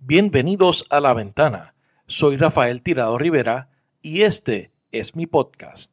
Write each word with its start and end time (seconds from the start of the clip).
Bienvenidos 0.00 0.86
a 0.90 1.00
La 1.00 1.12
Ventana. 1.12 1.74
Soy 2.06 2.36
Rafael 2.36 2.82
Tirado 2.82 3.18
Rivera 3.18 3.68
y 4.00 4.22
este 4.22 4.70
es 4.92 5.16
mi 5.16 5.26
podcast. 5.26 5.92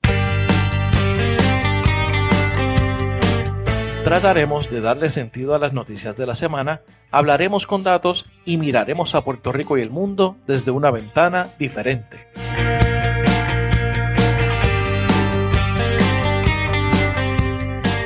Trataremos 4.03 4.69
de 4.69 4.81
darle 4.81 5.09
sentido 5.09 5.55
a 5.55 5.59
las 5.59 5.73
noticias 5.73 6.15
de 6.15 6.27
la 6.27 6.35
semana, 6.35 6.83
hablaremos 7.09 7.65
con 7.65 7.81
datos 7.81 8.27
y 8.45 8.57
miraremos 8.57 9.15
a 9.15 9.23
Puerto 9.23 9.51
Rico 9.51 9.75
y 9.75 9.81
el 9.81 9.89
mundo 9.89 10.37
desde 10.45 10.69
una 10.69 10.91
ventana 10.91 11.49
diferente. 11.57 12.27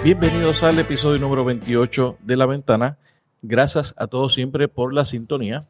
Bienvenidos 0.01 0.63
al 0.63 0.79
episodio 0.79 1.19
número 1.19 1.43
28 1.43 2.19
de 2.21 2.37
La 2.37 2.45
Ventana. 2.45 2.97
Gracias 3.41 3.93
a 3.97 4.07
todos 4.07 4.33
siempre 4.33 4.69
por 4.69 4.93
la 4.93 5.03
sintonía. 5.03 5.67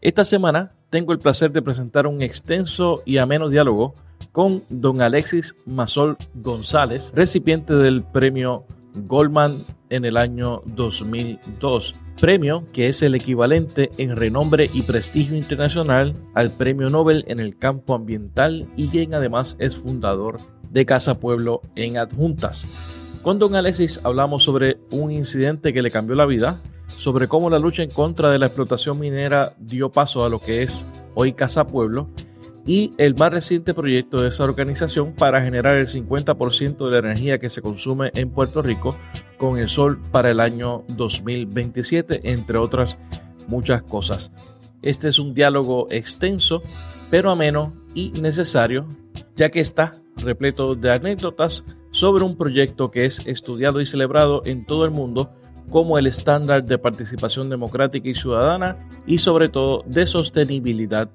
Esta 0.00 0.24
semana 0.24 0.70
tengo 0.90 1.12
el 1.12 1.18
placer 1.18 1.50
de 1.50 1.60
presentar 1.60 2.06
un 2.06 2.22
extenso 2.22 3.02
y 3.04 3.18
ameno 3.18 3.48
diálogo 3.48 3.94
con 4.30 4.62
don 4.68 5.02
Alexis 5.02 5.56
Masol 5.66 6.16
González, 6.34 7.12
recipiente 7.16 7.74
del 7.74 8.04
premio 8.04 8.64
Goldman 8.94 9.56
en 9.90 10.04
el 10.04 10.16
año 10.16 10.62
2002, 10.66 11.96
premio 12.20 12.64
que 12.72 12.88
es 12.88 13.02
el 13.02 13.16
equivalente 13.16 13.90
en 13.98 14.14
renombre 14.14 14.70
y 14.72 14.82
prestigio 14.82 15.36
internacional 15.36 16.14
al 16.32 16.52
premio 16.52 16.90
Nobel 16.90 17.24
en 17.26 17.40
el 17.40 17.58
campo 17.58 17.96
ambiental 17.96 18.68
y 18.76 18.86
quien 18.88 19.14
además 19.14 19.56
es 19.58 19.74
fundador 19.74 20.36
de 20.70 20.86
Casa 20.86 21.18
Pueblo 21.18 21.60
en 21.74 21.96
Adjuntas. 21.96 22.68
Con 23.22 23.40
don 23.40 23.56
Alexis 23.56 23.98
hablamos 24.04 24.44
sobre 24.44 24.78
un 24.92 25.10
incidente 25.10 25.72
que 25.72 25.82
le 25.82 25.90
cambió 25.90 26.14
la 26.14 26.24
vida, 26.24 26.60
sobre 26.88 27.28
cómo 27.28 27.50
la 27.50 27.58
lucha 27.58 27.82
en 27.82 27.90
contra 27.90 28.30
de 28.30 28.38
la 28.38 28.46
explotación 28.46 28.98
minera 28.98 29.52
dio 29.58 29.90
paso 29.90 30.24
a 30.24 30.28
lo 30.28 30.40
que 30.40 30.62
es 30.62 30.84
hoy 31.14 31.32
Casa 31.32 31.66
Pueblo 31.66 32.08
y 32.66 32.92
el 32.98 33.14
más 33.14 33.30
reciente 33.30 33.72
proyecto 33.72 34.20
de 34.20 34.28
esa 34.28 34.44
organización 34.44 35.14
para 35.14 35.42
generar 35.42 35.76
el 35.76 35.88
50% 35.88 36.86
de 36.86 36.90
la 36.92 36.98
energía 36.98 37.38
que 37.38 37.48
se 37.48 37.62
consume 37.62 38.10
en 38.14 38.30
Puerto 38.30 38.60
Rico 38.60 38.94
con 39.38 39.58
el 39.58 39.68
sol 39.68 40.00
para 40.10 40.30
el 40.30 40.40
año 40.40 40.84
2027, 40.88 42.30
entre 42.30 42.58
otras 42.58 42.98
muchas 43.46 43.82
cosas. 43.82 44.32
Este 44.82 45.08
es 45.08 45.18
un 45.18 45.32
diálogo 45.32 45.86
extenso, 45.90 46.62
pero 47.10 47.30
ameno 47.30 47.74
y 47.94 48.10
necesario, 48.20 48.86
ya 49.34 49.50
que 49.50 49.60
está 49.60 49.94
repleto 50.16 50.74
de 50.74 50.90
anécdotas 50.90 51.64
sobre 51.90 52.24
un 52.24 52.36
proyecto 52.36 52.90
que 52.90 53.06
es 53.06 53.26
estudiado 53.26 53.80
y 53.80 53.86
celebrado 53.86 54.42
en 54.44 54.66
todo 54.66 54.84
el 54.84 54.90
mundo 54.90 55.32
como 55.70 55.98
el 55.98 56.06
estándar 56.06 56.64
de 56.64 56.78
participación 56.78 57.50
democrática 57.50 58.08
y 58.08 58.14
ciudadana 58.14 58.88
y 59.06 59.18
sobre 59.18 59.48
todo 59.48 59.84
de 59.86 60.06
sostenibilidad 60.06 61.10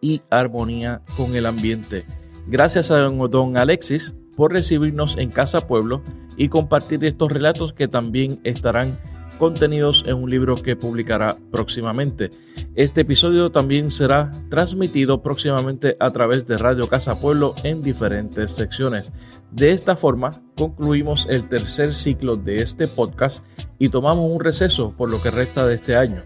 y 0.00 0.22
armonía 0.30 1.02
con 1.16 1.34
el 1.34 1.46
ambiente. 1.46 2.04
Gracias 2.46 2.90
a 2.90 2.98
don 2.98 3.58
Alexis 3.58 4.14
por 4.36 4.52
recibirnos 4.52 5.16
en 5.18 5.30
Casa 5.30 5.66
Pueblo 5.66 6.02
y 6.36 6.48
compartir 6.48 7.04
estos 7.04 7.32
relatos 7.32 7.72
que 7.72 7.88
también 7.88 8.40
estarán 8.44 8.98
contenidos 9.38 10.04
en 10.06 10.14
un 10.14 10.30
libro 10.30 10.54
que 10.54 10.76
publicará 10.76 11.36
próximamente. 11.50 12.30
Este 12.74 13.02
episodio 13.02 13.50
también 13.50 13.90
será 13.90 14.30
transmitido 14.50 15.22
próximamente 15.22 15.96
a 16.00 16.10
través 16.10 16.46
de 16.46 16.56
Radio 16.56 16.88
Casa 16.88 17.18
Pueblo 17.20 17.54
en 17.64 17.82
diferentes 17.82 18.52
secciones. 18.52 19.12
De 19.50 19.72
esta 19.72 19.96
forma, 19.96 20.30
concluimos 20.56 21.26
el 21.30 21.48
tercer 21.48 21.94
ciclo 21.94 22.36
de 22.36 22.56
este 22.56 22.88
podcast 22.88 23.44
y 23.78 23.88
tomamos 23.88 24.30
un 24.30 24.40
receso 24.40 24.94
por 24.96 25.08
lo 25.10 25.20
que 25.22 25.30
resta 25.30 25.66
de 25.66 25.74
este 25.74 25.96
año. 25.96 26.22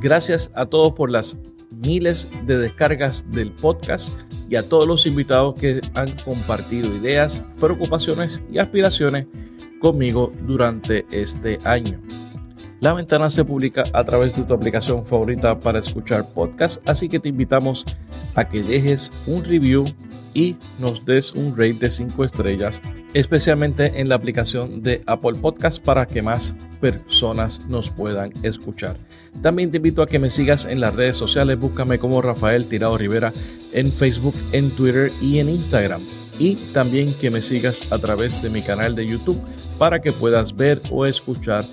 Gracias 0.00 0.50
a 0.54 0.66
todos 0.66 0.92
por 0.92 1.10
las 1.10 1.36
miles 1.84 2.28
de 2.46 2.58
descargas 2.58 3.24
del 3.30 3.52
podcast 3.52 4.20
y 4.48 4.56
a 4.56 4.68
todos 4.68 4.86
los 4.86 5.06
invitados 5.06 5.54
que 5.60 5.80
han 5.94 6.10
compartido 6.24 6.94
ideas, 6.94 7.44
preocupaciones 7.60 8.42
y 8.50 8.58
aspiraciones 8.58 9.26
conmigo 9.80 10.32
durante 10.46 11.06
este 11.10 11.58
año. 11.64 12.00
La 12.80 12.92
ventana 12.92 13.30
se 13.30 13.44
publica 13.44 13.82
a 13.92 14.04
través 14.04 14.36
de 14.36 14.42
tu 14.42 14.52
aplicación 14.52 15.06
favorita 15.06 15.58
para 15.58 15.78
escuchar 15.78 16.28
podcast, 16.34 16.86
así 16.88 17.08
que 17.08 17.18
te 17.18 17.30
invitamos 17.30 17.84
a 18.34 18.46
que 18.46 18.62
dejes 18.62 19.10
un 19.26 19.42
review 19.44 19.84
y 20.34 20.56
nos 20.80 21.04
des 21.04 21.32
un 21.32 21.56
rate 21.56 21.74
de 21.74 21.90
5 21.90 22.24
estrellas, 22.24 22.82
especialmente 23.14 24.00
en 24.00 24.08
la 24.08 24.16
aplicación 24.16 24.82
de 24.82 25.02
Apple 25.06 25.38
Podcast 25.40 25.82
para 25.82 26.06
que 26.06 26.20
más 26.20 26.54
personas 26.80 27.66
nos 27.68 27.90
puedan 27.90 28.32
escuchar. 28.42 28.96
También 29.40 29.70
te 29.70 29.78
invito 29.78 30.02
a 30.02 30.08
que 30.08 30.18
me 30.18 30.30
sigas 30.30 30.66
en 30.66 30.80
las 30.80 30.94
redes 30.94 31.16
sociales, 31.16 31.58
búscame 31.58 31.98
como 31.98 32.20
Rafael 32.20 32.68
Tirado 32.68 32.98
Rivera 32.98 33.32
en 33.72 33.90
Facebook, 33.90 34.34
en 34.52 34.70
Twitter 34.70 35.10
y 35.22 35.38
en 35.38 35.48
Instagram. 35.48 36.02
Y 36.38 36.56
también 36.72 37.14
que 37.20 37.30
me 37.30 37.40
sigas 37.40 37.92
a 37.92 37.98
través 37.98 38.42
de 38.42 38.50
mi 38.50 38.60
canal 38.60 38.96
de 38.96 39.06
YouTube 39.06 39.40
para 39.78 40.00
que 40.00 40.12
puedas 40.12 40.56
ver 40.56 40.80
o 40.90 41.06
escuchar 41.06 41.64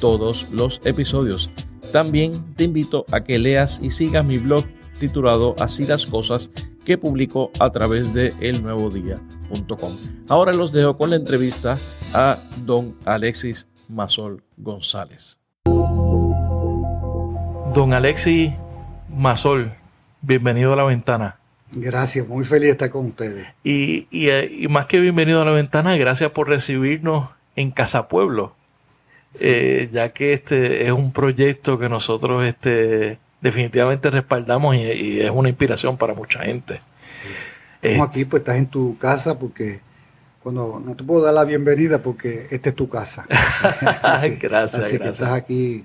todos 0.00 0.46
los 0.52 0.80
episodios. 0.84 1.50
También 1.92 2.32
te 2.54 2.64
invito 2.64 3.04
a 3.10 3.24
que 3.24 3.38
leas 3.38 3.80
y 3.82 3.90
sigas 3.90 4.24
mi 4.24 4.38
blog 4.38 4.64
titulado 5.00 5.56
Así 5.58 5.86
las 5.86 6.06
cosas 6.06 6.50
que 6.86 6.96
publico 6.96 7.50
a 7.58 7.70
través 7.70 8.14
de 8.14 8.32
elnuevodía.com. 8.40 9.92
Ahora 10.28 10.52
los 10.52 10.72
dejo 10.72 10.96
con 10.96 11.10
la 11.10 11.16
entrevista 11.16 11.76
a 12.14 12.38
don 12.64 12.96
Alexis 13.04 13.68
Masol 13.88 14.44
González. 14.56 15.40
Don 17.74 17.92
Alexis 17.92 18.52
Masol, 19.10 19.74
bienvenido 20.22 20.72
a 20.72 20.76
la 20.76 20.84
ventana. 20.84 21.40
Gracias, 21.72 22.28
muy 22.28 22.44
feliz 22.44 22.66
de 22.66 22.70
estar 22.70 22.90
con 22.90 23.06
ustedes. 23.06 23.48
Y, 23.64 24.06
y 24.12 24.68
más 24.68 24.86
que 24.86 25.00
bienvenido 25.00 25.42
a 25.42 25.44
la 25.44 25.50
ventana, 25.50 25.96
gracias 25.96 26.30
por 26.30 26.48
recibirnos 26.48 27.30
en 27.56 27.72
Casa 27.72 28.06
Pueblo. 28.06 28.54
Eh, 29.40 29.90
ya 29.92 30.10
que 30.10 30.32
este 30.32 30.86
es 30.86 30.92
un 30.92 31.12
proyecto 31.12 31.78
que 31.78 31.88
nosotros 31.88 32.44
este, 32.44 33.18
definitivamente 33.40 34.10
respaldamos 34.10 34.76
y, 34.76 35.20
es 35.20 35.30
una 35.30 35.48
inspiración 35.48 35.96
para 35.96 36.14
mucha 36.14 36.40
gente. 36.40 36.78
Estamos 37.82 38.08
aquí, 38.08 38.24
pues 38.24 38.40
estás 38.40 38.56
en 38.56 38.66
tu 38.66 38.96
casa 38.98 39.38
porque 39.38 39.80
cuando 40.42 40.80
no 40.84 40.94
te 40.94 41.04
puedo 41.04 41.22
dar 41.22 41.34
la 41.34 41.44
bienvenida 41.44 42.02
porque 42.02 42.46
esta 42.50 42.70
es 42.70 42.74
tu 42.74 42.88
casa. 42.88 43.26
gracias, 44.40 44.86
así 44.86 44.98
que 44.98 45.08
estás 45.08 45.32
aquí 45.32 45.84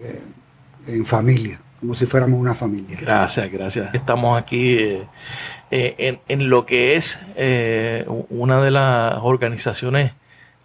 eh, 0.00 0.22
en 0.86 1.04
familia, 1.04 1.60
como 1.80 1.94
si 1.94 2.06
fuéramos 2.06 2.38
una 2.38 2.54
familia. 2.54 2.96
Gracias, 3.00 3.50
gracias. 3.50 3.94
Estamos 3.94 4.38
aquí 4.38 4.78
eh, 4.78 5.06
en, 5.70 6.20
en, 6.28 6.48
lo 6.48 6.64
que 6.66 6.96
es 6.96 7.18
una 8.30 8.60
de 8.60 8.70
las 8.70 9.18
organizaciones 9.22 10.12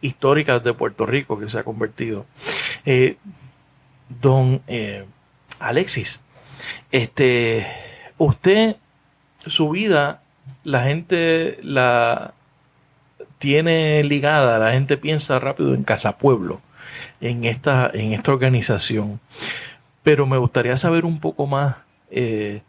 históricas 0.01 0.63
de 0.63 0.73
Puerto 0.73 1.05
Rico 1.05 1.39
que 1.39 1.49
se 1.49 1.59
ha 1.59 1.63
convertido. 1.63 2.25
Eh, 2.85 3.17
don 4.21 4.61
eh, 4.67 5.05
Alexis, 5.59 6.21
este, 6.91 7.67
usted, 8.17 8.75
su 9.45 9.69
vida, 9.69 10.21
la 10.63 10.83
gente 10.83 11.59
la 11.63 12.33
tiene 13.37 14.03
ligada, 14.03 14.59
la 14.59 14.71
gente 14.71 14.97
piensa 14.97 15.39
rápido 15.39 15.73
en 15.73 15.83
Casa 15.83 16.17
Pueblo, 16.17 16.61
en 17.21 17.45
esta, 17.45 17.89
en 17.93 18.13
esta 18.13 18.33
organización. 18.33 19.19
Pero 20.03 20.25
me 20.25 20.37
gustaría 20.37 20.75
saber 20.77 21.05
un 21.05 21.19
poco 21.19 21.47
más 21.47 21.77
eh, 22.11 22.61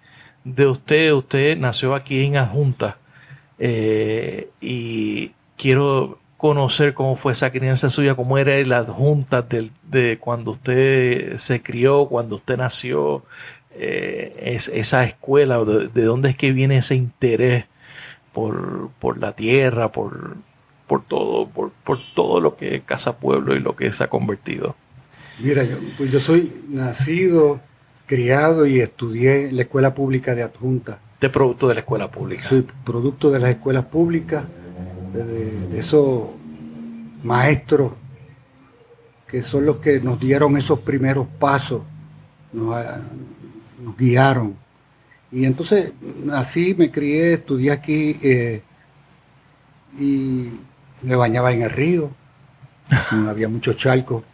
de 0.44 0.66
usted. 0.66 1.12
Usted 1.12 1.56
nació 1.56 1.94
aquí 1.94 2.24
en 2.24 2.36
Adjunta 2.36 2.98
y 3.58 5.32
quiero 5.56 6.19
conocer 6.40 6.94
cómo 6.94 7.16
fue 7.16 7.34
esa 7.34 7.52
crianza 7.52 7.90
suya, 7.90 8.14
cómo 8.14 8.38
era 8.38 8.58
las 8.64 8.88
juntas 8.88 9.46
de, 9.50 9.70
de 9.82 10.18
cuando 10.18 10.52
usted 10.52 11.36
se 11.36 11.62
crió, 11.62 12.06
cuando 12.06 12.36
usted 12.36 12.56
nació, 12.56 13.24
eh, 13.72 14.32
es, 14.36 14.68
esa 14.68 15.04
escuela, 15.04 15.62
de, 15.66 15.88
de, 15.88 16.02
dónde 16.02 16.30
es 16.30 16.36
que 16.36 16.52
viene 16.52 16.78
ese 16.78 16.94
interés 16.94 17.66
por, 18.32 18.88
por 19.00 19.18
la 19.18 19.36
tierra, 19.36 19.92
por, 19.92 20.38
por 20.86 21.04
todo, 21.04 21.46
por, 21.46 21.72
por, 21.84 21.98
todo 22.14 22.40
lo 22.40 22.56
que 22.56 22.76
es 22.76 22.82
Casa 22.84 23.18
Pueblo 23.18 23.54
y 23.54 23.60
lo 23.60 23.76
que 23.76 23.92
se 23.92 24.04
ha 24.04 24.08
convertido. 24.08 24.76
Mira, 25.40 25.62
yo, 25.64 25.76
pues 25.98 26.10
yo 26.10 26.20
soy 26.20 26.50
nacido, 26.70 27.60
criado 28.06 28.64
y 28.64 28.80
estudié 28.80 29.48
en 29.48 29.56
la 29.56 29.62
escuela 29.62 29.94
pública 29.94 30.34
de 30.34 30.42
adjunta. 30.42 31.00
De 31.20 31.28
producto 31.28 31.68
de 31.68 31.74
la 31.74 31.80
escuela 31.80 32.10
pública. 32.10 32.44
Soy 32.44 32.66
producto 32.82 33.30
de 33.30 33.40
las 33.40 33.50
escuelas 33.50 33.84
públicas 33.84 34.44
de, 35.12 35.78
esos 35.78 36.30
maestros 37.22 37.92
que 39.26 39.42
son 39.42 39.66
los 39.66 39.76
que 39.76 40.00
nos 40.00 40.18
dieron 40.18 40.56
esos 40.56 40.80
primeros 40.80 41.26
pasos, 41.38 41.82
nos, 42.52 42.76
guiaron. 43.96 44.56
Y 45.30 45.44
entonces 45.44 45.92
así 46.32 46.74
me 46.74 46.90
crié, 46.90 47.34
estudié 47.34 47.70
aquí 47.70 48.18
eh, 48.22 48.62
y 49.98 50.50
me 51.02 51.14
bañaba 51.14 51.52
en 51.52 51.62
el 51.62 51.70
río, 51.70 52.10
había 53.28 53.48
muchos 53.48 53.76
charcos, 53.76 54.24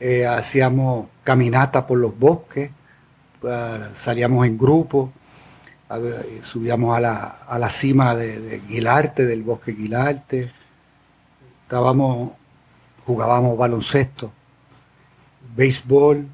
eh, 0.00 0.26
hacíamos 0.26 1.08
caminata 1.22 1.86
por 1.86 1.98
los 1.98 2.18
bosques, 2.18 2.70
ah, 3.44 3.90
salíamos 3.92 4.46
en 4.46 4.56
grupo, 4.56 5.12
subíamos 6.42 6.96
a 6.96 7.00
la, 7.00 7.22
a 7.46 7.58
la 7.58 7.70
cima 7.70 8.14
de, 8.14 8.60
Guilarte, 8.68 9.26
del 9.26 9.42
bosque 9.42 9.72
Guilarte, 9.72 10.52
estábamos, 11.62 12.32
jugábamos 13.04 13.56
baloncesto, 13.56 14.32
béisbol, 15.54 16.26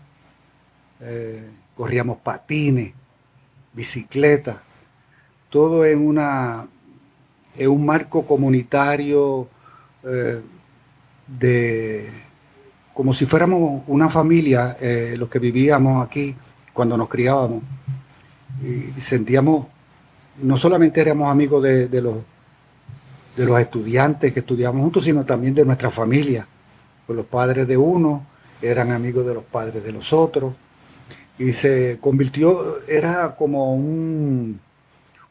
eh, 1.00 1.50
corríamos 1.76 2.18
patines, 2.18 2.92
bicicleta, 3.72 4.62
todo 5.50 5.84
en 5.84 6.06
una 6.06 6.66
en 7.56 7.70
un 7.70 7.84
marco 7.84 8.24
comunitario 8.24 9.48
eh, 10.04 10.40
de 11.26 12.10
como 12.94 13.12
si 13.12 13.26
fuéramos 13.26 13.82
una 13.86 14.08
familia, 14.08 14.76
eh, 14.80 15.14
los 15.16 15.28
que 15.28 15.38
vivíamos 15.38 16.04
aquí 16.04 16.34
cuando 16.72 16.96
nos 16.96 17.08
criábamos. 17.08 17.62
Y, 18.62 19.00
sentíamos, 19.00 19.66
no 20.42 20.56
solamente 20.56 21.00
éramos 21.00 21.30
amigos 21.30 21.62
de, 21.62 22.02
los, 22.02 22.16
de 23.36 23.44
los 23.44 23.60
estudiantes 23.60 24.32
que 24.32 24.40
estudiábamos 24.40 24.82
juntos, 24.82 25.04
sino 25.04 25.24
también 25.24 25.54
de 25.54 25.64
nuestra 25.64 25.90
familia. 25.90 26.46
Pues 27.06 27.16
los 27.16 27.26
padres 27.26 27.66
de 27.66 27.76
uno 27.76 28.26
eran 28.60 28.92
amigos 28.92 29.26
de 29.26 29.34
los 29.34 29.44
padres 29.44 29.82
de 29.82 29.92
los 29.92 30.12
otros. 30.12 30.54
Y 31.38 31.52
se 31.52 31.98
convirtió, 32.00 32.84
era 32.88 33.36
como 33.36 33.74
un, 33.74 34.60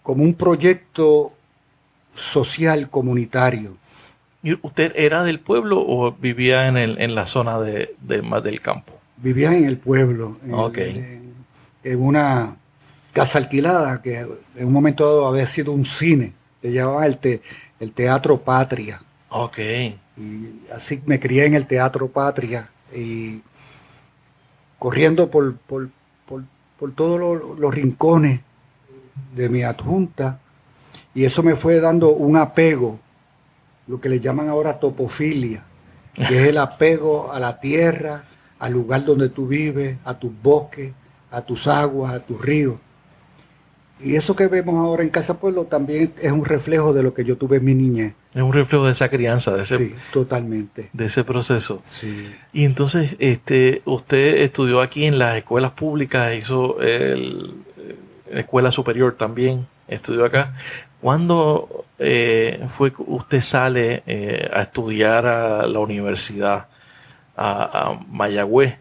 como 0.01 0.23
un 0.23 0.33
proyecto 0.33 1.33
social 2.13 2.89
comunitario 2.89 3.75
¿Y 4.47 4.53
usted 4.61 4.93
era 4.95 5.23
del 5.23 5.39
pueblo 5.41 5.83
o 5.85 6.11
vivía 6.13 6.67
en, 6.67 6.77
el, 6.77 7.01
en 7.01 7.15
la 7.15 7.25
zona 7.25 7.59
de, 7.59 7.95
más 8.23 8.43
del 8.43 8.61
campo? 8.61 8.93
Vivía 9.17 9.53
en 9.53 9.65
el 9.65 9.77
pueblo, 9.77 10.37
en, 10.41 11.33
en, 11.83 12.01
una 12.01 12.55
casa 13.17 13.39
alquilada 13.39 14.01
que 14.01 14.19
en 14.19 14.67
un 14.67 14.71
momento 14.71 15.05
dado 15.05 15.27
había 15.27 15.45
sido 15.47 15.71
un 15.71 15.85
cine, 15.85 16.33
le 16.61 16.71
llamaba 16.71 17.05
el, 17.07 17.41
el 17.79 17.91
Teatro 17.91 18.39
Patria. 18.39 19.01
Ok. 19.29 19.57
Y 19.57 20.61
así 20.71 21.01
me 21.05 21.19
crié 21.19 21.45
en 21.45 21.55
el 21.55 21.65
Teatro 21.65 22.07
Patria 22.09 22.69
y 22.95 23.41
corriendo 24.77 25.31
por, 25.31 25.55
por, 25.57 25.89
por, 26.27 26.91
todos 26.93 27.19
los 27.59 27.73
rincones 27.73 28.41
de 29.35 29.49
mi 29.49 29.63
adjunta 29.63 30.39
y 31.15 31.25
eso 31.25 31.41
me 31.41 31.55
fue 31.55 31.79
dando 31.79 32.09
un 32.09 32.37
apego 32.37 32.99
lo 33.87 33.99
que 33.99 34.09
le 34.09 34.19
llaman 34.19 34.47
ahora 34.47 34.79
topofilia, 34.79 35.63
que 36.13 36.23
es 36.23 36.47
el 36.49 36.59
apego 36.59 37.31
a 37.33 37.39
la 37.39 37.59
tierra, 37.59 38.25
al 38.59 38.73
lugar 38.73 39.05
donde 39.05 39.29
tú 39.29 39.47
vives, 39.47 39.97
a 40.05 40.13
tus 40.13 40.31
bosques, 40.43 40.93
a 41.31 41.41
tus 41.41 41.67
aguas, 41.67 42.13
a 42.13 42.19
tus 42.19 42.39
ríos. 42.39 42.75
Y 43.99 44.15
eso 44.15 44.35
que 44.35 44.47
vemos 44.47 44.75
ahora 44.75 45.03
en 45.03 45.09
Casa 45.09 45.39
Pueblo 45.39 45.65
también 45.65 46.13
es 46.21 46.31
un 46.31 46.45
reflejo 46.45 46.93
de 46.93 47.01
lo 47.01 47.13
que 47.13 47.25
yo 47.25 47.37
tuve 47.37 47.57
en 47.57 47.65
mi 47.65 47.73
niñez. 47.73 48.13
Es 48.33 48.43
un 48.43 48.53
reflejo 48.53 48.85
de 48.85 48.91
esa 48.91 49.09
crianza, 49.09 49.55
de 49.55 49.63
ese, 49.63 49.77
sí, 49.77 49.95
totalmente. 50.13 50.89
De 50.93 51.05
ese 51.05 51.23
proceso. 51.23 51.81
Sí. 51.85 52.31
Y 52.53 52.65
entonces, 52.65 53.15
este, 53.17 53.81
usted 53.85 54.41
estudió 54.41 54.81
aquí 54.81 55.05
en 55.05 55.17
las 55.17 55.37
escuelas 55.37 55.71
públicas, 55.71 56.35
hizo 56.35 56.79
el, 56.81 57.55
la 58.31 58.39
escuela 58.41 58.71
superior 58.71 59.15
también, 59.15 59.67
estudió 59.87 60.25
acá. 60.25 60.53
¿Cuándo 61.01 61.85
eh, 61.99 62.65
fue 62.69 62.91
que 62.91 63.03
usted 63.05 63.41
sale 63.41 64.03
eh, 64.07 64.49
a 64.53 64.63
estudiar 64.63 65.25
a 65.27 65.67
la 65.67 65.79
universidad, 65.79 66.67
a, 67.35 67.99
Mayagüez, 68.09 68.77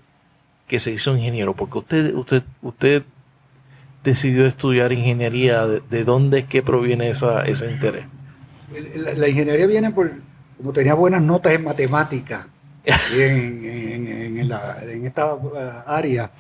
que 0.67 0.79
se 0.79 0.93
hizo 0.93 1.15
ingeniero? 1.17 1.55
Porque 1.55 1.79
usted, 1.79 2.15
usted, 2.15 2.43
usted 2.63 3.03
decidió 4.07 4.47
estudiar 4.47 4.93
ingeniería. 4.93 5.67
¿De, 5.67 6.05
dónde 6.05 6.39
es 6.39 6.63
proviene 6.63 7.11
esa, 7.11 7.43
ese 7.43 7.71
interés? 7.71 8.07
La, 9.17 9.29
ingeniería 9.29 9.67
viene 9.67 9.91
por, 9.91 10.13
como 10.57 10.73
tenía 10.73 10.95
buenas 10.95 11.23
notas 11.23 11.53
en 11.53 11.65
matemáticas 11.65 12.47
en, 12.87 14.41
en, 14.41 15.07
esta 15.07 15.35
uh, 15.35 15.51
área, 15.87 16.31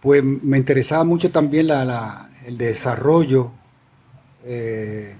pues 0.00 0.24
me 0.24 0.56
interesaba 0.56 1.04
mucho 1.04 1.30
también 1.30 1.66
la, 1.66 2.30
el 2.46 2.56
desarrollo 2.56 3.50
eh, 4.44 5.14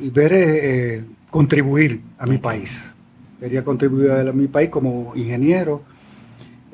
y 0.00 0.10
ver 0.10 0.32
eh, 0.34 1.04
contribuir 1.30 2.00
a 2.18 2.26
mi 2.26 2.38
país. 2.38 2.92
Quería 3.40 3.64
contribuir 3.64 4.10
a 4.10 4.32
mi 4.32 4.48
país 4.48 4.68
como 4.68 5.12
ingeniero. 5.14 5.82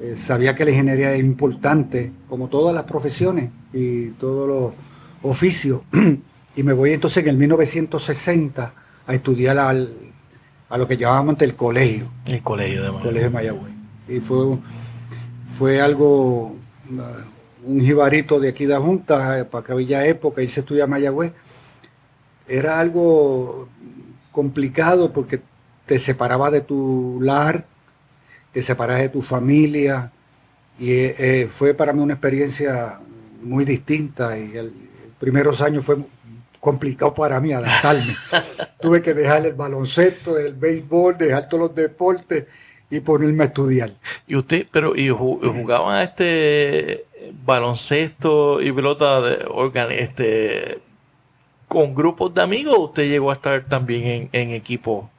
Eh, 0.03 0.17
sabía 0.17 0.57
que 0.57 0.65
la 0.65 0.73
ingeniería 0.73 1.15
es 1.15 1.21
importante, 1.21 2.11
como 2.29 2.49
todas 2.49 2.75
las 2.75 2.83
profesiones 2.85 3.51
y 3.73 4.09
todos 4.11 4.49
los 4.49 4.73
oficios. 5.23 5.83
y 6.57 6.63
me 6.65 6.73
voy 6.73 6.93
entonces 6.93 7.23
en 7.23 7.31
el 7.31 7.37
1960 7.37 8.75
a 9.07 9.15
estudiar 9.15 9.59
al, 9.59 9.95
a 10.69 10.77
lo 10.77 10.89
que 10.89 10.97
llamábamos 10.97 11.41
el 11.43 11.55
colegio. 11.55 12.11
El 12.27 12.43
colegio 12.43 12.83
de 12.83 12.89
Mayagüez. 12.89 13.05
Colegio 13.05 13.29
de 13.29 13.35
Mayagüez. 13.35 13.73
Y 14.09 14.21
fue, 14.21 14.59
fue 15.49 15.81
algo 15.81 16.57
un 17.65 17.81
jibarito 17.81 18.41
de 18.41 18.49
aquí 18.49 18.67
de 18.67 18.75
la 18.75 18.81
Junta, 18.81 19.39
eh, 19.39 19.45
para 19.45 19.65
que 19.65 19.73
había 19.73 20.05
época, 20.07 20.43
irse 20.43 20.61
a 20.61 20.63
estudiar 20.63 20.89
Mayagüez, 20.89 21.33
era 22.49 22.81
algo 22.81 23.69
complicado 24.33 25.13
porque 25.13 25.41
te 25.87 25.99
separaba 25.99 26.51
de 26.51 26.63
tu 26.63 27.21
lar, 27.23 27.67
te 28.53 28.63
separaba 28.63 29.01
de 29.01 29.09
tu 29.09 29.23
familia, 29.23 30.13
y 30.79 30.91
eh, 30.93 31.15
eh, 31.19 31.49
fue 31.51 31.75
para 31.75 31.93
mí 31.93 32.01
una 32.01 32.15
experiencia 32.15 32.99
muy 33.43 33.65
distinta, 33.65 34.39
y 34.39 34.57
el, 34.57 34.73
primeros 35.19 35.61
años 35.63 35.85
fue 35.85 35.97
complicado 36.61 37.15
para 37.15 37.41
mí 37.41 37.53
adaptarme. 37.53 38.15
Tuve 38.81 39.03
que 39.03 39.15
dejar 39.15 39.47
el 39.47 39.55
baloncesto, 39.55 40.39
el 40.39 40.55
béisbol, 40.55 41.19
dejar 41.19 41.49
todos 41.49 41.69
los 41.69 41.75
deportes 41.75 42.47
y 42.91 43.01
ponerme 43.01 43.45
a 43.45 43.47
estudiar. 43.47 43.93
Y 44.27 44.37
usted, 44.37 44.67
pero 44.71 44.95
y 44.95 45.09
jugaba 45.09 46.03
este 46.03 47.07
baloncesto 47.45 48.61
y 48.61 48.71
pelota 48.73 49.21
de, 49.21 49.47
este, 49.99 50.79
con 51.69 51.95
grupos 51.95 52.35
de 52.35 52.43
amigos 52.43 52.77
usted 52.79 53.05
llegó 53.09 53.31
a 53.31 53.35
estar 53.35 53.65
también 53.65 54.29
en, 54.33 54.51
equipo? 54.51 55.11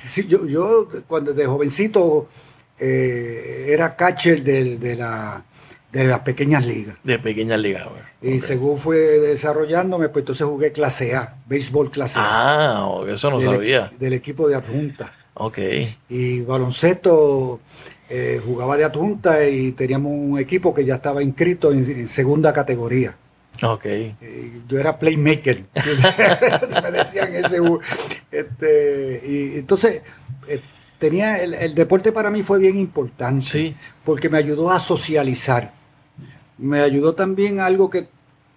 Sí, 0.00 0.26
yo, 0.28 0.46
yo 0.46 0.88
cuando 1.06 1.32
de 1.32 1.46
jovencito 1.46 2.28
eh, 2.78 3.66
era 3.68 3.96
catcher 3.96 4.42
de, 4.42 4.76
de, 4.76 4.96
la, 4.96 5.42
de 5.92 6.04
las 6.04 6.20
pequeñas 6.20 6.64
ligas. 6.66 6.96
De 7.02 7.18
pequeñas 7.18 7.58
ligas, 7.60 7.86
Y 8.22 8.40
según 8.40 8.78
fue 8.78 8.96
desarrollándome, 8.96 10.08
pues 10.08 10.22
entonces 10.22 10.46
jugué 10.46 10.72
clase 10.72 11.14
A, 11.14 11.36
béisbol 11.46 11.90
clase 11.90 12.18
A. 12.18 12.22
Ah, 12.22 13.00
eso 13.08 13.30
no 13.30 13.40
sabía. 13.40 13.90
Del 13.98 14.12
equipo 14.12 14.48
de 14.48 14.56
adjunta. 14.56 15.12
Ok. 15.34 15.58
Y 16.08 16.40
baloncesto 16.40 17.60
eh, 18.08 18.40
jugaba 18.44 18.76
de 18.76 18.84
adjunta 18.84 19.48
y 19.48 19.72
teníamos 19.72 20.12
un 20.12 20.38
equipo 20.38 20.72
que 20.72 20.84
ya 20.84 20.96
estaba 20.96 21.22
inscrito 21.22 21.72
en, 21.72 22.06
segunda 22.06 22.52
categoría. 22.52 23.16
Ok. 23.62 23.86
Eh, 23.86 24.60
yo 24.68 24.78
era 24.78 24.98
playmaker. 24.98 25.64
me 26.82 26.90
decían 26.90 27.34
ese. 27.34 27.58
Este, 28.30 29.22
y 29.26 29.58
entonces, 29.58 30.02
tenía 30.98 31.42
el, 31.42 31.74
deporte 31.74 32.12
para 32.12 32.30
mí 32.30 32.42
fue 32.42 32.58
bien 32.58 32.76
importante. 32.76 33.76
Porque 34.04 34.28
me 34.28 34.38
ayudó 34.38 34.70
a 34.70 34.80
socializar. 34.80 35.72
Me 36.58 36.80
ayudó 36.80 37.14
también 37.14 37.60
algo 37.60 37.90
que, 37.90 38.08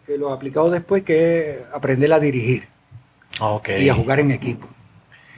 lo 0.08 0.30
he 0.30 0.34
aplicado 0.34 0.70
después, 0.70 1.04
que 1.04 1.52
es 1.52 1.58
aprender 1.74 2.12
a 2.14 2.20
dirigir. 2.20 2.68
Okay. 3.40 3.86
Y 3.86 3.90
a 3.90 3.96
jugar 3.96 4.20
en 4.20 4.32
equipo. 4.32 4.68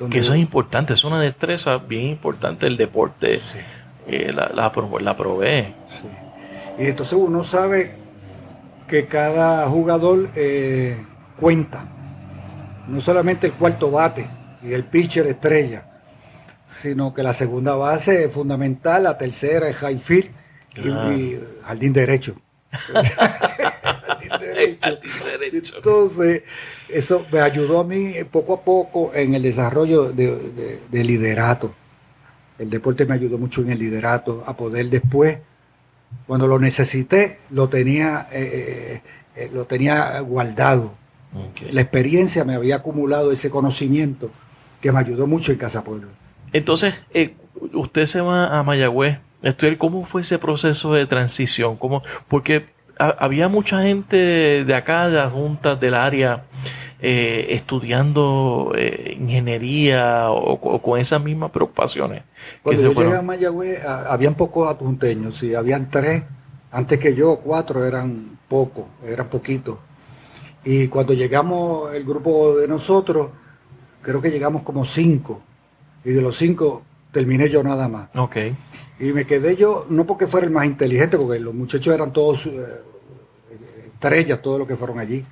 Que 0.09 0.19
eso 0.19 0.33
es 0.33 0.39
importante, 0.39 0.93
es 0.93 1.03
una 1.03 1.21
destreza 1.21 1.77
bien 1.77 2.07
importante 2.07 2.65
el 2.65 2.75
deporte. 2.75 3.37
Sí 3.37 3.59
la, 4.07 4.51
la, 4.53 4.71
la 4.99 5.17
probé. 5.17 5.73
Y 6.79 6.85
entonces 6.85 7.13
uno 7.13 7.43
sabe 7.43 7.95
que 8.87 9.07
cada 9.07 9.67
jugador 9.67 10.29
eh, 10.35 10.97
cuenta. 11.39 11.85
No 12.87 12.99
solamente 12.99 13.47
el 13.47 13.53
cuarto 13.53 13.91
bate 13.91 14.27
y 14.63 14.73
el 14.73 14.83
pitcher 14.85 15.27
estrella, 15.27 15.85
sino 16.71 17.13
que 17.13 17.21
la 17.21 17.33
segunda 17.33 17.75
base 17.75 18.25
es 18.25 18.33
fundamental, 18.33 19.03
la 19.03 19.17
tercera 19.17 19.67
es 19.67 19.75
high 19.77 19.97
field 19.97 20.31
y, 20.75 21.37
jardín 21.63 21.93
derecho. 21.93 22.35
derecho. 25.39 25.75
Entonces, 25.77 26.43
eso 26.87 27.25
me 27.31 27.41
ayudó 27.41 27.81
a 27.81 27.83
mí 27.83 28.13
poco 28.31 28.53
a 28.53 28.61
poco 28.61 29.11
en 29.13 29.35
el 29.35 29.41
desarrollo 29.43 30.13
de, 30.13 30.79
de 30.89 31.03
liderato. 31.03 31.75
El 32.57 32.69
deporte 32.69 33.05
me 33.05 33.15
ayudó 33.15 33.37
mucho 33.37 33.61
en 33.61 33.71
el 33.71 33.79
liderato, 33.79 34.43
a 34.45 34.55
poder 34.55 34.89
después, 34.89 35.39
cuando 36.27 36.47
lo 36.47 36.59
necesité, 36.59 37.39
lo 37.49 37.67
tenía, 37.67 38.27
eh, 38.31 39.01
eh, 39.35 39.49
lo 39.53 39.65
tenía 39.65 40.19
guardado. 40.21 40.93
La 41.71 41.81
experiencia 41.81 42.43
me 42.43 42.55
había 42.55 42.77
acumulado 42.77 43.31
ese 43.31 43.49
conocimiento 43.49 44.29
que 44.81 44.91
me 44.91 44.99
ayudó 44.99 45.27
mucho 45.27 45.51
en 45.51 45.57
Casa 45.57 45.83
Pueblo. 45.83 46.09
Entonces, 46.53 46.93
eh, 47.13 47.35
usted 47.73 48.05
se 48.05 48.21
va 48.21 48.57
a 48.57 48.63
Mayagüez 48.63 49.19
estudiar 49.41 49.77
cómo 49.77 50.05
fue 50.05 50.21
ese 50.21 50.37
proceso 50.37 50.93
de 50.93 51.05
transición, 51.05 51.77
cómo, 51.77 52.03
porque 52.27 52.67
había 52.97 53.47
mucha 53.47 53.81
gente 53.81 54.63
de 54.63 54.75
acá, 54.75 55.07
de 55.07 55.17
las 55.17 55.31
juntas 55.31 55.79
del 55.79 55.95
área, 55.95 56.43
eh, 56.99 57.47
estudiando 57.49 58.73
eh, 58.75 59.17
ingeniería 59.19 60.29
o, 60.29 60.79
con 60.81 60.99
esas 60.99 61.23
mismas 61.23 61.49
preocupaciones. 61.49 62.23
Cuando 62.61 62.83
yo 62.83 62.93
llegué 62.93 63.15
a 63.15 63.21
Mayagüez, 63.23 63.83
habían 63.85 64.35
pocos 64.35 64.69
adjunteños, 64.69 65.37
sí, 65.39 65.55
habían 65.55 65.89
tres, 65.89 66.23
antes 66.71 66.99
que 66.99 67.15
yo, 67.15 67.37
cuatro 67.37 67.83
eran 67.85 68.37
pocos, 68.47 68.85
eran 69.03 69.29
poquitos. 69.29 69.79
Y 70.63 70.89
cuando 70.89 71.13
llegamos, 71.13 71.91
el 71.95 72.03
grupo 72.03 72.57
de 72.57 72.67
nosotros, 72.67 73.29
creo 74.03 74.21
que 74.21 74.29
llegamos 74.29 74.61
como 74.61 74.85
cinco, 74.85 75.41
y 76.03 76.11
de 76.11 76.21
los 76.21 76.37
cinco 76.37 76.83
terminé 77.11 77.49
yo 77.49 77.63
nada 77.63 77.87
más. 77.87 78.09
Ok. 78.15 78.37
Y 78.99 79.13
me 79.13 79.25
quedé 79.25 79.55
yo, 79.55 79.85
no 79.89 80.05
porque 80.05 80.27
fuera 80.27 80.45
el 80.45 80.53
más 80.53 80.65
inteligente, 80.65 81.17
porque 81.17 81.39
los 81.39 81.53
muchachos 81.53 81.93
eran 81.93 82.13
todos 82.13 82.45
eh, 82.45 82.83
estrellas, 83.85 84.41
todos 84.41 84.59
los 84.59 84.67
que 84.67 84.75
fueron 84.75 84.99
allí. 84.99 85.23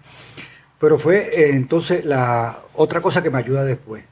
Pero 0.79 0.97
fue 0.97 1.17
eh, 1.19 1.51
entonces 1.51 2.05
la 2.05 2.61
otra 2.75 3.01
cosa 3.01 3.21
que 3.21 3.29
me 3.29 3.37
ayuda 3.37 3.63
después, 3.63 4.03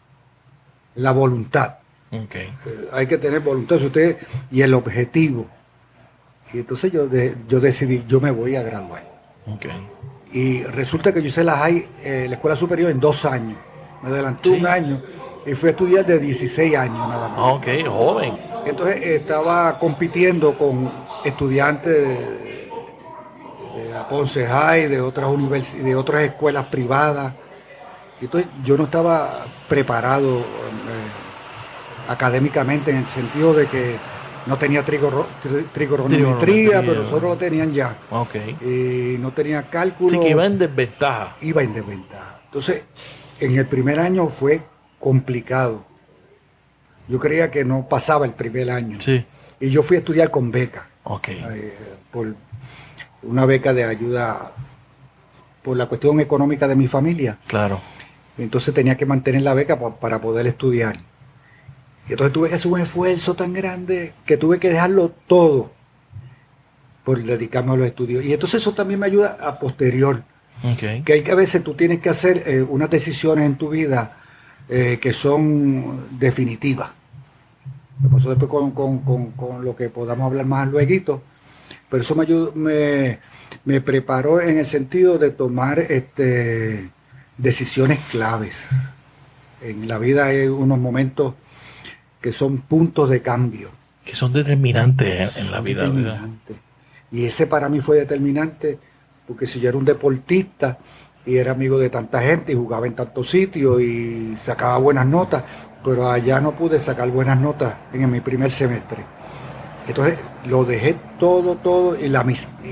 la 0.96 1.12
voluntad. 1.12 1.78
Okay. 2.12 2.48
Eh, 2.48 2.88
hay 2.94 3.08
que 3.08 3.18
tener 3.18 3.40
voluntad 3.40 3.82
usted, 3.82 4.18
y 4.52 4.62
el 4.62 4.74
objetivo. 4.74 5.48
Y 6.54 6.60
entonces 6.60 6.92
yo, 6.92 7.10
yo 7.48 7.60
decidí, 7.60 8.06
yo 8.08 8.22
me 8.22 8.32
voy 8.32 8.56
a 8.56 8.64
graduar. 8.64 9.04
Okay. 9.48 9.88
Y 10.32 10.64
resulta 10.64 11.14
que 11.14 11.22
yo 11.22 11.28
hice 11.28 11.44
la 11.44 11.58
high, 11.58 11.86
la 12.04 12.36
escuela 12.36 12.56
superior 12.56 12.92
en 12.92 13.00
dos 13.00 13.26
años. 13.26 13.58
Me 14.04 14.10
adelanté 14.10 14.50
un 14.52 14.68
año 14.68 15.02
y 15.48 15.56
fui 15.56 15.70
a 15.70 15.72
estudiar 15.72 16.06
de 16.06 16.20
16 16.20 16.76
años 16.76 17.08
nada 17.08 17.30
más. 17.30 17.40
Ok, 17.40 17.68
joven. 17.88 18.38
Entonces 18.66 19.02
estaba 19.02 19.80
compitiendo 19.80 20.58
con 20.58 20.92
estudiantes 21.24 21.94
de, 21.94 23.84
de 23.84 24.00
Ponce 24.10 24.46
High, 24.46 24.90
de 24.90 25.00
otras 25.00 25.30
de 25.82 25.96
otras 25.96 26.24
escuelas 26.24 26.66
privadas. 26.66 27.34
Entonces 28.20 28.50
yo 28.64 28.76
no 28.76 28.84
estaba 28.84 29.46
preparado 29.70 30.40
eh, 30.40 30.42
académicamente 32.10 32.92
en 32.92 32.98
el 32.98 33.08
sentido 33.08 33.54
de 33.54 33.68
que 33.68 33.96
no 34.48 34.58
tenía 34.58 34.84
trigonometría, 34.84 36.82
pero 36.82 37.04
nosotros 37.04 37.32
lo 37.32 37.38
tenían 37.38 37.72
ya. 37.72 37.96
Ok. 38.12 38.36
Y 38.62 39.18
no 39.20 39.32
tenía 39.32 39.70
cálculo. 39.70 40.10
Sí, 40.10 40.20
que 40.20 40.30
iba 40.30 40.46
en 40.46 40.58
desventaja. 40.58 41.36
Iba 41.42 41.64
en 41.64 41.74
desventaja. 41.74 42.42
Entonces, 42.46 42.84
en 43.40 43.58
el 43.58 43.66
primer 43.66 44.00
año 44.00 44.28
fue 44.28 44.62
complicado. 45.00 45.86
Yo 47.08 47.20
creía 47.20 47.52
que 47.52 47.64
no 47.64 47.88
pasaba 47.88 48.26
el 48.26 48.34
primer 48.34 48.70
año. 48.70 49.00
Sí. 49.00 49.26
Y 49.60 49.70
yo 49.70 49.84
fui 49.84 49.98
a 49.98 50.00
estudiar 50.00 50.30
con 50.30 50.52
beca. 50.52 50.88
Ok. 51.04 51.30
Eh, 51.30 51.74
por 52.12 52.36
una 53.24 53.46
beca 53.46 53.74
de 53.74 53.84
ayuda 53.84 54.52
por 55.62 55.78
la 55.78 55.88
cuestión 55.88 56.20
económica 56.20 56.68
de 56.68 56.76
mi 56.76 56.88
familia. 56.88 57.40
Claro. 57.48 57.80
Entonces 58.38 58.74
tenía 58.74 58.96
que 58.98 59.06
mantener 59.06 59.42
la 59.42 59.54
beca 59.54 59.78
para 59.78 60.22
poder 60.22 60.48
estudiar. 60.48 61.00
Y 62.08 62.12
entonces 62.12 62.34
tuve 62.34 62.50
que 62.50 62.56
hacer 62.56 62.72
un 62.72 62.80
esfuerzo 62.80 63.36
tan 63.36 63.54
grande 63.54 64.14
que 64.26 64.38
tuve 64.38 64.60
que 64.60 64.70
dejarlo 64.70 65.12
todo 65.28 65.72
por 67.04 67.22
dedicarme 67.22 67.74
a 67.74 67.76
los 67.78 67.88
estudios. 67.88 68.24
Y 68.24 68.34
entonces 68.34 68.62
eso 68.62 68.74
también 68.74 69.00
me 69.00 69.08
ayuda 69.08 69.38
a 69.42 69.60
posterior. 69.60 70.24
Okay. 70.74 71.02
Que 71.02 71.14
hay 71.14 71.24
que 71.24 71.32
a 71.32 71.36
veces 71.36 71.64
tú 71.64 71.74
tienes 71.74 72.00
que 72.00 72.10
hacer 72.10 72.44
eh, 72.46 72.62
unas 72.62 72.90
decisiones 72.90 73.46
en 73.46 73.58
tu 73.58 73.70
vida 73.70 74.18
eh, 74.70 75.00
que 75.02 75.14
son 75.14 76.20
definitivas. 76.20 76.90
Me 78.02 78.10
pasó 78.10 78.30
después 78.30 78.72
con, 78.74 79.64
lo 79.64 79.76
que 79.76 79.90
podamos 79.90 80.26
hablar 80.28 80.46
más 80.46 80.68
luego, 80.68 81.22
pero 81.90 82.04
eso 82.04 82.16
me, 82.16 82.24
ayudó, 82.24 82.52
me, 82.54 83.20
me, 83.66 83.82
preparó 83.82 84.40
en 84.42 84.60
el 84.60 84.66
sentido 84.66 85.18
de 85.18 85.32
tomar 85.32 85.80
este, 85.80 86.90
decisiones 87.38 88.00
claves. 88.12 88.70
En 89.62 89.88
la 89.88 89.98
vida 89.98 90.26
hay 90.26 90.48
unos 90.48 90.78
momentos 90.78 91.34
que 92.22 92.32
son 92.32 92.58
puntos 92.58 93.10
de 93.10 93.22
cambio. 93.22 93.72
Que 94.04 94.16
son 94.16 94.32
determinantes 94.32 95.38
en, 95.38 95.52
la 95.52 95.62
vida. 95.62 95.90
Y 97.12 97.26
ese 97.26 97.48
para 97.48 97.70
mí 97.70 97.80
fue 97.80 97.98
determinante, 97.98 98.78
porque 99.26 99.48
si 99.48 99.60
yo 99.60 99.70
era 99.70 99.78
un 99.78 99.86
deportista, 99.86 100.78
y 101.28 101.38
era 101.38 101.52
amigo 101.52 101.78
de 101.78 101.90
tanta 101.90 102.22
gente 102.22 102.54
y 102.54 102.56
jugaba 102.56 102.88
en 102.88 102.96
tantos 102.96 103.30
sitios 103.30 103.82
y 103.82 104.36
sacaba 104.38 104.78
buenas 104.78 105.06
notas, 105.06 105.44
pero 105.84 106.10
allá 106.10 106.40
no 106.40 106.56
pude 106.56 106.80
sacar 106.80 107.12
buenas 107.12 107.38
notas 107.40 107.76
en 107.92 108.10
mi 108.10 108.22
primer 108.22 108.50
semestre. 108.50 109.06
Entonces 109.86 110.18
lo 110.46 110.64
dejé 110.64 110.98
todo, 111.20 111.56
todo, 111.56 112.00
y, 112.00 112.08
la, 112.08 112.26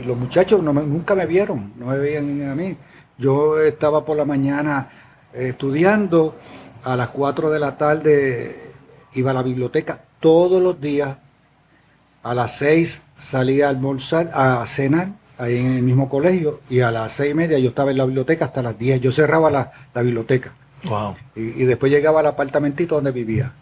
los 0.05 0.17
muchachos 0.17 0.63
no 0.63 0.71
nunca 0.71 1.15
me 1.15 1.25
vieron, 1.25 1.73
no 1.77 1.87
me 1.87 1.97
veían 1.97 2.49
a 2.49 2.55
mí. 2.55 2.77
Yo 3.17 3.59
estaba 3.59 4.05
por 4.05 4.15
la 4.15 4.25
mañana 4.25 4.89
eh, 5.33 5.49
estudiando, 5.49 6.35
a 6.83 6.95
las 6.95 7.09
4 7.09 7.49
de 7.49 7.59
la 7.59 7.77
tarde 7.77 8.55
iba 9.15 9.31
a 9.31 9.33
la 9.33 9.43
biblioteca 9.43 9.99
todos 10.21 10.61
los 10.61 10.79
días, 10.79 11.17
a 12.23 12.33
las 12.33 12.57
6 12.57 13.01
salía 13.17 13.67
a 13.67 13.69
almorzar, 13.69 14.31
a 14.33 14.65
cenar, 14.65 15.09
ahí 15.37 15.57
en 15.57 15.73
el 15.73 15.83
mismo 15.83 16.09
colegio, 16.09 16.61
y 16.69 16.79
a 16.81 16.91
las 16.91 17.13
seis 17.13 17.31
y 17.31 17.35
media 17.35 17.59
yo 17.59 17.69
estaba 17.69 17.91
en 17.91 17.97
la 17.97 18.05
biblioteca 18.05 18.45
hasta 18.45 18.61
las 18.61 18.77
diez. 18.77 19.01
Yo 19.01 19.11
cerraba 19.11 19.51
la, 19.51 19.71
biblioteca. 20.01 20.53
Wow. 20.87 21.15
Y, 21.35 21.65
después 21.65 21.91
llegaba 21.91 22.19
al 22.19 22.27
apartamentito 22.27 22.95
donde 22.95 23.11
vivía. 23.11 23.53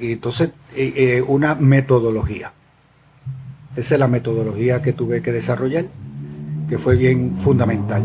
Y 0.00 0.12
entonces, 0.12 0.50
eh, 0.76 0.92
eh, 0.96 1.22
una 1.26 1.54
metodología. 1.54 2.52
Esa 3.76 3.94
es 3.94 4.00
la 4.00 4.08
metodología 4.08 4.82
que 4.82 4.92
tuve 4.92 5.22
que 5.22 5.32
desarrollar, 5.32 5.86
que 6.68 6.78
fue 6.78 6.96
bien 6.96 7.36
fundamental. 7.38 8.04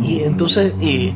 Y 0.00 0.22
entonces, 0.22 0.72
y 0.80 1.14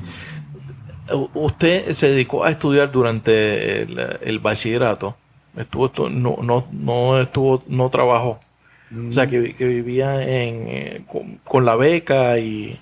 usted 1.35 1.93
se 1.93 2.11
dedicó 2.11 2.45
a 2.45 2.51
estudiar 2.51 2.91
durante 2.91 3.83
el, 3.83 4.39
bachillerato. 4.39 5.17
Estuvo, 5.57 6.09
no, 6.09 6.39
no, 6.43 6.67
no 6.73 7.21
estuvo, 7.21 7.63
no 7.67 7.91
trabajó. 7.91 8.41
O 8.93 9.13
sea, 9.13 9.29
que, 9.29 9.39
vivía 9.39 10.21
en, 10.23 10.67
eh, 10.67 11.05
con, 11.45 11.65
la 11.65 11.77
beca 11.77 12.39
y 12.39 12.81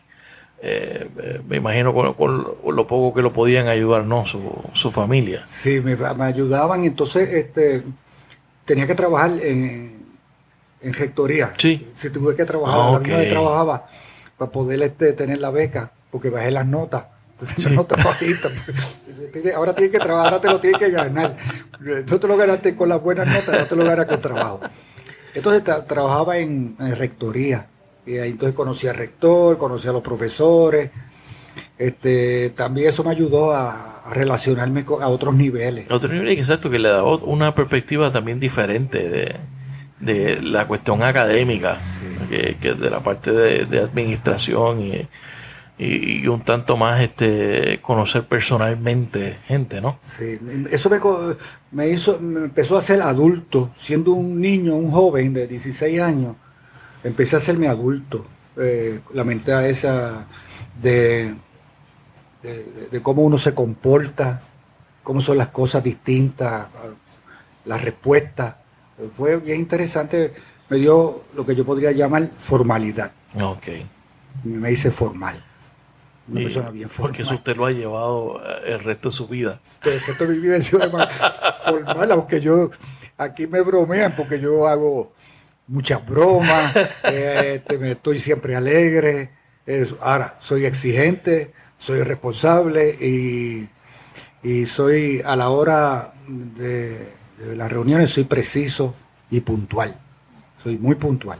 eh, 0.63 1.07
me 1.47 1.57
imagino 1.57 1.95
con, 1.95 2.47
lo 2.75 2.87
poco 2.87 3.15
que 3.15 3.21
lo 3.21 3.33
podían 3.33 3.69
ayudar, 3.69 4.05
¿no? 4.05 4.25
Su, 4.27 4.91
familia. 4.91 5.45
Sí, 5.49 5.81
me, 5.81 5.97
ayudaban. 6.25 6.85
Entonces, 6.85 7.31
este, 7.33 7.83
tenía 8.65 8.87
que 8.87 8.95
trabajar 8.95 9.33
en, 9.43 9.99
en 10.81 10.95
rectoría. 10.95 11.53
Sí. 11.59 11.89
Si 11.95 12.11
tuve 12.11 12.35
que 12.35 12.45
trabajar, 12.47 12.93
la 12.93 12.99
misma 13.01 13.31
trabajaba 13.31 13.87
para 14.39 14.51
poder 14.51 14.81
este, 14.83 15.13
tener 15.13 15.41
la 15.41 15.51
beca, 15.51 15.91
porque 16.11 16.31
bajé 16.31 16.51
las 16.51 16.67
notas. 16.67 17.05
Sí. 17.57 17.71
notas 17.71 18.03
bajitas. 18.03 18.51
Ahora 19.55 19.75
tienes 19.75 19.93
que 19.93 19.99
trabajar, 19.99 20.33
ahora 20.33 20.41
te 20.41 20.49
lo 20.49 20.61
tienes 20.61 20.79
que 20.79 20.91
ganar. 20.91 21.37
No 21.81 22.19
te 22.19 22.27
lo 22.27 22.37
ganaste 22.37 22.75
con 22.75 22.89
las 22.89 23.01
buenas 23.01 23.27
notas, 23.27 23.61
no 23.61 23.67
te 23.67 23.77
lo 23.77 23.85
ganas 23.85 24.07
con 24.07 24.21
trabajo. 24.21 24.61
Entonces 25.35 25.63
trabajaba 25.87 26.39
en, 26.39 26.77
rectoría. 26.97 27.67
Y 28.07 28.19
ahí 28.19 28.31
entonces 28.31 28.57
conocí 28.57 28.87
al 28.87 28.97
rector, 28.97 29.59
conocí 29.59 29.89
a 29.89 29.93
los 29.93 30.03
profesores. 30.03 30.91
Este, 31.77 32.51
también 32.51 32.89
eso 32.89 33.05
me 33.05 33.11
ayudó 33.11 33.53
a, 33.53 34.03
relacionarme 34.11 34.85
con, 34.85 35.03
a 35.03 35.09
otros 35.09 35.35
niveles. 35.35 35.91
A 35.91 35.95
otros 35.95 36.13
niveles, 36.13 36.39
exacto, 36.39 36.71
que 36.71 36.79
le 36.79 36.89
da 36.89 37.05
una 37.05 37.55
perspectiva 37.55 38.11
también 38.11 38.41
diferente 38.41 39.39
de, 40.01 40.41
la 40.41 40.67
cuestión 40.67 41.03
académica, 41.03 41.79
que, 42.31 42.75
de 42.75 42.91
la 42.91 43.01
parte 43.01 43.33
de 43.33 43.81
administración 43.81 44.81
y, 44.81 45.09
y, 45.79 46.27
un 46.27 46.43
tanto 46.43 46.77
más 46.77 47.01
este 47.01 47.79
conocer 47.81 48.27
personalmente 48.27 49.39
gente, 49.47 49.81
¿no? 49.81 50.01
Sí, 50.03 50.39
eso 50.71 50.91
me, 50.91 50.99
me 51.71 51.89
hizo, 51.89 52.19
me 52.19 52.45
empezó 52.45 52.79
a 52.79 52.83
ser 52.83 53.03
adulto, 53.03 53.71
siendo 53.77 54.13
un 54.13 54.41
niño, 54.41 54.75
un 54.75 54.91
joven 54.91 55.35
de 55.35 55.47
16 55.47 56.01
años, 56.01 56.37
empecé 57.05 57.37
a 57.37 57.39
hacerme 57.39 57.69
adulto, 57.69 58.27
eh, 58.57 59.01
la 59.13 59.25
mente 59.25 59.53
esa 59.69 60.27
de, 60.81 61.35
de, 62.43 63.03
cómo 63.03 63.23
uno 63.23 63.39
se 63.39 63.55
comporta, 63.55 64.41
cómo 65.03 65.21
son 65.21 65.39
las 65.39 65.49
cosas 65.49 65.83
distintas, 65.85 66.69
las 67.65 67.83
respuestas, 67.83 68.57
fue 69.17 69.37
bien 69.37 69.61
interesante, 69.61 70.33
me 70.71 70.79
dio 70.79 71.23
lo 71.35 71.47
que 71.47 71.55
yo 71.55 71.65
podría 71.65 71.93
llamar 71.93 72.31
formalidad. 72.37 73.13
Ok. 73.35 73.69
Me 74.45 74.73
hice 74.73 74.91
formal 74.91 75.45
una 76.31 76.41
persona 76.43 76.71
bien 76.71 76.89
formal. 76.89 77.11
Porque 77.11 77.23
eso 77.23 77.35
usted 77.35 77.57
lo 77.57 77.67
ha 77.67 77.71
llevado 77.71 78.41
eh, 78.45 78.73
el 78.73 78.81
resto 78.81 79.09
de 79.09 79.15
su 79.15 79.29
vida. 79.29 79.61
El 79.85 80.01
resto 80.01 80.27
de 80.27 80.35
mi 80.35 80.41
vida 80.41 80.57
formal, 81.71 82.13
aunque 82.13 82.41
yo, 82.41 82.71
aquí 83.17 83.47
me 83.47 83.61
bromean 83.61 84.15
porque 84.17 84.41
yo 84.41 84.67
hago 84.67 85.13
muchas 85.67 86.05
bromas, 86.07 86.75
este, 87.05 87.79
me 87.79 87.93
estoy 87.93 88.19
siempre 88.19 88.57
alegre. 88.57 89.31
ahora, 90.01 90.37
soy 90.41 90.65
exigente, 90.65 91.53
soy 91.77 92.03
responsable 92.03 92.91
y, 93.01 93.69
y 94.43 94.67
soy 94.67 95.23
a 95.25 95.37
la 95.37 95.51
hora 95.51 96.15
de, 96.27 96.99
de 97.39 97.57
las 97.57 97.71
reuniones 97.71 98.11
soy 98.11 98.25
preciso 98.25 98.95
y 99.31 99.41
puntual. 99.41 99.95
Soy 100.63 100.77
muy 100.77 100.97
puntual. 100.97 101.39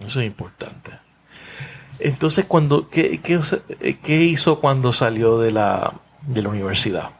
Eso 0.00 0.20
es 0.20 0.26
importante. 0.26 0.92
Entonces, 1.98 2.44
cuando, 2.46 2.88
¿qué, 2.88 3.20
qué, 3.20 4.16
hizo 4.16 4.60
cuando 4.60 4.92
salió 4.92 5.38
de 5.38 5.50
la, 5.52 5.94
de 6.22 6.42
la 6.42 6.48
universidad? 6.48 7.10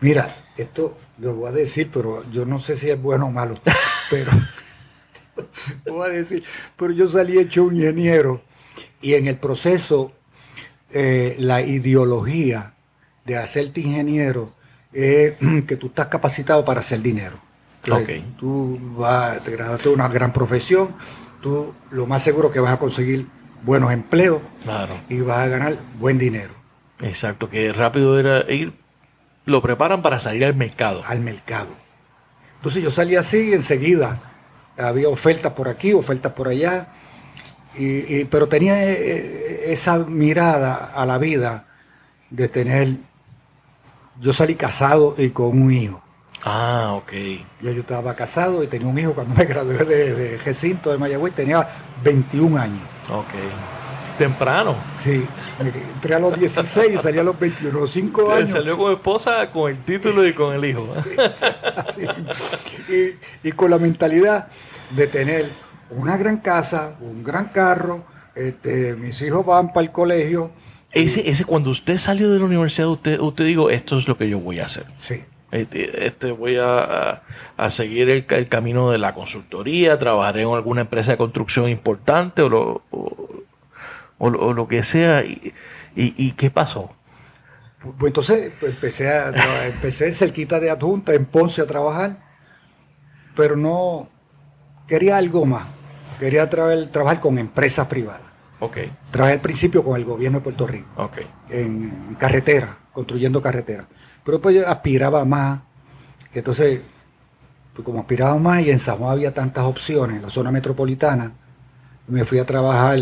Mira, 0.00 0.34
esto 0.56 0.96
lo 1.20 1.34
voy 1.34 1.48
a 1.48 1.52
decir, 1.52 1.90
pero 1.92 2.24
yo 2.30 2.44
no 2.44 2.60
sé 2.60 2.76
si 2.76 2.90
es 2.90 3.00
bueno 3.00 3.26
o 3.26 3.30
malo, 3.30 3.54
pero 4.10 4.32
lo 5.84 5.94
voy 5.94 6.10
a 6.10 6.12
decir, 6.12 6.42
pero 6.76 6.92
yo 6.92 7.08
salí 7.08 7.38
hecho 7.38 7.64
un 7.64 7.76
ingeniero 7.76 8.42
y 9.00 9.14
en 9.14 9.28
el 9.28 9.36
proceso 9.36 10.12
eh, 10.90 11.36
la 11.38 11.62
ideología 11.62 12.74
de 13.24 13.36
hacerte 13.36 13.80
ingeniero 13.80 14.52
es 14.92 15.34
que 15.66 15.76
tú 15.76 15.88
estás 15.88 16.06
capacitado 16.06 16.64
para 16.64 16.80
hacer 16.80 17.00
dinero. 17.00 17.38
Tú 18.38 18.78
vas, 18.96 19.42
te 19.42 19.52
graduaste 19.52 19.88
de 19.88 19.94
una 19.94 20.08
gran 20.08 20.32
profesión, 20.32 20.94
tú 21.40 21.72
lo 21.90 22.06
más 22.06 22.22
seguro 22.22 22.52
que 22.52 22.60
vas 22.60 22.74
a 22.74 22.78
conseguir 22.78 23.26
buenos 23.62 23.90
empleos 23.92 24.42
y 25.08 25.20
vas 25.20 25.38
a 25.38 25.46
ganar 25.46 25.78
buen 25.98 26.18
dinero. 26.18 26.52
Exacto, 27.00 27.48
que 27.48 27.72
rápido 27.72 28.18
era 28.18 28.50
ir, 28.52 28.74
lo 29.44 29.62
preparan 29.62 30.02
para 30.02 30.20
salir 30.20 30.44
al 30.44 30.54
mercado. 30.54 31.02
Al 31.06 31.20
mercado. 31.20 31.68
Entonces 32.56 32.82
yo 32.82 32.90
salí 32.90 33.16
así 33.16 33.52
enseguida. 33.52 34.18
Había 34.76 35.08
ofertas 35.08 35.52
por 35.52 35.68
aquí, 35.68 35.92
ofertas 35.92 36.32
por 36.32 36.48
allá, 36.48 36.88
y, 37.76 38.24
pero 38.24 38.48
tenía 38.48 38.84
eh, 38.84 38.92
eh, 38.92 39.62
esa 39.72 39.98
mirada 39.98 40.74
a 40.94 41.06
la 41.06 41.18
vida 41.18 41.66
de 42.30 42.48
tener, 42.48 42.96
yo 44.20 44.32
salí 44.32 44.54
casado 44.54 45.14
y 45.16 45.30
con 45.30 45.62
un 45.62 45.72
hijo. 45.72 46.02
Ah, 46.44 46.92
ok. 46.94 47.12
Ya 47.60 47.70
yo 47.72 47.80
estaba 47.80 48.14
casado 48.14 48.62
y 48.64 48.66
tenía 48.66 48.88
un 48.88 48.98
hijo 48.98 49.14
cuando 49.14 49.34
me 49.34 49.44
gradué 49.46 49.84
de, 49.84 50.14
de 50.14 50.38
Recinto 50.38 50.90
de 50.90 50.98
Mayagüez, 50.98 51.34
tenía 51.34 51.66
21 52.02 52.58
años. 52.58 52.82
Ok. 53.10 53.79
Temprano. 54.20 54.76
Sí, 54.94 55.24
entré 55.58 56.14
a 56.14 56.18
los 56.18 56.38
16 56.38 56.94
y 56.94 56.98
salí 56.98 57.18
a 57.18 57.22
los 57.22 57.40
21, 57.40 57.86
5 57.86 58.32
años. 58.32 58.50
Salió 58.50 58.76
con 58.76 58.92
esposa, 58.92 59.50
con 59.50 59.70
el 59.70 59.78
título 59.78 60.26
y 60.26 60.34
con 60.34 60.54
el 60.54 60.62
hijo. 60.62 60.86
Sí, 61.94 62.02
y, 63.42 63.48
y, 63.48 63.52
con 63.52 63.70
la 63.70 63.78
mentalidad 63.78 64.48
de 64.90 65.06
tener 65.06 65.48
una 65.88 66.18
gran 66.18 66.36
casa, 66.36 66.96
un 67.00 67.24
gran 67.24 67.46
carro, 67.46 68.04
este, 68.34 68.94
mis 68.94 69.22
hijos 69.22 69.46
van 69.46 69.72
para 69.72 69.86
el 69.86 69.90
colegio. 69.90 70.50
Ese, 70.92 71.30
ese, 71.30 71.46
cuando 71.46 71.70
usted 71.70 71.96
salió 71.96 72.30
de 72.30 72.40
la 72.40 72.44
universidad, 72.44 72.88
usted, 72.88 73.18
usted 73.20 73.46
digo, 73.46 73.70
esto 73.70 73.96
es 73.96 74.06
lo 74.06 74.18
que 74.18 74.28
yo 74.28 74.38
voy 74.38 74.60
a 74.60 74.66
hacer. 74.66 74.84
Sí. 74.98 75.24
Este, 75.50 76.06
este, 76.06 76.30
voy 76.32 76.58
a, 76.60 77.22
seguir 77.70 78.10
el, 78.10 78.48
camino 78.48 78.90
de 78.90 78.98
la 78.98 79.14
consultoría, 79.14 79.98
trabajaré 79.98 80.42
en 80.42 80.50
alguna 80.50 80.82
empresa 80.82 81.12
de 81.12 81.16
construcción 81.16 81.70
importante 81.70 82.42
o 82.42 82.50
lo, 82.50 82.82
o, 82.90 83.30
lo 84.28 84.68
que 84.68 84.82
sea. 84.82 85.24
¿Y, 85.24 85.54
y, 85.94 86.32
qué 86.32 86.50
pasó? 86.50 86.94
Pues 87.80 88.10
entonces 88.10 88.52
pues, 88.60 88.74
empecé, 88.74 89.08
a, 89.08 89.32
empecé 89.66 90.12
cerquita 90.12 90.60
de 90.60 90.70
adjunta 90.70 91.14
en 91.14 91.24
Ponce 91.24 91.62
a 91.62 91.66
trabajar, 91.66 92.18
pero 93.34 93.56
no 93.56 94.08
quería 94.86 95.16
algo 95.16 95.46
más. 95.46 95.66
Quería 96.18 96.50
trabajar 96.50 97.20
con 97.20 97.38
empresas 97.38 97.86
privadas. 97.86 98.30
Okay. 98.60 98.92
Trabajé 99.10 99.34
al 99.34 99.40
principio 99.40 99.82
con 99.82 99.96
el 99.96 100.04
gobierno 100.04 100.38
de 100.38 100.44
Puerto 100.44 100.66
Rico. 100.66 100.88
Okay. 100.96 101.26
En, 101.48 102.14
carretera, 102.18 102.76
construyendo 102.92 103.40
carretera. 103.40 103.88
Pero 104.22 104.38
pues 104.38 104.54
yo 104.54 104.68
aspiraba 104.68 105.24
más. 105.24 105.60
Entonces, 106.34 106.82
pues 107.72 107.84
como 107.84 108.00
aspiraba 108.00 108.36
más 108.36 108.60
y 108.60 108.70
en 108.70 108.78
Samoa 108.78 109.12
había 109.12 109.32
tantas 109.32 109.64
opciones, 109.64 110.16
en 110.16 110.22
la 110.22 110.28
zona 110.28 110.50
metropolitana, 110.50 111.32
me 112.06 112.26
fui 112.26 112.38
a 112.38 112.44
trabajar 112.44 112.98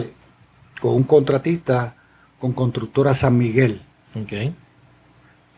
con 0.80 0.94
un 0.94 1.04
contratista 1.04 1.96
con 2.38 2.52
constructora 2.52 3.14
San 3.14 3.36
Miguel. 3.36 3.82
Okay. 4.14 4.54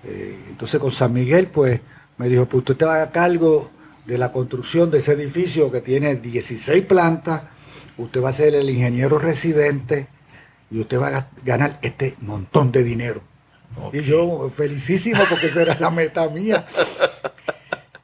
Eh, 0.04 0.38
entonces 0.48 0.80
con 0.80 0.92
San 0.92 1.12
Miguel, 1.12 1.48
pues 1.48 1.80
me 2.18 2.28
dijo, 2.28 2.46
pues 2.46 2.60
usted 2.60 2.76
te 2.76 2.84
va 2.84 3.02
a 3.02 3.10
cargo 3.10 3.70
de 4.04 4.18
la 4.18 4.32
construcción 4.32 4.90
de 4.90 4.98
ese 4.98 5.12
edificio 5.12 5.70
que 5.70 5.80
tiene 5.80 6.16
16 6.16 6.84
plantas, 6.84 7.42
usted 7.96 8.22
va 8.22 8.30
a 8.30 8.32
ser 8.32 8.54
el 8.54 8.68
ingeniero 8.68 9.18
residente 9.18 10.08
y 10.70 10.80
usted 10.80 11.00
va 11.00 11.16
a 11.16 11.30
ganar 11.44 11.78
este 11.82 12.16
montón 12.20 12.72
de 12.72 12.82
dinero. 12.82 13.22
Y 13.92 14.02
yo 14.02 14.48
felicísimo 14.48 15.22
porque 15.28 15.46
esa 15.46 15.62
era 15.62 15.76
la 15.78 15.90
meta 15.90 16.28
mía. 16.28 16.66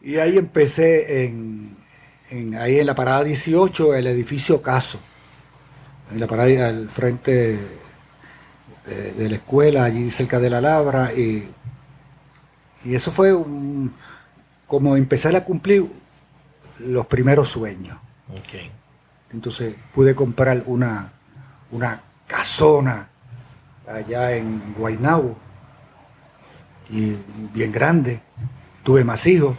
Y 0.00 0.16
ahí 0.18 0.38
empecé 0.38 1.24
en, 1.24 1.76
ahí 2.58 2.78
en 2.78 2.86
la 2.86 2.94
parada 2.94 3.24
18, 3.24 3.94
el 3.94 4.06
edificio 4.06 4.62
Caso, 4.62 5.00
en 6.10 6.20
la 6.20 6.26
parada 6.26 6.68
al 6.68 6.88
frente 6.88 7.58
de, 8.86 9.28
la 9.28 9.36
escuela, 9.36 9.84
allí 9.84 10.10
cerca 10.10 10.38
de 10.38 10.50
la 10.50 10.60
Labra, 10.60 11.12
y, 11.12 11.48
y 12.84 12.94
eso 12.94 13.10
fue 13.10 13.34
como 14.66 14.96
empezar 14.96 15.34
a 15.36 15.44
cumplir 15.44 15.86
los 16.78 17.06
primeros 17.06 17.48
sueños. 17.48 17.98
Entonces 19.32 19.74
pude 19.94 20.14
comprar 20.14 20.62
una, 20.66 21.12
una 21.70 22.00
casona 22.26 23.08
allá 23.86 24.32
en 24.32 24.74
Guaynabo 24.76 25.36
y 26.90 27.16
bien 27.52 27.72
grande. 27.72 28.20
Tuve 28.82 29.04
más 29.04 29.26
hijos, 29.26 29.56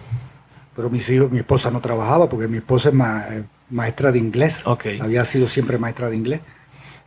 pero 0.75 0.89
mis 0.89 1.09
hijos, 1.09 1.29
mi 1.31 1.39
esposa 1.39 1.69
no 1.69 1.81
trabajaba 1.81 2.29
porque 2.29 2.47
mi 2.47 2.57
esposa 2.57 2.89
es 2.89 3.43
maestra 3.69 4.11
de 4.11 4.19
inglés. 4.19 4.63
Había 4.65 5.25
sido 5.25 5.47
siempre 5.47 5.77
maestra 5.77 6.09
de 6.09 6.15
inglés. 6.15 6.41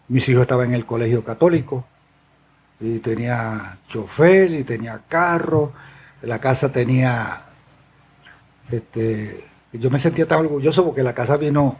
Mis 0.09 0.29
hijos 0.29 0.42
estaban 0.42 0.68
en 0.68 0.75
el 0.75 0.87
colegio 0.87 1.25
católico 1.25 1.87
y 2.81 2.99
tenía 2.99 3.79
chofer 3.88 4.53
y 4.53 4.64
tenía 4.64 5.03
carro. 5.09 5.73
La 6.23 6.38
casa 6.38 6.73
tenía, 6.73 7.42
este, 8.70 9.44
yo 9.73 9.90
me 9.90 9.99
sentía 9.99 10.27
tan 10.27 10.40
orgulloso 10.40 10.85
porque 10.85 11.03
la 11.03 11.14
casa 11.14 11.37
vino, 11.37 11.79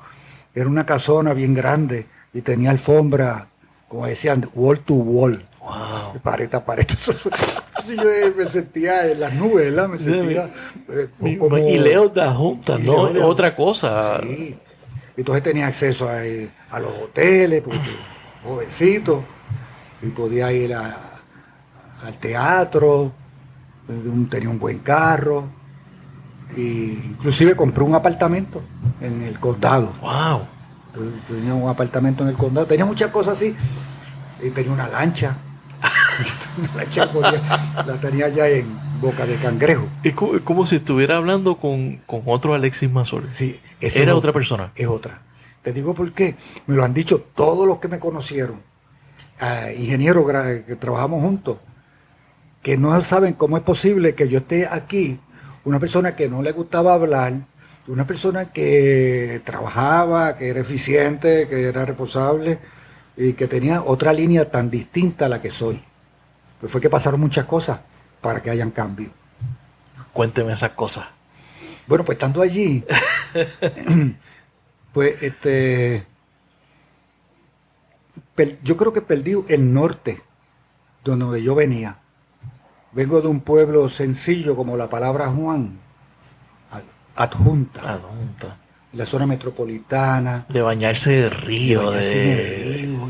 era 0.55 0.69
una 0.69 0.87
casona 0.87 1.33
bien 1.35 1.55
grande 1.55 2.07
y 2.33 2.40
tenía 2.43 2.71
alfombra, 2.71 3.49
como 3.88 4.07
decían, 4.07 4.49
wall 4.55 4.81
to 4.81 4.95
wall. 4.95 5.45
Wow. 5.61 6.21
Pared 6.23 6.55
a 6.55 6.64
pared. 6.64 6.87
yo 7.88 8.35
me 8.37 8.47
sentía 8.47 9.11
en 9.11 9.21
las 9.21 9.35
nubes, 9.35 9.66
¿verdad? 9.66 9.88
Me 9.88 9.99
sentía 9.99 10.51
eh, 10.88 11.09
como, 11.38 11.59
Y 11.59 11.77
leo 11.77 12.09
de 12.09 12.27
junta, 12.29 12.79
¿no? 12.79 13.03
Otra 13.27 13.55
cosa. 13.55 14.21
Sí. 14.23 14.57
Entonces 15.20 15.42
tenía 15.42 15.66
acceso 15.66 16.09
a, 16.09 16.20
a 16.70 16.80
los 16.80 16.92
hoteles, 17.02 17.62
porque 17.62 17.90
jovencito, 18.42 19.24
y 20.02 20.06
podía 20.09 20.52
ir 20.52 20.74
al 20.74 22.18
teatro, 22.20 23.12
tenía 24.30 24.48
un 24.48 24.59
buen 24.59 24.78
carro, 24.78 25.48
y 26.56 26.92
inclusive 27.04 27.54
compré 27.54 27.85
un 27.85 27.94
apartamento 27.94 28.62
en 29.00 29.22
el 29.22 29.38
condado. 29.38 29.92
Wow. 30.00 30.46
Tenía 31.28 31.54
un 31.54 31.68
apartamento 31.68 32.22
en 32.22 32.30
el 32.30 32.37
condado, 32.37 32.66
tenía 32.66 32.85
muchas 32.85 33.11
cosas 33.11 33.35
así, 33.35 33.54
y 34.42 34.50
tenía 34.50 34.72
una 34.72 34.88
lancha 34.88 35.37
la 37.87 38.00
tenía 38.00 38.28
ya 38.28 38.48
en 38.48 38.89
boca 39.01 39.27
de 39.27 39.37
cangrejo. 39.37 39.89
Es 40.03 40.15
como, 40.15 40.67
si 40.67 40.77
estuviera 40.77 41.17
hablando 41.17 41.57
con, 41.57 42.03
otro 42.07 42.55
Alexis 42.55 42.91
Mazor. 42.91 43.27
Sí, 43.27 43.61
era 43.81 44.15
otra 44.15 44.33
persona. 44.33 44.73
Es 44.77 44.87
otra. 44.87 45.23
Te 45.63 45.73
digo 45.73 45.95
por 45.95 46.13
qué. 46.13 46.37
Me 46.67 46.77
lo 46.77 46.85
han 46.85 46.95
dicho 46.95 47.25
todos 47.35 47.67
los 47.67 47.79
que 47.79 47.89
me 47.89 47.99
conocieron, 47.99 48.63
ingenieros 49.77 50.25
que 50.67 50.77
trabajamos 50.77 51.23
juntos, 51.23 51.59
que 52.63 52.77
no 52.77 53.01
saben 53.03 53.35
cómo 53.35 53.57
es 53.57 53.63
posible 53.63 54.15
que 54.15 54.29
yo 54.29 54.39
esté 54.39 54.67
aquí, 54.67 55.19
una 55.65 55.81
persona 55.81 56.15
que 56.15 56.29
no 56.29 56.43
le 56.43 56.53
gustaba 56.53 56.95
hablar, 56.95 57.35
una 57.89 58.07
persona 58.07 58.53
que 58.53 59.41
trabajaba, 59.45 60.37
que 60.37 60.49
era 60.49 60.61
eficiente, 60.61 61.49
que 61.49 61.65
era 61.65 61.85
responsable 61.85 62.59
y 63.17 63.33
que 63.33 63.49
tenía 63.49 63.83
otra 63.83 64.13
línea 64.13 64.51
tan 64.51 64.71
distinta 64.71 65.27
a 65.27 65.29
la 65.29 65.41
que 65.41 65.51
soy. 65.51 65.83
Pues 66.61 66.71
fue 66.71 66.81
que 66.81 66.91
pasaron 66.91 67.21
muchas 67.21 67.47
cosas 67.47 67.81
para 68.20 68.42
que 68.42 68.50
hayan 68.50 68.70
cambio. 68.70 69.11
Cuénteme 70.12 70.52
esas 70.52 70.72
cosas. 70.72 71.06
Bueno, 71.87 72.04
pues 72.04 72.16
estando 72.16 72.42
allí, 72.42 72.85
pues 74.92 75.22
este, 75.22 76.06
yo 78.62 78.76
creo 78.76 78.92
que 78.92 79.02
perdí 79.02 79.35
el 79.48 79.72
norte, 79.72 80.22
donde 81.02 81.42
yo 81.42 81.54
venía. 81.54 81.98
Vengo 82.92 83.20
de 83.20 83.28
un 83.28 83.40
pueblo 83.40 83.88
sencillo 83.88 84.54
como 84.54 84.76
la 84.76 84.88
palabra 84.88 85.28
Juan, 85.28 85.80
adjunta. 87.16 87.94
Adjunta. 87.94 88.56
La 88.92 89.06
zona 89.06 89.26
metropolitana. 89.26 90.46
De 90.48 90.62
bañarse 90.62 91.11
de 91.11 91.28
río, 91.28 91.90
de, 91.92 92.83
río, 92.83 93.09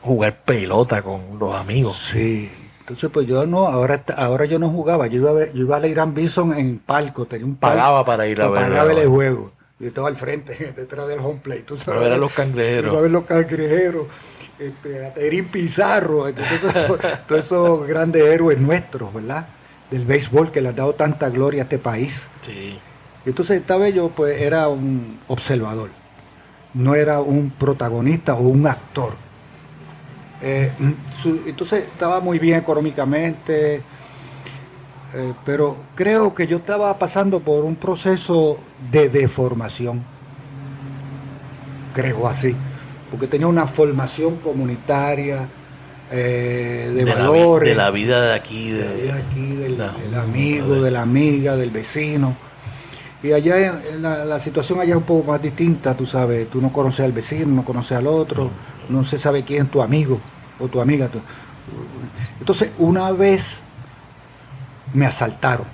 jugar 0.00 0.42
pelota 0.44 1.02
con 1.02 1.38
los 1.38 1.54
amigos. 1.54 1.98
Sí, 2.12 2.50
Entonces, 2.90 3.10
pues 3.12 3.28
yo 3.28 3.46
no, 3.46 3.68
ahora 3.68 4.02
ahora 4.16 4.46
yo 4.46 4.58
no 4.58 4.68
jugaba, 4.68 5.06
yo 5.06 5.20
iba 5.20 5.30
a, 5.30 5.32
ver, 5.32 5.52
yo 5.52 5.60
iba 5.60 5.76
a 5.76 5.86
Irán 5.86 6.12
Bison 6.12 6.52
en 6.58 6.80
palco, 6.80 7.24
tenía 7.24 7.46
un 7.46 7.54
palco. 7.54 7.76
Pagaba 7.76 8.04
para 8.04 8.26
ir 8.26 8.42
a 8.42 8.48
ver. 8.48 8.62
Pagaba 8.62 8.92
el 8.92 9.06
juego. 9.06 9.52
Yo 9.78 9.88
estaba 9.88 10.08
al 10.08 10.16
frente, 10.16 10.72
detrás 10.76 11.06
del 11.06 11.20
home 11.20 11.38
play. 11.40 11.62
¿tú 11.62 11.78
sabes? 11.78 12.00
ver 12.00 12.12
a 12.12 12.16
los 12.16 12.32
cangrejeros. 12.32 12.90
Iba 12.90 12.98
a 12.98 13.02
ver 13.02 13.10
los 13.12 13.24
cangrejeros. 13.26 14.06
Este, 14.58 15.06
a 15.06 15.14
Terín 15.14 15.46
Pizarro, 15.46 16.24
todos 17.28 17.44
esos 17.44 17.86
grandes 17.86 18.24
héroes 18.24 18.58
nuestros, 18.58 19.14
¿verdad? 19.14 19.46
Del 19.88 20.04
béisbol 20.04 20.50
que 20.50 20.60
le 20.60 20.70
ha 20.70 20.72
dado 20.72 20.94
tanta 20.94 21.30
gloria 21.30 21.62
a 21.62 21.64
este 21.64 21.78
país. 21.78 22.26
Sí. 22.40 22.76
Entonces 23.24 23.60
esta 23.60 23.76
vez 23.76 23.94
yo 23.94 24.08
pues 24.08 24.40
era 24.40 24.66
un 24.66 25.20
observador, 25.28 25.90
no 26.74 26.96
era 26.96 27.20
un 27.20 27.50
protagonista 27.50 28.34
o 28.34 28.40
un 28.40 28.66
actor. 28.66 29.14
Eh, 30.42 30.72
entonces 31.46 31.84
estaba 31.84 32.20
muy 32.20 32.38
bien 32.38 32.58
económicamente, 32.58 33.82
eh, 35.14 35.34
pero 35.44 35.76
creo 35.94 36.34
que 36.34 36.46
yo 36.46 36.58
estaba 36.58 36.98
pasando 36.98 37.40
por 37.40 37.64
un 37.64 37.76
proceso 37.76 38.58
de 38.90 39.08
deformación, 39.08 40.02
creo 41.94 42.26
así 42.26 42.56
porque 43.10 43.26
tenía 43.26 43.48
una 43.48 43.66
formación 43.66 44.36
comunitaria, 44.36 45.48
eh, 46.12 46.92
de, 46.94 47.04
valores. 47.04 47.68
de 47.68 47.74
la 47.74 47.90
vida 47.90 48.22
de 48.22 48.34
aquí, 48.34 48.70
de, 48.70 49.12
aquí 49.12 49.56
del, 49.56 49.80
amigo, 50.14 50.80
de 50.80 50.90
la 50.90 51.02
amiga, 51.02 51.56
del 51.56 51.70
vecino. 51.70 52.36
Y 53.22 53.32
allá 53.32 53.80
la, 54.00 54.40
situación 54.40 54.80
allá 54.80 54.92
es 54.92 54.96
un 54.96 55.02
poco 55.02 55.32
más 55.32 55.42
distinta, 55.42 55.94
tú 55.94 56.06
sabes, 56.06 56.48
tú 56.48 56.60
no 56.60 56.72
conoces 56.72 57.04
al 57.04 57.12
vecino, 57.12 57.46
no 57.48 57.64
conoces 57.64 57.98
al 57.98 58.06
otro, 58.06 58.44
no 58.44 58.79
se 59.04 59.18
sabe 59.18 59.44
quién 59.44 59.68
tu 59.68 59.82
amigo 59.82 60.20
o 60.58 60.68
tu 60.68 60.80
amiga. 60.80 61.08
Entonces, 62.38 62.72
una 62.78 63.12
vez 63.12 63.62
me 64.92 65.06
asaltaron, 65.06 65.66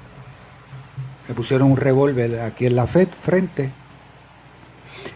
me 1.28 1.34
pusieron 1.34 1.70
un 1.70 1.76
revólver 1.76 2.40
aquí 2.40 2.66
en 2.66 2.76
la 2.76 2.86
frente 2.86 3.72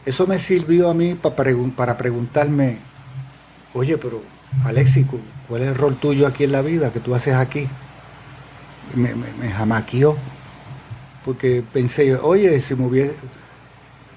eso 0.06 0.26
me 0.26 0.38
sirvió 0.38 0.90
a 0.90 0.94
mí 0.94 1.14
para, 1.14 1.96
preguntarme, 1.96 2.78
oye, 3.74 3.98
pero 3.98 4.22
Alexis, 4.64 5.06
¿cuál 5.48 5.62
es 5.62 5.68
el 5.68 5.74
rol 5.74 5.96
tuyo 5.96 6.26
aquí 6.26 6.44
en 6.44 6.52
la 6.52 6.62
vida 6.62 6.92
que 6.92 7.00
tú 7.00 7.14
haces 7.14 7.34
aquí? 7.34 7.68
Me, 8.94 9.14
me, 9.14 9.50
jamaqueó, 9.52 10.16
porque 11.24 11.62
pensé, 11.72 12.16
oye, 12.16 12.58
si 12.60 12.74
me 12.74 12.86
hubiera, 12.86 13.12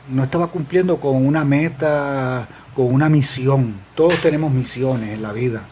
no 0.09 0.23
estaba 0.23 0.47
cumpliendo 0.47 0.99
con 0.99 1.25
una 1.25 1.43
meta, 1.43 2.47
con 2.75 2.93
una 2.93 3.09
misión. 3.09 3.75
Todos 3.95 4.19
tenemos 4.21 4.51
misiones 4.51 5.11
en 5.11 5.21
la 5.21 5.31
vida. 5.31 5.63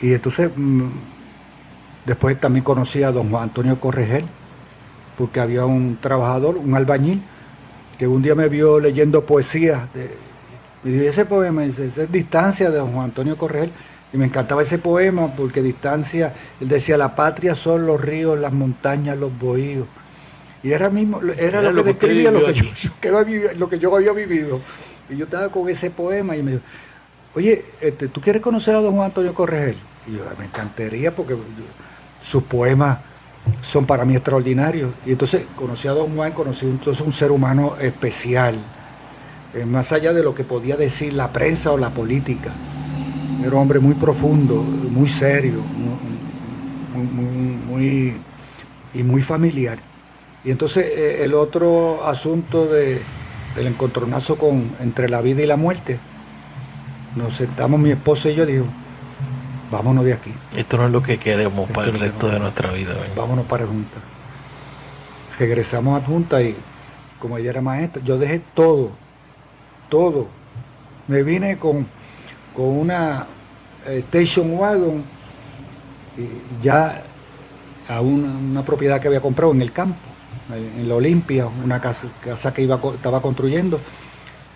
Y 0.00 0.12
entonces, 0.12 0.50
mm, 0.54 0.88
después 2.06 2.40
también 2.40 2.64
conocí 2.64 3.02
a 3.02 3.12
don 3.12 3.30
Juan 3.30 3.44
Antonio 3.44 3.78
Corregel, 3.78 4.24
porque 5.16 5.40
había 5.40 5.64
un 5.64 5.98
trabajador, 6.00 6.56
un 6.56 6.74
albañil, 6.74 7.22
que 7.98 8.06
un 8.06 8.22
día 8.22 8.34
me 8.34 8.48
vio 8.48 8.80
leyendo 8.80 9.24
poesía. 9.24 9.88
De, 9.94 11.06
ese 11.06 11.24
poema, 11.24 11.64
es 11.64 12.12
Distancia 12.12 12.70
de 12.70 12.78
don 12.78 12.92
Juan 12.92 13.06
Antonio 13.06 13.36
Corregel, 13.36 13.70
y 14.12 14.16
me 14.16 14.26
encantaba 14.26 14.62
ese 14.62 14.78
poema 14.78 15.34
porque 15.34 15.62
Distancia, 15.62 16.34
él 16.60 16.68
decía, 16.68 16.96
la 16.96 17.16
patria 17.16 17.54
son 17.54 17.86
los 17.86 18.00
ríos, 18.00 18.38
las 18.38 18.52
montañas, 18.52 19.16
los 19.16 19.36
bohíos. 19.36 19.86
Y 20.62 20.72
era, 20.72 20.88
mismo, 20.88 21.20
era, 21.36 21.60
lo, 21.60 21.74
que 21.82 21.90
describía 21.90 22.30
lo 22.30 22.44
que, 22.46 22.54
yo, 22.54 22.64
lo 23.58 23.68
que 23.68 23.78
yo 23.78 23.94
había 23.94 24.12
vivido. 24.12 24.60
Y 25.08 25.16
yo 25.16 25.24
estaba 25.24 25.48
con 25.50 25.68
ese 25.68 25.90
poema 25.90 26.36
y 26.36 26.42
me 26.42 26.52
dijo, 26.52 26.64
oye, 27.34 27.64
este, 27.80 28.08
¿tú 28.08 28.20
quieres 28.20 28.40
conocer 28.40 28.76
a 28.76 28.80
don 28.80 28.94
Juan 28.94 29.06
Antonio 29.06 29.34
Corregel? 29.34 29.76
Y 30.06 30.12
yo, 30.12 30.24
me 30.38 30.46
encantaría 30.46 31.14
porque 31.14 31.36
sus 32.22 32.42
poemas 32.44 32.98
son 33.62 33.86
para 33.86 34.04
mí 34.04 34.14
extraordinarios. 34.14 34.92
Y 35.06 35.12
entonces 35.12 35.46
conocí 35.56 35.88
a 35.88 35.92
Don 35.92 36.14
Juan, 36.14 36.32
conocí 36.32 36.66
entonces 36.66 37.04
un 37.04 37.12
ser 37.12 37.30
humano 37.30 37.76
especial, 37.80 38.56
eh, 39.54 39.64
más 39.64 39.92
allá 39.92 40.12
de 40.12 40.22
lo 40.22 40.34
que 40.34 40.44
podía 40.44 40.76
decir 40.76 41.12
la 41.12 41.32
prensa 41.32 41.72
o 41.72 41.78
la 41.78 41.90
política. 41.90 42.52
Era 43.40 43.50
un 43.50 43.62
hombre 43.62 43.78
muy 43.78 43.94
profundo, 43.94 44.56
muy 44.56 45.08
serio, 45.08 45.62
muy, 47.66 48.16
y 48.94 49.02
muy 49.02 49.22
familiar. 49.22 49.78
Y 50.44 50.50
entonces 50.50 50.86
eh, 50.86 51.24
el 51.24 51.34
otro 51.34 52.06
asunto 52.06 52.66
de, 52.66 53.00
del 53.56 53.68
encontronazo 53.68 54.36
con, 54.36 54.70
entre 54.80 55.08
la 55.08 55.20
vida 55.20 55.42
y 55.42 55.46
la 55.46 55.56
muerte, 55.56 55.98
nos 57.16 57.36
sentamos 57.36 57.78
mi 57.80 57.90
esposa 57.90 58.30
y 58.30 58.34
yo, 58.34 58.46
digo, 58.46 58.66
vámonos 59.70 60.04
de 60.04 60.12
aquí. 60.12 60.32
Esto 60.56 60.78
no 60.78 60.86
es 60.86 60.92
lo 60.92 61.02
que 61.02 61.18
queremos 61.18 61.70
para 61.70 61.88
el 61.88 61.98
resto 61.98 62.28
de 62.28 62.38
nuestra 62.40 62.72
vida. 62.72 62.94
Vámonos 63.16 63.46
para 63.46 63.66
Junta. 63.66 63.98
Regresamos 65.38 66.00
a 66.00 66.04
Junta 66.04 66.42
y 66.42 66.56
como 67.18 67.38
ella 67.38 67.50
era 67.50 67.60
maestra, 67.60 68.02
yo 68.04 68.18
dejé 68.18 68.40
todo, 68.54 68.90
todo. 69.88 70.28
Me 71.08 71.22
vine 71.22 71.58
con, 71.58 71.86
con 72.54 72.66
una 72.66 73.26
eh, 73.86 73.98
station 73.98 74.58
wagon 74.58 75.02
y 76.16 76.62
ya 76.62 77.02
a 77.88 78.00
una, 78.00 78.62
propiedad 78.62 79.00
que 79.00 79.08
había 79.08 79.20
comprado 79.20 79.52
en 79.52 79.62
el 79.62 79.72
campo, 79.72 79.98
en 80.50 80.88
la 80.88 80.94
Olimpia, 80.94 81.46
una 81.46 81.80
casa, 81.80 82.08
casa 82.22 82.52
que 82.52 82.62
iba, 82.62 82.78
estaba 82.94 83.20
construyendo. 83.22 83.80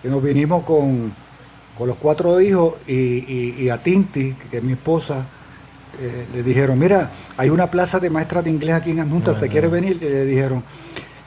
Y 0.03 0.07
nos 0.07 0.23
vinimos 0.23 0.63
con 0.63 1.11
con 1.79 1.87
los 1.87 1.95
cuatro 1.95 2.41
hijos 2.41 2.75
y, 2.89 3.69
a 3.69 3.77
Tinti, 3.77 4.35
que 4.51 4.57
es 4.57 4.63
mi 4.63 4.73
esposa, 4.73 5.25
eh, 6.01 6.25
le 6.33 6.43
dijeron, 6.43 6.77
mira, 6.77 7.09
hay 7.37 7.49
una 7.49 7.71
plaza 7.71 8.01
de 8.01 8.09
maestras 8.09 8.43
de 8.43 8.49
inglés 8.49 8.75
aquí 8.75 8.91
en 8.91 8.99
Anjuntas, 8.99 9.39
¿te 9.39 9.47
quieres 9.47 9.71
venir? 9.71 9.97
Y 10.01 10.09
le 10.09 10.25
dijeron, 10.25 10.61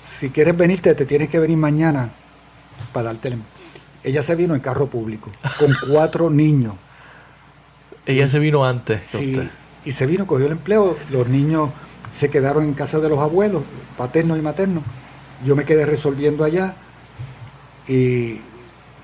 si 0.05 0.29
quieres 0.29 0.55
venirte, 0.55 0.95
te 0.95 1.07
tienes 1.07 1.31
que 1.31 1.39
venir 1.39 1.57
mañana 1.57 2.11
para 2.93 3.15
darte 3.15 3.35
Ella 4.05 4.23
se 4.23 4.35
vino 4.35 4.55
en 4.55 4.61
carro 4.61 4.89
público, 4.89 5.31
con 5.59 5.75
cuatro 5.91 6.29
niños. 6.29 6.75
Ella 8.05 8.29
se 8.29 8.39
vino 8.39 8.63
antes. 8.63 9.01
Sí, 9.07 9.49
y 9.87 9.93
se 9.93 10.05
vino, 10.05 10.27
cogió 10.27 10.45
el 10.47 10.53
empleo, 10.53 10.99
los 11.11 11.29
niños 11.29 11.71
se 12.13 12.31
quedaron 12.31 12.65
en 12.65 12.75
casa 12.75 13.01
de 13.01 13.09
los 13.09 13.19
abuelos, 13.19 13.63
paternos 13.97 14.39
y 14.39 14.43
maternos. 14.43 14.85
Yo 15.45 15.57
me 15.57 15.65
quedé 15.65 15.87
resolviendo 15.87 16.45
allá 16.45 16.77
y 17.89 18.41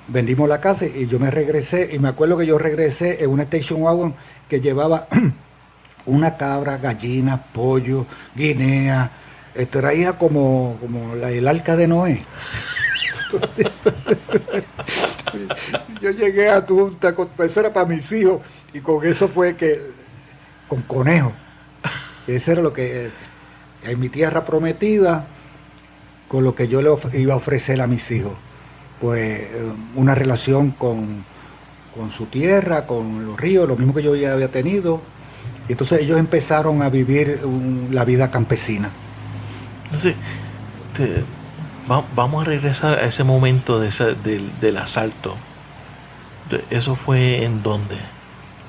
vendimos 0.07 0.49
la 0.49 0.61
casa 0.61 0.87
y 0.87 1.07
yo 1.07 1.19
me 1.19 1.31
regresé 1.31 1.91
y 1.93 1.99
me 1.99 2.09
acuerdo 2.09 2.39
que 2.39 2.47
yo 2.47 2.59
regresé 2.59 3.25
en 3.25 3.31
una 3.31 3.45
station 3.45 3.83
wagon 3.83 4.15
que 4.49 4.61
llevaba 4.61 5.09
una 6.07 6.37
cabra, 6.37 6.79
gallina, 6.79 7.43
pollo, 7.53 8.07
guinea, 8.37 9.11
traía 9.71 10.19
como, 10.19 10.77
como 10.81 11.15
el 11.15 11.49
arca 11.49 11.77
de 11.77 11.89
Noé. 11.89 12.25
yo 16.01 16.11
llegué 16.11 16.49
a 16.49 16.65
Tunta, 16.65 17.15
eso 17.39 17.61
era 17.61 17.73
para 17.73 17.87
mis 17.87 18.11
hijos 18.13 18.41
y 18.73 18.81
con 18.81 19.05
eso 19.07 19.29
fue 19.29 19.57
que, 19.57 19.91
con 20.69 20.83
conejo, 20.83 21.33
eso 22.37 22.53
era 22.53 22.63
lo 22.63 22.73
que, 22.73 23.11
en 23.83 24.01
mi 24.01 24.09
tierra 24.09 24.45
prometida, 24.45 25.27
con 26.29 26.45
lo 26.45 26.55
que 26.55 26.69
yo 26.69 26.83
le 26.83 26.91
iba 27.15 27.35
a 27.35 27.37
ofrecer 27.37 27.81
a 27.81 27.87
mis 27.87 28.11
hijos 28.11 28.35
pues 29.01 29.47
una 29.95 30.15
relación 30.15 30.73
con, 30.73 31.25
su 32.11 32.27
tierra, 32.27 32.87
con 32.87 33.27
los 33.27 33.41
ríos, 33.41 33.67
lo 33.67 33.77
mismo 33.77 33.93
que 33.93 34.03
yo 34.03 34.15
ya 34.15 34.33
había 34.33 34.51
tenido. 34.51 35.01
Y 35.69 35.73
entonces 35.73 36.01
ellos 36.01 36.19
empezaron 36.19 36.81
a 36.83 36.89
vivir 36.89 37.41
la 37.91 38.05
vida 38.05 38.31
campesina. 38.31 38.91
Entonces, 39.87 40.15
vamos 42.15 42.43
a 42.43 42.49
regresar 42.49 42.99
a 42.99 43.07
ese 43.07 43.25
momento 43.25 43.81
de 43.81 43.91
del, 44.61 44.77
asalto. 44.77 45.35
¿Eso 46.71 46.95
fue 46.95 47.45
en 47.45 47.63
dónde? 47.63 47.97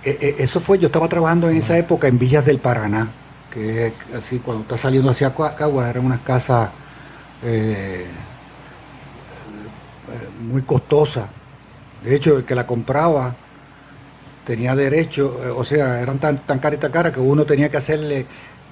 E, 0.04 0.18
e, 0.40 0.44
eso 0.44 0.60
fue, 0.60 0.80
yo 0.80 0.88
estaba 0.88 1.08
trabajando 1.08 1.50
en 1.50 1.58
esa 1.58 1.78
época 1.78 2.08
en 2.08 2.18
Villas 2.18 2.46
del 2.46 2.58
Paraná, 2.58 3.10
que 3.52 3.88
es 3.88 3.94
así, 4.18 4.40
cuando 4.40 4.64
está 4.64 4.78
saliendo 4.78 5.10
hacia 5.10 5.34
Cagua, 5.34 5.90
eran 5.90 6.06
unas 6.06 6.22
casas 6.22 6.70
eh, 7.44 8.06
muy 10.42 10.62
costosa. 10.64 11.30
De 12.04 12.16
hecho, 12.16 12.38
el 12.38 12.46
que 12.46 12.56
la 12.56 12.66
compraba 12.66 13.36
tenía 14.46 14.76
derecho, 14.76 15.40
eh, 15.44 15.50
o 15.50 15.64
sea, 15.64 16.02
eran 16.02 16.20
tan, 16.20 16.38
caras 16.60 17.14
que 17.14 17.20
uno 17.20 17.46
tenía 17.46 17.70
que 17.70 17.78
hacerle, 17.78 18.26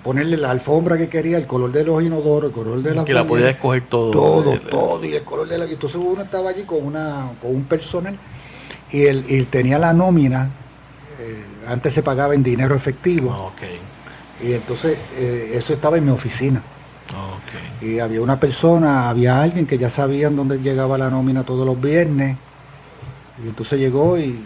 ponerle 0.03 0.37
la 0.37 0.51
alfombra 0.51 0.97
que 0.97 1.09
quería, 1.09 1.37
el 1.37 1.45
color 1.45 1.71
de 1.71 1.83
los 1.83 2.01
inodoros, 2.01 2.49
el 2.49 2.55
color 2.55 2.81
de 2.81 2.95
la... 2.95 3.05
Que 3.05 3.13
la 3.13 3.27
podía 3.27 3.49
escoger 3.49 3.83
todo. 3.87 4.11
Todo, 4.11 4.59
todo, 4.59 5.05
y 5.05 5.13
el 5.13 5.23
color 5.23 5.47
de 5.47 5.57
la... 5.57 5.65
Y 5.65 5.73
entonces 5.73 6.01
uno 6.03 6.23
estaba 6.23 6.49
allí 6.49 6.63
con, 6.63 6.83
una, 6.83 7.31
con 7.41 7.55
un 7.55 7.63
personal 7.65 8.17
y 8.91 9.05
él, 9.05 9.25
y 9.27 9.43
tenía 9.43 9.77
la 9.77 9.93
nómina, 9.93 10.49
eh, 11.19 11.43
antes 11.67 11.93
se 11.93 12.01
pagaba 12.01 12.33
en 12.33 12.43
dinero 12.43 12.73
efectivo. 12.73 13.31
Ah, 13.33 13.61
y 14.43 14.53
entonces 14.53 14.97
eh, 15.17 15.51
eso 15.55 15.73
estaba 15.73 15.97
en 15.97 16.05
mi 16.05 16.11
oficina. 16.11 16.61
Y 17.81 17.99
había 17.99 18.21
una 18.21 18.39
persona, 18.39 19.09
había 19.09 19.41
alguien 19.41 19.65
que 19.65 19.77
ya 19.77 19.89
sabían 19.89 20.35
dónde 20.35 20.59
llegaba 20.59 20.97
la 20.97 21.09
nómina 21.09 21.43
todos 21.43 21.65
los 21.65 21.79
viernes. 21.79 22.35
Y 23.43 23.47
entonces 23.47 23.79
llegó 23.79 24.17
y 24.17 24.39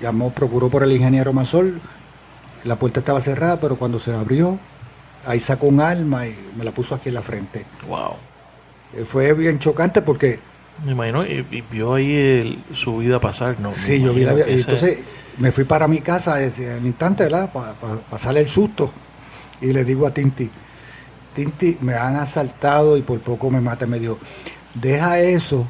llamó, 0.00 0.30
procuró 0.32 0.68
por 0.68 0.82
el 0.82 0.92
ingeniero 0.92 1.32
Mazol 1.32 1.80
la 2.64 2.76
puerta 2.76 3.00
estaba 3.00 3.20
cerrada, 3.22 3.58
pero 3.58 3.76
cuando 3.76 3.98
se 3.98 4.12
abrió, 4.12 4.58
ahí 5.24 5.40
sacó 5.40 5.66
un 5.68 5.80
arma 5.80 6.26
y 6.26 6.36
me 6.58 6.62
la 6.64 6.72
puso 6.72 6.94
aquí 6.94 7.08
en 7.08 7.14
la 7.14 7.22
frente. 7.22 7.64
Wow. 7.88 8.16
Eh, 8.94 9.04
Fue 9.06 9.32
bien 9.32 9.58
chocante 9.58 10.02
porque 10.02 10.38
Me 10.84 10.92
imagino, 10.92 11.24
y, 11.24 11.46
y 11.50 11.62
vio 11.70 11.94
ahí 11.94 12.14
el- 12.14 12.58
su 12.74 12.98
vida 12.98 13.18
pasar, 13.18 13.58
¿no? 13.60 13.72
Sí, 13.72 14.02
yo 14.02 14.12
vi 14.12 14.24
la 14.24 14.32
ese- 14.32 14.52
Entonces 14.52 14.98
me 15.40 15.52
fui 15.52 15.64
para 15.64 15.88
mi 15.88 16.00
casa 16.00 16.34
al 16.34 16.86
instante, 16.86 17.24
¿verdad? 17.24 17.50
Para 17.50 17.74
pasarle 18.10 18.40
el 18.40 18.48
susto. 18.48 18.92
Y 19.60 19.72
le 19.72 19.84
digo 19.84 20.06
a 20.06 20.12
Tinti, 20.12 20.50
Tinti, 21.34 21.78
me 21.80 21.94
han 21.94 22.16
asaltado 22.16 22.96
y 22.96 23.02
por 23.02 23.20
poco 23.20 23.50
me 23.50 23.60
mata. 23.60 23.86
Me 23.86 23.98
dijo, 23.98 24.18
deja 24.74 25.18
eso, 25.18 25.66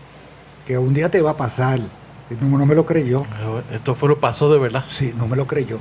que 0.66 0.76
un 0.76 0.92
día 0.92 1.08
te 1.08 1.22
va 1.22 1.30
a 1.30 1.36
pasar. 1.36 1.78
Y 1.78 2.44
no, 2.44 2.58
no 2.58 2.66
me 2.66 2.74
lo 2.74 2.84
creyó. 2.84 3.24
Esto 3.72 3.94
fue 3.94 4.08
lo 4.08 4.18
pasó 4.18 4.52
de 4.52 4.58
verdad. 4.58 4.84
Sí, 4.88 5.14
no 5.16 5.28
me 5.28 5.36
lo 5.36 5.46
creyó. 5.46 5.78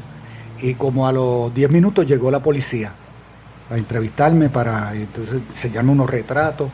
Y 0.62 0.76
como 0.76 1.08
a 1.08 1.12
los 1.12 1.54
10 1.54 1.72
minutos 1.72 2.06
llegó 2.06 2.30
la 2.30 2.42
policía 2.42 2.94
a 3.72 3.78
entrevistarme 3.78 4.50
para 4.50 4.94
entonces 4.94 5.42
enseñarme 5.50 5.92
unos 5.92 6.10
retratos 6.10 6.70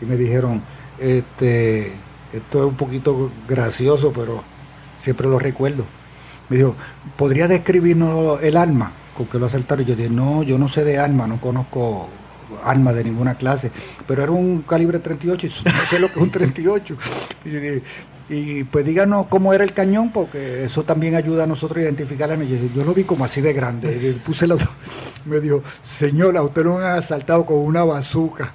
y 0.00 0.04
me 0.04 0.16
dijeron, 0.16 0.62
este, 0.98 1.92
esto 2.32 2.58
es 2.58 2.64
un 2.64 2.76
poquito 2.76 3.30
gracioso, 3.48 4.12
pero 4.12 4.42
siempre 4.98 5.28
lo 5.28 5.38
recuerdo. 5.38 5.84
Me 6.48 6.56
dijo, 6.56 6.74
¿podría 7.16 7.48
describirnos 7.48 8.42
el 8.42 8.56
arma 8.56 8.92
con 9.16 9.26
que 9.26 9.38
lo 9.38 9.46
asaltaron? 9.46 9.84
Yo 9.84 9.96
dije, 9.96 10.10
no, 10.10 10.42
yo 10.42 10.58
no 10.58 10.68
sé 10.68 10.84
de 10.84 10.98
arma, 10.98 11.26
no 11.26 11.40
conozco 11.40 12.08
armas 12.62 12.94
de 12.94 13.04
ninguna 13.04 13.36
clase, 13.36 13.70
pero 14.06 14.22
era 14.22 14.32
un 14.32 14.62
calibre 14.62 14.98
38 14.98 15.46
y 15.46 15.50
no 15.64 15.84
sé 15.90 15.98
lo 15.98 16.08
que 16.08 16.14
es 16.14 16.22
un 16.22 16.30
38. 16.30 16.96
Y, 17.44 17.82
y, 18.34 18.64
pues 18.64 18.84
díganos 18.84 19.26
cómo 19.26 19.52
era 19.52 19.64
el 19.64 19.72
cañón, 19.74 20.10
porque 20.10 20.64
eso 20.64 20.84
también 20.84 21.14
ayuda 21.14 21.44
a 21.44 21.46
nosotros 21.46 21.78
a 21.78 21.82
identificar 21.82 22.28
la 22.28 22.36
yo, 22.36 22.56
yo 22.74 22.84
lo 22.84 22.94
vi 22.94 23.04
como 23.04 23.24
así 23.24 23.40
de 23.40 23.52
grande. 23.52 24.16
Puse 24.24 24.46
los, 24.46 24.62
me 25.26 25.40
dijo, 25.40 25.62
señora, 25.82 26.42
usted 26.42 26.64
lo 26.64 26.78
han 26.78 26.98
asaltado 26.98 27.44
con 27.44 27.58
una 27.58 27.84
bazuca. 27.84 28.54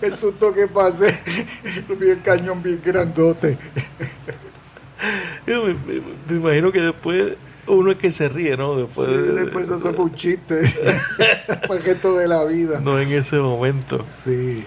El 0.00 0.14
susto 0.14 0.52
que 0.54 0.66
pasé, 0.66 1.18
vi 1.98 2.10
el 2.10 2.22
cañón 2.22 2.62
bien 2.62 2.80
grandote. 2.84 3.58
Yo 5.46 5.64
me, 5.64 5.74
me- 5.74 6.00
me 6.28 6.36
imagino 6.36 6.72
que 6.72 6.80
después 6.80 7.34
uno 7.66 7.92
es 7.92 7.98
que 7.98 8.10
se 8.12 8.28
ríe, 8.28 8.56
¿no? 8.56 8.76
Después, 8.76 9.08
Sí, 9.08 9.14
de- 9.14 9.32
después 9.44 9.64
eso 9.66 9.78
fue 9.80 10.04
un 10.04 10.14
chiste, 10.14 10.62
fue 11.66 11.80
gesto 11.82 12.16
de 12.16 12.28
la 12.28 12.44
vida. 12.44 12.80
no 12.80 12.98
en 12.98 13.12
ese 13.12 13.36
momento. 13.36 14.04
Sí, 14.10 14.64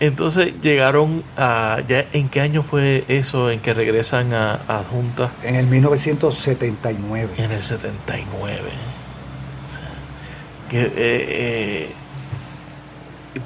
Entonces 0.00 0.60
llegaron 0.60 1.22
a... 1.36 1.80
¿ya 1.86 2.06
¿En 2.12 2.28
qué 2.28 2.40
año 2.40 2.62
fue 2.62 3.04
eso 3.08 3.50
en 3.50 3.60
que 3.60 3.72
regresan 3.74 4.32
a, 4.34 4.54
a 4.66 4.82
Junta? 4.82 5.30
en 5.42 5.54
el 5.56 5.66
1979. 5.66 7.28
En 7.36 7.52
el 7.52 7.62
79. 7.62 8.58
O 8.58 9.74
sea, 9.74 10.68
que, 10.70 10.82
eh, 10.82 10.90
eh, 10.96 11.92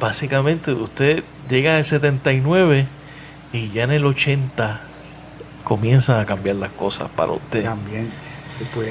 básicamente 0.01 0.73
usted 0.73 1.23
llega 1.49 1.77
al 1.77 1.85
79 1.85 2.87
y 3.53 3.71
ya 3.71 3.85
en 3.85 3.93
el 3.93 4.05
80 4.07 4.83
comienzan 5.69 6.21
a 6.21 6.27
cambiar 6.27 6.57
las 6.57 6.71
cosas 6.71 7.09
para 7.15 7.33
usted. 7.33 7.63
También, 7.65 8.11
pues, 8.75 8.91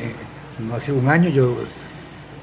no 0.59 0.75
hace 0.75 0.91
un 0.91 1.09
año 1.09 1.29
yo, 1.29 1.55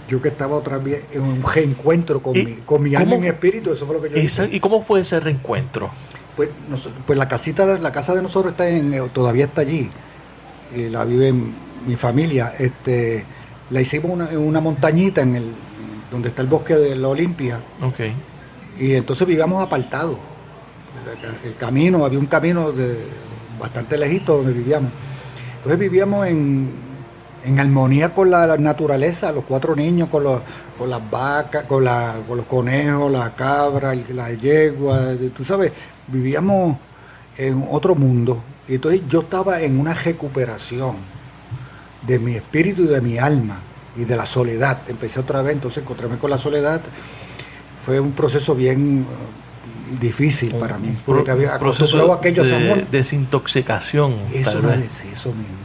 yo 0.08 0.20
que 0.20 0.28
estaba 0.28 0.56
otra 0.56 0.78
vez 0.78 1.04
en 1.12 1.22
un 1.22 1.42
reencuentro 1.42 2.20
con 2.20 2.36
¿Y 2.36 2.44
mi, 2.44 2.52
con 2.56 2.82
mi 2.82 2.94
alma 2.94 3.14
y 3.14 3.20
mi 3.20 3.26
espíritu, 3.28 3.72
eso 3.72 3.86
fue 3.86 3.94
lo 3.96 4.02
que 4.02 4.10
yo 4.10 4.16
Esa- 4.16 4.44
hice. 4.44 4.56
¿Y 4.56 4.60
cómo 4.60 4.82
fue 4.82 5.00
ese 5.00 5.20
reencuentro? 5.20 5.88
Pues, 6.36 6.50
nos- 6.68 6.88
pues 7.06 7.18
la 7.18 7.28
casita, 7.28 7.64
de- 7.64 7.78
la 7.78 7.92
casa 7.92 8.14
de 8.14 8.20
nosotros 8.22 8.52
está 8.52 8.68
en, 8.68 8.92
eh, 8.92 9.00
todavía 9.12 9.44
está 9.46 9.60
allí, 9.62 9.88
y 10.74 10.88
la 10.88 11.04
vive 11.04 11.32
mi 11.86 11.96
familia. 11.96 12.52
Este, 12.58 13.24
la 13.70 13.80
hicimos 13.80 14.10
una- 14.10 14.30
en 14.30 14.38
una 14.38 14.60
montañita 14.60 15.22
en 15.22 15.36
el 15.36 15.52
donde 16.10 16.28
está 16.28 16.42
el 16.42 16.48
bosque 16.48 16.74
de 16.74 16.94
la 16.96 17.08
Olimpia, 17.08 17.60
Ok. 17.82 18.00
y 18.78 18.94
entonces 18.94 19.26
vivíamos 19.26 19.62
apartados. 19.64 20.16
El, 21.44 21.50
el 21.50 21.56
camino, 21.56 22.04
había 22.04 22.18
un 22.18 22.26
camino 22.26 22.72
de, 22.72 22.96
bastante 23.58 23.98
lejito 23.98 24.36
donde 24.36 24.52
vivíamos. 24.52 24.90
Entonces 25.56 25.78
vivíamos 25.78 26.26
en, 26.26 26.70
en 27.44 27.60
armonía 27.60 28.14
con 28.14 28.30
la, 28.30 28.56
naturaleza, 28.56 29.32
los 29.32 29.44
cuatro 29.44 29.76
niños, 29.76 30.08
con, 30.08 30.24
los, 30.24 30.40
con 30.78 30.90
las 30.90 31.10
vacas, 31.10 31.64
con, 31.64 31.84
los 31.84 32.46
conejos, 32.46 33.12
la 33.12 33.34
cabra, 33.34 33.94
la 33.94 34.32
yegua, 34.32 35.12
tú 35.36 35.44
sabes, 35.44 35.72
vivíamos 36.08 36.76
en 37.36 37.66
otro 37.70 37.94
mundo. 37.94 38.42
Y 38.66 38.76
entonces 38.76 39.02
yo 39.08 39.20
estaba 39.20 39.60
en 39.60 39.78
una 39.78 39.92
recuperación 39.94 40.96
de 42.06 42.18
mi 42.18 42.34
espíritu 42.34 42.82
y 42.82 42.86
de 42.86 43.00
mi 43.00 43.18
alma 43.18 43.60
y 43.96 44.04
de 44.04 44.16
la 44.16 44.26
soledad. 44.26 44.78
Empecé 44.88 45.20
otra 45.20 45.42
vez, 45.42 45.54
entonces 45.54 45.82
encontrarme 45.82 46.18
con 46.18 46.30
la 46.30 46.38
soledad. 46.38 46.80
Fue 47.84 48.00
un 48.00 48.12
proceso 48.12 48.54
bien 48.54 49.06
difícil 50.00 50.54
para 50.56 50.78
mí. 50.78 50.96
Porque 51.04 51.30
había 51.30 51.58
proceso 51.58 51.84
acostumbrado 51.84 52.12
a 52.12 52.16
aquello 52.16 52.42
a 52.42 52.46
San 52.48 52.60
de 52.62 52.86
desintoxicación, 52.90 54.14
Eso, 54.32 54.52
tal 54.52 54.62
vez. 54.62 54.92
sí, 54.92 55.08
eso 55.12 55.30
mismo. 55.30 55.64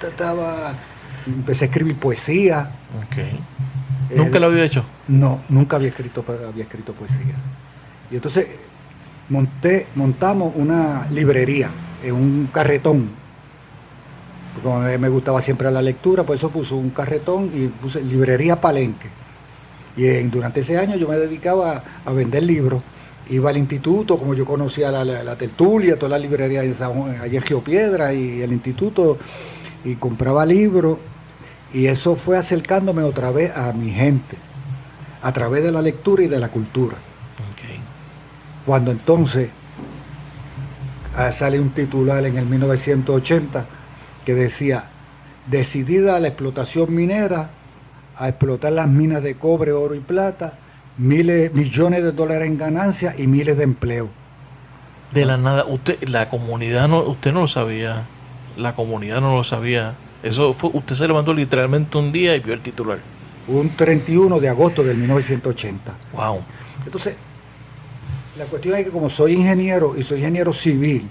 Yo 0.00 0.08
Estaba, 0.08 0.74
empecé 1.26 1.64
a 1.64 1.68
escribir 1.68 1.96
poesía. 1.96 2.70
Eh, 3.16 4.14
¿Nunca 4.16 4.38
lo 4.38 4.46
había 4.46 4.64
hecho? 4.64 4.84
No, 5.08 5.42
nunca 5.48 5.76
había 5.76 5.88
escrito, 5.88 6.24
había 6.48 6.64
escrito 6.64 6.92
poesía. 6.92 7.34
Y 8.10 8.16
entonces 8.16 8.46
monté, 9.28 9.88
montamos 9.94 10.52
una 10.56 11.06
librería 11.10 11.70
en 12.02 12.14
un 12.14 12.48
carretón. 12.52 13.08
Porque 14.54 14.68
como 14.68 14.80
a 14.80 14.88
mí 14.88 14.98
me 14.98 15.08
gustaba 15.08 15.40
siempre 15.40 15.70
la 15.70 15.82
lectura, 15.82 16.22
por 16.22 16.36
eso 16.36 16.50
puse 16.50 16.74
un 16.74 16.90
carretón 16.90 17.50
y 17.54 17.68
puse 17.68 18.02
librería 18.02 18.60
Palenque. 18.60 19.08
Y 19.96 20.04
durante 20.24 20.60
ese 20.60 20.78
año 20.78 20.96
yo 20.96 21.08
me 21.08 21.16
dedicaba 21.16 21.82
a 22.04 22.12
vender 22.12 22.42
libros. 22.42 22.82
Iba 23.28 23.50
al 23.50 23.56
instituto, 23.56 24.18
como 24.18 24.34
yo 24.34 24.44
conocía 24.44 24.90
la, 24.90 25.04
la- 25.04 25.24
la 25.24 25.36
tertulia, 25.36 25.96
todas 25.96 26.12
las 26.12 26.20
librerías 26.20 26.64
en 26.64 26.74
San 26.74 26.92
Juan, 26.94 27.20
allá 27.20 27.38
en 27.38 27.42
Geopiedra 27.44 28.12
y 28.14 28.40
el 28.42 28.52
instituto, 28.52 29.18
y 29.84 29.96
compraba 29.96 30.46
libros. 30.46 30.98
Y 31.72 31.86
eso 31.86 32.14
fue 32.16 32.38
acercándome 32.38 33.02
otra 33.02 33.30
vez 33.32 33.56
a 33.56 33.72
mi 33.72 33.90
gente, 33.90 34.36
a 35.22 35.32
través 35.32 35.64
de 35.64 35.72
la 35.72 35.82
lectura 35.82 36.22
y 36.22 36.28
de 36.28 36.38
la 36.38 36.48
cultura. 36.48 36.96
Cuando 38.64 38.90
entonces 38.90 39.50
ah, 41.16 41.30
sale 41.32 41.60
un 41.60 41.70
titular 41.70 42.24
en 42.24 42.36
el 42.36 42.46
1980 42.46 43.64
que 44.24 44.34
decía, 44.34 44.84
decidida 45.46 46.18
la 46.20 46.28
explotación 46.28 46.94
minera, 46.94 47.50
a 48.16 48.28
explotar 48.28 48.72
las 48.72 48.88
minas 48.88 49.22
de 49.22 49.36
cobre, 49.36 49.72
oro 49.72 49.94
y 49.94 50.00
plata, 50.00 50.58
miles, 50.98 51.52
millones 51.52 52.02
de 52.02 52.12
dólares 52.12 52.48
en 52.48 52.58
ganancias 52.58 53.18
y 53.18 53.26
miles 53.26 53.56
de 53.56 53.64
empleos. 53.64 54.08
De 55.12 55.24
la 55.24 55.36
nada, 55.36 55.64
usted, 55.66 56.02
la 56.08 56.28
comunidad 56.28 56.88
no, 56.88 57.02
usted 57.02 57.32
no 57.32 57.42
lo 57.42 57.48
sabía, 57.48 58.06
la 58.56 58.74
comunidad 58.74 59.20
no 59.20 59.36
lo 59.36 59.44
sabía. 59.44 59.94
Eso 60.22 60.52
fue, 60.52 60.70
usted 60.72 60.94
se 60.94 61.06
levantó 61.06 61.32
literalmente 61.32 61.96
un 61.98 62.12
día 62.12 62.34
y 62.34 62.40
vio 62.40 62.54
el 62.54 62.60
titular. 62.60 62.98
Un 63.46 63.70
31 63.76 64.40
de 64.40 64.48
agosto 64.48 64.82
del 64.82 64.96
1980. 64.96 65.94
Wow. 66.12 66.40
Entonces, 66.84 67.16
la 68.36 68.44
cuestión 68.46 68.76
es 68.76 68.84
que 68.84 68.90
como 68.90 69.08
soy 69.08 69.34
ingeniero 69.34 69.96
y 69.96 70.02
soy 70.02 70.18
ingeniero 70.18 70.52
civil 70.52 71.08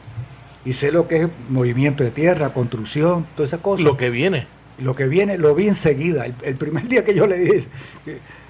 y 0.66 0.74
sé 0.74 0.92
lo 0.92 1.08
que 1.08 1.24
es 1.24 1.30
movimiento 1.50 2.04
de 2.04 2.12
tierra, 2.12 2.54
construcción, 2.54 3.26
todas 3.36 3.52
esas 3.52 3.62
cosas. 3.62 3.86
Lo 3.86 3.96
que 3.96 4.10
viene. 4.10 4.48
Lo 4.78 4.96
que 4.96 5.08
viene, 5.08 5.38
lo 5.38 5.56
vi 5.56 5.70
enseguida. 5.70 6.26
El, 6.26 6.36
el 6.44 6.56
primer 6.56 6.88
día 6.90 7.06
que 7.06 7.16
yo 7.16 7.26
le 7.28 7.38
dije, 7.38 7.70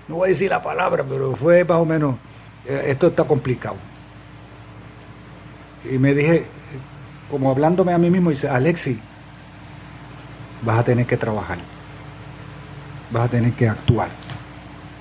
no 0.07 0.15
voy 0.15 0.27
a 0.29 0.31
decir 0.31 0.49
la 0.49 0.61
palabra, 0.61 1.05
pero 1.07 1.35
fue 1.35 1.63
más 1.65 1.77
o 1.79 1.85
menos, 1.85 2.15
eh, 2.65 2.83
esto 2.87 3.07
está 3.07 3.25
complicado. 3.25 3.77
Y 5.83 5.97
me 5.99 6.13
dije, 6.13 6.45
como 7.29 7.51
hablándome 7.51 7.93
a 7.93 7.97
mí 7.97 8.09
mismo, 8.09 8.29
dice, 8.29 8.49
Alexi, 8.49 8.99
vas 10.61 10.79
a 10.79 10.83
tener 10.83 11.05
que 11.05 11.17
trabajar, 11.17 11.59
vas 13.09 13.25
a 13.25 13.29
tener 13.29 13.53
que 13.53 13.67
actuar. 13.67 14.09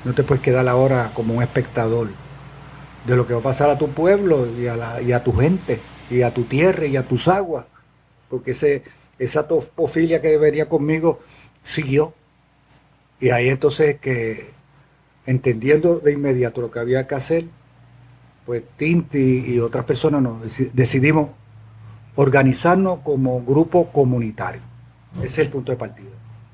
No 0.04 0.14
te 0.14 0.24
puedes 0.24 0.42
quedar 0.42 0.68
ahora 0.68 1.12
como 1.14 1.34
un 1.34 1.42
espectador 1.42 2.10
de 3.06 3.16
lo 3.16 3.26
que 3.26 3.34
va 3.34 3.40
a 3.40 3.44
pasar 3.44 3.70
a 3.70 3.78
tu 3.78 3.90
pueblo 3.90 4.48
y 4.58 4.66
a, 4.68 4.76
la- 4.76 5.02
y 5.02 5.12
a 5.12 5.24
tu 5.24 5.34
gente, 5.34 5.80
y 6.10 6.22
a 6.22 6.32
tu 6.34 6.44
tierra 6.44 6.86
y 6.86 6.96
a 6.96 7.06
tus 7.08 7.28
aguas, 7.28 7.66
porque 8.30 8.52
ese, 8.52 8.84
esa 9.18 9.48
topofilia 9.48 10.20
que 10.22 10.28
debería 10.28 10.68
conmigo 10.68 11.20
siguió. 11.62 12.14
Y 13.20 13.30
ahí 13.30 13.48
entonces 13.48 13.98
que, 14.00 14.50
entendiendo 15.26 15.98
de 15.98 16.12
inmediato 16.12 16.60
lo 16.60 16.70
que 16.70 16.78
había 16.78 17.06
que 17.06 17.14
hacer, 17.14 17.44
pues 18.46 18.62
Tinti 18.76 19.44
y 19.54 19.58
otras 19.58 19.84
personas 19.84 20.22
nos 20.22 20.42
deci- 20.42 20.70
decidimos 20.72 21.30
organizarnos 22.14 23.00
como 23.00 23.42
grupo 23.42 23.90
comunitario. 23.90 24.60
Ese 25.16 25.26
es 25.26 25.38
el 25.38 25.48
punto 25.48 25.72
de 25.72 25.78
partida. 25.78 26.10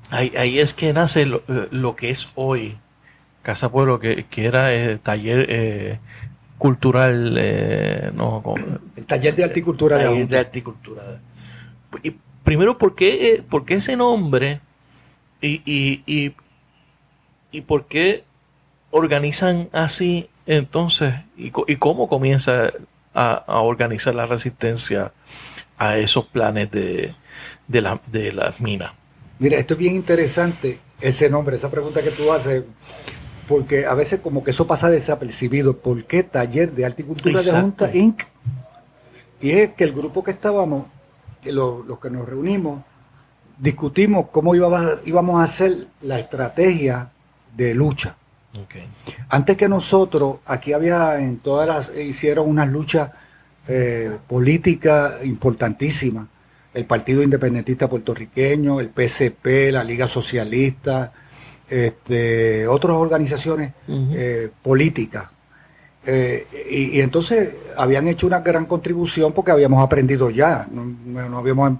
Ahí, 0.09 0.31
ahí 0.37 0.59
es 0.59 0.73
que 0.73 0.93
nace 0.93 1.25
lo, 1.25 1.43
eh, 1.47 1.67
lo 1.71 1.95
que 1.95 2.09
es 2.09 2.29
hoy 2.35 2.77
Casa 3.43 3.71
Pueblo, 3.71 3.99
que, 3.99 4.25
que 4.29 4.45
era 4.45 4.73
eh, 4.73 4.97
taller 4.99 5.45
eh, 5.49 5.99
cultural, 6.57 7.35
eh, 7.39 8.11
no, 8.13 8.43
El 8.95 9.05
taller 9.05 9.35
de 9.35 9.45
horticultura 9.45 9.97
de 9.97 10.05
taller 10.05 10.27
de 10.27 10.39
horticultura. 10.39 11.21
¿Y 12.03 12.15
primero, 12.43 12.77
¿por 12.77 12.93
qué, 12.95 13.43
por 13.49 13.65
qué 13.65 13.75
ese 13.75 13.95
nombre 13.95 14.61
y, 15.41 15.61
y, 15.65 16.03
y, 16.05 16.35
y 17.51 17.61
por 17.61 17.87
qué 17.87 18.23
organizan 18.91 19.69
así 19.71 20.29
entonces 20.45 21.15
y, 21.37 21.51
y 21.67 21.75
cómo 21.77 22.07
comienza 22.07 22.71
a, 23.13 23.33
a, 23.33 23.59
organizar 23.61 24.13
la 24.15 24.25
resistencia 24.25 25.11
a 25.77 25.97
esos 25.97 26.25
planes 26.25 26.69
de, 26.71 27.13
de, 27.67 27.81
la, 27.81 27.99
de 28.07 28.33
las 28.33 28.59
minas? 28.59 28.91
Mira, 29.39 29.57
esto 29.57 29.73
es 29.73 29.79
bien 29.79 29.95
interesante, 29.95 30.79
ese 30.99 31.29
nombre, 31.29 31.55
esa 31.55 31.71
pregunta 31.71 32.03
que 32.03 32.11
tú 32.11 32.31
haces, 32.31 32.63
porque 33.47 33.85
a 33.85 33.95
veces 33.95 34.19
como 34.21 34.43
que 34.43 34.51
eso 34.51 34.67
pasa 34.67 34.89
desapercibido. 34.89 35.77
¿Por 35.77 36.05
qué 36.05 36.23
Taller 36.23 36.71
de 36.73 36.85
Articultura 36.85 37.39
Exacto. 37.39 37.55
de 37.55 37.61
Junta 37.61 37.97
Inc.? 37.97 38.21
Y 39.41 39.51
es 39.51 39.73
que 39.73 39.83
el 39.83 39.93
grupo 39.93 40.23
que 40.23 40.31
estábamos, 40.31 40.85
los, 41.43 41.85
los 41.87 41.99
que 41.99 42.11
nos 42.11 42.29
reunimos, 42.29 42.83
discutimos 43.57 44.27
cómo 44.31 44.53
íbamos 44.55 45.41
a 45.41 45.43
hacer 45.43 45.87
la 46.01 46.19
estrategia 46.19 47.11
de 47.55 47.73
lucha. 47.73 48.15
Okay. 48.53 48.87
Antes 49.29 49.55
que 49.55 49.69
nosotros, 49.69 50.37
aquí 50.45 50.73
había 50.73 51.19
en 51.19 51.39
todas 51.39 51.67
las, 51.67 51.97
hicieron 51.97 52.49
unas 52.49 52.67
luchas 52.67 53.11
eh, 53.67 54.17
políticas 54.27 55.23
importantísimas. 55.23 56.27
El 56.73 56.85
Partido 56.85 57.21
Independentista 57.21 57.89
Puertorriqueño, 57.89 58.79
el 58.79 58.89
PCP, 58.89 59.71
la 59.71 59.83
Liga 59.83 60.07
Socialista, 60.07 61.11
este, 61.69 62.67
otras 62.67 62.97
organizaciones 62.97 63.73
uh 63.87 63.91
-huh. 63.91 64.09
eh, 64.13 64.51
políticas. 64.61 65.25
Eh, 66.03 66.45
y, 66.69 66.97
y, 66.97 67.01
entonces 67.01 67.53
habían 67.77 68.07
hecho 68.07 68.25
una 68.25 68.39
gran 68.39 68.65
contribución 68.65 69.33
porque 69.33 69.51
habíamos 69.51 69.83
aprendido 69.83 70.31
ya, 70.31 70.67
no, 70.71 70.83
no 70.83 71.37
habíamos 71.37 71.73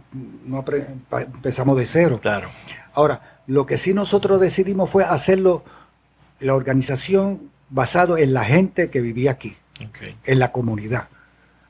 no 0.46 0.64
empezamos 1.12 1.76
de 1.76 1.86
cero. 1.88 2.20
Claro. 2.22 2.50
Ahora, 2.94 3.40
lo 3.48 3.66
que 3.66 3.78
sí 3.78 3.96
nosotros 3.96 4.40
decidimos 4.40 4.92
fue 4.92 5.04
hacerlo 5.04 5.64
la 6.42 6.56
organización 6.56 7.52
basado 7.70 8.18
en 8.18 8.34
la 8.34 8.44
gente 8.44 8.90
que 8.90 9.00
vivía 9.02 9.32
aquí, 9.32 9.56
okay. 9.90 10.18
en 10.26 10.40
la 10.40 10.52
comunidad. 10.52 11.08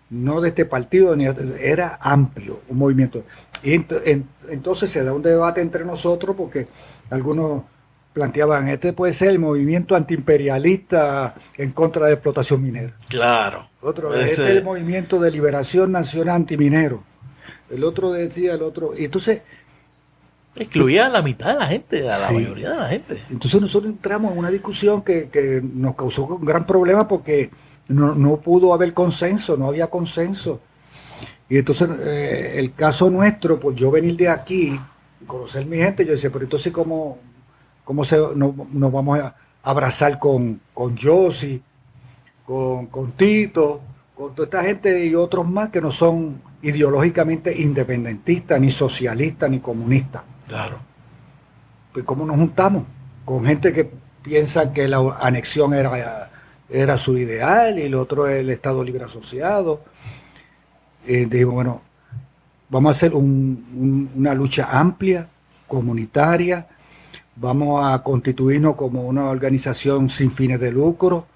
No 0.09 0.41
de 0.41 0.49
este 0.49 0.65
partido, 0.65 1.15
ni 1.15 1.25
era 1.61 1.97
amplio, 2.01 2.61
un 2.67 2.77
movimiento. 2.79 3.23
Y 3.63 3.73
ent 3.75 3.91
en, 4.05 4.27
entonces 4.49 4.89
se 4.89 5.03
da 5.03 5.13
un 5.13 5.21
debate 5.21 5.61
entre 5.61 5.85
nosotros 5.85 6.35
porque 6.35 6.67
algunos 7.09 7.63
planteaban, 8.11 8.67
este 8.67 8.91
puede 8.91 9.13
ser 9.13 9.29
el 9.29 9.39
movimiento 9.39 9.95
antiimperialista 9.95 11.35
en 11.57 11.71
contra 11.71 12.07
de 12.07 12.13
explotación 12.13 12.61
minera. 12.61 12.93
Claro. 13.07 13.69
Otro, 13.79 14.13
Ese... 14.13 14.25
este 14.25 14.43
es 14.43 14.49
el 14.57 14.63
movimiento 14.63 15.19
de 15.19 15.31
liberación 15.31 15.93
nacional 15.93 16.35
antiminero. 16.35 17.03
El 17.69 17.85
otro 17.85 18.11
decía, 18.11 18.55
el 18.55 18.63
otro. 18.63 18.91
Y 18.97 19.05
entonces. 19.05 19.41
Incluía 20.55 21.05
a 21.05 21.09
la 21.09 21.21
mitad 21.21 21.53
de 21.53 21.59
la 21.59 21.67
gente, 21.67 22.09
a 22.09 22.17
la 22.17 22.27
sí. 22.27 22.33
mayoría 22.33 22.71
de 22.71 22.77
la 22.77 22.87
gente. 22.89 23.21
Entonces 23.29 23.61
nosotros 23.61 23.91
entramos 23.91 24.33
en 24.33 24.37
una 24.37 24.49
discusión 24.49 25.01
que, 25.01 25.29
que 25.29 25.61
nos 25.63 25.95
causó 25.95 26.25
un 26.25 26.45
gran 26.45 26.65
problema 26.65 27.07
porque 27.07 27.49
no, 27.87 28.15
no, 28.15 28.37
pudo 28.37 28.73
haber 28.73 28.93
consenso, 28.93 29.55
no 29.55 29.67
había 29.67 29.87
consenso. 29.87 30.59
Y 31.47 31.57
entonces 31.57 31.89
eh, 32.01 32.53
el 32.55 32.73
caso 32.73 33.09
nuestro, 33.09 33.59
pues 33.59 33.77
yo 33.77 33.91
venir 33.91 34.17
de 34.17 34.27
aquí, 34.27 34.77
conocer 35.25 35.65
mi 35.65 35.77
gente, 35.77 36.05
yo 36.05 36.11
decía, 36.11 36.29
pero 36.29 36.43
entonces 36.43 36.73
cómo, 36.73 37.17
cómo 37.85 38.03
se, 38.03 38.17
no, 38.35 38.53
nos 38.71 38.91
vamos 38.91 39.19
a 39.19 39.35
abrazar 39.63 40.19
con, 40.19 40.59
con 40.73 40.97
Josie, 40.97 41.61
con, 42.45 42.87
con 42.87 43.13
Tito, 43.13 43.81
con 44.15 44.35
toda 44.35 44.45
esta 44.45 44.63
gente 44.63 45.05
y 45.05 45.15
otros 45.15 45.49
más 45.49 45.69
que 45.69 45.79
no 45.79 45.91
son 45.91 46.41
ideológicamente 46.61 47.59
independentistas, 47.61 48.59
ni 48.59 48.69
socialistas, 48.69 49.49
ni 49.49 49.59
comunistas. 49.59 50.23
Claro. 50.51 50.79
Pues 51.93 52.03
cómo 52.03 52.25
nos 52.25 52.35
juntamos 52.35 52.83
con 53.23 53.45
gente 53.45 53.71
que 53.71 53.89
piensa 54.21 54.73
que 54.73 54.85
la 54.85 54.97
anexión 55.21 55.73
era, 55.73 56.29
era 56.69 56.97
su 56.97 57.17
ideal 57.17 57.79
y 57.79 57.83
el 57.83 57.95
otro 57.95 58.27
el 58.27 58.49
Estado 58.49 58.83
Libre 58.83 59.05
Asociado. 59.05 59.81
Eh, 61.07 61.25
dijimos, 61.25 61.53
bueno, 61.53 61.81
vamos 62.67 62.89
a 62.89 62.91
hacer 62.97 63.15
un, 63.15 63.65
un, 63.77 64.11
una 64.13 64.33
lucha 64.33 64.77
amplia, 64.77 65.29
comunitaria, 65.69 66.67
vamos 67.37 67.85
a 67.85 68.03
constituirnos 68.03 68.75
como 68.75 69.03
una 69.03 69.29
organización 69.29 70.09
sin 70.09 70.31
fines 70.31 70.59
de 70.59 70.73
lucro, 70.73 71.27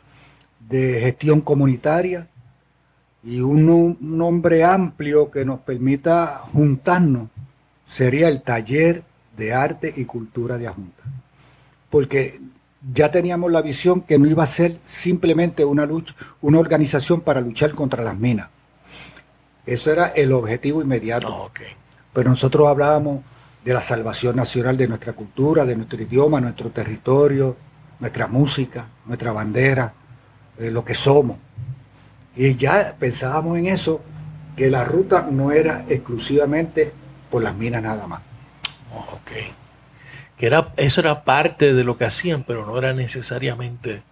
de 0.60 1.00
gestión 1.00 1.40
comunitaria 1.40 2.28
y 3.24 3.40
un 3.40 3.98
nombre 4.02 4.66
amplio 4.66 5.32
que 5.32 5.46
nos 5.46 5.62
permita 5.62 6.42
juntarnos 6.52 7.30
sería 7.86 8.28
el 8.28 8.42
taller 8.42 9.04
de 9.38 9.54
arte 9.54 9.94
y 9.96 10.06
cultura 10.06 10.58
de 10.58 10.68
Ajunta. 10.68 11.04
Porque 11.90 12.40
ya 12.94 13.12
teníamos 13.12 13.52
la 13.52 13.62
visión 13.62 14.02
que 14.02 14.18
no 14.20 14.28
iba 14.28 14.44
a 14.44 14.48
ser 14.48 14.78
simplemente 14.86 15.66
una 15.66 15.86
lucha, 15.86 16.16
una 16.42 16.60
organización 16.60 17.22
para 17.22 17.42
luchar 17.42 17.72
contra 17.72 18.04
las 18.04 18.18
minas. 18.18 18.50
Eso 19.66 19.92
era 19.92 20.08
el 20.08 20.32
objetivo 20.32 20.82
inmediato. 20.82 21.28
Oh, 21.28 21.46
okay. 21.46 21.70
Pero 22.14 22.30
nosotros 22.30 22.68
hablábamos 22.68 23.24
de 23.64 23.74
la 23.74 23.82
salvación 23.82 24.36
nacional 24.36 24.78
de 24.78 24.88
nuestra 24.88 25.14
cultura, 25.14 25.66
de 25.66 25.76
nuestro 25.76 26.02
idioma, 26.02 26.40
nuestro 26.40 26.70
territorio, 26.70 27.58
nuestra 28.00 28.28
música, 28.28 28.88
nuestra 29.06 29.32
bandera, 29.32 29.94
eh, 30.60 30.70
lo 30.70 30.86
que 30.86 30.94
somos. 30.94 31.38
Y 32.36 32.56
ya 32.56 32.96
pensábamos 33.00 33.58
en 33.58 33.68
eso, 33.68 34.02
que 34.56 34.70
la 34.70 34.86
ruta 34.86 35.28
no 35.30 35.52
era 35.52 35.86
exclusivamente 35.90 36.94
por 37.30 37.44
las 37.44 37.56
minas 37.56 37.82
nada 37.84 38.08
más. 38.08 38.22
Ok. 39.14 39.32
Que 40.38 40.46
era, 40.46 40.74
eso 40.78 41.02
era 41.02 41.24
parte 41.24 41.74
de 41.74 41.84
lo 41.84 41.98
que 41.98 42.06
hacían, 42.06 42.44
pero 42.44 42.66
no 42.66 42.78
era 42.78 42.94
necesariamente 42.94 44.04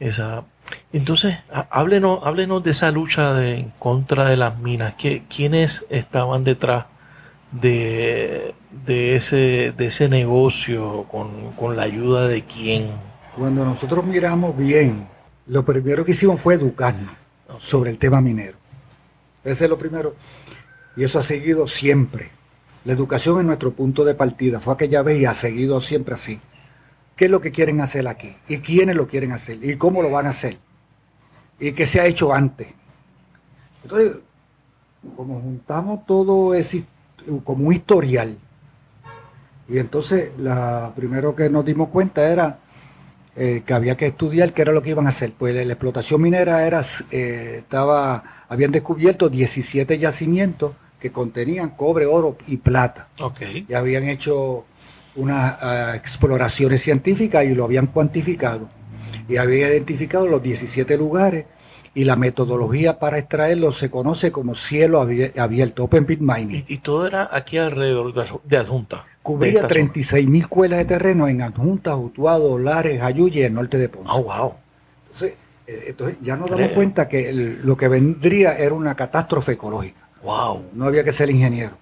esa. 0.00 0.44
Entonces, 0.92 1.38
háblenos, 1.70 2.20
háblenos 2.24 2.62
de 2.62 2.70
esa 2.70 2.90
lucha 2.90 3.32
de, 3.34 3.58
en 3.58 3.70
contra 3.78 4.26
de 4.26 4.36
las 4.36 4.58
minas. 4.58 4.94
¿Qué, 4.98 5.24
¿Quiénes 5.34 5.86
estaban 5.90 6.44
detrás 6.44 6.86
de, 7.52 8.54
de, 8.86 9.16
ese, 9.16 9.72
de 9.76 9.86
ese 9.86 10.08
negocio? 10.08 11.04
Con, 11.10 11.52
¿Con 11.52 11.76
la 11.76 11.82
ayuda 11.82 12.26
de 12.26 12.44
quién? 12.44 12.90
Cuando 13.36 13.64
nosotros 13.64 14.04
miramos 14.04 14.56
bien, 14.56 15.08
lo 15.46 15.64
primero 15.64 16.04
que 16.04 16.12
hicimos 16.12 16.40
fue 16.40 16.54
educarnos 16.54 17.14
sobre 17.58 17.90
el 17.90 17.98
tema 17.98 18.20
minero. 18.20 18.56
Ese 19.42 19.64
es 19.64 19.70
lo 19.70 19.78
primero. 19.78 20.14
Y 20.96 21.04
eso 21.04 21.18
ha 21.18 21.22
seguido 21.22 21.66
siempre. 21.66 22.30
La 22.84 22.92
educación 22.92 23.40
es 23.40 23.46
nuestro 23.46 23.72
punto 23.72 24.04
de 24.04 24.14
partida. 24.14 24.60
Fue 24.60 24.74
aquella 24.74 25.02
vez 25.02 25.20
y 25.20 25.24
ha 25.24 25.34
seguido 25.34 25.80
siempre 25.80 26.14
así. 26.14 26.40
¿Qué 27.16 27.26
es 27.26 27.30
lo 27.30 27.40
que 27.40 27.52
quieren 27.52 27.80
hacer 27.80 28.06
aquí? 28.08 28.36
¿Y 28.48 28.58
quiénes 28.58 28.96
lo 28.96 29.06
quieren 29.06 29.32
hacer? 29.32 29.58
¿Y 29.62 29.76
cómo 29.76 30.02
lo 30.02 30.10
van 30.10 30.26
a 30.26 30.30
hacer? 30.30 30.58
¿Y 31.58 31.72
qué 31.72 31.86
se 31.86 32.00
ha 32.00 32.06
hecho 32.06 32.34
antes? 32.34 32.68
Entonces, 33.82 34.18
como 35.16 35.40
juntamos 35.40 36.04
todo 36.06 36.54
ese 36.54 36.84
como 37.44 37.68
un 37.68 37.72
historial, 37.72 38.36
y 39.68 39.78
entonces 39.78 40.32
la 40.38 40.92
primero 40.94 41.34
que 41.34 41.48
nos 41.48 41.64
dimos 41.64 41.88
cuenta 41.88 42.28
era 42.28 42.58
eh, 43.36 43.62
que 43.66 43.72
había 43.72 43.96
que 43.96 44.06
estudiar 44.06 44.52
qué 44.52 44.62
era 44.62 44.72
lo 44.72 44.82
que 44.82 44.90
iban 44.90 45.06
a 45.06 45.10
hacer. 45.10 45.32
Pues 45.32 45.54
la, 45.54 45.62
explotación 45.62 46.20
minera 46.20 46.66
era, 46.66 46.82
eh, 47.10 47.56
estaba, 47.58 48.44
habían 48.48 48.72
descubierto 48.72 49.28
17 49.28 49.98
yacimientos 49.98 50.72
que 51.04 51.12
contenían 51.12 51.68
cobre, 51.76 52.06
oro 52.06 52.38
y 52.46 52.56
plata. 52.56 53.08
Okay. 53.20 53.66
Y 53.68 53.74
habían 53.74 54.08
hecho 54.08 54.64
unas 55.16 55.62
uh, 55.62 55.94
exploraciones 55.94 56.80
científicas 56.80 57.44
y 57.44 57.54
lo 57.54 57.64
habían 57.64 57.88
cuantificado. 57.88 58.70
Y 59.28 59.36
habían 59.36 59.68
identificado 59.68 60.26
los 60.26 60.42
17 60.42 60.96
lugares 60.96 61.44
y 61.94 62.04
la 62.04 62.16
metodología 62.16 62.98
para 62.98 63.18
extraerlo 63.18 63.70
se 63.70 63.90
conoce 63.90 64.32
como 64.32 64.54
cielo 64.54 65.06
abierto, 65.36 65.84
open 65.84 66.06
pit 66.06 66.20
mining. 66.20 66.64
Y, 66.66 66.76
y 66.76 66.78
todo 66.78 67.06
era 67.06 67.28
aquí 67.30 67.58
alrededor 67.58 68.14
de 68.42 68.56
Adjunta. 68.56 69.04
Cubría 69.22 69.66
36 69.66 70.26
mil 70.26 70.48
cuelas 70.48 70.78
de 70.78 70.84
terreno 70.86 71.28
en 71.28 71.42
Adjunta, 71.42 71.94
Utuado, 71.96 72.58
Lares, 72.58 73.02
Ayuya 73.02 73.42
y 73.42 73.44
el 73.44 73.52
norte 73.52 73.76
de 73.76 73.90
Ponce. 73.90 74.10
Oh, 74.10 74.22
wow. 74.22 74.54
Entonces, 75.04 75.34
eh, 75.66 75.84
entonces 75.88 76.16
ya 76.22 76.34
nos 76.38 76.48
damos 76.48 76.70
cuenta 76.70 77.06
que 77.06 77.28
el, 77.28 77.60
lo 77.62 77.76
que 77.76 77.88
vendría 77.88 78.56
era 78.56 78.72
una 78.72 78.94
catástrofe 78.94 79.52
ecológica. 79.52 80.03
Wow. 80.24 80.70
No 80.72 80.86
había 80.86 81.04
que 81.04 81.12
ser 81.12 81.30
ingeniero. 81.30 81.76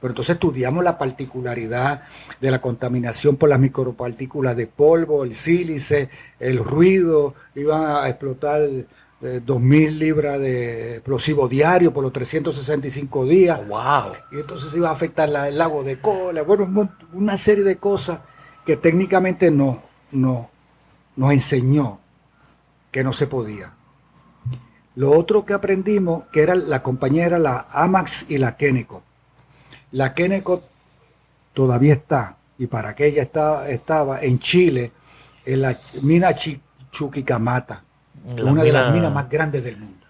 Pero 0.00 0.12
entonces 0.12 0.34
estudiamos 0.34 0.82
la 0.82 0.98
particularidad 0.98 2.02
de 2.40 2.50
la 2.50 2.60
contaminación 2.60 3.36
por 3.36 3.48
las 3.48 3.60
micropartículas 3.60 4.56
de 4.56 4.66
polvo, 4.66 5.22
el 5.22 5.36
sílice, 5.36 6.10
el 6.40 6.58
ruido, 6.58 7.36
iban 7.54 7.84
a 7.88 8.08
explotar 8.08 8.62
eh, 8.62 9.40
2.000 9.46 9.92
libras 9.92 10.40
de 10.40 10.94
explosivo 10.94 11.46
diario 11.46 11.92
por 11.92 12.02
los 12.02 12.12
365 12.12 13.26
días. 13.26 13.60
Oh, 13.62 13.66
wow. 13.66 14.12
Y 14.32 14.40
entonces 14.40 14.74
iba 14.74 14.88
a 14.88 14.92
afectar 14.92 15.28
la, 15.28 15.46
el 15.46 15.56
lago 15.56 15.84
de 15.84 16.00
cola, 16.00 16.42
bueno, 16.42 16.68
una 17.12 17.36
serie 17.36 17.62
de 17.62 17.76
cosas 17.76 18.18
que 18.66 18.76
técnicamente 18.76 19.52
no, 19.52 19.82
no, 20.10 20.50
nos 21.14 21.32
enseñó 21.32 22.00
que 22.90 23.04
no 23.04 23.12
se 23.12 23.28
podía. 23.28 23.72
Lo 24.94 25.10
otro 25.12 25.44
que 25.44 25.54
aprendimos, 25.54 26.24
que 26.32 26.42
era 26.42 26.54
la 26.54 26.82
compañía 26.82 27.26
era 27.26 27.38
la 27.38 27.66
Amax 27.70 28.30
y 28.30 28.38
la 28.38 28.56
Kennecott. 28.56 29.02
La 29.90 30.14
Kennecott 30.14 30.64
todavía 31.54 31.94
está, 31.94 32.36
y 32.58 32.66
para 32.66 32.94
que 32.94 33.06
ella 33.06 33.22
está, 33.22 33.68
estaba 33.68 34.20
en 34.20 34.38
Chile, 34.38 34.92
en 35.44 35.62
la 35.62 35.80
mina 36.02 36.34
Chuquicamata, 36.90 37.84
una 38.42 38.62
de 38.62 38.72
las 38.72 38.92
minas 38.92 39.12
más 39.12 39.28
grandes 39.28 39.64
del 39.64 39.78
mundo. 39.78 40.06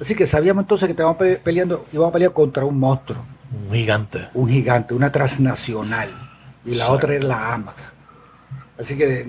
Así 0.00 0.14
que 0.14 0.26
sabíamos 0.26 0.62
entonces 0.62 0.86
que 0.86 0.92
estábamos 0.92 1.18
peleando, 1.42 1.84
íbamos 1.92 2.10
a 2.10 2.12
pelear 2.12 2.32
contra 2.32 2.64
un 2.64 2.78
monstruo. 2.78 3.24
Un 3.68 3.74
gigante. 3.74 4.28
Un 4.34 4.48
gigante, 4.48 4.94
una 4.94 5.12
transnacional. 5.12 6.10
Y 6.64 6.76
la 6.76 6.90
otra 6.90 7.14
es 7.14 7.24
la 7.24 7.52
AMAX. 7.54 7.92
Así 8.78 8.96
que 8.96 9.26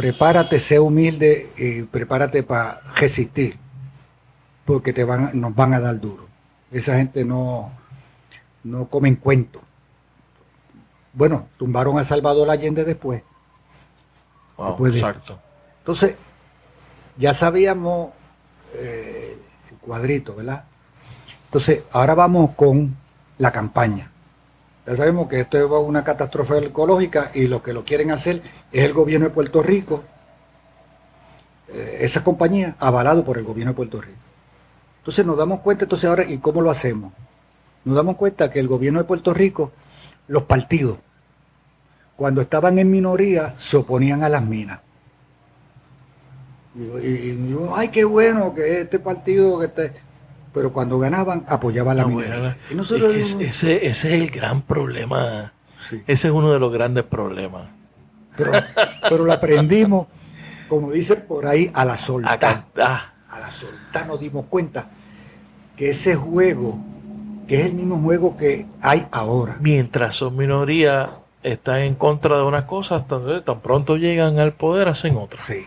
prepárate, 0.00 0.58
sé 0.60 0.80
humilde 0.80 1.50
y 1.58 1.82
prepárate 1.82 2.42
para 2.42 2.80
resistir. 2.96 3.58
Porque 4.64 4.94
te 4.94 5.04
van, 5.04 5.38
nos 5.38 5.54
van 5.54 5.74
a 5.74 5.80
dar 5.80 6.00
duro. 6.00 6.26
Esa 6.70 6.96
gente 6.96 7.22
no, 7.22 7.70
no 8.64 8.88
comen 8.88 9.16
cuento. 9.16 9.60
Bueno, 11.12 11.48
tumbaron 11.58 11.98
a 11.98 12.04
Salvador 12.04 12.48
Allende 12.48 12.84
después. 12.84 13.22
exacto. 14.86 15.38
Entonces, 15.80 16.16
ya 17.18 17.34
sabíamos 17.34 18.12
eh, 18.76 19.36
el 19.70 19.76
cuadrito, 19.78 20.34
¿verdad? 20.34 20.64
Entonces, 21.46 21.82
ahora 21.90 22.14
vamos 22.14 22.54
con 22.54 22.96
la 23.36 23.52
campaña. 23.52 24.10
Ya 24.86 24.96
sabemos 24.96 25.28
que 25.28 25.40
esto 25.40 25.58
es 25.58 25.64
una 25.86 26.04
catástrofe 26.04 26.58
ecológica 26.58 27.30
y 27.34 27.46
lo 27.46 27.62
que 27.62 27.72
lo 27.72 27.84
quieren 27.84 28.10
hacer 28.10 28.42
es 28.72 28.84
el 28.84 28.92
gobierno 28.92 29.28
de 29.28 29.34
Puerto 29.34 29.62
Rico, 29.62 30.04
eh, 31.68 31.98
esa 32.00 32.24
compañía 32.24 32.74
avalado 32.78 33.24
por 33.24 33.38
el 33.38 33.44
gobierno 33.44 33.72
de 33.72 33.76
Puerto 33.76 34.00
Rico. 34.00 34.18
Entonces 34.98 35.24
nos 35.24 35.36
damos 35.36 35.60
cuenta, 35.60 35.84
entonces 35.84 36.08
ahora, 36.08 36.24
¿y 36.24 36.38
cómo 36.38 36.60
lo 36.60 36.70
hacemos? 36.70 37.12
Nos 37.84 37.96
damos 37.96 38.16
cuenta 38.16 38.50
que 38.50 38.58
el 38.58 38.68
gobierno 38.68 38.98
de 38.98 39.04
Puerto 39.04 39.32
Rico, 39.32 39.72
los 40.28 40.42
partidos, 40.44 40.98
cuando 42.16 42.42
estaban 42.42 42.78
en 42.78 42.90
minoría, 42.90 43.54
se 43.56 43.78
oponían 43.78 44.22
a 44.22 44.28
las 44.28 44.44
minas. 44.44 44.80
Y, 46.74 47.32
digo, 47.32 47.72
ay, 47.74 47.88
qué 47.88 48.04
bueno 48.04 48.54
que 48.54 48.82
este 48.82 48.98
partido 48.98 49.58
que 49.58 49.66
esté. 49.66 49.92
Pero 50.52 50.72
cuando 50.72 50.98
ganaban, 50.98 51.44
apoyaban 51.48 51.96
la 51.96 52.06
minera. 52.06 52.56
ese, 52.70 53.86
es 53.86 54.04
el 54.04 54.30
gran 54.30 54.62
problema. 54.62 55.52
Ese 56.06 56.28
es 56.28 56.34
uno 56.34 56.52
de 56.52 56.58
los 56.58 56.72
grandes 56.72 57.04
problemas. 57.04 57.68
Pero, 58.36 58.52
pero 59.08 59.24
lo 59.24 59.32
aprendimos, 59.32 60.06
como 60.68 60.90
dicen 60.90 61.24
por 61.26 61.46
ahí, 61.46 61.70
a 61.74 61.84
la 61.84 61.96
solta. 61.96 62.66
A, 62.78 63.12
a 63.28 63.40
la 63.40 63.50
solta 63.50 64.04
nos 64.06 64.18
dimos 64.18 64.46
cuenta 64.48 64.88
que 65.76 65.90
ese 65.90 66.14
juego, 66.14 66.78
que 67.46 67.60
es 67.60 67.66
el 67.66 67.74
mismo 67.74 68.00
juego 68.00 68.36
que 68.36 68.66
hay 68.82 69.06
ahora. 69.10 69.56
Mientras 69.60 70.16
son 70.16 70.36
minoría, 70.36 71.10
están 71.42 71.80
en 71.80 71.94
contra 71.94 72.36
de 72.36 72.42
unas 72.42 72.64
cosas, 72.64 73.06
tan, 73.08 73.44
tan 73.44 73.60
pronto 73.60 73.96
llegan 73.96 74.38
al 74.38 74.52
poder, 74.52 74.88
hacen 74.88 75.16
otras. 75.16 75.44
Sí. 75.44 75.66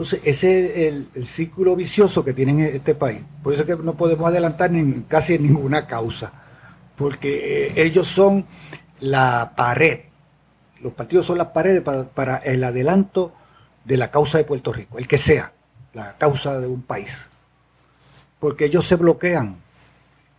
Entonces, 0.00 0.22
ese 0.24 0.88
es 0.88 1.06
el, 1.14 1.26
círculo 1.26 1.76
vicioso 1.76 2.24
que 2.24 2.32
tiene 2.32 2.68
este 2.70 2.94
país. 2.94 3.20
Por 3.42 3.52
eso 3.52 3.64
es 3.64 3.68
que 3.68 3.84
no 3.84 3.98
podemos 3.98 4.26
adelantar 4.26 4.70
ni, 4.70 5.02
casi 5.02 5.38
ninguna 5.38 5.86
causa, 5.86 6.32
porque 6.96 7.66
eh, 7.66 7.72
ellos 7.84 8.08
son 8.08 8.46
la 9.00 9.52
pared. 9.54 10.04
Los 10.80 10.94
partidos 10.94 11.26
son 11.26 11.36
las 11.36 11.48
paredes 11.48 11.82
para, 11.82 12.38
el 12.38 12.64
adelanto 12.64 13.34
de 13.84 13.98
la 13.98 14.10
causa 14.10 14.38
de 14.38 14.44
Puerto 14.44 14.72
Rico, 14.72 14.96
el 14.96 15.06
que 15.06 15.18
sea, 15.18 15.52
la 15.92 16.16
causa 16.16 16.58
de 16.58 16.66
un 16.66 16.80
país. 16.80 17.28
Porque 18.38 18.64
ellos 18.64 18.86
se 18.86 18.96
bloquean, 18.96 19.58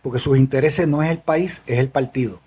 porque 0.02 0.18
sus 0.18 0.38
intereses 0.38 0.88
no 0.88 1.04
es 1.04 1.10
el 1.12 1.18
país, 1.18 1.62
es 1.68 1.78
el 1.78 1.88
partido. 1.88 2.40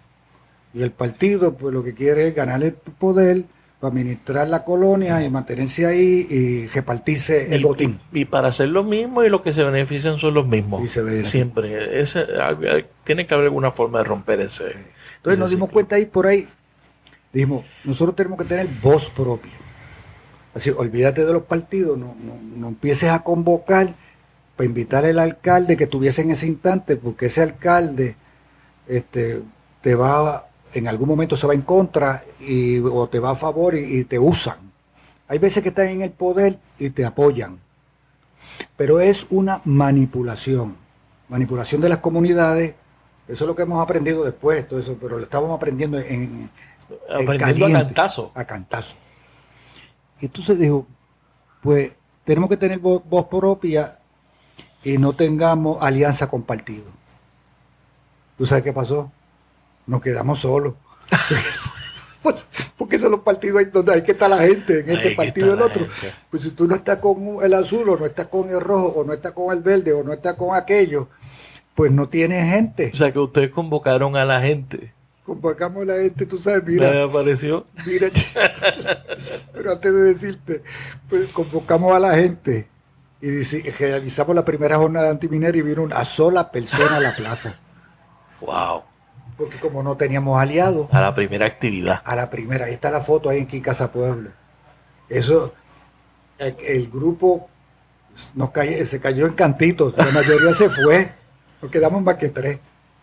Y 0.73 0.83
el 0.83 0.91
partido, 0.91 1.53
pues 1.53 1.73
lo 1.73 1.81
que 1.81 1.93
quiere 1.93 2.27
es 2.27 2.35
ganar 2.35 2.61
el 2.61 2.73
poder 2.73 3.45
administrar 3.87 4.47
la 4.47 4.63
colonia 4.63 5.23
y 5.23 5.29
mantenerse 5.29 5.85
ahí 5.85 6.27
y 6.29 6.67
repartirse 6.67 7.53
el 7.53 7.63
botín. 7.63 7.99
Y, 8.11 8.25
para 8.25 8.49
hacer 8.49 8.69
lo 8.69 8.83
mismo 8.83 9.23
y 9.23 9.29
los 9.29 9.41
que 9.41 9.53
se 9.53 9.63
benefician 9.63 10.17
son 10.17 10.33
los 10.33 10.47
mismos. 10.47 10.89
Siempre. 11.23 11.99
Ese, 11.99 12.25
tiene 13.03 13.27
que 13.27 13.33
haber 13.33 13.45
alguna 13.47 13.71
forma 13.71 13.99
de 13.99 14.03
romper 14.05 14.41
ese. 14.41 14.65
Entonces 15.17 15.39
nos 15.39 15.51
dimos 15.51 15.69
cuenta 15.69 15.95
ahí 15.95 16.05
por 16.05 16.27
ahí. 16.27 16.47
Dijimos, 17.33 17.65
nosotros 17.83 18.15
tenemos 18.15 18.37
que 18.39 18.45
tener 18.45 18.67
voz 18.81 19.09
propia. 19.09 19.51
Así, 20.53 20.69
olvídate 20.69 21.25
de 21.25 21.33
los 21.33 21.43
partidos, 21.43 21.97
no, 21.97 22.15
no, 22.17 22.39
no 22.41 22.67
empieces 22.69 23.09
a 23.09 23.23
convocar 23.23 23.93
para 24.55 24.65
invitar 24.65 25.05
al 25.05 25.19
alcalde 25.19 25.75
que 25.75 25.83
estuviese 25.83 26.21
en 26.21 26.31
ese 26.31 26.47
instante, 26.47 26.95
porque 26.95 27.25
ese 27.25 27.41
alcalde 27.41 28.15
este, 28.87 29.41
te 29.81 29.95
va 29.95 30.47
en 30.75 30.89
algún 30.89 31.07
momento 31.07 31.37
se 31.37 31.47
va 31.47 31.53
en 31.53 31.61
contra 31.61 32.25
y, 32.41 32.79
o 32.79 33.07
te 33.07 33.19
va 33.19 33.31
a 33.31 33.35
favor 33.35 33.75
y, 33.75 34.03
te 34.03 34.19
usan. 34.19 34.57
Hay 35.29 35.39
veces 35.39 35.63
que 35.63 35.69
están 35.69 35.87
en 35.87 36.01
el 36.01 36.11
poder 36.11 36.59
y 36.77 36.89
te 36.89 37.05
apoyan. 37.05 37.59
Pero 38.75 38.99
es 38.99 39.25
una 39.29 39.61
manipulación. 39.63 40.75
Manipulación 41.29 41.79
de 41.79 41.87
las 41.87 41.99
comunidades. 41.99 42.75
Eso 43.25 43.45
es 43.45 43.47
lo 43.47 43.55
que 43.55 43.61
hemos 43.61 43.81
aprendido 43.81 44.25
después, 44.25 44.67
todo 44.67 44.77
eso, 44.77 44.97
pero 44.99 45.17
lo 45.17 45.23
estábamos 45.23 45.55
aprendiendo 45.55 45.97
en, 45.97 46.51
aprendiendo 47.09 47.65
a 47.67 47.71
cantazo. 47.71 48.31
A 48.35 48.43
cantazo. 48.43 48.95
Y 50.19 50.25
entonces 50.25 50.59
dijo, 50.59 50.85
pues 51.61 51.93
tenemos 52.25 52.49
que 52.49 52.57
tener 52.57 52.79
voz, 52.79 53.01
voz 53.05 53.27
propia 53.27 53.97
y 54.83 54.97
no 54.97 55.13
tengamos 55.13 55.81
alianza 55.81 56.29
con 56.29 56.43
partidos. 56.43 56.91
¿Tú 58.37 58.45
sabes 58.45 58.63
qué 58.63 58.73
pasó? 58.73 59.09
Nos 59.87 60.01
quedamos 60.01 60.39
solos. 60.39 60.73
pues, 62.23 62.45
porque 62.77 62.99
son 62.99 63.11
los 63.11 63.21
partidos 63.21 63.59
ahí 63.59 63.65
donde 63.65 63.93
hay 63.93 64.03
que 64.03 64.13
estar 64.13 64.29
la 64.29 64.39
gente, 64.39 64.79
en 64.79 64.89
este 64.89 65.11
partido 65.11 65.47
y 65.47 65.51
el 65.51 65.61
otro. 65.61 65.87
Pues 66.29 66.43
si 66.43 66.51
tú 66.51 66.67
no 66.67 66.75
estás 66.75 66.99
con 66.99 67.43
el 67.43 67.53
azul, 67.53 67.89
o 67.89 67.97
no 67.97 68.05
estás 68.05 68.27
con 68.27 68.49
el 68.49 68.59
rojo, 68.59 68.87
o 68.87 69.03
no 69.03 69.13
estás 69.13 69.31
con 69.31 69.55
el 69.55 69.63
verde, 69.63 69.93
o 69.93 70.03
no 70.03 70.13
estás 70.13 70.35
con 70.35 70.55
aquello, 70.55 71.09
pues 71.75 71.91
no 71.91 72.09
tienes 72.09 72.45
gente. 72.45 72.91
O 72.93 72.95
sea 72.95 73.11
que 73.11 73.19
ustedes 73.19 73.51
convocaron 73.51 74.15
a 74.15 74.25
la 74.25 74.41
gente. 74.41 74.93
Convocamos 75.25 75.83
a 75.83 75.85
la 75.85 75.95
gente, 75.95 76.25
tú 76.25 76.39
sabes, 76.39 76.63
mira. 76.65 76.91
¿Me 76.91 77.03
apareció? 77.03 77.65
Mira, 77.85 78.09
pero 79.53 79.71
antes 79.71 79.93
de 79.93 80.01
decirte, 80.01 80.63
pues 81.09 81.27
convocamos 81.31 81.93
a 81.93 81.99
la 81.99 82.15
gente 82.15 82.67
y 83.21 83.41
realizamos 83.71 84.35
la 84.35 84.45
primera 84.45 84.77
jornada 84.77 85.09
antiminera 85.09 85.57
y 85.57 85.61
vino 85.61 85.81
una 85.81 86.05
sola 86.05 86.51
persona 86.51 86.97
a 86.97 86.99
la 86.99 87.15
plaza. 87.15 87.55
¡Wow! 88.41 88.83
Porque 89.37 89.59
como 89.59 89.83
no 89.83 89.97
teníamos 89.97 90.39
aliados. 90.41 90.87
A 90.91 91.01
la 91.01 91.13
primera 91.13 91.45
actividad. 91.45 92.01
A 92.03 92.15
la 92.15 92.29
primera, 92.29 92.65
ahí 92.65 92.73
está 92.73 92.91
la 92.91 93.01
foto 93.01 93.29
ahí 93.29 93.47
en 93.49 93.61
Casa 93.61 93.91
Pueblo. 93.91 94.31
Eso, 95.09 95.53
el, 96.37 96.89
grupo 96.89 97.49
nos 98.33 98.49
se 98.85 98.99
cayó 98.99 99.27
en 99.27 99.33
cantitos, 99.33 99.93
la 99.97 100.05
mayoría 100.05 100.53
se 100.53 100.69
fue, 100.69 101.11
nos 101.61 101.69
quedamos 101.69 102.01
más 102.01 102.15
que 102.15 102.29
tres, 102.29 102.59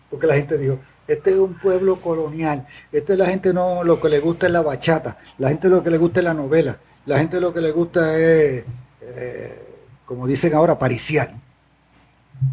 porque 0.09 0.27
la 0.27 0.35
gente 0.35 0.57
dijo, 0.57 0.79
este 1.07 1.31
es 1.31 1.37
un 1.37 1.57
pueblo 1.59 2.01
colonial, 2.01 2.67
este 2.91 3.15
la 3.15 3.25
gente 3.27 3.53
no, 3.53 3.83
lo 3.83 4.01
que 4.01 4.09
le 4.09 4.19
gusta 4.19 4.47
es 4.47 4.53
la 4.53 4.61
bachata, 4.61 5.17
la 5.37 5.49
gente 5.49 5.69
lo 5.69 5.83
que 5.83 5.91
le 5.91 5.97
gusta 5.97 6.19
es 6.19 6.25
la 6.25 6.33
novela, 6.33 6.77
la 7.05 7.19
gente 7.19 7.39
lo 7.39 7.53
que 7.53 7.61
le 7.61 7.71
gusta 7.71 8.17
es, 8.17 8.65
eh, 9.01 9.67
como 10.05 10.27
dicen 10.27 10.53
ahora, 10.53 10.77
paricial. 10.77 11.31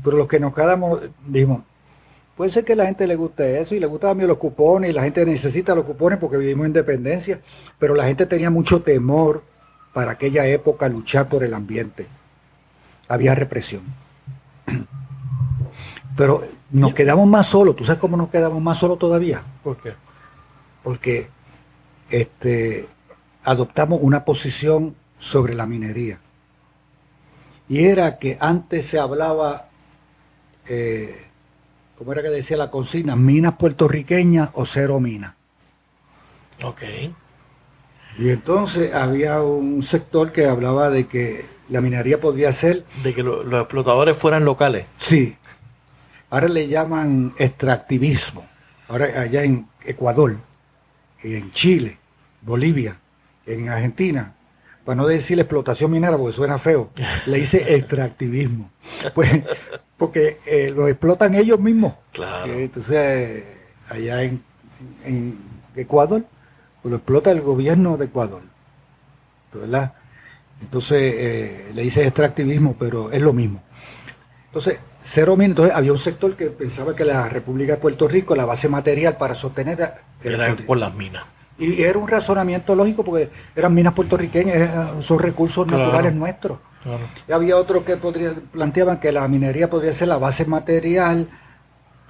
Pero 0.04 0.16
los 0.16 0.28
que 0.28 0.38
nos 0.38 0.54
quedamos, 0.54 1.00
dijimos, 1.26 1.62
Puede 2.40 2.52
ser 2.52 2.64
que 2.64 2.72
a 2.72 2.76
la 2.76 2.86
gente 2.86 3.06
le 3.06 3.16
guste 3.16 3.60
eso 3.60 3.74
y 3.74 3.80
le 3.80 3.86
gustan 3.86 4.18
a 4.18 4.24
los 4.24 4.38
cupones 4.38 4.88
y 4.88 4.92
la 4.94 5.02
gente 5.02 5.26
necesita 5.26 5.74
los 5.74 5.84
cupones 5.84 6.18
porque 6.18 6.38
vivimos 6.38 6.64
en 6.64 6.72
dependencia, 6.72 7.42
pero 7.78 7.94
la 7.94 8.04
gente 8.04 8.24
tenía 8.24 8.48
mucho 8.48 8.80
temor 8.80 9.44
para 9.92 10.12
aquella 10.12 10.46
época 10.46 10.88
luchar 10.88 11.28
por 11.28 11.44
el 11.44 11.52
ambiente. 11.52 12.06
Había 13.08 13.34
represión. 13.34 13.82
Pero 16.16 16.42
nos 16.70 16.94
quedamos 16.94 17.26
más 17.26 17.46
solos. 17.46 17.76
¿Tú 17.76 17.84
sabes 17.84 18.00
cómo 18.00 18.16
nos 18.16 18.30
quedamos 18.30 18.62
más 18.62 18.78
solos 18.78 18.98
todavía? 18.98 19.42
¿Por 19.62 19.76
qué? 19.76 19.92
Porque 20.82 21.28
este, 22.08 22.88
adoptamos 23.44 24.00
una 24.02 24.24
posición 24.24 24.96
sobre 25.18 25.54
la 25.54 25.66
minería. 25.66 26.18
Y 27.68 27.84
era 27.84 28.18
que 28.18 28.38
antes 28.40 28.86
se 28.86 28.98
hablaba 28.98 29.68
eh, 30.66 31.26
¿cómo 32.00 32.12
era 32.12 32.22
que 32.22 32.30
decía 32.30 32.56
la 32.56 32.70
consigna? 32.70 33.14
Minas 33.14 33.56
puertorriqueñas 33.56 34.48
o 34.54 34.64
cero 34.64 35.00
minas. 35.00 35.34
Ok. 36.64 36.80
Y 38.16 38.30
entonces 38.30 38.94
había 38.94 39.42
un 39.42 39.82
sector 39.82 40.32
que 40.32 40.46
hablaba 40.46 40.88
de 40.88 41.06
que 41.06 41.44
la 41.68 41.82
minería 41.82 42.18
podría 42.18 42.54
ser... 42.54 42.86
De 43.02 43.14
que 43.14 43.22
los 43.22 43.52
explotadores 43.52 44.16
fueran 44.16 44.46
locales. 44.46 44.86
Sí. 44.96 45.36
Ahora 46.30 46.48
le 46.48 46.68
llaman 46.68 47.34
extractivismo. 47.36 48.48
Ahora 48.88 49.20
allá 49.20 49.44
en 49.44 49.68
Ecuador, 49.84 50.38
en 51.22 51.52
Chile, 51.52 51.98
Bolivia, 52.40 52.98
en 53.44 53.68
Argentina, 53.68 54.36
para 54.90 55.02
no 55.02 55.06
decir 55.06 55.38
explotación 55.38 55.92
minera 55.92 56.18
porque 56.18 56.34
suena 56.34 56.58
feo, 56.58 56.90
le 57.26 57.36
dice 57.36 57.62
extractivismo. 57.76 58.72
Pues 59.14 59.44
porque 59.96 60.38
eh, 60.48 60.72
lo 60.74 60.88
explotan 60.88 61.36
ellos 61.36 61.60
mismos. 61.60 61.94
Claro. 62.12 62.54
entonces 62.54 63.44
allá 63.88 64.24
en, 64.24 64.42
Ecuador, 65.76 66.24
pues 66.82 66.90
lo 66.90 66.96
explota 66.96 67.30
el 67.30 67.40
gobierno 67.40 67.96
de 67.98 68.06
Ecuador. 68.06 68.42
¿verdad? 69.54 69.94
Entonces 70.60 70.98
eh, 71.00 71.70
le 71.72 71.82
dice 71.82 72.04
extractivismo, 72.04 72.74
pero 72.76 73.12
es 73.12 73.22
lo 73.22 73.32
mismo. 73.32 73.62
Entonces, 74.46 74.80
cero 75.00 75.36
entonces 75.38 75.72
había 75.72 75.92
un 75.92 75.98
sector 75.98 76.36
que 76.36 76.46
pensaba 76.46 76.96
que 76.96 77.04
la 77.04 77.28
República 77.28 77.74
de 77.74 77.78
Puerto 77.78 78.08
Rico, 78.08 78.34
la 78.34 78.44
base 78.44 78.68
material 78.68 79.18
para 79.18 79.36
sostener 79.36 79.94
era, 80.20 80.56
por 80.66 80.78
las 80.78 80.92
minas. 80.92 81.22
Y 81.60 81.82
era 81.82 81.98
un 81.98 82.08
razonamiento 82.08 82.74
lógico 82.74 83.04
porque 83.04 83.30
eran 83.54 83.74
minas 83.74 83.92
puertorriqueñas, 83.92 85.04
son 85.04 85.18
recursos 85.18 85.66
naturales 85.66 86.14
nuestros. 86.14 86.58
Y 87.28 87.32
había 87.32 87.56
otros 87.58 87.84
que 87.84 87.98
podría, 87.98 88.34
planteaban 88.34 88.98
que 88.98 89.12
la 89.12 89.28
minería 89.28 89.68
podría 89.68 89.92
ser 89.92 90.08
la 90.08 90.16
base 90.16 90.46
material 90.46 91.28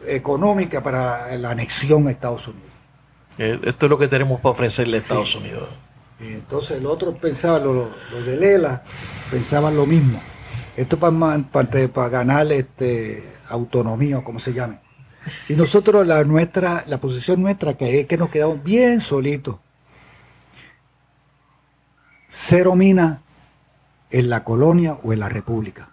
económica 0.06 0.82
para 0.82 1.36
la 1.36 1.50
anexión 1.50 2.06
a 2.06 2.12
Estados 2.12 2.46
Unidos. 2.46 2.70
Eh, 3.38 3.58
esto 3.64 3.86
es 3.86 3.90
lo 3.90 3.98
que 3.98 4.06
tenemos 4.06 4.40
para 4.40 4.52
ofrecerle 4.52 4.98
a 4.98 5.00
Estados 5.00 5.34
Unidos. 5.34 5.68
Y 6.20 6.34
entonces 6.34 6.78
el 6.78 6.86
otro 6.86 7.16
pensaba, 7.16 7.58
los 7.58 7.88
de 8.24 8.36
Lela, 8.36 8.82
pensaban 9.30 9.74
lo 9.74 9.84
mismo. 9.84 10.20
Esto 10.76 10.96
para, 10.96 11.38
para, 11.50 12.08
ganar 12.08 12.52
este, 12.52 13.32
autonomía 13.48 14.18
o 14.18 14.24
como 14.24 14.38
se 14.38 14.52
llame. 14.52 14.78
Y 15.48 15.54
nosotros, 15.54 16.06
la 16.06 16.24
nuestra, 16.24 16.84
la 16.86 17.00
posición 17.00 17.42
nuestra, 17.42 17.74
que 17.74 18.00
es 18.00 18.06
que 18.06 18.16
nos 18.16 18.30
quedamos 18.30 18.62
bien 18.62 19.00
solitos. 19.00 19.56
Cero 22.28 22.76
mina 22.76 23.22
en 24.10 24.30
la 24.30 24.44
colonia 24.44 24.98
o 25.02 25.12
en 25.12 25.20
la 25.20 25.28
república. 25.28 25.88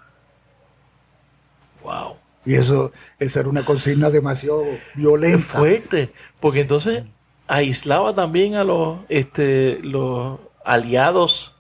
Wow. 1.84 2.16
Y 2.46 2.56
eso, 2.56 2.92
esa 3.20 3.42
era 3.42 3.50
una 3.50 3.64
consigna 3.64 4.10
demasiado 4.10 4.64
violenta. 4.96 5.58
fuerte, 5.58 6.14
porque 6.40 6.62
entonces 6.62 7.04
aislaba 7.48 8.14
también 8.14 8.56
a 8.56 8.64
los, 8.64 9.00
este, 9.10 9.80
los 9.82 10.40
aliados 10.64 11.57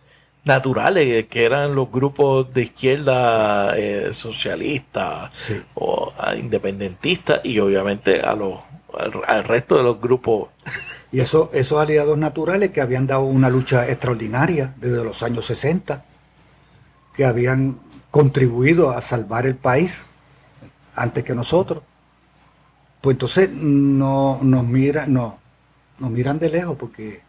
naturales, 0.48 1.28
que 1.28 1.46
eran 1.46 1.76
los 1.76 1.92
grupos 1.92 2.52
de 2.54 2.64
izquierda 2.64 3.78
eh, 3.78 4.14
socialistas 4.14 5.52
o 5.76 6.14
independentistas, 6.38 7.42
y 7.44 7.60
obviamente 7.60 8.22
a 8.22 8.34
los, 8.36 8.60
al, 9.28 9.44
resto 9.44 9.78
de 9.78 9.84
los 9.84 10.02
grupos. 10.02 10.50
Y 11.10 11.22
eso, 11.22 11.50
esos 11.54 11.80
aliados 11.80 12.18
naturales 12.18 12.72
que 12.72 12.82
habían 12.82 13.08
dado 13.08 13.24
una 13.24 13.50
lucha 13.50 13.88
extraordinaria 13.88 14.74
desde 14.76 15.06
los 15.06 15.24
años 15.24 15.46
60, 15.46 16.04
que 17.16 17.24
habían 17.24 17.80
contribuido 18.12 18.92
a 18.92 19.00
salvar 19.00 19.46
el 19.46 19.56
país 19.56 20.06
antes 20.96 21.24
que 21.24 21.34
nosotros, 21.34 21.82
pues 23.00 23.16
entonces 23.16 23.50
no 23.54 24.40
nos 24.42 24.66
miran, 24.66 25.14
no, 25.14 25.40
nos 26.00 26.12
miran 26.12 26.40
de 26.40 26.50
lejos 26.50 26.76
porque 26.78 27.22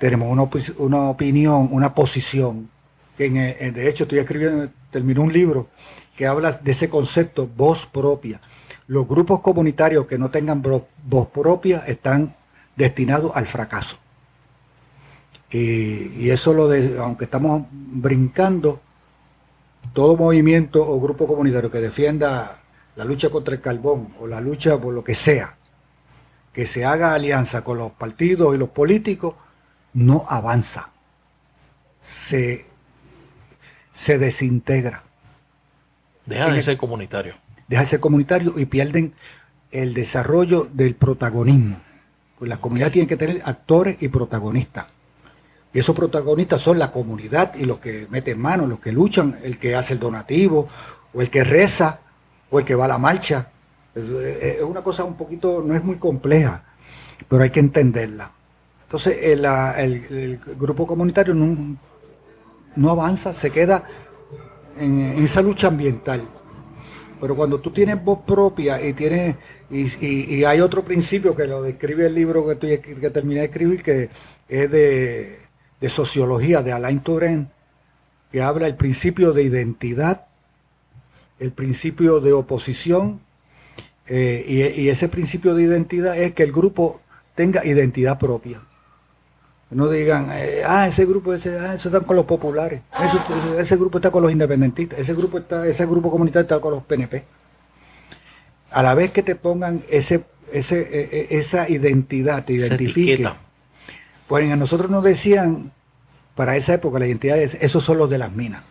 tenemos 0.00 0.32
una, 0.32 0.48
una 0.78 1.10
opinión, 1.10 1.68
una 1.72 1.94
posición, 1.94 2.70
que 3.18 3.26
en, 3.26 3.74
de 3.74 3.88
hecho 3.88 4.04
estoy 4.04 4.18
escribiendo, 4.18 4.70
terminó 4.90 5.20
un 5.22 5.32
libro 5.32 5.68
que 6.16 6.26
habla 6.26 6.52
de 6.52 6.70
ese 6.70 6.88
concepto, 6.88 7.46
voz 7.46 7.84
propia. 7.84 8.40
Los 8.86 9.06
grupos 9.06 9.40
comunitarios 9.40 10.06
que 10.06 10.16
no 10.16 10.30
tengan 10.30 10.62
voz 10.62 11.28
propia 11.28 11.80
están 11.86 12.34
destinados 12.76 13.36
al 13.36 13.46
fracaso. 13.46 13.98
Y, 15.50 16.30
eso 16.30 16.54
lo 16.54 16.66
de, 16.66 16.98
aunque 16.98 17.26
estamos 17.26 17.66
brincando, 17.70 18.80
todo 19.92 20.16
movimiento 20.16 20.82
o 20.82 20.98
grupo 20.98 21.26
comunitario 21.26 21.70
que 21.70 21.80
defienda 21.80 22.62
la 22.96 23.04
lucha 23.04 23.28
contra 23.28 23.54
el 23.54 23.60
carbón 23.60 24.14
o 24.18 24.26
la 24.26 24.40
lucha 24.40 24.78
por 24.78 24.94
lo 24.94 25.04
que 25.04 25.14
sea, 25.14 25.58
que 26.54 26.64
se 26.64 26.86
haga 26.86 27.12
alianza 27.12 27.62
con 27.62 27.76
los 27.76 27.92
partidos 27.92 28.54
y 28.54 28.58
los 28.58 28.70
políticos, 28.70 29.34
no 29.92 30.24
avanza, 30.28 30.90
se, 32.00 32.66
se 33.92 34.18
desintegra. 34.18 35.02
Deja 36.26 36.50
de 36.50 36.62
ser 36.62 36.76
comunitario. 36.76 37.34
Deja 37.68 37.82
de 37.82 37.88
ser 37.88 38.00
comunitario 38.00 38.58
y 38.58 38.66
pierden 38.66 39.14
el 39.70 39.94
desarrollo 39.94 40.68
del 40.72 40.94
protagonismo. 40.94 41.80
Pues 42.38 42.48
la 42.48 42.60
comunidad 42.60 42.90
tiene 42.90 43.08
que 43.08 43.16
tener 43.16 43.42
actores 43.44 44.02
y 44.02 44.08
protagonistas. 44.08 44.86
Y 45.72 45.78
esos 45.78 45.94
protagonistas 45.94 46.60
son 46.60 46.78
la 46.78 46.90
comunidad 46.90 47.54
y 47.54 47.64
los 47.64 47.78
que 47.78 48.08
meten 48.10 48.40
mano, 48.40 48.66
los 48.66 48.80
que 48.80 48.92
luchan, 48.92 49.38
el 49.42 49.58
que 49.58 49.76
hace 49.76 49.94
el 49.94 50.00
donativo, 50.00 50.66
o 51.12 51.20
el 51.20 51.30
que 51.30 51.44
reza, 51.44 52.00
o 52.50 52.58
el 52.58 52.64
que 52.64 52.74
va 52.74 52.86
a 52.86 52.88
la 52.88 52.98
marcha. 52.98 53.50
Es 53.94 54.62
una 54.62 54.82
cosa 54.82 55.04
un 55.04 55.14
poquito, 55.14 55.62
no 55.64 55.74
es 55.74 55.84
muy 55.84 55.96
compleja, 55.96 56.64
pero 57.28 57.42
hay 57.42 57.50
que 57.50 57.60
entenderla. 57.60 58.32
Entonces, 58.90 59.18
el, 59.22 60.40
grupo 60.58 60.84
comunitario 60.84 61.32
no, 61.32 62.90
avanza, 62.90 63.32
se 63.32 63.52
queda 63.52 63.84
en, 64.76 65.22
esa 65.22 65.42
lucha 65.42 65.68
ambiental. 65.68 66.22
Pero 67.20 67.36
cuando 67.36 67.60
tú 67.60 67.70
tienes 67.70 68.02
voz 68.02 68.18
propia 68.26 68.84
y 68.84 68.92
tienes 68.92 69.36
y, 69.70 70.42
hay 70.42 70.60
otro 70.60 70.84
principio 70.84 71.36
que 71.36 71.46
lo 71.46 71.62
describe 71.62 72.06
el 72.06 72.16
libro 72.16 72.44
que, 72.58 72.66
terminé 73.12 73.40
de 73.42 73.46
escribir, 73.46 73.84
que 73.84 74.10
es 74.48 74.70
de, 74.72 75.38
sociología 75.88 76.60
de 76.60 76.72
Alain 76.72 76.98
Touraine, 76.98 77.46
que 78.32 78.42
habla 78.42 78.66
el 78.66 78.74
principio 78.74 79.32
de 79.32 79.44
identidad, 79.44 80.26
el 81.38 81.52
principio 81.52 82.18
de 82.18 82.32
oposición, 82.32 83.20
eh, 84.08 84.44
y, 84.76 84.88
ese 84.88 85.08
principio 85.08 85.54
de 85.54 85.62
identidad 85.62 86.18
es 86.18 86.32
que 86.32 86.42
el 86.42 86.50
grupo 86.50 87.00
tenga 87.36 87.64
identidad 87.64 88.18
propia. 88.18 88.62
No 89.70 89.88
digan, 89.88 90.30
eh, 90.32 90.62
ah, 90.66 90.88
ese 90.88 91.06
grupo, 91.06 91.32
ese, 91.32 91.56
ah, 91.56 91.74
eso 91.74 91.88
está 91.88 92.00
con 92.00 92.16
los 92.16 92.26
populares, 92.26 92.82
ese 93.56 93.76
grupo 93.76 93.98
está 93.98 94.10
con 94.10 94.22
los 94.22 94.32
independentistas, 94.32 94.98
ese 94.98 95.14
grupo 95.14 95.38
está, 95.38 95.64
ese 95.64 95.86
grupo 95.86 96.10
comunitario 96.10 96.42
está 96.42 96.58
con 96.58 96.74
los 96.74 96.82
PNP. 96.82 97.24
A 98.72 98.82
la 98.82 98.94
vez 98.94 99.12
que 99.12 99.22
te 99.22 99.36
pongan 99.36 99.84
ese, 99.88 100.24
ese, 100.52 100.80
e, 100.80 101.28
e, 101.30 101.38
esa 101.38 101.68
identidad, 101.68 102.44
te 102.44 102.54
identifiquen. 102.54 103.30
Pues 104.26 104.50
a 104.50 104.56
nosotros 104.56 104.90
nos 104.90 105.04
decían, 105.04 105.72
para 106.34 106.56
esa 106.56 106.74
época, 106.74 106.98
la 106.98 107.06
identidad 107.06 107.38
es, 107.38 107.54
esos 107.54 107.84
son 107.84 107.98
los 107.98 108.10
de 108.10 108.18
las 108.18 108.32
minas. 108.32 108.64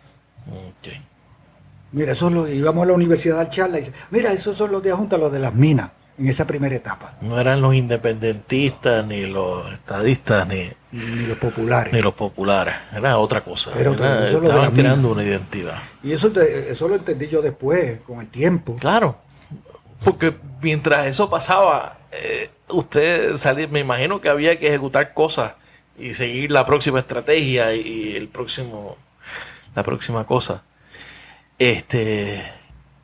Mira, 1.92 2.12
esos 2.12 2.30
los, 2.30 2.50
íbamos 2.50 2.84
a 2.84 2.86
la 2.86 2.92
universidad 2.92 3.40
al 3.40 3.48
charla 3.48 3.78
y 3.78 3.80
dice, 3.80 3.92
mira, 4.10 4.32
esos 4.32 4.56
son 4.56 4.70
los 4.70 4.82
de 4.82 4.92
Junta, 4.92 5.16
los 5.16 5.32
de 5.32 5.38
las 5.38 5.54
minas 5.54 5.90
en 6.20 6.28
esa 6.28 6.46
primera 6.46 6.76
etapa. 6.76 7.14
No 7.22 7.40
eran 7.40 7.62
los 7.62 7.74
independentistas, 7.74 9.06
ni 9.06 9.24
los 9.24 9.72
estadistas, 9.72 10.46
ni, 10.46 10.70
ni 10.92 11.26
los 11.26 11.38
populares. 11.38 11.92
Ni 11.94 12.02
los 12.02 12.12
populares, 12.12 12.74
era 12.94 13.16
otra 13.16 13.42
cosa. 13.42 13.70
estaban 13.70 14.72
creando 14.72 15.12
una 15.12 15.24
identidad. 15.24 15.78
Y 16.02 16.12
eso, 16.12 16.30
eso 16.40 16.88
lo 16.88 16.96
entendí 16.96 17.26
yo 17.26 17.40
después, 17.40 18.00
con 18.02 18.20
el 18.20 18.28
tiempo. 18.28 18.76
Claro, 18.78 19.16
porque 20.04 20.34
mientras 20.60 21.06
eso 21.06 21.30
pasaba, 21.30 21.98
eh, 22.12 22.50
usted 22.68 23.38
salía, 23.38 23.66
me 23.68 23.80
imagino 23.80 24.20
que 24.20 24.28
había 24.28 24.58
que 24.58 24.68
ejecutar 24.68 25.14
cosas 25.14 25.52
y 25.98 26.12
seguir 26.12 26.50
la 26.50 26.66
próxima 26.66 27.00
estrategia 27.00 27.74
y, 27.74 28.14
el 28.14 28.28
próximo, 28.28 28.98
la 29.74 29.82
próxima 29.82 30.26
cosa. 30.26 30.64
Este, 31.58 32.44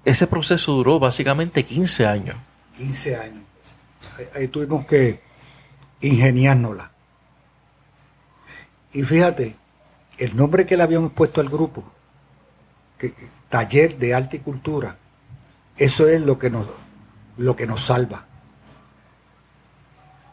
ese 0.05 0.27
proceso 0.27 0.73
duró 0.73 0.99
básicamente 0.99 1.65
15 1.65 2.07
años. 2.07 2.37
15 2.77 3.17
años. 3.17 3.43
Ahí, 4.35 4.49
tuvimos 4.49 4.87
que 4.87 5.21
ingeniárnosla. 6.01 6.91
Y 8.93 9.03
fíjate, 9.03 9.57
el 10.19 10.37
nombre 10.37 10.67
que 10.67 10.77
le 10.77 10.83
habíamos 10.83 11.13
puesto 11.13 11.41
al 11.41 11.49
grupo, 11.49 11.85
que, 12.99 13.15
Taller 13.49 13.99
de 13.99 14.15
Arte 14.15 14.39
y 14.39 14.41
Cultura, 14.41 14.97
eso 15.77 16.09
es 16.09 16.21
lo 16.21 16.39
que 16.39 16.51
nos, 16.51 16.67
lo 17.37 17.55
que 17.57 17.67
nos 17.67 17.85
salva. 17.85 18.27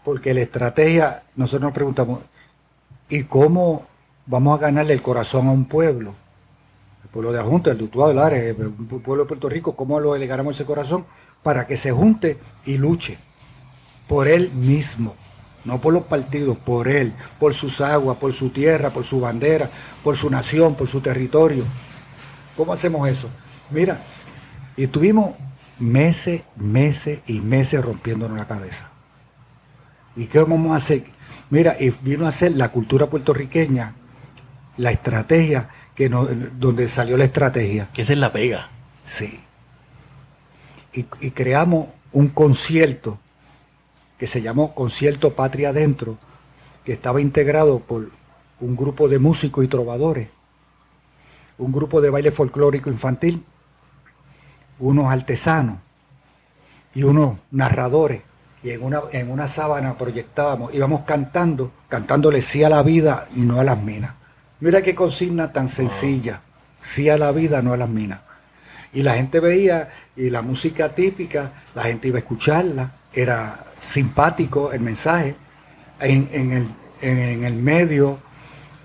Porque 0.04 0.34
la 0.34 0.42
estrategia, 0.42 1.24
nosotros 1.36 1.64
nos 1.64 1.74
preguntamos, 1.74 2.22
¿y 3.10 3.24
cómo 3.24 3.88
vamos 4.26 4.58
a 4.58 4.62
ganarle 4.62 4.94
el 4.94 5.02
corazón 5.02 5.48
a 5.48 5.52
un 5.52 5.66
pueblo? 5.66 6.14
El 7.04 7.10
pueblo 7.10 7.32
de 7.32 7.40
Ajunta, 7.40 7.72
el 7.72 7.78
Dutuado 7.78 8.10
del 8.10 8.20
Ares, 8.20 8.58
el 8.58 8.72
pueblo 8.72 9.24
de 9.24 9.28
Puerto 9.28 9.50
Rico, 9.50 9.76
¿cómo 9.76 10.00
lo 10.00 10.16
le 10.18 10.28
ganamos 10.28 10.56
ese 10.56 10.66
corazón? 10.66 11.06
Para 11.44 11.68
que 11.68 11.78
se 11.78 11.92
junte 11.92 12.40
y 12.66 12.78
luche 12.78 13.18
por 14.08 14.28
él 14.28 14.52
mismo, 14.52 15.16
no 15.66 15.80
por 15.80 15.94
los 15.94 16.04
partidos, 16.04 16.58
por 16.58 16.88
él, 16.88 17.14
por 17.40 17.54
sus 17.54 17.82
aguas, 17.82 18.18
por 18.18 18.34
su 18.34 18.50
tierra, 18.50 18.92
por 18.92 19.04
su 19.04 19.20
bandera, 19.20 19.70
por 20.04 20.16
su 20.16 20.30
nación, 20.30 20.76
por 20.76 20.88
su 20.88 21.02
territorio. 21.02 21.64
¿Cómo 22.56 22.74
hacemos 22.74 23.08
eso? 23.08 23.30
Mira, 23.70 24.02
y 24.76 24.88
tuvimos 24.88 25.32
meses, 25.80 26.44
meses 26.56 27.22
y 27.28 27.40
meses 27.42 27.84
rompiéndonos 27.84 28.38
la 28.38 28.48
cabeza. 28.48 28.90
¿Y 30.16 30.28
qué 30.28 30.40
vamos 30.40 30.72
a 30.72 30.76
hacer? 30.76 31.06
Mira, 31.50 31.76
y 31.80 31.90
vino 31.90 32.28
a 32.28 32.32
ser 32.32 32.54
la 32.54 32.70
cultura 32.70 33.08
puertorriqueña, 33.08 33.96
la 34.78 34.92
estrategia, 34.92 35.70
que 35.96 36.10
no, 36.10 36.26
donde 36.26 36.90
salió 36.90 37.18
la 37.18 37.26
estrategia. 37.26 37.90
Que 37.94 38.04
esa 38.04 38.14
es 38.14 38.20
la 38.20 38.32
pega. 38.32 38.70
Sí 39.04 39.40
y, 40.94 41.32
creamos 41.32 41.88
un 42.12 42.30
concierto 42.30 43.20
que 44.18 44.28
se 44.28 44.42
llamó 44.42 44.76
Concierto 44.76 45.34
Patria 45.34 45.70
Adentro, 45.70 46.18
que 46.86 46.94
estaba 46.94 47.20
integrado 47.20 47.80
por 47.80 48.10
un 48.60 48.76
grupo 48.76 49.08
de 49.08 49.20
músicos 49.20 49.66
y 49.66 49.68
trovadores, 49.68 50.30
un 51.58 51.72
grupo 51.72 52.02
de 52.02 52.10
baile 52.10 52.32
folclórico 52.32 52.90
infantil, 52.90 53.44
unos 54.80 55.12
artesanos 55.12 55.78
y 56.94 57.04
unos 57.04 57.38
narradores. 57.52 58.22
Y 58.62 58.72
en 58.72 58.84
una, 58.84 59.02
en 59.12 59.30
una 59.30 59.48
sábana 59.48 59.98
proyectábamos, 59.98 60.74
íbamos 60.74 61.02
cantando, 61.02 61.72
cantándole 61.90 62.42
sí 62.42 62.64
a 62.64 62.70
la 62.70 62.82
vida 62.82 63.28
y 63.36 63.42
no 63.42 63.60
a 63.60 63.64
las 63.64 63.82
minas. 63.82 64.14
Mira 64.62 64.82
qué 64.82 64.96
consigna 64.96 65.52
tan 65.52 65.68
sencilla, 65.68 66.42
sí 66.80 67.10
a 67.10 67.18
la 67.18 67.32
vida, 67.34 67.62
no 67.62 67.74
a 67.74 67.78
las 67.78 67.90
minas. 67.90 68.22
Y 68.94 69.02
la 69.02 69.16
gente 69.16 69.40
veía, 69.40 69.90
y 70.16 70.30
la 70.30 70.42
música 70.42 70.94
típica, 70.94 71.64
la 71.74 71.84
gente 71.84 72.10
iba 72.10 72.18
a 72.18 72.20
escucharla, 72.20 72.92
era 73.12 73.66
simpático 73.82 74.72
el 74.72 74.82
mensaje. 74.82 75.36
En, 76.00 76.74
el 77.02 77.54
medio, 77.56 78.20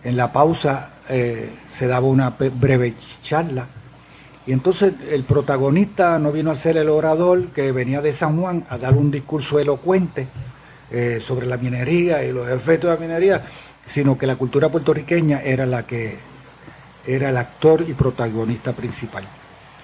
en 0.04 0.16
la 0.16 0.32
pausa, 0.32 0.90
eh, 1.08 1.50
se 1.68 1.86
daba 1.86 2.06
una 2.06 2.30
breve 2.30 2.94
charla. 3.22 3.66
Y 4.46 4.52
entonces 4.52 4.94
el 5.10 5.24
protagonista 5.24 6.18
no 6.18 6.32
vino 6.32 6.50
a 6.50 6.56
ser 6.56 6.78
el 6.78 6.88
orador 6.88 7.48
que 7.48 7.70
venía 7.70 8.00
de 8.00 8.14
San 8.14 8.40
Juan 8.40 8.64
a 8.70 8.78
dar 8.78 8.94
un 8.94 9.10
discurso 9.10 9.58
elocuente 9.58 10.26
eh, 10.90 11.18
sobre 11.20 11.46
la 11.46 11.58
minería 11.58 12.24
y 12.24 12.32
los 12.32 12.48
efectos 12.48 12.88
de 12.88 12.96
la 12.96 13.00
minería, 13.00 13.44
sino 13.84 14.16
que 14.16 14.26
la 14.26 14.36
cultura 14.36 14.70
puertorriqueña 14.70 15.42
era 15.42 15.66
la 15.66 15.86
que 15.86 16.16
era 17.06 17.28
el 17.28 17.36
actor 17.36 17.84
y 17.86 17.92
protagonista 17.92 18.72
principal. 18.72 19.28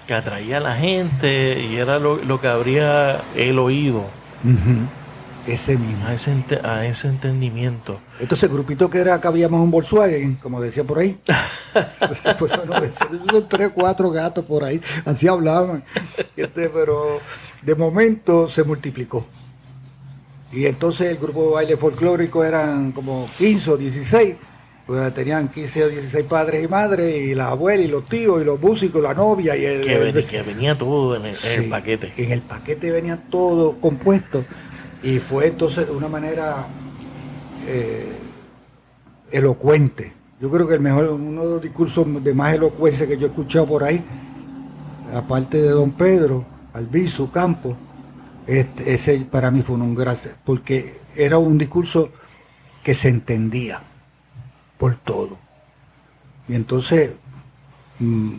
Que 0.07 0.13
atraía 0.13 0.57
a 0.57 0.59
la 0.59 0.75
gente 0.75 1.59
y 1.59 1.77
era 1.77 1.99
lo, 1.99 2.39
que 2.39 2.47
habría 2.47 3.21
el 3.35 3.57
oído. 3.59 4.05
Ese 5.47 5.77
mismo. 5.77 6.07
A 6.07 6.13
ese, 6.13 6.35
a 6.63 6.85
ese 6.85 7.07
entendimiento. 7.07 7.99
Entonces, 8.19 8.49
grupito 8.49 8.89
que 8.89 8.97
era, 8.97 9.21
que 9.21 9.27
habíamos 9.27 9.61
un 9.61 9.69
Volkswagen, 9.69 10.35
como 10.35 10.59
decía 10.59 10.83
por 10.83 10.99
ahí. 10.99 11.19
pues, 12.09 12.51
son 12.51 13.47
tres, 13.47 13.71
cuatro 13.73 14.09
gatos 14.09 14.43
por 14.45 14.63
ahí, 14.63 14.81
así 15.05 15.27
hablaban. 15.27 15.83
Este, 16.35 16.69
pero 16.69 17.19
de 17.61 17.75
momento 17.75 18.49
se 18.49 18.63
multiplicó. 18.63 19.25
Y 20.51 20.65
entonces 20.65 21.11
el 21.11 21.17
grupo 21.17 21.43
de 21.43 21.53
baile 21.53 21.77
folclórico 21.77 22.43
eran 22.43 22.91
como 22.91 23.29
15 23.37 23.71
o 23.71 23.77
16. 23.77 24.35
Tenían 25.15 25.47
15 25.47 25.83
o 25.83 25.89
16 25.89 26.25
padres 26.25 26.63
y 26.63 26.67
madres, 26.67 27.15
y 27.15 27.33
la 27.33 27.47
abuela, 27.47 27.81
y 27.81 27.87
los 27.87 28.05
tíos, 28.05 28.39
y 28.39 28.45
los 28.45 28.61
músicos, 28.61 29.01
la 29.01 29.15
novia, 29.15 29.57
y 29.57 29.65
el. 29.65 29.83
Que, 29.83 30.43
venía, 30.43 30.75
todo 30.75 31.15
en 31.15 31.25
el 31.25 31.69
paquete. 31.69 32.13
En 32.17 32.31
el 32.31 32.41
paquete 32.41 32.91
venía 32.91 33.17
todo 33.17 33.81
compuesto. 33.81 34.45
Y 35.01 35.17
fue 35.17 35.47
entonces 35.47 35.87
de 35.87 35.91
una 35.91 36.07
manera 36.07 36.67
eh, 37.67 38.11
elocuente. 39.31 40.13
Yo 40.39 40.51
creo 40.51 40.67
que 40.67 40.75
el 40.75 40.81
mejor, 40.81 41.05
uno 41.09 41.43
de 41.43 41.49
los 41.49 41.61
discursos 41.63 42.05
de 42.23 42.33
más 42.35 42.53
elocuencia 42.53 43.07
que 43.07 43.17
yo 43.17 43.25
he 43.25 43.29
escuchado 43.29 43.65
por 43.65 43.83
ahí, 43.83 44.03
aparte 45.15 45.63
de 45.63 45.69
don 45.69 45.93
Pedro, 45.93 46.45
Albizu, 46.73 47.31
Campo, 47.31 47.75
este, 48.45 48.93
ese 48.93 49.17
para 49.31 49.49
mí 49.49 49.63
fue 49.63 49.77
un 49.77 49.95
gracias, 49.95 50.37
porque 50.45 50.99
era 51.15 51.39
un 51.39 51.57
discurso 51.57 52.11
que 52.83 52.93
se 52.93 53.09
entendía 53.09 53.81
por 54.77 54.95
todo. 54.95 55.37
Y 56.47 56.55
entonces, 56.55 57.13
mm, 57.99 58.33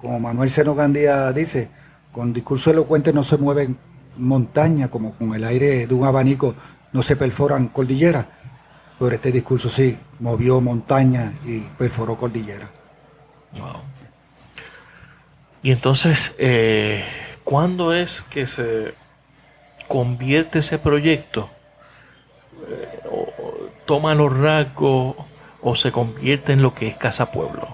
como 0.00 0.20
Manuel 0.20 0.50
Seno 0.50 0.74
Gandía 0.74 1.32
dice, 1.32 1.70
con 2.12 2.32
discurso 2.32 2.70
elocuente 2.70 3.12
no 3.12 3.24
se 3.24 3.38
mueven 3.38 3.78
montaña, 4.16 4.88
como 4.88 5.14
con 5.14 5.34
el 5.34 5.44
aire 5.44 5.86
de 5.86 5.94
un 5.94 6.04
abanico, 6.04 6.54
no 6.92 7.02
se 7.02 7.16
perforan 7.16 7.68
cordilleras, 7.68 8.26
pero 8.98 9.14
este 9.14 9.32
discurso 9.32 9.68
sí 9.68 9.96
movió 10.18 10.60
montaña 10.60 11.32
y 11.46 11.60
perforó 11.60 12.16
cordillera. 12.16 12.70
Y 15.62 15.72
entonces, 15.72 16.34
eh, 16.38 17.04
¿cuándo 17.44 17.94
es 17.94 18.22
que 18.22 18.46
se 18.46 18.94
convierte 19.88 20.60
ese 20.60 20.78
proyecto? 20.78 21.48
Eh, 22.68 23.00
¿Toma 23.86 24.14
los 24.14 24.36
rasgos 24.36 25.16
o 25.62 25.74
se 25.74 25.92
convierte 25.92 26.52
en 26.52 26.62
lo 26.62 26.74
que 26.74 26.88
es 26.88 26.96
Casa 26.96 27.30
Pueblo? 27.30 27.68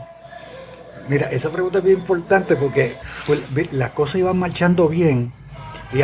Mira, 1.09 1.31
esa 1.31 1.51
pregunta 1.51 1.79
es 1.79 1.85
bien 1.85 1.99
importante 1.99 2.57
porque 2.57 2.97
pues, 3.27 3.73
las 3.73 3.91
cosas 3.91 4.17
iban 4.17 4.39
marchando 4.39 4.89
bien 4.89 5.33
y, 5.93 6.03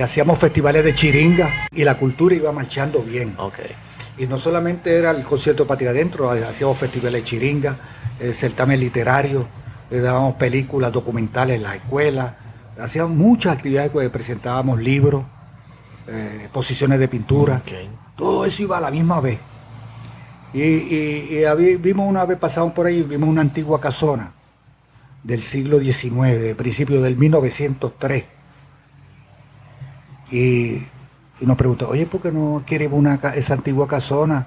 hacíamos 0.00 0.38
festivales 0.38 0.84
de 0.84 0.94
chiringa 0.94 1.66
y 1.72 1.82
la 1.82 1.98
cultura 1.98 2.34
iba 2.34 2.52
marchando 2.52 3.02
bien. 3.02 3.34
Okay. 3.36 3.72
Y 4.18 4.26
no 4.26 4.38
solamente 4.38 4.96
era 4.96 5.10
el 5.10 5.24
concierto 5.24 5.66
Patria 5.66 5.90
Adentro, 5.90 6.30
hacíamos 6.30 6.78
festivales 6.78 7.22
de 7.22 7.24
chiringa, 7.24 7.76
el 8.20 8.34
certamen 8.34 8.78
literario, 8.78 9.46
le 9.90 10.00
dábamos 10.00 10.34
películas 10.34 10.92
documentales 10.92 11.56
en 11.56 11.62
las 11.64 11.76
escuelas, 11.76 12.32
hacíamos 12.80 13.16
muchas 13.16 13.56
actividades, 13.56 13.90
que 13.90 14.10
presentábamos 14.10 14.80
libros, 14.80 15.24
eh, 16.06 16.40
exposiciones 16.42 16.98
de 17.00 17.08
pintura, 17.08 17.62
todo 18.16 18.44
eso 18.44 18.62
iba 18.62 18.78
a 18.78 18.80
la 18.80 18.90
misma 18.90 19.20
vez. 19.20 19.38
Y, 20.52 21.42
vimos 21.78 22.08
una 22.08 22.24
vez, 22.24 22.38
pasamos 22.38 22.72
por 22.72 22.86
ahí, 22.86 23.02
vimos 23.02 23.28
una 23.28 23.42
antigua 23.42 23.80
casona 23.80 24.32
del 25.22 25.42
siglo 25.42 25.80
XIX, 25.80 26.40
de 26.40 26.54
principio 26.54 27.02
del 27.02 27.16
1903 27.16 28.24
y, 30.30 30.82
nos 31.42 31.56
preguntó, 31.56 31.88
oye, 31.88 32.06
¿por 32.06 32.20
qué 32.20 32.32
no 32.32 32.62
queremos 32.66 32.98
una, 32.98 33.14
esa 33.34 33.54
antigua 33.54 33.86
casona? 33.86 34.46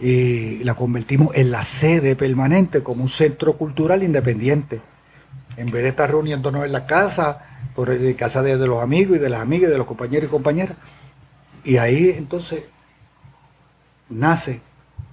Y 0.00 0.64
la 0.64 0.74
convertimos 0.74 1.34
en 1.34 1.50
la 1.50 1.62
sede 1.62 2.16
permanente 2.16 2.82
como 2.82 3.02
un 3.02 3.08
centro 3.08 3.58
cultural 3.58 4.02
independiente. 4.02 4.80
En 5.56 5.70
vez 5.70 5.82
de 5.82 5.90
estar 5.90 6.10
reuniéndonos 6.10 6.64
en 6.64 6.72
la 6.72 6.86
casa, 6.86 7.60
por 7.74 7.90
en 7.90 8.14
casa 8.14 8.42
de, 8.42 8.56
los 8.56 8.82
amigos 8.82 9.18
y 9.18 9.20
de 9.20 9.28
las 9.28 9.40
amigas, 9.40 9.70
de 9.70 9.76
los 9.76 9.86
compañeros 9.86 10.28
y 10.28 10.30
compañeras. 10.30 10.76
Y 11.64 11.76
ahí 11.76 12.14
entonces 12.16 12.64
nace, 14.08 14.62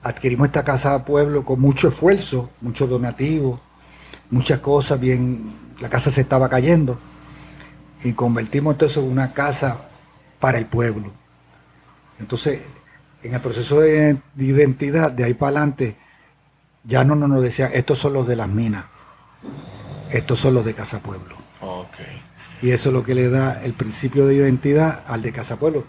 adquirimos 0.08 0.47
esta 0.47 0.64
casa 0.64 0.93
de 0.93 0.99
pueblo 1.03 1.43
con 1.43 1.60
mucho 1.60 1.89
esfuerzo, 1.89 2.49
mucho 2.62 2.88
donativo, 2.88 3.60
muchas 4.30 4.60
cosas, 4.60 4.97
bien, 4.97 5.53
la 5.80 5.89
casa 5.89 6.10
se 6.10 6.22
estaba 6.22 6.47
cayendo 6.47 6.97
y 8.03 8.14
convertimos 8.14 8.76
entonces 8.76 8.97
en 8.97 9.12
una 9.12 9.34
casa 9.34 9.89
para 10.39 10.58
el 10.58 10.66
pueblo. 10.66 11.12
Entonces, 12.20 12.62
en 13.22 13.34
el 13.34 13.41
proceso 13.41 13.82
de, 13.82 14.18
identidad, 14.38 15.12
de 15.12 15.26
ahí 15.26 15.34
para 15.34 15.58
adelante, 15.58 15.97
ya 16.86 17.03
no 17.03 17.16
nos 17.16 17.41
decían, 17.41 17.72
estos 17.74 17.99
son 17.99 18.14
los 18.14 18.26
de 18.28 18.38
las 18.38 18.47
minas, 18.47 18.86
estos 20.10 20.39
son 20.39 20.53
los 20.53 20.64
de 20.64 20.74
Casa 20.74 20.99
Pueblo. 20.99 21.36
Y 22.62 22.72
eso 22.72 22.89
es 22.89 22.93
lo 22.93 23.03
que 23.03 23.14
le 23.14 23.30
da 23.30 23.62
el 23.62 23.74
principio 23.74 24.26
de 24.26 24.36
identidad 24.36 25.03
al 25.05 25.22
de 25.22 25.34
Casa 25.34 25.58
Pueblo, 25.58 25.86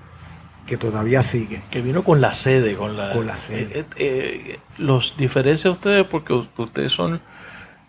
que 0.68 0.76
todavía 0.76 1.22
sigue. 1.22 1.62
Que 1.70 1.80
vino 1.80 2.04
con 2.04 2.20
la 2.20 2.32
sede, 2.32 2.76
con 2.76 2.96
la, 2.96 3.12
con 3.12 3.26
la 3.26 3.36
sede. 3.36 3.80
Eh, 3.80 3.80
eh, 3.80 3.86
eh, 3.96 4.60
los 4.76 5.16
diferencia 5.16 5.70
a 5.70 5.72
ustedes 5.72 6.06
porque 6.06 6.32
ustedes 6.32 6.92
son 6.92 7.20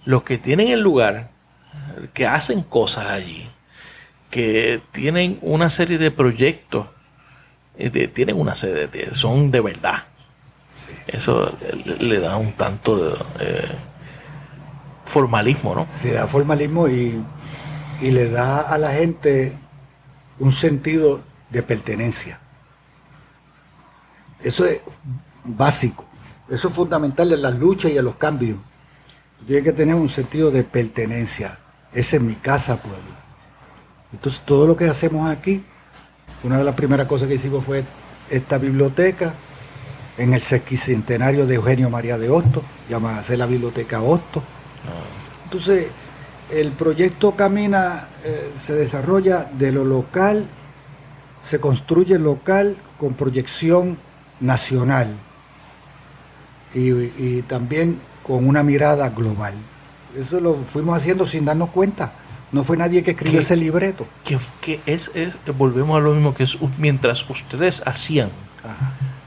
los 0.05 0.23
que 0.23 0.39
tienen 0.39 0.69
el 0.69 0.79
lugar, 0.79 1.29
que 2.13 2.25
hacen 2.25 2.63
cosas 2.63 3.05
allí 3.07 3.47
que 4.29 4.81
tienen 4.91 5.39
una 5.41 5.69
serie 5.69 5.97
de 5.97 6.11
proyectos, 6.11 6.87
tienen 8.13 8.39
una 8.39 8.55
serie, 8.55 8.89
son 9.13 9.51
de 9.51 9.61
verdad. 9.61 10.03
Eso 11.07 11.57
le, 11.99 12.19
da 12.19 12.37
un 12.37 12.53
tanto 12.53 12.97
de 12.97 13.17
eh, 13.39 13.71
formalismo, 15.05 15.75
¿no? 15.75 15.87
Sí, 15.89 16.09
da 16.11 16.27
formalismo 16.27 16.87
y, 16.87 17.21
y 18.01 18.11
le 18.11 18.29
da 18.29 18.61
a 18.61 18.77
la 18.77 18.91
gente 18.91 19.57
un 20.37 20.51
sentido 20.51 21.21
de 21.49 21.63
pertenencia. 21.63 22.39
Eso 24.41 24.65
es 24.65 24.79
básico, 25.43 26.05
eso 26.49 26.67
es 26.67 26.73
fundamental 26.73 27.31
en 27.31 27.41
las 27.41 27.55
luchas 27.55 27.91
y 27.91 27.97
en 27.97 28.05
los 28.05 28.15
cambios. 28.15 28.57
Tiene 29.45 29.63
que 29.63 29.73
tener 29.73 29.95
un 29.95 30.09
sentido 30.09 30.51
de 30.51 30.63
pertenencia. 30.63 31.59
Esa 31.93 32.17
es 32.17 32.21
mi 32.21 32.35
casa, 32.35 32.77
pueblo. 32.77 33.19
Entonces 34.11 34.41
todo 34.45 34.67
lo 34.67 34.75
que 34.75 34.85
hacemos 34.85 35.29
aquí, 35.29 35.63
una 36.43 36.57
de 36.57 36.63
las 36.63 36.75
primeras 36.75 37.07
cosas 37.07 37.27
que 37.27 37.35
hicimos 37.35 37.63
fue 37.63 37.83
esta 38.29 38.57
biblioteca 38.57 39.33
en 40.17 40.33
el 40.33 40.41
sesquicentenario 40.41 41.45
de 41.45 41.55
Eugenio 41.55 41.89
María 41.89 42.17
de 42.17 42.29
Hostos, 42.29 42.63
llamada 42.89 43.23
la 43.35 43.45
Biblioteca 43.45 44.01
Hostos. 44.01 44.43
Ah. 44.85 45.45
Entonces, 45.45 45.87
el 46.51 46.71
proyecto 46.71 47.35
camina, 47.35 48.09
eh, 48.23 48.51
se 48.57 48.73
desarrolla 48.73 49.45
de 49.45 49.71
lo 49.71 49.85
local, 49.85 50.47
se 51.41 51.59
construye 51.59 52.19
local 52.19 52.75
con 52.99 53.13
proyección 53.13 53.97
nacional 54.39 55.15
y 56.73 57.41
también 57.43 57.99
con 58.23 58.47
una 58.47 58.61
mirada 58.61 59.09
global. 59.09 59.55
Eso 60.15 60.39
lo 60.39 60.55
fuimos 60.55 60.97
haciendo 60.97 61.25
sin 61.25 61.45
darnos 61.45 61.69
cuenta 61.69 62.13
No 62.51 62.63
fue 62.63 62.77
nadie 62.77 63.03
que 63.03 63.11
escribió 63.11 63.39
ese 63.39 63.55
libreto. 63.55 64.07
Que, 64.23 64.37
que 64.61 64.79
es, 64.85 65.11
es, 65.13 65.35
volvemos 65.57 65.97
a 65.97 65.99
lo 65.99 66.13
mismo, 66.13 66.33
que 66.33 66.43
es 66.43 66.57
mientras 66.77 67.27
ustedes 67.29 67.83
hacían, 67.85 68.29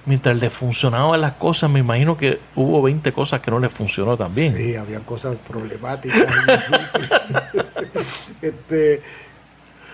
mientras 0.07 0.37
les 0.37 0.53
funcionaban 0.53 1.21
las 1.21 1.35
cosas, 1.35 1.71
me 1.71 1.81
imagino 1.81 2.17
que 2.17 2.41
hubo 2.57 2.83
20 2.83 3.13
cosas 3.13 3.41
que 3.41 3.51
no 3.51 3.59
les 3.61 3.73
funcionó 3.73 4.17
también. 4.17 4.57
Sí, 4.57 4.75
había 4.75 5.01
cosas 5.01 5.37
problemáticas. 5.49 6.21
este, 8.43 9.03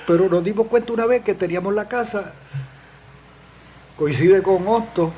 pero 0.07 0.29
nos 0.29 0.43
dimos 0.43 0.69
cuenta 0.69 0.93
una 0.95 1.05
vez 1.05 1.23
que 1.23 1.35
teníamos 1.35 1.75
la 1.75 1.87
casa, 1.87 2.33
coincide 3.99 4.43
con 4.43 4.67
Otto, 4.69 5.13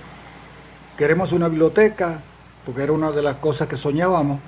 queremos 0.96 1.32
una 1.32 1.48
biblioteca, 1.48 2.20
porque 2.64 2.82
era 2.82 2.92
una 2.92 3.10
de 3.12 3.22
las 3.22 3.36
cosas 3.36 3.68
que 3.68 3.76
soñábamos 3.76 4.40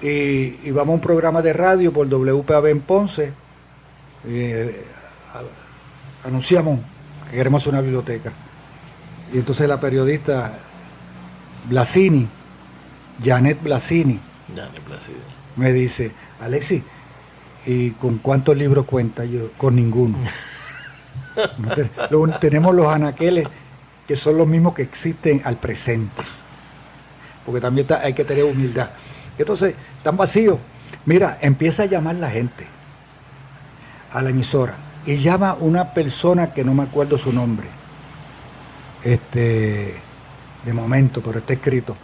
y, 0.00 0.70
vamos 0.70 0.92
a 0.92 0.94
un 0.94 1.00
programa 1.00 1.42
de 1.42 1.52
radio 1.52 1.92
por 1.92 2.06
WPAB 2.08 2.66
en 2.66 2.80
Ponce. 2.80 3.32
Eh, 4.26 4.84
anunciamos 6.24 6.80
que 7.30 7.36
queremos 7.36 7.66
una 7.66 7.80
biblioteca. 7.80 8.32
Y 9.32 9.38
entonces 9.38 9.66
la 9.68 9.80
periodista 9.80 10.58
Blasini, 11.68 12.28
Janet 13.24 13.62
Blasini, 13.62 14.20
me 15.56 15.72
dice, 15.72 16.12
Alexi, 16.40 16.82
¿y 17.64 17.90
con 17.92 18.18
cuántos 18.18 18.56
libros 18.56 18.84
cuenta? 18.84 19.24
Yo, 19.24 19.50
con 19.56 19.74
ninguno. 19.74 20.18
tenemos 22.40 22.74
los 22.74 22.86
anaqueles 22.86 23.46
que 24.06 24.16
son 24.16 24.38
los 24.38 24.46
mismos 24.46 24.74
que 24.74 24.82
existen 24.82 25.42
al 25.44 25.58
presente. 25.58 26.22
Porque 27.44 27.60
también 27.60 27.86
hay 28.02 28.12
que 28.12 28.24
tener 28.24 28.44
humildad. 28.44 28.90
Entonces, 29.38 29.74
están 29.98 30.16
vacíos. 30.16 30.58
Mira, 31.04 31.38
empieza 31.40 31.84
a 31.84 31.86
llamar 31.86 32.16
la 32.16 32.30
gente 32.30 32.66
a 34.12 34.22
la 34.22 34.30
emisora 34.30 34.74
y 35.04 35.16
llama 35.16 35.56
una 35.60 35.94
persona 35.94 36.52
que 36.52 36.64
no 36.64 36.74
me 36.74 36.84
acuerdo 36.84 37.18
su 37.18 37.32
nombre. 37.32 37.68
Este, 39.04 39.94
de 40.64 40.72
momento, 40.72 41.22
pero 41.22 41.38
está 41.38 41.52
escrito. 41.52 41.96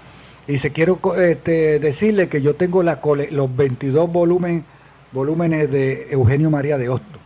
Y 0.47 0.53
dice, 0.53 0.71
quiero 0.73 1.01
este, 1.17 1.79
decirle 1.79 2.29
que 2.29 2.41
yo 2.41 2.55
tengo 2.55 2.83
los 2.83 3.57
22 3.57 4.11
volumen, 4.11 4.65
volúmenes 5.13 5.71
de 5.71 6.09
Eugenio 6.11 6.51
María 6.51 6.79
de 6.79 6.89
Hosto, 6.89 7.19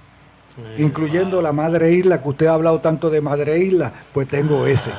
incluyendo 0.79 1.43
la 1.43 1.53
Madre 1.53 1.93
Isla, 1.93 2.23
que 2.23 2.29
usted 2.29 2.47
ha 2.47 2.55
hablado 2.55 2.81
tanto 2.81 3.11
de 3.11 3.21
Madre 3.21 3.59
Isla, 3.59 3.93
pues 4.13 4.29
tengo 4.29 4.67
ese. 4.67 4.91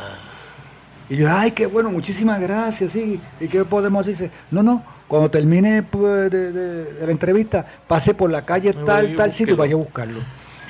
Y 1.09 1.15
yo, 1.17 1.29
ay, 1.31 1.51
qué 1.51 1.67
bueno, 1.67 1.89
muchísimas 1.89 2.39
gracias, 2.39 2.91
sí. 2.91 3.19
¿Y 3.39 3.47
qué 3.47 3.63
podemos 3.63 4.05
decir? 4.05 4.29
No, 4.51 4.61
no, 4.61 4.83
cuando 5.07 5.31
termine 5.31 5.83
pues, 5.83 6.29
de, 6.29 7.05
la 7.05 7.11
entrevista, 7.11 7.65
pase 7.87 8.13
por 8.13 8.29
la 8.29 8.41
calle 8.41 8.73
tal, 8.73 9.15
tal 9.15 9.31
sitio 9.31 9.53
y 9.53 9.57
vaya 9.57 9.73
a 9.73 9.77
buscarlo. 9.77 10.19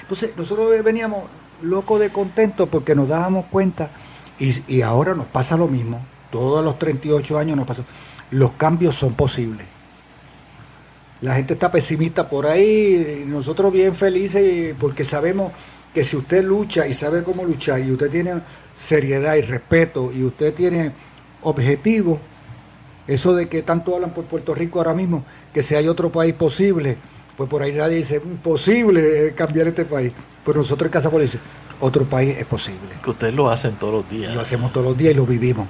Entonces, 0.01 0.37
nosotros 0.37 0.71
veníamos 0.83 1.23
locos 1.61 1.99
de 1.99 2.11
contento 2.11 2.67
porque 2.67 2.95
nos 2.95 3.07
dábamos 3.09 3.45
cuenta, 3.47 3.89
y, 4.39 4.81
ahora 4.81 5.15
nos 5.15 5.25
pasa 5.25 5.57
lo 5.57 5.67
mismo, 5.67 5.99
todos 6.31 6.63
los 6.63 6.77
38 6.77 7.37
años 7.39 7.57
nos 7.57 7.67
pasó, 7.67 7.83
los 8.29 8.51
cambios 8.53 8.95
son 8.95 9.13
posibles. 9.13 9.65
La 11.21 11.35
gente 11.35 11.53
está 11.53 11.71
pesimista 11.71 12.29
por 12.29 12.45
ahí, 12.45 13.23
nosotros 13.27 13.73
bien 13.73 13.95
felices 13.95 14.75
porque 14.79 15.03
sabemos 15.03 15.51
que 15.93 16.03
si 16.03 16.15
usted 16.15 16.43
lucha 16.43 16.87
y 16.87 16.93
sabe 16.93 17.23
cómo 17.23 17.43
luchar 17.43 17.79
y 17.79 17.91
usted 17.91 18.11
tiene 18.11 18.41
seriedad 18.75 19.35
y 19.35 19.41
respeto 19.41 20.11
y 20.13 20.23
usted 20.23 20.53
tiene 20.53 20.91
objetivo, 21.41 22.19
eso 23.07 23.33
de 23.33 23.49
que 23.49 23.63
tanto 23.63 23.95
hablan 23.95 24.11
por 24.11 24.25
Puerto 24.25 24.53
Rico 24.53 24.79
ahora 24.79 24.93
mismo, 24.93 25.25
que 25.53 25.63
si 25.63 25.73
hay 25.73 25.87
otro 25.87 26.11
país 26.11 26.35
posible, 26.35 26.97
pues 27.35 27.49
por 27.49 27.63
ahí 27.63 27.71
nadie 27.71 27.97
dice, 27.97 28.21
imposible 28.23 29.33
cambiar 29.33 29.67
este 29.67 29.85
país. 29.85 30.11
Pero 30.45 30.59
nosotros 30.59 30.87
en 30.87 30.91
Casa 30.91 31.09
Policía, 31.09 31.39
otro 31.79 32.03
país 32.05 32.37
es 32.37 32.45
posible. 32.45 32.89
Que 33.03 33.09
ustedes 33.09 33.33
lo 33.33 33.49
hacen 33.49 33.75
todos 33.75 33.93
los 33.93 34.09
días. 34.09 34.33
Lo 34.35 34.41
hacemos 34.41 34.71
todos 34.71 34.85
los 34.85 34.97
días 34.97 35.13
y 35.13 35.15
lo 35.15 35.25
vivimos. 35.25 35.67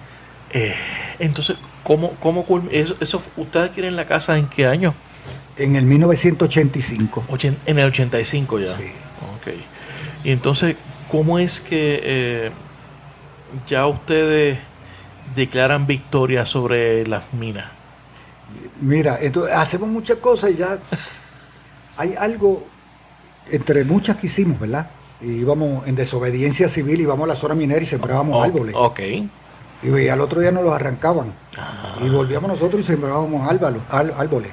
Eh, 0.51 0.73
entonces, 1.19 1.57
¿cómo, 1.83 2.11
cómo 2.19 2.45
eso, 2.71 2.95
eso, 2.99 3.21
¿Ustedes 3.37 3.71
quieren 3.71 3.95
la 3.95 4.05
casa 4.05 4.37
en 4.37 4.47
qué 4.47 4.65
año? 4.65 4.93
En 5.57 5.75
el 5.75 5.85
1985. 5.85 7.25
en 7.65 7.79
el 7.79 7.85
85 7.87 8.59
ya. 8.59 8.77
Sí. 8.77 8.83
Ok. 9.35 9.53
Y 10.23 10.31
entonces, 10.31 10.75
¿cómo 11.09 11.39
es 11.39 11.59
que 11.59 11.99
eh, 12.03 12.51
ya 13.67 13.87
ustedes 13.87 14.59
declaran 15.35 15.87
victoria 15.87 16.45
sobre 16.45 17.05
las 17.07 17.33
minas? 17.33 17.71
Mira, 18.81 19.17
entonces 19.21 19.55
hacemos 19.55 19.89
muchas 19.89 20.17
cosas 20.17 20.51
y 20.51 20.55
ya 20.55 20.79
hay 21.97 22.15
algo 22.15 22.65
entre 23.49 23.83
muchas 23.83 24.17
que 24.17 24.27
hicimos, 24.27 24.59
¿verdad? 24.59 24.89
Y 25.21 25.31
íbamos 25.31 25.87
en 25.87 25.95
desobediencia 25.95 26.69
civil, 26.69 27.01
íbamos 27.01 27.25
a 27.25 27.27
la 27.27 27.35
zona 27.35 27.55
minera 27.55 27.81
y 27.81 27.85
sembrábamos 27.85 28.43
árboles. 28.43 28.75
Ok. 28.77 28.99
Y, 29.83 30.07
al 30.07 30.21
otro 30.21 30.41
día 30.41 30.51
nos 30.51 30.63
los 30.63 30.73
arrancaban. 30.73 31.33
Ah. 31.57 31.97
Y 32.01 32.09
volvíamos 32.09 32.49
nosotros 32.49 32.81
y 32.81 32.83
sembrábamos 32.83 33.49
árboles. 33.49 34.51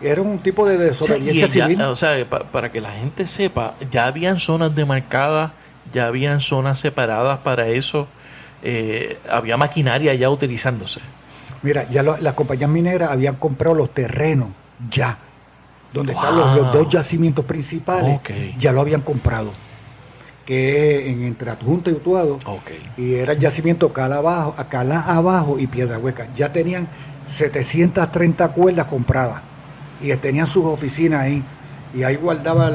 Era 0.00 0.22
un 0.22 0.38
tipo 0.38 0.66
de 0.66 0.78
desobediencia 0.78 1.48
civil. 1.48 1.80
o 1.82 1.96
sea, 1.96 2.28
para 2.28 2.72
que 2.72 2.80
la 2.80 2.92
gente 2.92 3.26
sepa, 3.26 3.74
ya 3.90 4.06
habían 4.06 4.40
zonas 4.40 4.74
demarcadas, 4.74 5.52
ya 5.92 6.06
habían 6.06 6.40
zonas 6.40 6.78
separadas 6.80 7.40
para 7.40 7.68
eso. 7.68 8.08
Eh, 8.62 9.18
había 9.30 9.56
maquinaria 9.56 10.14
ya 10.14 10.30
utilizándose. 10.30 11.00
Mira, 11.62 11.88
ya 11.90 12.02
las 12.02 12.34
compañías 12.34 12.70
mineras 12.70 13.10
habían 13.10 13.36
comprado 13.36 13.74
los 13.74 13.92
terrenos, 13.92 14.48
ya. 14.90 15.18
Donde 15.92 16.12
están 16.12 16.36
los, 16.36 16.72
dos 16.72 16.88
yacimientos 16.88 17.44
principales, 17.44 18.20
ya 18.56 18.72
lo 18.72 18.80
habían 18.80 19.02
comprado. 19.02 19.52
Que 20.46 20.98
es 20.98 21.06
en, 21.06 21.24
entre 21.24 21.50
Adjunta 21.50 21.90
y 21.90 21.94
Utuado. 21.94 22.38
Y 22.96 23.14
era 23.14 23.32
el 23.32 23.38
yacimiento 23.38 23.92
Cala 23.92 24.16
abajo, 24.16 24.54
Calá 24.68 25.00
abajo 25.02 25.58
y 25.58 25.66
Piedra 25.66 25.98
Hueca. 25.98 26.28
Ya 26.34 26.52
tenían 26.52 26.88
730 27.26 28.48
cuerdas 28.52 28.86
compradas. 28.86 29.49
Y 30.00 30.14
tenían 30.16 30.46
sus 30.46 30.64
oficinas 30.64 31.22
ahí. 31.22 31.42
Y 31.94 32.02
ahí 32.02 32.16
guardaban 32.16 32.74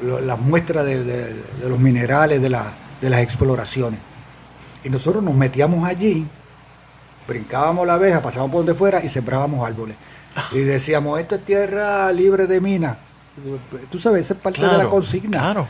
las 0.00 0.38
muestras 0.40 0.84
de, 0.84 1.34
los 1.68 1.78
minerales, 1.78 2.40
de, 2.40 2.48
de 3.00 3.10
las 3.10 3.20
exploraciones. 3.20 4.00
Y 4.82 4.90
nosotros 4.90 5.22
nos 5.22 5.34
metíamos 5.34 5.88
allí, 5.88 6.26
brincábamos 7.26 7.86
la 7.86 7.94
abeja, 7.94 8.20
pasábamos 8.20 8.52
por 8.52 8.60
donde 8.60 8.74
fuera 8.74 9.02
y 9.02 9.08
sembrábamos 9.08 9.66
árboles. 9.66 9.96
Y 10.52 10.58
decíamos, 10.58 11.20
esto 11.20 11.36
es 11.36 11.44
tierra 11.44 12.10
libre 12.12 12.46
de 12.46 12.60
minas. 12.60 12.98
Tú 13.90 13.98
sabes, 13.98 14.22
esa 14.22 14.34
es 14.34 14.40
parte 14.40 14.60
de 14.60 14.78
la 14.78 14.88
consigna. 14.88 15.38
Claro. 15.38 15.68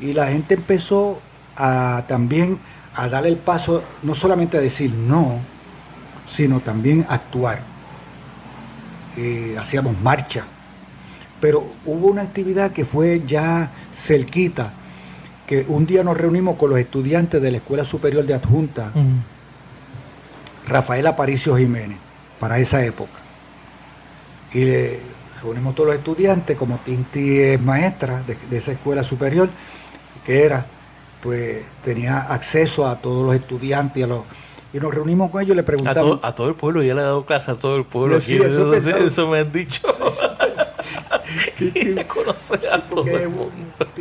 Y 0.00 0.12
la 0.12 0.28
gente 0.28 0.54
empezó 0.54 1.20
a 1.56 2.04
también 2.08 2.58
a 2.94 3.08
darle 3.08 3.30
el 3.30 3.36
paso, 3.36 3.82
no 4.02 4.14
solamente 4.14 4.58
a 4.58 4.60
decir 4.60 4.92
no, 4.92 5.38
sino 6.26 6.60
también 6.60 7.06
a 7.08 7.14
actuar. 7.14 7.71
Hacíamos 9.58 10.00
marcha. 10.00 10.44
Pero 11.40 11.66
hubo 11.84 12.08
una 12.08 12.22
actividad 12.22 12.72
que 12.72 12.84
fue 12.84 13.22
ya 13.26 13.70
cerquita, 13.92 14.72
que 15.46 15.64
un 15.68 15.86
día 15.86 16.04
nos 16.04 16.16
reunimos 16.16 16.56
con 16.56 16.70
los 16.70 16.78
estudiantes 16.78 17.42
de 17.42 17.50
la 17.50 17.56
Escuela 17.58 17.84
Superior 17.84 18.24
de 18.24 18.34
Adjunta, 18.34 18.92
Rafael 20.66 21.06
Aparicio 21.06 21.56
Jiménez, 21.56 21.98
para 22.38 22.58
esa 22.58 22.84
época. 22.84 23.18
Y 24.52 24.64
le 24.64 25.00
reunimos 25.42 25.74
todos 25.74 25.88
los 25.88 25.96
estudiantes, 25.96 26.56
como 26.56 26.78
Tinti 26.78 27.40
es 27.40 27.60
maestra 27.60 28.22
de, 28.22 28.56
esa 28.56 28.72
escuela 28.72 29.02
superior, 29.02 29.50
que 30.24 30.44
era, 30.44 30.64
pues 31.20 31.64
tenía 31.82 32.20
acceso 32.20 32.86
a 32.86 33.00
todos 33.00 33.26
los 33.26 33.34
estudiantes 33.34 33.98
y 33.98 34.02
a 34.02 34.06
los 34.06 34.22
y 34.72 34.78
nos 34.78 34.94
reunimos 34.94 35.30
con 35.30 35.42
ellos 35.42 35.52
y 35.52 35.56
le 35.56 35.62
preguntamos. 35.62 36.18
A, 36.22 36.34
todo 36.34 36.48
el 36.48 36.54
pueblo, 36.54 36.82
ya 36.82 36.94
le 36.94 37.00
he 37.00 37.04
dado 37.04 37.26
clase 37.26 37.50
a 37.50 37.54
todo 37.54 37.76
el 37.76 37.84
pueblo. 37.84 38.16
eso, 38.16 39.28
me 39.28 39.38
han 39.40 39.52
dicho. 39.52 39.82
y 41.58 41.94
conoce 42.04 42.54
a 42.70 42.80
todo 42.88 43.06
el 43.06 43.28
mundo. 43.28 43.52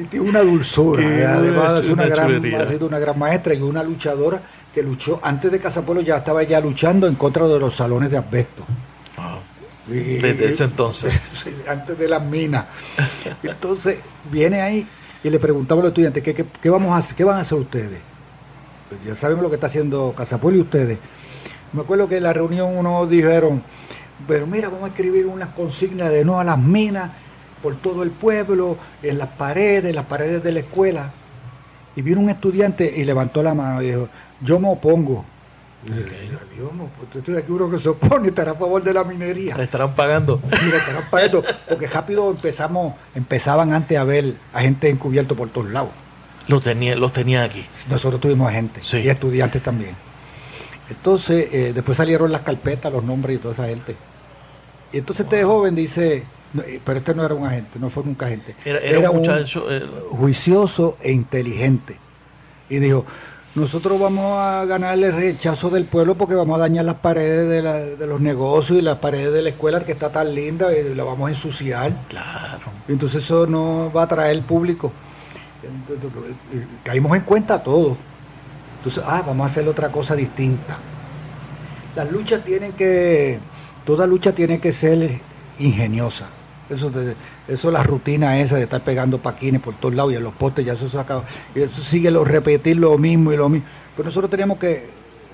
Tiene 0.10 0.30
una 0.30 0.42
dulzura, 0.42 1.36
además 1.36 1.84
una 1.86 2.08
gran, 2.08 2.56
ha 2.56 2.66
sido 2.66 2.88
una 2.88 3.00
gran 3.00 3.18
maestra 3.20 3.54
y 3.54 3.62
una 3.62 3.84
luchadora 3.84 4.42
que 4.74 4.82
luchó 4.82 5.20
antes 5.22 5.52
de 5.52 5.60
Casapuelo 5.60 6.02
ya 6.02 6.18
estaba 6.18 6.44
ya 6.44 6.62
luchando 6.62 7.08
en 7.08 7.16
contra 7.16 7.48
de 7.48 7.60
los 7.60 7.76
salones 7.76 8.10
de 8.10 8.18
asbesto. 8.18 8.66
Ah, 9.18 9.40
desde 9.88 10.50
ese 10.50 10.64
entonces. 10.64 11.20
antes 11.68 11.98
de 11.98 12.08
las 12.08 12.24
minas. 12.24 12.66
Entonces 13.44 14.00
viene 14.32 14.62
ahí 14.62 14.88
y 15.24 15.30
le 15.30 15.40
preguntamos 15.40 15.82
a 15.82 15.86
los 15.86 15.92
estudiantes 15.92 16.24
¿qué, 16.24 16.34
qué, 16.34 16.70
vamos 16.70 16.92
a 16.94 16.98
hacer, 16.98 17.16
qué 17.16 17.24
van 17.24 17.38
a 17.38 17.42
hacer 17.42 17.58
ustedes. 17.58 18.11
Pues 18.92 19.06
ya 19.06 19.16
sabemos 19.16 19.42
lo 19.42 19.50
que 19.50 19.56
está 19.56 19.68
haciendo 19.68 20.14
Casapuelo 20.14 20.58
y 20.58 20.62
ustedes. 20.62 21.00
Me 21.72 21.82
acuerdo 21.82 22.10
que 22.10 22.18
en 22.18 22.24
la 22.24 22.34
reunión 22.34 22.78
uno 22.78 23.08
dijeron, 23.08 23.64
pero 24.28 24.46
mira, 24.46 24.68
vamos 24.68 24.84
a 24.84 24.88
escribir 24.88 25.28
unas 25.28 25.48
consignas 25.50 26.10
de 26.10 26.26
no 26.26 26.42
a 26.42 26.44
las 26.44 26.60
minas 26.60 27.10
por 27.64 27.78
todo 27.78 28.04
el 28.04 28.12
pueblo, 28.12 28.76
en 29.02 29.18
las 29.18 29.30
paredes, 29.30 29.86
en 29.86 29.96
las 29.96 30.08
paredes 30.08 30.44
de 30.44 30.52
la 30.52 30.60
escuela. 30.60 31.10
Y 31.96 32.02
vino 32.02 32.20
un 32.20 32.30
estudiante 32.30 32.94
y 32.94 33.06
levantó 33.06 33.42
la 33.42 33.54
mano 33.54 33.82
y 33.82 33.92
dijo, 33.92 34.10
yo 34.42 34.60
me 34.60 34.68
opongo. 34.68 35.24
Dios, 35.86 36.70
pues, 37.14 37.24
tú 37.24 37.56
uno 37.56 37.70
que 37.72 37.80
se 37.80 37.88
opone 37.88 38.28
estará 38.28 38.52
a 38.52 38.56
favor 38.56 38.84
de 38.84 38.94
la 38.94 39.06
minería. 39.06 39.56
Le 39.56 39.64
estarán 39.64 39.96
pagando. 39.96 40.42
Sí, 40.52 40.70
le 40.70 40.76
estarán 40.76 41.10
pagando. 41.10 41.46
Porque 41.70 41.88
rápido 41.88 42.30
empezamos, 42.30 42.96
empezaban 43.16 43.72
antes 43.72 43.98
a 43.98 44.04
ver 44.04 44.36
a 44.52 44.60
gente 44.60 44.90
encubierto 44.90 45.34
por 45.34 45.48
todos 45.48 45.70
lados. 45.70 45.92
Los 46.52 46.62
tenía, 46.62 46.96
los 46.98 47.14
tenía 47.14 47.44
aquí. 47.44 47.66
Nosotros 47.90 48.20
tuvimos 48.20 48.52
gente 48.52 48.82
y 48.84 49.08
estudiantes 49.08 49.64
también. 49.64 49.96
Entonces, 50.90 51.54
eh, 51.54 51.72
después 51.74 51.98
salieron 51.98 52.30
las 52.30 52.42
carpetas, 52.42 52.92
los 52.92 53.06
nombres 53.06 53.38
y 53.38 53.40
toda 53.40 53.54
esa 53.54 53.68
gente. 53.68 53.96
Y 54.92 54.98
entonces 54.98 55.26
este 55.26 55.46
joven 55.46 55.74
dice, 55.74 56.26
eh, 56.66 56.82
pero 56.84 57.00
este 57.00 57.16
no 57.16 57.24
era 57.24 57.34
un 57.34 57.48
agente, 57.48 57.80
no 57.80 57.90
fue 57.90 58.04
nunca 58.04 58.26
agente. 58.26 58.54
Era, 58.66 59.10
un 59.10 59.18
muchacho 59.20 59.72
eh, 59.72 59.88
juicioso 60.10 60.98
e 61.00 61.14
inteligente. 61.14 61.98
Y 62.70 62.80
dijo, 62.80 63.06
nosotros 63.56 63.98
vamos 63.98 64.38
a 64.38 64.66
ganarle 64.66 65.08
el 65.08 65.14
rechazo 65.14 65.70
del 65.70 65.86
pueblo 65.86 66.16
porque 66.16 66.36
vamos 66.36 66.58
a 66.58 66.60
dañar 66.60 66.84
las 66.84 66.96
paredes 66.96 67.98
de, 67.98 68.06
los 68.06 68.20
negocios 68.20 68.78
y 68.78 68.82
las 68.82 68.98
paredes 68.98 69.34
de 69.34 69.42
la 69.42 69.50
escuela 69.50 69.80
que 69.80 69.94
está 69.94 70.12
tan 70.12 70.36
linda 70.36 70.78
y 70.78 70.94
la 70.94 71.06
vamos 71.06 71.28
a 71.28 71.32
ensuciar. 71.32 71.94
Claro. 72.10 72.66
entonces 72.90 73.24
eso 73.24 73.48
no 73.48 73.90
va 73.96 74.02
a 74.02 74.06
atraer 74.06 74.42
público. 74.42 74.92
Caímos 76.84 77.16
en 77.16 77.24
cuenta 77.24 77.64
todo. 77.64 77.98
Entonces, 78.78 79.04
ah, 79.06 79.24
vamos 79.26 79.44
a 79.44 79.48
hacer 79.48 79.68
otra 79.68 79.92
cosa 79.92 80.16
distinta. 80.16 80.78
Las 81.96 82.12
luchas 82.12 82.44
tienen 82.44 82.72
que, 82.74 83.40
toda 83.86 84.08
lucha 84.08 84.34
tiene 84.34 84.60
que 84.60 84.74
ser 84.74 85.20
ingeniosa. 85.60 86.28
Eso, 86.70 86.90
de, 86.90 87.16
eso 87.48 87.70
la 87.70 87.84
rutina 87.84 88.40
esa 88.40 88.56
de 88.56 88.64
estar 88.64 88.82
pegando 88.82 89.22
paquines 89.22 89.62
por 89.62 89.76
todos 89.76 89.94
lados 89.94 90.14
y 90.14 90.16
en 90.16 90.24
los 90.24 90.34
postes 90.34 90.66
ya 90.66 90.74
eso 90.74 90.90
se 90.90 90.98
acaba. 90.98 91.26
Y 91.54 91.62
eso 91.62 91.82
sigue 91.82 92.10
lo, 92.10 92.24
repetir 92.24 92.78
lo 92.78 92.98
mismo 92.98 93.34
y 93.34 93.38
lo 93.38 93.50
mismo. 93.50 93.68
Pero 93.96 94.08
nosotros 94.08 94.32
teníamos 94.32 94.58
que 94.58 94.72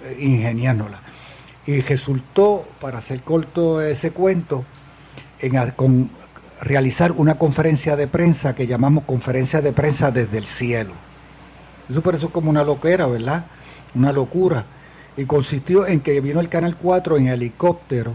eh, 0.03 0.17
ingeniárnosla. 0.19 1.01
Y 1.65 1.81
resultó, 1.81 2.65
para 2.81 2.97
hacer 2.97 3.21
corto 3.21 3.81
ese 3.81 4.11
cuento, 4.11 4.65
en, 5.39 5.71
con, 5.71 6.09
realizar 6.61 7.11
una 7.11 7.35
conferencia 7.35 7.95
de 7.95 8.07
prensa 8.07 8.55
que 8.55 8.67
llamamos 8.67 9.03
conferencia 9.05 9.61
de 9.61 9.73
prensa 9.73 10.11
desde 10.11 10.37
el 10.37 10.47
cielo. 10.47 10.93
Eso 11.89 12.01
por 12.01 12.15
eso 12.15 12.27
es 12.27 12.33
como 12.33 12.49
una 12.49 12.63
loquera, 12.63 13.07
¿verdad? 13.07 13.45
Una 13.95 14.11
locura. 14.11 14.65
Y 15.15 15.25
consistió 15.25 15.87
en 15.87 16.01
que 16.01 16.19
vino 16.21 16.39
el 16.39 16.49
Canal 16.49 16.77
4 16.77 17.17
en 17.17 17.27
helicóptero, 17.27 18.13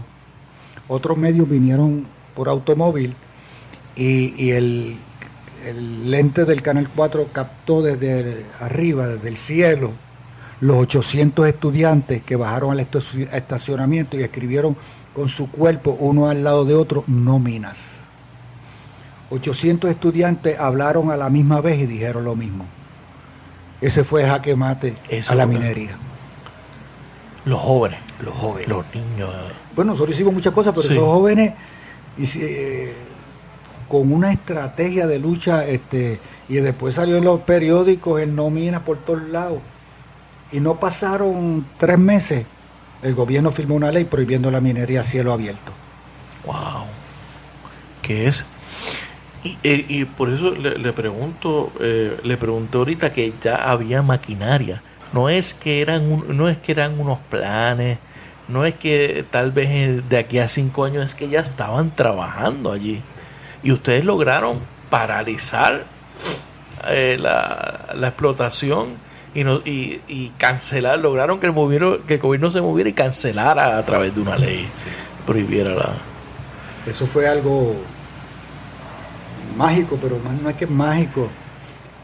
otros 0.87 1.17
medios 1.17 1.49
vinieron 1.49 2.05
por 2.35 2.49
automóvil 2.49 3.15
y, 3.95 4.51
el, 4.51 4.97
lente 6.05 6.45
del 6.45 6.61
Canal 6.61 6.89
4 6.93 7.29
captó 7.31 7.81
desde 7.81 8.45
arriba, 8.59 9.07
desde 9.07 9.29
el 9.29 9.37
cielo, 9.37 9.91
los 10.61 10.77
800 10.77 11.47
estudiantes 11.47 12.23
que 12.23 12.35
bajaron 12.35 12.71
al 12.71 12.79
estacionamiento 12.79 14.17
y 14.17 14.23
escribieron 14.23 14.75
con 15.13 15.29
su 15.29 15.49
cuerpo 15.51 15.95
uno 15.99 16.27
al 16.27 16.43
lado 16.43 16.65
de 16.65 16.75
otro 16.75 17.03
nóminas. 17.07 18.02
800 19.33 19.89
estudiantes 19.89 20.59
hablaron 20.59 21.09
a 21.09 21.17
la 21.17 21.29
misma 21.29 21.59
vez 21.59 21.79
y 21.79 21.85
dijeron 21.87 22.23
lo 22.23 22.35
mismo. 22.35 22.65
Ese 23.81 24.03
fue 24.03 24.25
jaque 24.25 24.55
mate 24.55 24.93
a 25.27 25.35
la 25.35 25.45
minería. 25.45 25.97
Los 27.45 27.59
jóvenes. 27.59 27.99
Los 28.21 28.33
jóvenes. 28.35 28.67
Los 28.67 28.85
niños. 28.93 29.31
Bueno, 29.75 29.91
nosotros 29.91 30.15
hicimos 30.15 30.33
muchas 30.33 30.53
cosas, 30.53 30.73
pero 30.75 30.87
esos 30.87 31.03
jóvenes 31.03 31.53
eh, 32.35 32.93
con 33.89 34.13
una 34.13 34.31
estrategia 34.31 35.07
de 35.07 35.19
lucha, 35.19 35.65
este, 35.65 36.19
y 36.47 36.55
después 36.55 36.95
salió 36.95 37.17
en 37.17 37.23
los 37.23 37.41
periódicos, 37.41 38.21
en 38.21 38.35
nóminas 38.35 38.83
por 38.83 38.99
todos 38.99 39.23
lados. 39.23 39.59
Y 40.51 40.59
no 40.59 40.79
pasaron 40.79 41.65
tres 41.79 41.97
meses, 41.97 42.45
el 43.01 43.15
gobierno 43.15 43.51
firmó 43.51 43.75
una 43.75 43.91
ley 43.91 44.05
prohibiendo 44.05 44.51
la 44.51 44.61
minería 44.61 45.01
a 45.01 45.03
cielo 45.03 45.33
abierto. 45.33 45.73
¡Wow! 46.45 46.85
¿Qué 48.01 48.27
es? 48.27 48.45
Y, 49.43 49.57
eh, 49.63 50.05
por 50.17 50.29
eso 50.29 50.51
le, 50.51 50.93
pregunto, 50.93 51.71
eh, 51.79 52.17
le 52.23 52.37
pregunté 52.37 52.77
ahorita 52.77 53.11
que 53.11 53.33
ya 53.41 53.55
había 53.55 54.01
maquinaria. 54.01 54.81
No 55.11 55.29
es 55.29 55.53
que 55.53 55.81
eran, 55.81 56.37
no 56.37 56.49
es 56.49 56.57
que 56.57 56.71
eran 56.71 56.99
unos 56.99 57.19
planes, 57.29 57.99
no 58.47 58.65
es 58.65 58.73
que 58.75 59.25
tal 59.29 59.51
vez 59.51 60.07
de 60.07 60.17
aquí 60.17 60.39
a 60.39 60.47
cinco 60.47 60.85
años, 60.85 61.05
es 61.05 61.15
que 61.15 61.29
ya 61.29 61.41
estaban 61.41 61.95
trabajando 61.95 62.71
allí. 62.71 63.01
Y 63.63 63.71
ustedes 63.71 64.05
lograron 64.05 64.59
paralizar 64.89 65.85
eh, 66.87 67.17
la, 67.19 67.89
explotación 68.01 68.95
y, 69.33 69.43
no, 69.43 69.61
y, 69.65 70.31
cancelar, 70.37 70.99
lograron 70.99 71.39
que 71.39 71.47
el, 71.47 71.53
gobierno, 71.53 72.05
que 72.05 72.15
el 72.15 72.19
gobierno 72.19 72.51
se 72.51 72.61
moviera 72.61 72.89
y 72.89 72.93
cancelara 72.93 73.77
a 73.77 73.83
través 73.83 74.15
de 74.15 74.21
una 74.21 74.37
ley, 74.37 74.67
prohibiera 75.25 75.71
la... 75.71 75.89
Eso 76.85 77.05
fue 77.05 77.27
algo 77.27 77.77
mágico, 79.55 79.97
pero 80.01 80.17
no 80.41 80.49
es 80.49 80.55
que 80.55 80.65
es 80.65 80.71
mágico. 80.71 81.27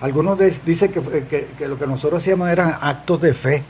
Algunos 0.02 0.38
dicen 0.66 0.92
que, 0.92 1.48
que 1.58 1.68
lo 1.68 1.78
que 1.78 1.86
nosotros 1.86 2.22
hacíamos 2.22 2.50
eran 2.50 2.74
actos 2.80 3.22
de 3.22 3.34
fe 3.34 3.64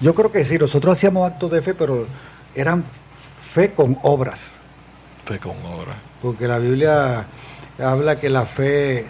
yo 0.00 0.14
creo 0.14 0.32
que 0.32 0.44
sí, 0.44 0.58
nosotros 0.58 0.96
hacíamos 0.96 1.30
actos 1.30 1.50
de 1.50 1.60
fe, 1.60 1.74
pero 1.74 2.06
eran 2.54 2.84
fe 3.40 3.72
con 3.72 3.98
obras. 4.02 4.56
Fe 5.26 5.38
con 5.38 5.56
obras. 5.64 5.96
Porque 6.22 6.48
la 6.48 6.58
Biblia 6.58 7.26
habla 7.78 8.18
que 8.18 8.30
la 8.30 8.46
fe 8.46 9.04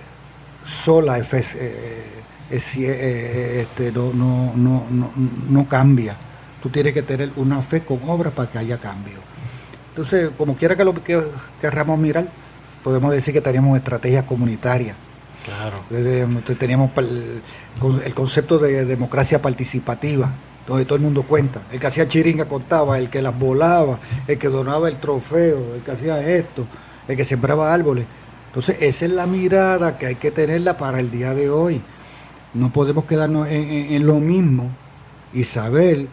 sola 0.67 1.19
es 1.19 1.27
fe, 1.27 1.39
eh, 1.61 2.05
eh, 2.51 3.61
este, 3.63 3.93
no, 3.93 4.13
no, 4.13 4.53
no, 4.57 5.13
no, 5.49 5.69
cambia. 5.69 6.17
Tú 6.61 6.69
tienes 6.71 6.93
que 6.93 7.03
tener 7.03 7.31
una 7.37 7.63
fe 7.63 7.83
con 7.83 8.01
obras 8.09 8.33
para 8.33 8.51
que 8.51 8.59
haya 8.59 8.79
cambio. 8.79 9.19
Entonces, 9.91 10.31
como 10.37 10.57
quiera 10.57 10.77
que 10.77 10.85
lo 10.85 10.93
que 10.93 11.23
querramos 11.61 11.99
mirar, 11.99 12.29
podemos 12.83 13.13
decir 13.13 13.35
que 13.35 13.41
teníamos 13.41 13.77
estrategias 13.79 14.25
comunitarias. 14.25 14.97
Claro. 15.45 15.83
teníamos 16.59 16.91
el, 16.99 17.43
el 18.05 18.15
concepto 18.15 18.59
de 18.59 18.85
democracia 18.85 19.41
participativa 19.41 20.31
donde 20.71 20.85
todo 20.85 20.97
el 20.97 21.03
mundo 21.03 21.23
cuenta. 21.25 21.63
El 21.73 21.81
que 21.81 21.87
hacía 21.87 22.07
chiringa 22.07 22.47
contaba, 22.47 22.99
el 22.99 23.09
que 23.11 23.21
las 23.21 23.37
volaba, 23.37 23.99
el 24.27 24.39
que 24.39 24.49
donaba 24.49 24.89
el 24.89 25.01
trofeo, 25.01 25.75
el 25.75 25.83
que 25.83 25.91
hacía 25.91 26.21
esto, 26.21 26.67
el 27.09 27.17
que 27.17 27.25
sembraba 27.25 27.73
árboles. 27.73 28.07
Entonces, 28.47 28.77
esa 28.81 29.05
es 29.05 29.11
la 29.11 29.27
mirada 29.27 29.99
que 29.99 30.07
hay 30.07 30.15
que 30.17 30.31
tenerla 30.31 30.79
para 30.79 31.01
el 31.01 31.11
día 31.11 31.35
de 31.35 31.51
hoy. 31.51 31.81
No 32.55 32.73
podemos 32.73 33.05
quedarnos 33.05 33.49
en, 33.49 34.07
lo 34.07 34.19
mismo 34.19 34.71
y 35.33 35.45
saber 35.45 36.07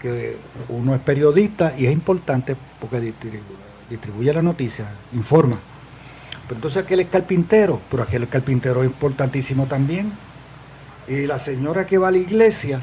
que 0.00 0.36
uno 0.68 0.94
es 0.94 1.00
periodista 1.00 1.74
y 1.76 1.86
es 1.86 1.92
importante 1.92 2.56
porque 2.80 3.12
distribuye, 3.90 4.32
la 4.32 4.42
noticia, 4.42 4.86
informa. 5.12 5.58
Pero 6.52 6.58
entonces 6.58 6.82
aquel 6.82 7.00
es 7.00 7.06
carpintero, 7.06 7.80
pero 7.90 8.02
aquel 8.02 8.28
carpintero 8.28 8.82
es 8.82 8.86
importantísimo 8.86 9.64
también. 9.64 10.12
Y 11.08 11.26
la 11.26 11.38
señora 11.38 11.86
que 11.86 11.96
va 11.96 12.08
a 12.08 12.10
la 12.10 12.18
iglesia 12.18 12.82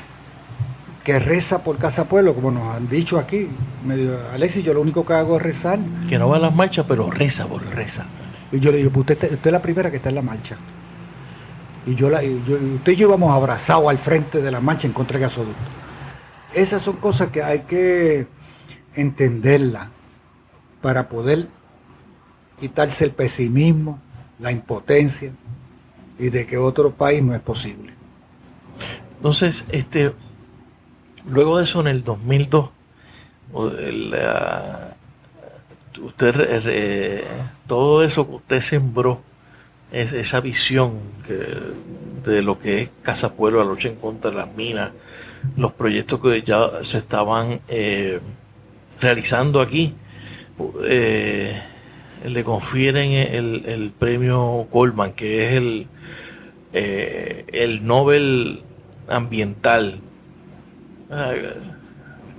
que 1.03 1.19
reza 1.19 1.63
por 1.63 1.77
Casa 1.77 2.05
Pueblo, 2.05 2.33
como 2.33 2.49
nos 2.49 2.75
han 2.75 2.89
dicho 2.89 3.19
aquí. 3.19 3.47
Medio, 3.85 4.17
Alexis, 4.33 4.65
yo 4.65 4.73
lo 4.73 4.81
único 4.81 5.05
que 5.05 5.13
hago 5.13 5.37
es 5.37 5.43
rezar. 5.43 5.77
Que 6.07 6.17
no 6.17 6.29
va 6.29 6.37
a 6.37 6.39
las 6.39 6.55
marchas, 6.55 6.83
pero 6.87 7.11
reza 7.11 7.45
por 7.45 7.63
reza. 7.63 8.07
Y 8.51 8.59
yo 8.59 8.71
le 8.71 8.79
digo, 8.79 8.89
pues 8.89 9.11
usted, 9.11 9.33
usted 9.33 9.45
es 9.49 9.53
la 9.53 9.61
primera 9.61 9.91
que 9.91 9.97
está 9.97 10.09
en 10.09 10.15
la 10.15 10.23
marcha. 10.23 10.57
Y 11.85 11.93
yo, 11.93 12.09
la, 12.09 12.21
usted 12.23 12.91
y 12.91 12.95
yo 12.95 13.07
íbamos 13.07 13.31
abrazados 13.31 13.87
al 13.87 13.99
frente 13.99 14.41
de 14.41 14.49
la 14.49 14.61
marcha 14.61 14.87
en 14.87 14.93
contra 14.93 15.19
de 15.19 15.25
gasoducto. 15.25 15.61
Esas 16.55 16.81
son 16.81 16.97
cosas 16.97 17.27
que 17.27 17.43
hay 17.43 17.59
que 17.59 18.25
entenderlas 18.95 19.89
para 20.81 21.07
poder 21.07 21.58
quitarse 22.59 23.05
el 23.05 23.11
pesimismo, 23.11 23.99
la 24.39 24.51
impotencia 24.51 25.31
y 26.17 26.29
de 26.29 26.45
que 26.45 26.57
otro 26.57 26.91
país 26.91 27.23
no 27.23 27.33
es 27.33 27.41
posible. 27.41 27.93
Entonces, 29.17 29.65
este, 29.71 30.13
Luego 31.29 31.57
de 31.57 31.63
eso, 31.63 31.81
en 31.81 31.87
el 31.87 32.03
2002, 32.03 32.69
usted, 36.01 37.23
todo 37.67 38.03
eso 38.03 38.27
que 38.27 38.35
usted 38.35 38.61
sembró, 38.61 39.21
esa 39.91 40.39
visión 40.39 40.99
de 42.23 42.41
lo 42.41 42.57
que 42.59 42.81
es 42.81 42.89
Casa 43.01 43.35
Pueblo, 43.35 43.63
la 43.63 43.69
lucha 43.69 43.89
en 43.89 43.95
contra 43.95 44.31
de 44.31 44.37
las 44.37 44.55
minas, 44.55 44.91
los 45.55 45.73
proyectos 45.73 46.19
que 46.19 46.41
ya 46.41 46.83
se 46.83 46.97
estaban 46.97 47.61
eh, 47.67 48.19
realizando 48.99 49.61
aquí, 49.61 49.95
eh, 50.83 51.61
le 52.25 52.43
confieren 52.43 53.11
el, 53.11 53.63
el, 53.65 53.91
premio 53.91 54.67
Goldman, 54.71 55.13
que 55.13 55.45
es 55.45 55.53
el, 55.53 55.87
eh, 56.73 57.45
el 57.51 57.85
Nobel 57.85 58.63
ambiental 59.07 60.01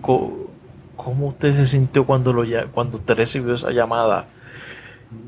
¿Cómo 0.02 1.28
usted 1.28 1.54
se 1.54 1.66
sintió 1.66 2.06
cuando 2.06 2.32
lo 2.32 2.44
cuando 2.72 2.98
usted 2.98 3.14
recibió 3.16 3.54
esa 3.54 3.70
llamada? 3.70 4.26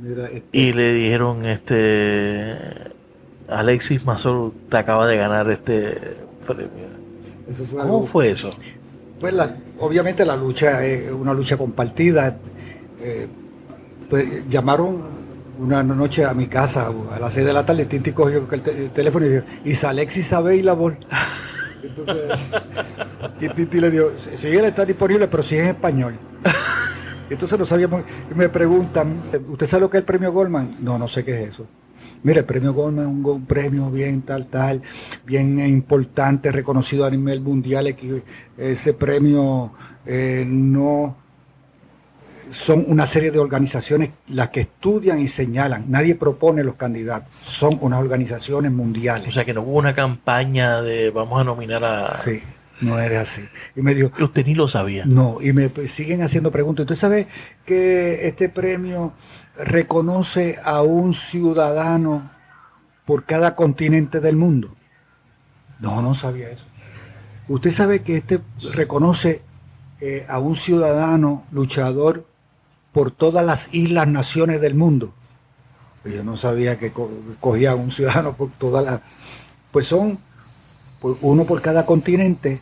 Este 0.04 0.42
y 0.52 0.72
le 0.72 0.92
dijeron, 0.92 1.44
este 1.44 2.56
Alexis 3.48 4.04
Mazor 4.04 4.52
te 4.68 4.76
acaba 4.76 5.06
de 5.06 5.16
ganar 5.16 5.50
este 5.50 5.98
premio. 6.46 6.92
¿Cómo 7.72 8.06
fue 8.06 8.30
eso? 8.30 8.54
Pues 9.20 9.34
obviamente 9.78 10.24
la 10.24 10.36
lucha 10.36 10.84
es 10.84 11.10
una 11.10 11.34
lucha 11.34 11.56
compartida. 11.56 12.36
Eh, 13.00 13.28
pues 14.12 14.46
llamaron 14.46 15.00
una 15.58 15.82
noche 15.82 16.26
a 16.26 16.34
mi 16.34 16.46
casa 16.46 16.92
a 17.10 17.18
las 17.18 17.32
6 17.32 17.46
de 17.46 17.52
la 17.54 17.64
tarde, 17.64 17.86
Tinti 17.86 18.12
cogió 18.12 18.46
el, 18.52 18.90
teléfono 18.90 19.24
y 19.24 19.30
dijo, 19.30 19.44
¿y 19.64 19.86
Alexis 19.86 20.30
voz 20.76 20.92
Entonces, 21.82 22.38
Tinti 23.38 23.80
le 23.80 23.90
dijo, 23.90 24.12
sí, 24.36 24.48
él 24.48 24.66
está 24.66 24.84
disponible, 24.84 25.28
pero 25.28 25.42
sí 25.42 25.56
en 25.56 25.68
español. 25.68 26.18
Entonces 27.30 27.58
no 27.58 27.64
sabíamos, 27.64 28.02
me 28.36 28.50
preguntan, 28.50 29.30
¿usted 29.48 29.64
sabe 29.64 29.80
lo 29.80 29.88
que 29.88 29.96
es 29.96 30.02
el 30.02 30.04
premio 30.04 30.30
Goldman? 30.30 30.76
No, 30.80 30.98
no 30.98 31.08
sé 31.08 31.24
qué 31.24 31.44
es 31.44 31.48
eso. 31.48 31.66
Mire, 32.22 32.40
el 32.40 32.44
premio 32.44 32.74
Goldman 32.74 33.06
es 33.06 33.26
un, 33.26 33.46
premio 33.46 33.90
bien 33.90 34.20
tal, 34.20 34.44
tal, 34.48 34.82
bien 35.24 35.58
importante, 35.58 36.52
reconocido 36.52 37.06
a 37.06 37.10
nivel 37.10 37.40
mundial. 37.40 37.96
Ese 38.58 38.92
premio 38.92 39.72
eh, 40.04 40.44
no 40.46 41.21
son 42.52 42.84
una 42.86 43.06
serie 43.06 43.30
de 43.30 43.38
organizaciones 43.38 44.10
las 44.28 44.50
que 44.50 44.60
estudian 44.60 45.20
y 45.20 45.28
señalan. 45.28 45.90
Nadie 45.90 46.14
propone 46.14 46.62
los 46.62 46.76
candidatos. 46.76 47.28
Son 47.44 47.78
unas 47.80 47.98
organizaciones 47.98 48.70
mundiales. 48.70 49.28
O 49.28 49.32
sea 49.32 49.44
que 49.44 49.54
no 49.54 49.62
hubo 49.62 49.78
una 49.78 49.94
campaña 49.94 50.80
de 50.82 51.10
vamos 51.10 51.40
a 51.40 51.44
nominar 51.44 51.84
a. 51.84 52.10
Sí, 52.10 52.40
no 52.80 52.98
era 52.98 53.22
así. 53.22 53.42
Y 53.74 53.82
me 53.82 53.94
dijo. 53.94 54.10
Usted 54.20 54.46
ni 54.46 54.54
lo 54.54 54.68
sabía. 54.68 55.04
No, 55.06 55.38
y 55.40 55.52
me 55.52 55.68
siguen 55.88 56.22
haciendo 56.22 56.50
preguntas. 56.50 56.84
¿Usted 56.84 56.96
sabe 56.96 57.26
que 57.64 58.28
este 58.28 58.48
premio 58.48 59.14
reconoce 59.56 60.58
a 60.64 60.82
un 60.82 61.14
ciudadano 61.14 62.30
por 63.04 63.24
cada 63.24 63.54
continente 63.56 64.20
del 64.20 64.36
mundo. 64.36 64.74
No, 65.80 66.02
no 66.02 66.14
sabía 66.14 66.50
eso. 66.50 66.64
Usted 67.48 67.70
sabe 67.70 68.02
que 68.02 68.16
este 68.16 68.40
reconoce 68.72 69.42
eh, 70.00 70.24
a 70.28 70.38
un 70.38 70.54
ciudadano 70.54 71.44
luchador 71.50 72.26
por 72.92 73.10
todas 73.10 73.44
las 73.44 73.72
islas, 73.72 74.06
naciones 74.08 74.60
del 74.60 74.74
mundo. 74.74 75.14
Yo 76.04 76.24
no 76.24 76.36
sabía 76.36 76.78
que 76.78 76.92
cogía 77.40 77.72
a 77.72 77.74
un 77.74 77.90
ciudadano 77.90 78.36
por 78.36 78.50
todas 78.52 78.84
las... 78.84 79.00
Pues 79.70 79.86
son 79.86 80.18
uno 81.20 81.44
por 81.44 81.60
cada 81.62 81.86
continente, 81.86 82.60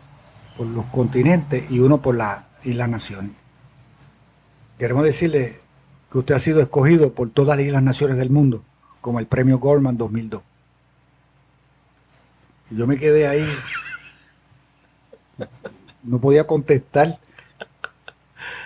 por 0.57 0.67
los 0.67 0.85
continentes 0.87 1.71
y 1.71 1.81
uno 1.81 2.01
por 2.01 2.17
las 2.17 2.45
islas, 2.65 2.89
naciones. 2.89 3.33
Queremos 4.79 5.05
decirle 5.05 5.59
que 6.11 6.19
usted 6.19 6.35
ha 6.35 6.39
sido 6.39 6.61
escogido 6.61 7.13
por 7.13 7.31
todas 7.31 7.57
las 7.57 7.67
islas 7.67 7.83
naciones 7.83 8.17
del 8.17 8.31
mundo, 8.31 8.63
como 9.01 9.19
el 9.21 9.27
premio 9.27 9.59
Goldman 9.59 9.97
2002. 9.97 10.43
Y 12.71 12.77
yo 12.77 12.87
me 12.87 12.99
quedé 12.99 13.27
ahí, 13.27 13.47
no 16.03 16.19
podía 16.21 16.47
contestar. 16.47 17.19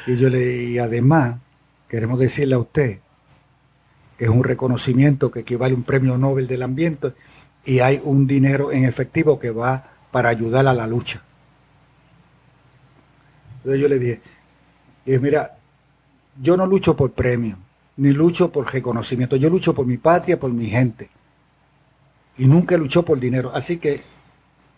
Y 0.07 0.17
yo 0.17 0.29
le 0.29 0.65
y 0.65 0.79
además, 0.79 1.37
queremos 1.89 2.19
decirle 2.19 2.55
a 2.55 2.59
usted 2.59 3.01
que 4.19 4.25
es 4.25 4.31
un 4.31 4.45
reconocimiento 4.45 5.31
que 5.31 5.41
equivale 5.41 5.75
a 5.75 5.77
un 5.77 5.83
premio 5.83 6.17
Nobel 6.19 6.47
del 6.47 6.63
ambiente 6.63 7.13
y 7.65 7.81
hay 7.81 8.01
un 8.05 8.27
dinero 8.27 8.73
en 8.73 8.85
efectivo 8.85 9.39
que 9.39 9.51
va 9.51 9.91
para 10.11 10.29
ayudar 10.29 10.67
a 10.67 10.75
la 10.75 10.87
lucha. 10.87 11.23
Entonces 13.57 13.81
yo 13.81 13.89
le 13.89 13.99
dije, 13.99 14.21
y 15.07 15.19
mira, 15.19 15.57
yo 16.41 16.57
no 16.57 16.67
lucho 16.67 16.97
por 16.97 17.13
premio, 17.13 17.59
ni 17.97 18.13
lucho 18.13 18.51
por 18.53 18.73
reconocimiento, 18.73 19.37
yo 19.37 19.49
lucho 19.49 19.75
por 19.75 19.87
mi 19.87 19.97
patria, 19.97 20.39
por 20.39 20.53
mi 20.53 20.67
gente. 20.67 21.11
Y 22.37 22.47
nunca 22.47 22.77
luchó 22.77 23.05
por 23.05 23.19
dinero. 23.19 23.53
Así 23.55 23.79
que 23.79 24.03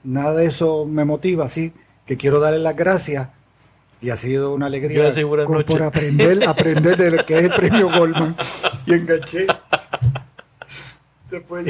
nada 0.05 0.35
de 0.35 0.47
eso 0.47 0.87
me 0.87 1.05
motiva, 1.05 1.45
así 1.45 1.73
que 2.07 2.17
quiero 2.17 2.39
darle 2.39 2.61
las 2.61 2.77
gracias 2.77 3.29
y 4.01 4.11
ha 4.11 4.17
sido 4.17 4.53
una 4.53 4.67
alegría 4.67 5.13
por 5.67 5.83
aprender, 5.83 6.45
aprender 6.49 6.97
de 6.97 7.11
lo 7.11 7.25
que 7.25 7.39
es 7.39 7.45
el 7.45 7.51
premio 7.51 7.91
Goldman. 7.91 8.37
Y 8.87 8.95
enganché. 8.95 9.47
Después, 11.31 11.65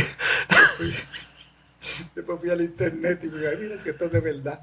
después, 2.14 2.40
fui 2.40 2.50
al 2.50 2.60
internet 2.60 3.20
y 3.24 3.28
me 3.28 3.38
dije, 3.38 3.56
mira 3.56 3.80
si 3.80 3.88
esto 3.88 4.04
es 4.06 4.12
de 4.12 4.20
verdad. 4.20 4.60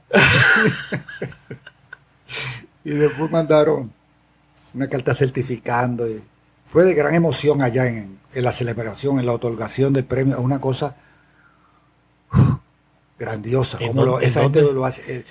y 2.83 2.91
después 2.91 3.31
mandaron 3.31 3.91
una 4.73 4.87
carta 4.87 5.13
certificando. 5.13 6.07
Y 6.07 6.21
fue 6.65 6.83
de 6.83 6.93
gran 6.93 7.15
emoción 7.15 7.61
allá 7.61 7.87
en, 7.87 8.19
la 8.33 8.51
celebración, 8.51 9.19
en 9.19 9.25
la 9.25 9.33
otorgación 9.33 9.93
del 9.93 10.05
premio, 10.05 10.39
una 10.41 10.59
cosa 10.59 10.95
grandiosa. 13.17 13.79
Como 13.79 14.19
esa 14.19 14.41
gente 14.41 14.61
lo 14.61 14.85
hace. 14.85 15.19
Eh, 15.19 15.25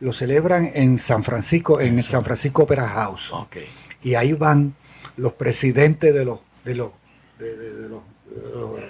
lo 0.00 0.12
celebran 0.12 0.70
en 0.74 0.98
San 0.98 1.22
Francisco, 1.24 1.80
en 1.80 1.98
el 1.98 2.04
San 2.04 2.24
Francisco 2.24 2.64
Opera 2.64 2.88
House. 2.88 3.32
Y 4.02 4.14
ahí 4.14 4.32
van 4.32 4.74
los 5.16 5.32
presidentes 5.32 6.14
de 6.14 6.24
los, 6.24 6.40
de 6.64 6.74
los, 6.74 6.90
de, 7.38 7.88
los, 7.88 8.02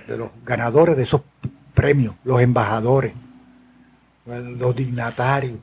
de 0.09 0.19
los 0.19 0.31
ganadores 0.45 0.97
de 0.97 1.05
esos 1.05 1.23
premios, 1.75 2.17
los 2.25 2.41
embajadores, 2.41 3.13
los 4.27 4.75
dignatarios. 4.75 5.59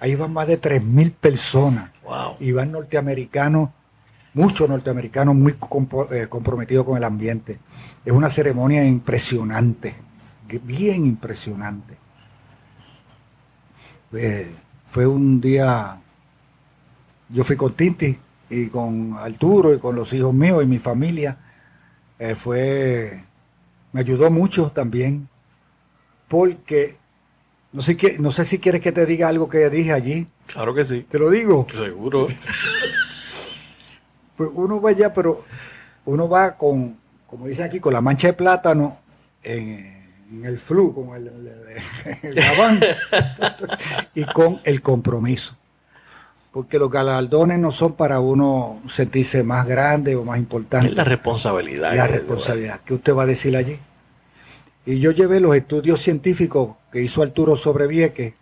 Ahí 0.00 0.14
van 0.14 0.32
más 0.32 0.46
de 0.46 0.60
3.000 0.60 1.12
personas. 1.12 1.90
Y 2.40 2.52
van 2.52 2.72
norteamericanos 2.72 3.70
muchos 4.34 4.68
norteamericanos 4.68 5.34
muy 5.34 5.56
eh, 6.10 6.26
comprometidos 6.28 6.84
con 6.86 6.96
el 6.96 7.04
ambiente. 7.04 7.58
Es 8.04 8.12
una 8.12 8.28
ceremonia 8.28 8.84
impresionante, 8.84 9.94
bien 10.64 11.06
impresionante. 11.06 11.96
Eh, 14.12 14.54
fue 14.92 15.06
un 15.06 15.40
día, 15.40 15.96
yo 17.30 17.44
fui 17.44 17.56
con 17.56 17.72
Tinti 17.72 18.14
y 18.50 18.66
con 18.66 19.16
Arturo 19.16 19.72
y 19.72 19.78
con 19.78 19.96
los 19.96 20.12
hijos 20.12 20.34
míos 20.34 20.62
y 20.62 20.66
mi 20.66 20.78
familia. 20.78 21.38
Eh, 22.18 22.34
fue, 22.34 23.24
me 23.92 24.00
ayudó 24.00 24.30
mucho 24.30 24.70
también, 24.70 25.30
porque 26.28 26.98
no 27.72 27.80
sé, 27.80 27.96
no 28.18 28.30
sé 28.30 28.44
si 28.44 28.58
quieres 28.58 28.82
que 28.82 28.92
te 28.92 29.06
diga 29.06 29.28
algo 29.28 29.48
que 29.48 29.70
dije 29.70 29.94
allí. 29.94 30.26
Claro 30.44 30.74
que 30.74 30.84
sí. 30.84 31.06
Te 31.08 31.18
lo 31.18 31.30
digo. 31.30 31.66
Seguro. 31.70 32.26
Pues 34.34 34.48
uno 34.54 34.80
va 34.80 34.90
allá, 34.90 35.12
pero 35.12 35.38
uno 36.06 36.26
va 36.26 36.56
con, 36.56 36.96
como 37.26 37.46
dicen 37.46 37.66
aquí, 37.66 37.80
con 37.80 37.92
la 37.92 38.00
mancha 38.00 38.28
de 38.28 38.32
plátano 38.32 38.98
en, 39.42 40.01
el 40.44 40.58
flu, 40.58 40.94
como 40.94 41.14
el, 41.16 41.28
el, 42.22 42.38
y 44.14 44.24
con 44.24 44.60
el 44.64 44.82
compromiso. 44.82 45.56
Porque 46.52 46.78
los 46.78 46.90
galardones 46.90 47.58
no 47.58 47.70
son 47.70 47.94
para 47.94 48.20
uno 48.20 48.82
sentirse 48.88 49.42
más 49.42 49.66
grande 49.66 50.16
o 50.16 50.24
más 50.24 50.38
importante. 50.38 50.88
Es 50.88 50.94
la 50.94 51.04
responsabilidad. 51.04 51.94
La 51.94 52.06
responsabilidad. 52.06 52.80
¿Qué 52.84 52.94
usted 52.94 53.14
va 53.14 53.22
a 53.22 53.26
decir 53.26 53.56
allí? 53.56 53.78
Y 54.84 54.98
yo 54.98 55.12
llevé 55.12 55.40
los 55.40 55.54
estudios 55.54 56.00
científicos 56.00 56.76
que 56.90 57.02
hizo 57.02 57.22
Arturo 57.22 57.56
sobre 57.56 57.86
Vieques, 57.86 58.34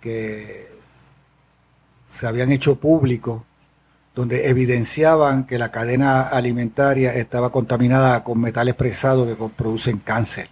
que 0.00 0.68
se 2.10 2.26
habían 2.26 2.52
hecho 2.52 2.76
públicos 2.76 3.42
donde 4.20 4.50
evidenciaban 4.50 5.46
que 5.46 5.56
la 5.56 5.70
cadena 5.70 6.20
alimentaria 6.20 7.14
estaba 7.14 7.50
contaminada 7.50 8.22
con 8.22 8.38
metales 8.38 8.74
pesados 8.74 9.26
que 9.26 9.48
producen 9.56 9.96
cáncer. 9.96 10.50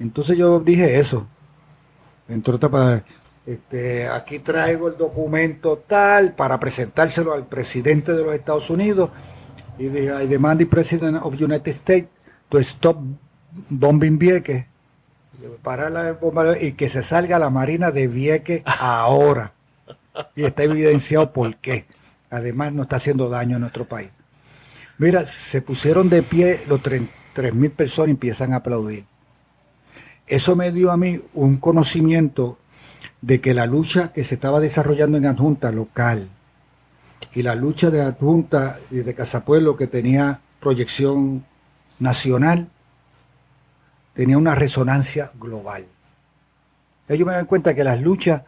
Entonces 0.00 0.36
yo 0.36 0.58
dije 0.58 0.98
eso. 0.98 1.28
Entre 2.28 2.54
otras, 2.54 3.02
este, 3.46 4.08
aquí 4.08 4.40
traigo 4.40 4.88
el 4.88 4.96
documento 4.96 5.84
tal 5.86 6.32
para 6.32 6.58
presentárselo 6.58 7.34
al 7.34 7.46
presidente 7.46 8.14
de 8.14 8.24
los 8.24 8.34
Estados 8.34 8.68
Unidos 8.68 9.10
y 9.78 9.84
dije, 9.84 10.24
I 10.24 10.26
demand 10.26 10.58
the 10.58 10.66
President 10.66 11.18
of 11.22 11.40
United 11.40 11.68
States 11.68 12.08
to 12.48 12.58
stop 12.58 12.96
bombing 13.68 14.18
Vieques, 14.18 14.66
parar 15.62 15.92
la 15.92 16.14
bomba 16.14 16.58
y 16.60 16.72
que 16.72 16.88
se 16.88 17.00
salga 17.00 17.38
la 17.38 17.48
Marina 17.48 17.92
de 17.92 18.08
Vieques 18.08 18.62
ahora 18.66 19.52
y 20.36 20.44
está 20.44 20.64
evidenciado 20.64 21.32
por 21.32 21.56
qué. 21.56 21.86
Además, 22.30 22.72
no 22.72 22.82
está 22.82 22.96
haciendo 22.96 23.28
daño 23.28 23.56
a 23.56 23.60
nuestro 23.60 23.86
país. 23.86 24.10
Mira, 24.98 25.26
se 25.26 25.62
pusieron 25.62 26.08
de 26.08 26.22
pie 26.22 26.60
los 26.68 26.82
3.000 26.82 27.70
personas 27.72 28.08
y 28.08 28.12
empiezan 28.12 28.52
a 28.52 28.56
aplaudir. 28.56 29.04
Eso 30.26 30.56
me 30.56 30.70
dio 30.70 30.90
a 30.90 30.96
mí 30.96 31.20
un 31.34 31.56
conocimiento 31.56 32.58
de 33.20 33.40
que 33.40 33.54
la 33.54 33.66
lucha 33.66 34.12
que 34.12 34.24
se 34.24 34.36
estaba 34.36 34.60
desarrollando 34.60 35.18
en 35.18 35.26
adjunta 35.26 35.70
local 35.72 36.28
y 37.34 37.42
la 37.42 37.54
lucha 37.54 37.90
de 37.90 38.02
adjunta 38.02 38.78
de 38.90 39.14
Casapueblo 39.14 39.76
que 39.76 39.86
tenía 39.86 40.40
proyección 40.60 41.44
nacional 41.98 42.68
tenía 44.14 44.38
una 44.38 44.54
resonancia 44.54 45.30
global. 45.38 45.86
Ellos 47.08 47.26
me 47.26 47.34
dan 47.34 47.46
cuenta 47.46 47.74
que 47.74 47.84
las 47.84 48.00
luchas 48.00 48.42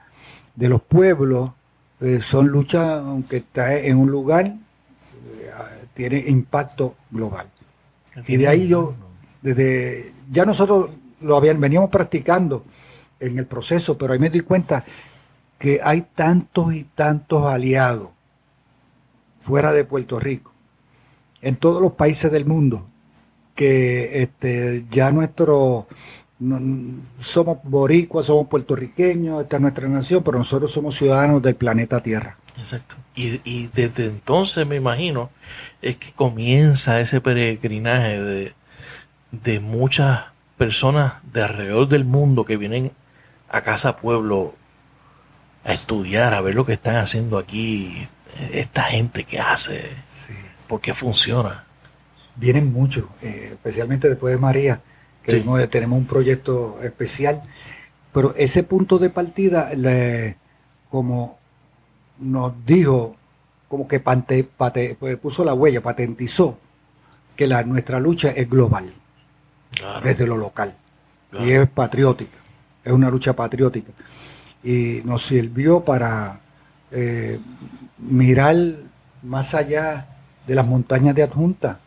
de 0.55 0.69
los 0.69 0.83
pueblos 0.83 1.53
eh, 2.01 2.21
son 2.21 2.49
luchas, 2.49 3.03
aunque 3.05 3.39
está 3.39 3.77
en 3.77 3.97
un 3.97 4.11
lugar, 4.11 4.47
eh, 4.47 5.51
tiene 5.95 6.19
impacto 6.27 6.97
global. 7.11 7.49
Y 8.27 8.37
de 8.37 8.49
ahí 8.49 8.69
yo, 8.69 8.95
desde, 9.43 10.13
ya 10.31 10.45
nosotros 10.45 10.91
lo 11.21 11.37
habían, 11.37 11.61
veníamos 11.61 11.91
practicando 11.91 12.65
en 13.19 13.39
el 13.39 13.47
proceso, 13.47 13.97
pero 13.97 14.13
ahí 14.13 14.19
me 14.19 14.31
di 14.31 14.41
cuenta 14.41 14.85
que 15.59 15.81
hay 15.83 16.03
tantos 16.15 16.75
y 16.75 16.85
tantos 16.85 17.47
aliados 17.47 18.11
fuera 19.41 19.73
de 19.73 19.85
Puerto 19.85 20.21
Rico, 20.21 20.53
en 21.43 21.57
todos 21.57 21.83
los 21.83 21.93
países 21.93 22.31
del 22.31 22.45
mundo, 22.45 22.87
que 23.55 24.23
este, 24.23 24.85
ya 24.91 25.11
nuestro 25.13 25.87
somos 27.21 27.59
boricuas, 27.63 28.27
somos 28.27 28.49
puertorriqueños, 28.49 29.43
esta 29.43 29.57
es 29.57 29.63
nuestra 29.63 29.89
nación, 29.89 30.23
pero 30.23 30.39
nosotros 30.39 30.73
somos 30.73 30.97
ciudadanos 30.97 31.43
del 31.43 31.55
planeta 31.55 32.03
Tierra. 32.03 32.39
Exacto. 32.59 32.97
Y, 33.15 33.69
desde 33.69 34.07
entonces 34.07 34.67
me 34.67 34.77
imagino 34.77 35.31
es 35.83 35.97
que 35.97 36.13
comienza 36.13 37.01
ese 37.01 37.21
peregrinaje 37.21 38.21
de, 38.21 38.55
de 39.31 39.61
muchas 39.61 40.25
personas 40.59 41.15
de 41.33 41.43
alrededor 41.43 41.89
del 41.89 42.05
mundo 42.05 42.45
que 42.45 42.57
vienen 42.57 42.93
a 43.49 43.63
Casa 43.63 43.97
Pueblo 43.97 44.55
a 45.65 45.73
estudiar, 45.73 46.35
a 46.35 46.41
ver 46.41 46.55
lo 46.55 46.67
que 46.67 46.75
están 46.75 46.97
haciendo 46.97 47.39
aquí, 47.39 48.07
esta 48.53 48.83
gente 48.83 49.25
que 49.25 49.39
hace, 49.39 49.81
sí. 50.27 50.35
por 50.69 50.81
qué 50.81 50.93
funciona. 50.93 51.65
Vienen 52.37 52.73
muchos, 52.73 53.05
eh, 53.23 53.51
especialmente 53.53 54.09
después 54.09 54.35
de 54.35 54.41
María, 54.41 54.81
que 55.25 55.69
tenemos 55.69 55.99
un 55.99 56.07
proyecto 56.07 56.79
especial, 56.83 57.43
pero 58.13 58.35
ese 58.37 58.63
punto 58.63 58.99
de 58.99 59.11
partida, 59.11 59.75
le, 59.75 60.37
como 60.91 61.39
nos 62.19 62.53
dijo, 62.65 63.17
como 63.69 63.89
que 63.89 64.01
pante, 64.01 64.45
pues, 64.45 65.17
puso 65.17 65.45
la 65.45 65.55
huella, 65.55 65.81
patentizó 65.81 66.59
que 67.37 67.47
la, 67.47 67.65
nuestra 67.65 67.99
lucha 67.99 68.31
es 68.31 68.49
global, 68.49 68.87
desde 70.03 70.27
lo 70.27 70.37
local, 70.37 70.77
y 71.33 71.51
es 71.51 71.69
patriótica, 71.69 72.39
es 72.85 72.93
una 72.93 73.11
lucha 73.11 73.35
patriótica. 73.35 73.93
Y 74.63 75.03
nos 75.05 75.27
sirvió 75.27 75.85
para 75.85 76.41
eh, 76.93 77.41
mirar 77.99 78.57
más 79.23 79.55
allá 79.55 80.07
de 80.47 80.55
las 80.55 80.67
montañas 80.67 81.15
de 81.15 81.23
adjunta 81.25 81.81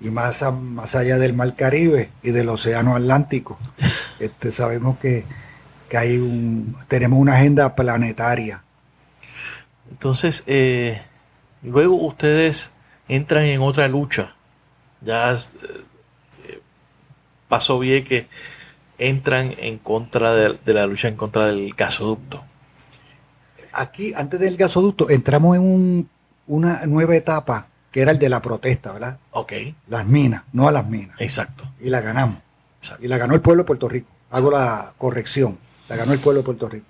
y 0.00 0.10
más, 0.10 0.42
más 0.52 0.94
allá 0.94 1.18
del 1.18 1.34
Mar 1.34 1.54
Caribe 1.56 2.10
y 2.22 2.30
del 2.30 2.48
Océano 2.48 2.96
Atlántico. 2.96 3.58
Este, 4.20 4.50
sabemos 4.50 4.98
que, 4.98 5.24
que 5.88 5.96
hay 5.96 6.18
un, 6.18 6.76
tenemos 6.88 7.18
una 7.18 7.36
agenda 7.36 7.74
planetaria 7.74 8.62
entonces, 9.90 10.44
eh, 10.46 11.02
luego 11.62 11.96
ustedes 11.96 12.70
entran 13.08 13.44
en 13.44 13.60
otra 13.60 13.88
lucha. 13.88 14.34
Ya 15.02 15.32
eh, 15.32 16.60
pasó 17.48 17.78
bien 17.78 18.04
que 18.04 18.28
entran 18.98 19.54
en 19.58 19.78
contra 19.78 20.32
de, 20.34 20.58
la 20.72 20.86
lucha 20.86 21.08
en 21.08 21.16
contra 21.16 21.46
del 21.46 21.74
gasoducto. 21.74 22.44
Aquí, 23.72 24.14
antes 24.14 24.40
del 24.40 24.56
gasoducto, 24.56 25.10
entramos 25.10 25.56
en 25.56 26.08
una 26.46 26.86
nueva 26.86 27.16
etapa 27.16 27.68
que 27.90 28.02
era 28.02 28.12
el 28.12 28.18
de 28.18 28.28
la 28.28 28.40
protesta, 28.40 28.92
¿verdad? 28.92 29.18
Ok. 29.32 29.52
Las 29.88 30.06
minas, 30.06 30.44
no 30.52 30.68
a 30.68 30.72
las 30.72 30.86
minas. 30.86 31.16
Exacto. 31.20 31.64
Y 31.80 31.90
la 31.90 32.00
ganamos. 32.00 32.38
Y 33.00 33.08
la 33.08 33.18
ganó 33.18 33.34
el 33.34 33.40
pueblo 33.40 33.64
de 33.64 33.66
Puerto 33.66 33.88
Rico. 33.88 34.08
Hago 34.30 34.50
la 34.50 34.94
corrección. 34.96 35.58
La 35.88 35.96
ganó 35.96 36.12
el 36.12 36.20
pueblo 36.20 36.40
de 36.40 36.44
Puerto 36.44 36.68
Rico. 36.68 36.86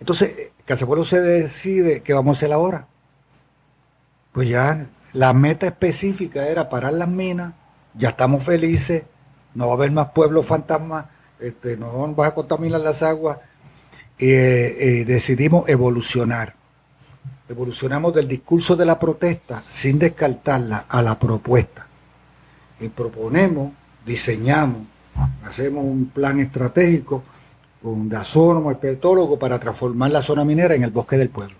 Entonces, 0.00 0.50
Pueblo 0.66 1.04
se 1.04 1.20
decide 1.20 2.02
qué 2.02 2.12
vamos 2.12 2.36
a 2.36 2.38
hacer 2.38 2.52
ahora. 2.52 2.86
Pues 4.32 4.48
ya 4.48 4.88
la 5.12 5.32
meta 5.32 5.66
específica 5.66 6.46
era 6.46 6.68
parar 6.68 6.92
las 6.92 7.08
minas, 7.08 7.54
ya 7.94 8.10
estamos 8.10 8.44
felices, 8.44 9.04
no 9.54 9.68
va 9.68 9.72
a 9.72 9.76
haber 9.76 9.90
más 9.90 10.10
pueblos 10.10 10.44
fantasmas, 10.44 11.06
este, 11.40 11.76
no 11.76 11.86
vamos 11.86 12.26
a 12.26 12.34
contaminar 12.34 12.80
las 12.80 13.02
aguas. 13.02 13.38
y 14.18 14.30
eh, 14.30 15.00
eh, 15.00 15.04
decidimos 15.06 15.68
evolucionar. 15.68 16.55
Evolucionamos 17.48 18.12
del 18.14 18.28
discurso 18.28 18.76
de 18.76 18.86
la 18.86 18.98
protesta 18.98 19.62
sin 19.66 19.98
descartarla 19.98 20.86
a 20.88 21.02
la 21.02 21.18
propuesta. 21.18 21.86
Y 22.80 22.88
proponemos, 22.88 23.72
diseñamos, 24.04 24.82
hacemos 25.44 25.84
un 25.84 26.06
plan 26.06 26.40
estratégico 26.40 27.22
un 27.86 28.08
dasónomo, 28.08 28.70
expertólogo, 28.70 29.38
para 29.38 29.58
transformar 29.58 30.10
la 30.10 30.22
zona 30.22 30.44
minera 30.44 30.74
en 30.74 30.82
el 30.82 30.90
bosque 30.90 31.16
del 31.16 31.30
pueblo. 31.30 31.56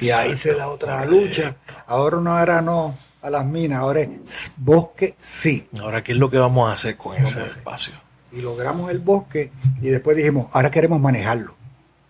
y 0.00 0.10
ahí 0.10 0.36
se 0.36 0.54
da 0.54 0.68
otra 0.68 1.04
lucha. 1.04 1.56
Ahora 1.86 2.18
no 2.18 2.38
era 2.38 2.62
no 2.62 2.94
a 3.20 3.30
las 3.30 3.44
minas, 3.46 3.80
ahora 3.80 4.00
es 4.00 4.52
bosque 4.56 5.16
sí. 5.18 5.68
Ahora, 5.80 6.02
¿qué 6.02 6.12
es 6.12 6.18
lo 6.18 6.30
que 6.30 6.38
vamos 6.38 6.68
a 6.68 6.72
hacer 6.72 6.96
con 6.96 7.16
ese 7.16 7.44
espacio? 7.44 7.94
Y 8.32 8.40
logramos 8.40 8.90
el 8.90 8.98
bosque 8.98 9.50
y 9.80 9.88
después 9.88 10.16
dijimos, 10.16 10.48
ahora 10.52 10.70
queremos 10.70 11.00
manejarlo. 11.00 11.54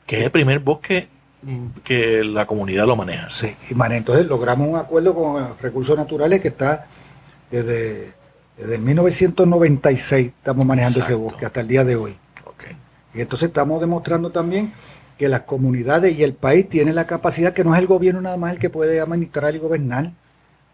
Que 0.07 0.18
es 0.18 0.24
el 0.24 0.30
primer 0.30 0.59
bosque 0.61 1.09
que 1.84 2.24
la 2.24 2.46
comunidad 2.46 2.86
lo 2.86 2.96
maneja. 2.96 3.28
Sí, 3.30 3.55
y 3.70 3.92
entonces 3.92 4.26
logramos 4.26 4.68
un 4.68 4.76
acuerdo 4.76 5.14
con 5.14 5.59
recursos 5.59 5.96
naturales 5.96 6.40
que 6.40 6.49
está 6.49 6.86
desde, 7.51 8.12
desde 8.57 8.78
1996, 8.78 10.26
estamos 10.26 10.64
manejando 10.64 11.01
ese 11.01 11.14
bosque 11.14 11.46
hasta 11.46 11.61
el 11.61 11.68
día 11.68 11.84
de 11.84 11.96
hoy. 11.96 12.16
Y 13.14 13.20
entonces 13.20 13.49
estamos 13.49 13.80
demostrando 13.80 14.30
también 14.30 14.72
que 15.16 15.28
las 15.28 15.40
comunidades 15.40 16.16
y 16.16 16.22
el 16.22 16.34
país 16.34 16.68
tienen 16.68 16.94
la 16.94 17.07
capacidad, 17.07 17.53
que 17.53 17.64
no 17.64 17.74
es 17.74 17.80
el 17.80 17.86
gobierno 17.86 18.20
nada 18.20 18.36
más 18.36 18.53
el 18.53 18.59
que 18.59 18.70
puede 18.70 19.01
administrar 19.01 19.55
y 19.55 19.59
gobernar. 19.59 20.12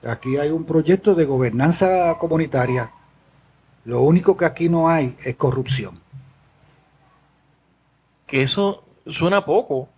Aquí 0.06 0.36
hay 0.36 0.50
un 0.50 0.64
proyecto 0.64 1.14
de 1.14 1.24
gobernanza 1.24 2.14
comunitaria. 2.18 2.90
Lo 3.86 4.02
único 4.02 4.36
que 4.36 4.44
aquí 4.44 4.68
no 4.68 4.88
hay 4.88 5.16
es 5.24 5.36
corrupción. 5.36 5.98
Que 8.26 8.42
eso 8.42 8.84
suena 9.06 9.44
poco, 9.44 9.88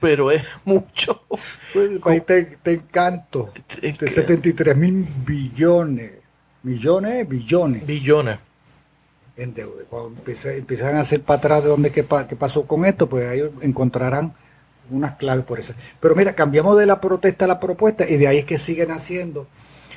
pero 0.00 0.30
es 0.30 0.42
mucho. 0.64 1.24
Pues 1.72 1.90
el 1.90 2.00
país 2.00 2.24
te, 2.26 2.72
encanto. 2.72 3.52
De 3.80 4.08
73 4.08 4.76
mil 4.76 5.06
billones. 5.24 6.12
Millones, 6.62 7.28
billones. 7.28 7.86
Billones 7.86 8.38
en 9.40 9.54
deuda. 9.54 9.84
Cuando 9.88 10.20
empiezan, 10.44 10.96
a 10.96 11.00
hacer 11.00 11.22
para 11.22 11.38
atrás 11.38 11.62
de 11.62 11.70
dónde 11.70 11.90
qué, 11.90 12.04
pasó 12.04 12.66
con 12.66 12.84
esto, 12.84 13.08
pues 13.08 13.28
ahí 13.28 13.42
encontrarán 13.62 14.34
unas 14.90 15.16
claves 15.16 15.44
por 15.44 15.58
eso. 15.58 15.74
Pero 16.00 16.14
mira, 16.14 16.34
cambiamos 16.34 16.78
de 16.78 16.86
la 16.86 17.00
protesta 17.00 17.46
a 17.46 17.48
la 17.48 17.60
propuesta 17.60 18.08
y 18.08 18.16
de 18.16 18.28
ahí 18.28 18.38
es 18.38 18.44
que 18.44 18.58
siguen 18.58 18.90
haciendo 18.90 19.46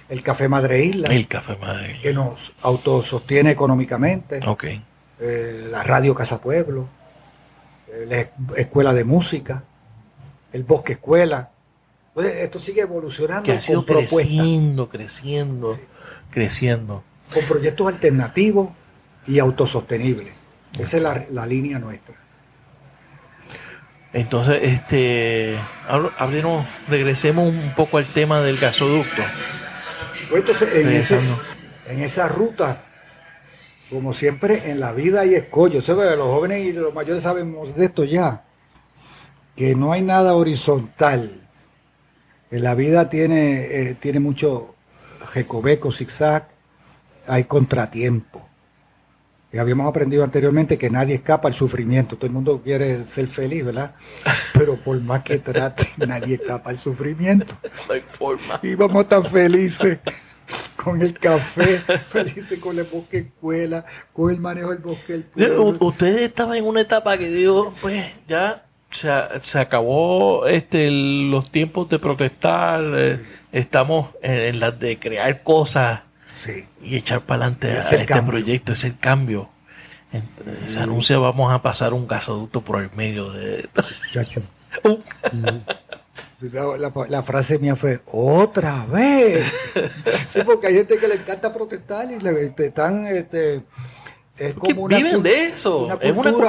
el 0.10 0.24
Café 0.24 0.48
Madre 0.48 0.86
Isla. 0.86 1.14
El 1.14 1.28
Café 1.28 1.56
Madre 1.58 1.92
Isla. 1.92 2.02
Que 2.02 2.14
nos 2.14 2.54
autosostiene 2.62 3.52
económicamente. 3.52 4.40
Ok. 4.48 4.66
Eh, 5.20 5.68
la 5.70 5.84
Radio 5.84 6.16
Casa 6.16 6.40
Pueblo. 6.40 6.88
Eh, 7.88 8.06
la 8.08 8.56
escuela 8.58 8.94
de 8.94 9.04
música. 9.04 9.64
El 10.54 10.64
Bosque 10.64 10.94
Escuela. 10.94 11.52
Pues 12.14 12.28
esto 12.28 12.60
sigue 12.60 12.82
evolucionando. 12.82 13.44
Que 13.44 13.54
ha 13.54 13.60
sido 13.60 13.86
creciendo, 13.86 14.88
creciendo, 14.88 15.78
creciendo. 16.30 17.04
Con 17.34 17.44
proyectos 17.46 17.88
alternativos 17.88 18.70
y 19.28 19.40
autosostenible. 19.40 20.32
Esa 20.80 20.98
es 20.98 21.04
la, 21.30 21.46
línea 21.46 21.80
nuestra. 21.80 22.16
Entonces, 24.12 24.60
este, 24.62 25.58
hablemos, 25.88 26.68
regresemos 26.88 27.50
un 27.50 27.74
poco 27.76 27.98
al 27.98 28.06
tema 28.14 28.42
del 28.42 28.58
gasoducto. 28.58 29.22
Pues 30.30 30.42
entonces, 30.42 30.70
en, 31.88 32.00
esa 32.02 32.28
ruta, 32.28 32.86
como 33.90 34.14
siempre, 34.14 34.70
en 34.72 34.80
la 34.80 34.94
vida 34.94 35.22
hay 35.22 35.36
escollos. 35.36 35.88
Los 35.88 36.18
jóvenes 36.18 36.66
y 36.66 36.74
los 36.74 36.94
mayores 36.94 37.24
sabemos 37.24 37.76
de 37.76 37.86
esto 37.86 38.04
ya, 38.04 38.44
que 39.56 39.76
no 39.76 39.92
hay 39.92 40.02
nada 40.02 40.36
horizontal. 40.36 41.42
La 42.50 42.76
vida 42.76 43.10
tiene, 43.10 43.90
eh, 43.90 43.98
tiene 44.00 44.20
mucho 44.20 44.76
recoveco, 45.34 45.92
zigzag, 45.92 46.50
hay 47.28 47.46
contratiempo 47.46 48.44
habíamos 49.60 49.88
aprendido 49.88 50.24
anteriormente 50.24 50.78
que 50.78 50.90
nadie 50.90 51.16
escapa 51.16 51.48
al 51.48 51.54
sufrimiento. 51.54 52.16
Todo 52.16 52.28
el 52.28 52.34
mundo 52.34 52.62
quiere 52.64 53.06
ser 53.06 53.28
feliz, 53.28 53.66
¿verdad? 53.66 53.96
Pero 54.54 54.78
por 54.78 55.00
más 55.02 55.24
que 55.24 55.40
trate, 55.40 55.88
nadie 56.08 56.36
escapa 56.36 56.70
al 56.72 56.78
sufrimiento. 56.78 57.58
No 57.88 57.94
hay 57.94 58.02
forma. 58.02 58.60
Y 58.64 58.76
vamos 58.76 59.08
tan 59.08 59.24
felices 59.24 60.00
con 60.76 61.02
el 61.02 61.18
café, 61.18 61.78
felices 61.78 62.60
con 62.60 62.78
el 62.78 62.86
bosque 62.86 63.18
escuela, 63.20 63.86
con 64.12 64.32
el 64.32 64.40
manejo 64.40 64.70
del 64.72 64.80
bosque. 64.80 65.24
Ustedes 65.80 66.22
estaban 66.22 66.58
en 66.58 66.66
una 66.66 66.82
etapa 66.82 67.18
que 67.18 67.30
digo, 67.30 67.74
pues 67.82 68.06
ya 68.28 68.66
se, 68.94 69.60
acabó 69.60 70.48
este 70.48 70.90
los 70.92 71.52
tiempos 71.52 71.90
de 71.90 72.00
protestar, 72.00 72.84
eh, 72.96 73.20
estamos 73.52 74.10
en, 74.22 74.60
las 74.60 74.80
de 74.80 75.00
crear 75.00 75.44
cosas 75.44 76.02
y 76.82 76.96
echar 76.96 77.22
para 77.22 77.46
adelante 77.46 77.72
a 77.72 77.80
este 77.82 78.22
proyecto, 78.24 78.74
es 78.74 78.84
el 78.84 78.98
cambio. 78.98 79.50
Se 80.68 80.80
anuncia 80.80 81.18
vamos 81.18 81.52
a 81.52 81.62
pasar 81.62 81.94
un 81.94 82.08
gasoducto 82.08 82.62
por 82.62 82.82
el 82.82 82.92
medio 82.92 83.32
de... 83.32 83.68
La, 87.10 87.24
frase 87.24 87.58
mía 87.58 87.76
fue 87.76 88.02
otra 88.06 88.86
vez. 88.86 89.46
sí, 90.34 90.42
porque 90.46 90.68
hay 90.68 90.76
gente 90.76 90.98
que 90.98 91.08
le 91.08 91.16
encanta 91.16 91.54
protestar 91.54 92.12
y 92.12 92.20
le 92.20 92.54
están 92.58 93.08
este, 93.08 93.64
Es 94.38 94.54
como 94.56 94.88
viven 94.88 95.22
de 95.22 95.46
eso. 95.46 95.88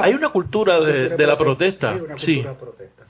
hay 0.01 0.13
una 0.13 0.29
cultura 0.29 0.79
de, 0.79 1.25
la 1.25 1.37
protesta. 1.37 1.95
Sí. 2.17 2.39
Una 2.39 2.53
cultura 2.53 2.53
de 2.53 2.55
protesta. 2.55 3.03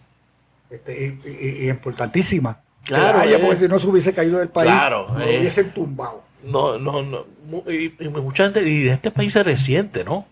Este, 0.70 1.20
y, 1.64 1.70
importantísima. 1.70 2.60
Claro. 2.84 3.20
porque 3.42 3.58
si 3.58 3.68
no 3.68 3.80
se 3.80 3.88
hubiese 3.88 4.14
caído 4.14 4.40
del 4.40 4.50
país, 4.50 4.72
claro, 4.72 5.08
no 5.10 5.22
eh, 5.22 5.40
hubiesen 5.40 5.72
tumbado. 5.72 6.24
No, 6.44 6.78
no, 6.78 7.02
no. 7.02 7.26
Y, 7.72 7.94
mucha 8.10 8.44
gente, 8.44 8.68
y 8.68 8.88
en 8.88 8.94
este 8.94 9.10
país 9.10 9.34
se 9.34 9.44
resiente, 9.44 10.04
¿no? 10.04 10.28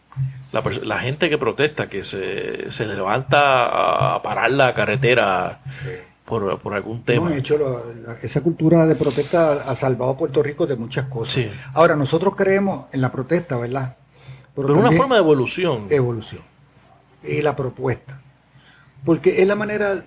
La, 0.52 1.00
gente 1.00 1.32
que 1.32 1.40
protesta, 1.40 1.88
que 1.88 2.04
se, 2.04 2.70
se 2.72 2.86
levanta 2.86 4.16
a 4.16 4.22
parar 4.22 4.52
la 4.52 4.76
carretera 4.76 5.62
por, 6.26 6.60
por, 6.60 6.76
algún 6.76 7.04
tema. 7.04 7.30
No, 7.30 7.36
hecho, 7.36 7.84
esa 8.22 8.42
cultura 8.42 8.86
de 8.86 8.94
protesta 8.94 9.64
ha 9.68 9.76
salvado 9.76 10.12
a 10.12 10.18
Puerto 10.18 10.44
Rico 10.44 10.68
de 10.68 10.76
muchas 10.76 11.06
cosas. 11.06 11.46
Ahora, 11.74 11.96
nosotros 11.96 12.36
creemos 12.36 12.86
en 12.92 13.02
la 13.02 13.12
protesta, 13.12 13.58
¿verdad? 13.58 13.96
Pero, 14.56 14.78
una 14.78 14.92
forma 14.92 15.16
de 15.16 15.22
evolución. 15.22 15.88
Evolución. 15.90 16.42
Y 17.24 17.42
la 17.42 17.56
propuesta. 17.56 18.22
Porque 19.04 19.42
es 19.42 19.48
la 19.48 19.56
manera 19.56 20.04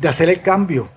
de 0.00 0.08
hacer 0.08 0.28
el 0.28 0.42
cambio. 0.42 0.88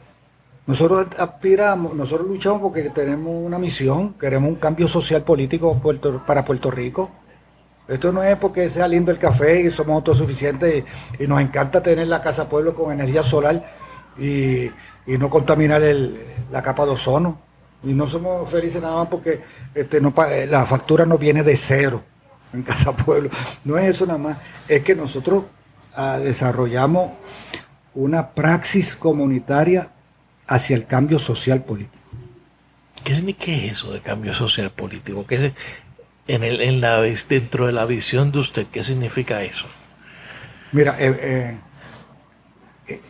Nosotros 0.68 1.08
aspiramos, 1.18 1.96
nosotros 1.96 2.28
luchamos 2.28 2.62
porque 2.62 2.90
tenemos 2.92 3.34
una 3.34 3.58
misión, 3.58 4.14
queremos 4.14 4.50
un 4.50 4.58
cambio 4.58 4.88
social 4.88 5.24
político 5.24 5.82
para 6.28 6.46
Puerto 6.46 6.70
Rico. 6.70 7.10
Esto 7.88 8.12
no 8.12 8.22
es 8.22 8.38
porque 8.38 8.70
sea 8.70 8.88
lindo 8.88 9.12
el 9.12 9.18
café 9.18 9.62
y 9.62 9.72
somos 9.72 9.96
autosuficientes 9.96 10.84
y, 11.18 11.26
nos 11.26 11.42
encanta 11.42 11.82
tener 11.82 12.08
la 12.08 12.22
casa 12.22 12.48
pueblo 12.48 12.76
con 12.76 12.92
energía 12.92 13.24
solar 13.24 13.66
y, 14.18 14.70
no 15.08 15.28
contaminar 15.28 15.82
la 16.52 16.62
capa 16.62 16.86
de 16.86 16.92
ozono. 16.92 17.42
Y 17.82 17.94
no 17.94 18.06
somos 18.06 18.48
felices 18.48 18.80
nada 18.80 18.98
más 18.98 19.08
porque 19.08 19.42
este, 19.74 20.00
no, 20.00 20.14
la 20.50 20.66
factura 20.68 21.04
no 21.06 21.18
viene 21.18 21.42
de 21.42 21.58
cero 21.58 22.04
en 22.54 22.64
Casa 22.64 22.96
Pueblo. 22.96 23.30
No 23.64 23.78
es 23.78 23.90
eso 23.90 24.06
nada 24.06 24.20
más, 24.20 24.38
es 24.68 24.84
que 24.84 24.96
nosotros 24.96 25.46
ah, 25.96 26.20
desarrollamos 26.20 27.12
una 27.94 28.30
praxis 28.30 28.96
comunitaria 28.96 29.92
hacia 30.48 30.76
el 30.76 30.86
cambio 30.86 31.20
social 31.20 31.64
político. 31.64 31.98
¿Qué, 33.04 33.14
es 33.14 33.72
eso 33.72 33.92
de 33.92 34.02
cambio 34.02 34.34
social 34.34 34.72
político? 34.72 35.26
¿Qué 35.26 35.36
es, 35.36 35.54
en, 36.28 36.44
el, 36.44 36.62
en 36.62 36.82
la, 36.82 37.02
dentro 37.02 37.66
de 37.66 37.72
la 37.72 37.86
visión 37.86 38.32
de 38.32 38.40
usted, 38.40 38.68
¿qué 38.68 38.84
significa 38.84 39.42
eso? 39.42 39.68
Mira, 40.72 40.96
eh, 41.00 41.18
eh, 41.20 41.58
eh, 42.88 43.02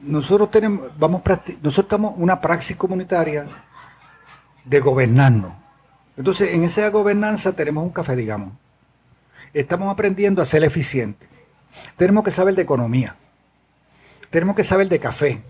nosotros 0.00 0.50
tenemos, 0.50 0.90
vamos, 0.98 1.22
nosotros 1.62 1.78
estamos 1.78 2.14
una 2.16 2.40
praxis 2.40 2.76
comunitaria 2.76 3.46
de 4.64 4.80
gobernarnos. 4.80 5.59
Entonces, 6.20 6.52
en 6.52 6.64
esa 6.64 6.86
gobernanza 6.90 7.52
tenemos 7.52 7.82
un 7.82 7.88
café, 7.88 8.14
digamos. 8.14 8.52
Estamos 9.54 9.90
aprendiendo 9.90 10.42
a 10.42 10.44
ser 10.44 10.62
eficientes. 10.62 11.26
Tenemos 11.96 12.24
que 12.24 12.30
saber 12.30 12.54
de 12.54 12.60
economía. 12.60 13.16
Tenemos 14.28 14.54
que 14.54 14.62
saber 14.62 14.90
de 14.90 15.00
café. 15.00 15.40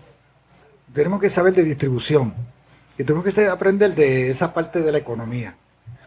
Tenemos 0.93 1.19
que 1.19 1.29
saber 1.29 1.53
de 1.53 1.65
distribución. 1.65 2.33
Y 2.97 3.03
tenemos 3.03 3.25
que 3.25 3.47
aprender 3.47 3.93
de 3.93 4.31
esa 4.31 4.53
parte 4.53 4.81
de 4.81 4.93
la 4.93 4.99
economía. 4.99 5.57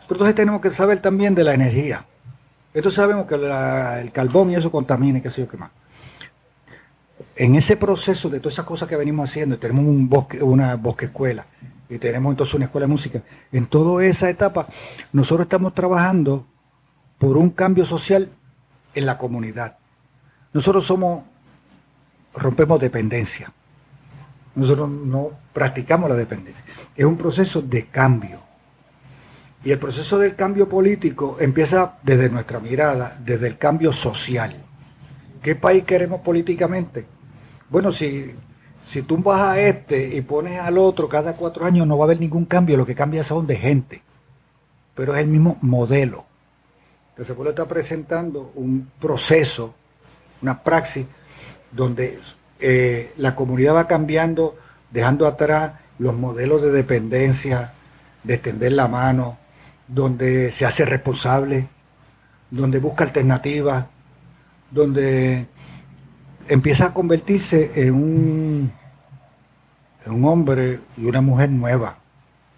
Pero 0.09 0.15
entonces 0.15 0.35
tenemos 0.35 0.63
que 0.63 0.71
saber 0.71 0.99
también 1.03 1.35
de 1.35 1.45
la 1.45 1.53
energía. 1.53 2.07
Entonces 2.73 2.97
sabemos 2.97 3.27
que 3.27 3.35
el 3.35 4.13
carbón 4.13 4.49
y 4.49 4.55
eso 4.55 4.73
contamina 4.73 5.19
y 5.19 5.21
qué 5.21 5.29
sé 5.29 5.43
yo 5.43 5.49
qué 5.49 5.59
más. 5.59 5.73
En 7.37 7.55
ese 7.55 7.77
proceso 7.77 8.31
de 8.31 8.41
todas 8.41 8.55
esas 8.55 8.65
cosas 8.65 8.89
que 8.89 8.97
venimos 8.97 9.29
haciendo, 9.29 9.59
tenemos 9.59 9.85
una 10.41 10.77
bosque 10.77 11.05
escuela 11.05 11.45
y 11.89 11.99
tenemos 11.99 12.33
entonces 12.33 12.55
una 12.55 12.67
escuela 12.67 12.87
de 12.87 12.93
música, 12.93 13.23
en 13.53 13.67
toda 13.67 14.05
esa 14.05 14.31
etapa 14.31 14.67
nosotros 15.13 15.47
estamos 15.47 15.75
trabajando 15.75 16.47
por 17.19 17.37
un 17.37 17.51
cambio 17.51 17.85
social 17.85 18.31
en 18.95 19.07
la 19.07 19.19
comunidad. 19.19 19.79
Nosotros 20.53 20.85
somos, 20.87 21.25
rompemos 22.35 22.81
dependencia. 22.81 23.53
Nosotros 24.55 24.89
no 24.89 25.31
practicamos 25.53 26.09
la 26.09 26.17
dependencia. 26.17 26.65
Es 26.95 27.05
un 27.05 27.17
proceso 27.17 27.61
de 27.61 27.87
cambio. 27.87 28.43
Y 29.65 29.73
el 29.73 29.79
proceso 29.79 30.19
del 30.19 30.37
cambio 30.37 30.69
político 30.69 31.39
empieza 31.41 31.99
desde 32.03 32.29
nuestra 32.29 32.61
mirada, 32.61 33.19
desde 33.25 33.49
el 33.49 33.59
cambio 33.59 33.93
social. 33.93 34.55
¿Qué 35.43 35.57
país 35.57 35.85
queremos 35.85 36.21
políticamente? 36.21 37.07
Bueno, 37.71 37.91
si, 37.91 38.35
si 38.85 39.03
tú 39.03 39.17
vas 39.19 39.41
a 39.41 39.61
este 39.61 40.15
y 40.15 40.21
pones 40.21 40.61
al 40.61 40.79
otro 40.79 41.09
cada 41.09 41.33
cuatro 41.33 41.65
años, 41.65 41.87
no 41.87 41.97
va 41.97 42.05
a 42.05 42.07
haber 42.07 42.21
ningún 42.21 42.45
cambio. 42.45 42.77
Lo 42.77 42.87
que 42.87 42.95
cambia 42.95 43.23
es 43.23 43.33
de 43.47 43.57
gente. 43.57 44.03
Pero 44.95 45.15
es 45.15 45.21
el 45.21 45.29
mismo 45.29 45.57
modelo. 45.63 46.27
Entonces, 47.11 47.35
pueblo 47.35 47.51
está 47.51 47.67
presentando 47.67 48.53
un 48.55 48.91
proceso, 49.01 49.75
una 50.43 50.63
praxis, 50.63 51.07
donde 51.71 52.19
eh, 52.61 53.13
la 53.17 53.35
comunidad 53.35 53.75
va 53.75 53.87
cambiando, 53.87 54.57
dejando 54.91 55.27
atrás 55.27 55.73
los 55.99 56.15
modelos 56.15 56.63
de 56.63 56.71
dependencia, 56.71 57.73
de 58.23 58.35
extender 58.35 58.73
la 58.73 58.89
mano, 58.89 59.39
donde 59.87 60.51
se 60.51 60.67
hace 60.67 60.85
responsable, 60.85 61.69
donde 62.51 62.79
busca 62.79 63.05
alternativas, 63.05 63.87
donde 64.71 65.47
empieza 66.49 66.87
a 66.87 66.95
convertirse 66.95 67.73
en 67.75 67.95
un, 67.95 68.73
en 70.05 70.13
un 70.13 70.25
hombre 70.25 70.81
y 70.97 71.05
una 71.05 71.21
mujer 71.21 71.51
nueva, 71.51 71.99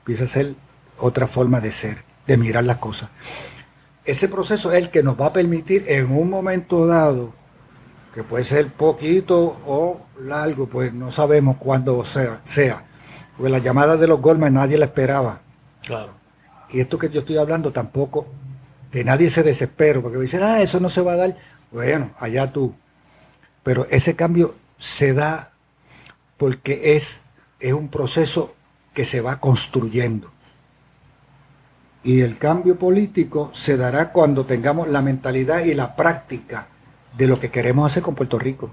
empieza 0.00 0.24
a 0.24 0.28
ser 0.28 0.54
otra 0.98 1.26
forma 1.26 1.60
de 1.60 1.70
ser, 1.70 2.04
de 2.26 2.36
mirar 2.36 2.64
las 2.64 2.78
cosas. 2.78 3.10
Ese 4.04 4.28
proceso 4.28 4.72
es 4.72 4.84
el 4.84 4.90
que 4.90 5.02
nos 5.02 5.20
va 5.20 5.26
a 5.26 5.32
permitir 5.32 5.84
en 5.88 6.10
un 6.12 6.30
momento 6.30 6.86
dado, 6.86 7.32
que 8.14 8.22
puede 8.22 8.44
ser 8.44 8.72
poquito 8.72 9.60
o 9.66 10.00
largo, 10.20 10.66
pues 10.66 10.92
no 10.92 11.10
sabemos 11.10 11.56
cuándo 11.58 12.04
sea, 12.04 12.40
sea. 12.44 12.84
Porque 13.36 13.50
la 13.50 13.58
llamada 13.58 13.96
de 13.96 14.06
los 14.06 14.20
Goldman 14.20 14.54
nadie 14.54 14.78
la 14.78 14.86
esperaba. 14.86 15.40
Claro 15.82 16.26
y 16.70 16.80
esto 16.80 16.98
que 16.98 17.08
yo 17.08 17.20
estoy 17.20 17.36
hablando 17.36 17.72
tampoco, 17.72 18.26
que 18.90 19.04
nadie 19.04 19.30
se 19.30 19.42
desespere, 19.42 20.00
porque 20.00 20.18
dicen, 20.18 20.42
ah, 20.42 20.62
eso 20.62 20.80
no 20.80 20.88
se 20.88 21.00
va 21.00 21.12
a 21.12 21.16
dar, 21.16 21.36
bueno, 21.70 22.10
allá 22.18 22.52
tú. 22.52 22.74
Pero 23.66 23.84
ese 23.90 24.14
cambio 24.14 24.54
se 24.78 25.12
da 25.12 25.50
porque 26.36 26.94
es, 26.94 27.20
es 27.58 27.72
un 27.72 27.88
proceso 27.88 28.54
que 28.94 29.04
se 29.04 29.20
va 29.20 29.40
construyendo. 29.40 30.30
Y 32.04 32.20
el 32.20 32.38
cambio 32.38 32.78
político 32.78 33.50
se 33.54 33.76
dará 33.76 34.12
cuando 34.12 34.46
tengamos 34.46 34.86
la 34.86 35.02
mentalidad 35.02 35.64
y 35.64 35.74
la 35.74 35.96
práctica 35.96 36.68
de 37.18 37.26
lo 37.26 37.40
que 37.40 37.50
queremos 37.50 37.90
hacer 37.90 38.04
con 38.04 38.14
Puerto 38.14 38.38
Rico. 38.38 38.70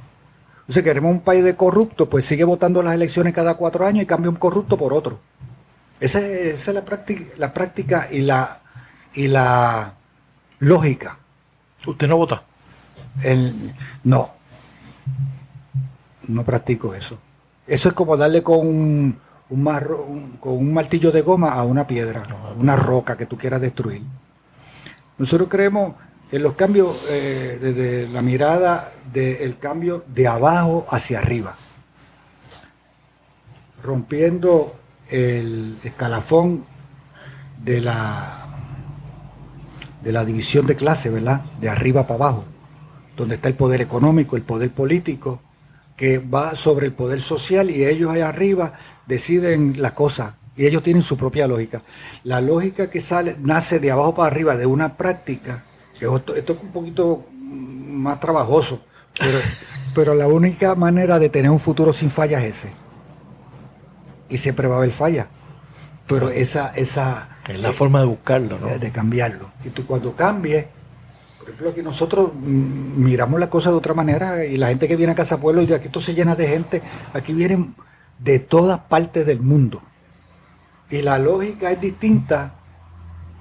Entonces, 0.59 0.83
queremos 0.83 1.09
un 1.09 1.21
país 1.21 1.43
de 1.43 1.55
corrupto, 1.55 2.07
pues 2.07 2.25
sigue 2.25 2.43
votando 2.43 2.83
las 2.83 2.93
elecciones 2.93 3.33
cada 3.33 3.55
cuatro 3.55 3.87
años 3.87 4.03
y 4.03 4.05
cambia 4.05 4.29
un 4.29 4.35
corrupto 4.35 4.77
por 4.77 4.93
otro. 4.93 5.19
Esa, 5.99 6.19
es 6.19 6.67
la 6.67 6.85
práctica, 6.85 7.23
la 7.37 7.51
práctica 7.51 8.09
y 8.11 8.21
la, 8.21 8.61
y 9.15 9.27
la 9.27 9.95
lógica. 10.59 11.17
¿Usted 11.83 12.07
no 12.07 12.17
vota? 12.17 12.43
El, 13.23 13.73
no. 14.03 14.42
No 16.27 16.43
practico 16.43 16.93
eso. 16.93 17.17
Eso 17.67 17.89
es 17.89 17.93
como 17.93 18.17
darle 18.17 18.43
con 18.43 18.65
un, 18.65 19.19
con 20.39 20.53
un 20.53 20.73
martillo 20.73 21.11
de 21.11 21.21
goma 21.21 21.51
a 21.53 21.63
una 21.63 21.85
piedra, 21.87 22.23
una 22.57 22.75
roca 22.75 23.17
que 23.17 23.25
tú 23.25 23.37
quieras 23.37 23.61
destruir. 23.61 24.01
Nosotros 25.17 25.47
creemos 25.49 25.93
en 26.31 26.41
los 26.41 26.55
cambios 26.55 26.97
eh, 27.09 27.59
desde 27.61 28.07
la 28.07 28.21
mirada 28.21 28.91
del 29.13 29.59
cambio 29.59 30.03
de 30.07 30.27
abajo 30.27 30.85
hacia 30.89 31.19
arriba, 31.19 31.55
rompiendo 33.83 34.73
el 35.09 35.77
escalafón 35.83 36.65
de 37.63 37.81
la, 37.81 38.45
de 40.03 40.11
la 40.11 40.25
división 40.25 40.65
de 40.65 40.75
clase, 40.75 41.11
¿verdad? 41.11 41.41
De 41.61 41.69
arriba 41.69 42.07
para 42.07 42.25
abajo, 42.25 42.45
donde 43.15 43.35
está 43.35 43.47
el 43.47 43.55
poder 43.55 43.81
económico, 43.81 44.35
el 44.35 44.43
poder 44.43 44.71
político, 44.71 45.41
que 45.95 46.17
va 46.19 46.55
sobre 46.55 46.87
el 46.87 46.93
poder 46.93 47.21
social 47.21 47.69
y 47.69 47.85
ellos 47.85 48.11
allá 48.11 48.29
arriba 48.29 48.73
deciden 49.05 49.75
las 49.81 49.91
cosas 49.91 50.33
y 50.55 50.65
ellos 50.65 50.83
tienen 50.83 51.03
su 51.03 51.17
propia 51.17 51.47
lógica. 51.47 51.83
La 52.23 52.41
lógica 52.41 52.89
que 52.89 53.01
sale 53.01 53.37
nace 53.39 53.79
de 53.79 53.91
abajo 53.91 54.15
para 54.15 54.27
arriba 54.27 54.55
de 54.55 54.65
una 54.65 54.97
práctica, 54.97 55.63
que 55.99 56.05
esto, 56.05 56.35
esto 56.35 56.53
es 56.53 56.59
un 56.61 56.71
poquito 56.71 57.25
más 57.31 58.19
trabajoso, 58.19 58.81
pero, 59.19 59.37
pero 59.95 60.15
la 60.15 60.27
única 60.27 60.75
manera 60.75 61.19
de 61.19 61.29
tener 61.29 61.51
un 61.51 61.59
futuro 61.59 61.93
sin 61.93 62.09
fallas 62.09 62.43
es 62.43 62.57
ese 62.57 62.83
y 64.33 64.37
siempre 64.39 64.67
va 64.67 64.75
a 64.75 64.77
haber 64.79 64.91
falla. 64.91 65.27
Pero 66.07 66.29
esa... 66.29 66.73
esa 66.75 67.29
es 67.47 67.59
la 67.59 67.71
forma 67.71 67.99
de 67.99 68.07
buscarlo, 68.07 68.57
¿no? 68.57 68.67
De, 68.77 68.91
cambiarlo. 68.91 69.51
Y 69.63 69.69
tú 69.69 69.85
cuando 69.85 70.15
cambies, 70.15 70.65
por 71.43 71.49
ejemplo, 71.49 71.71
aquí 71.71 71.81
nosotros 71.81 72.31
mm, 72.33 73.03
miramos 73.03 73.37
la 73.37 73.49
cosa 73.49 73.69
de 73.69 73.75
otra 73.75 73.93
manera 73.93 74.45
y 74.45 74.55
la 74.55 74.69
gente 74.69 74.87
que 74.87 74.95
viene 74.95 75.11
a 75.11 75.15
Casa 75.15 75.41
Pueblo 75.41 75.61
y 75.61 75.65
de 75.65 75.75
aquí 75.75 75.87
esto 75.87 75.99
se 75.99 76.13
llena 76.13 76.35
de 76.35 76.47
gente, 76.47 76.81
aquí 77.13 77.33
vienen 77.33 77.75
de 78.17 78.39
todas 78.39 78.79
partes 78.79 79.25
del 79.25 79.41
mundo. 79.41 79.81
Y 80.89 81.01
la 81.01 81.19
lógica 81.19 81.71
es 81.71 81.81
distinta 81.81 82.55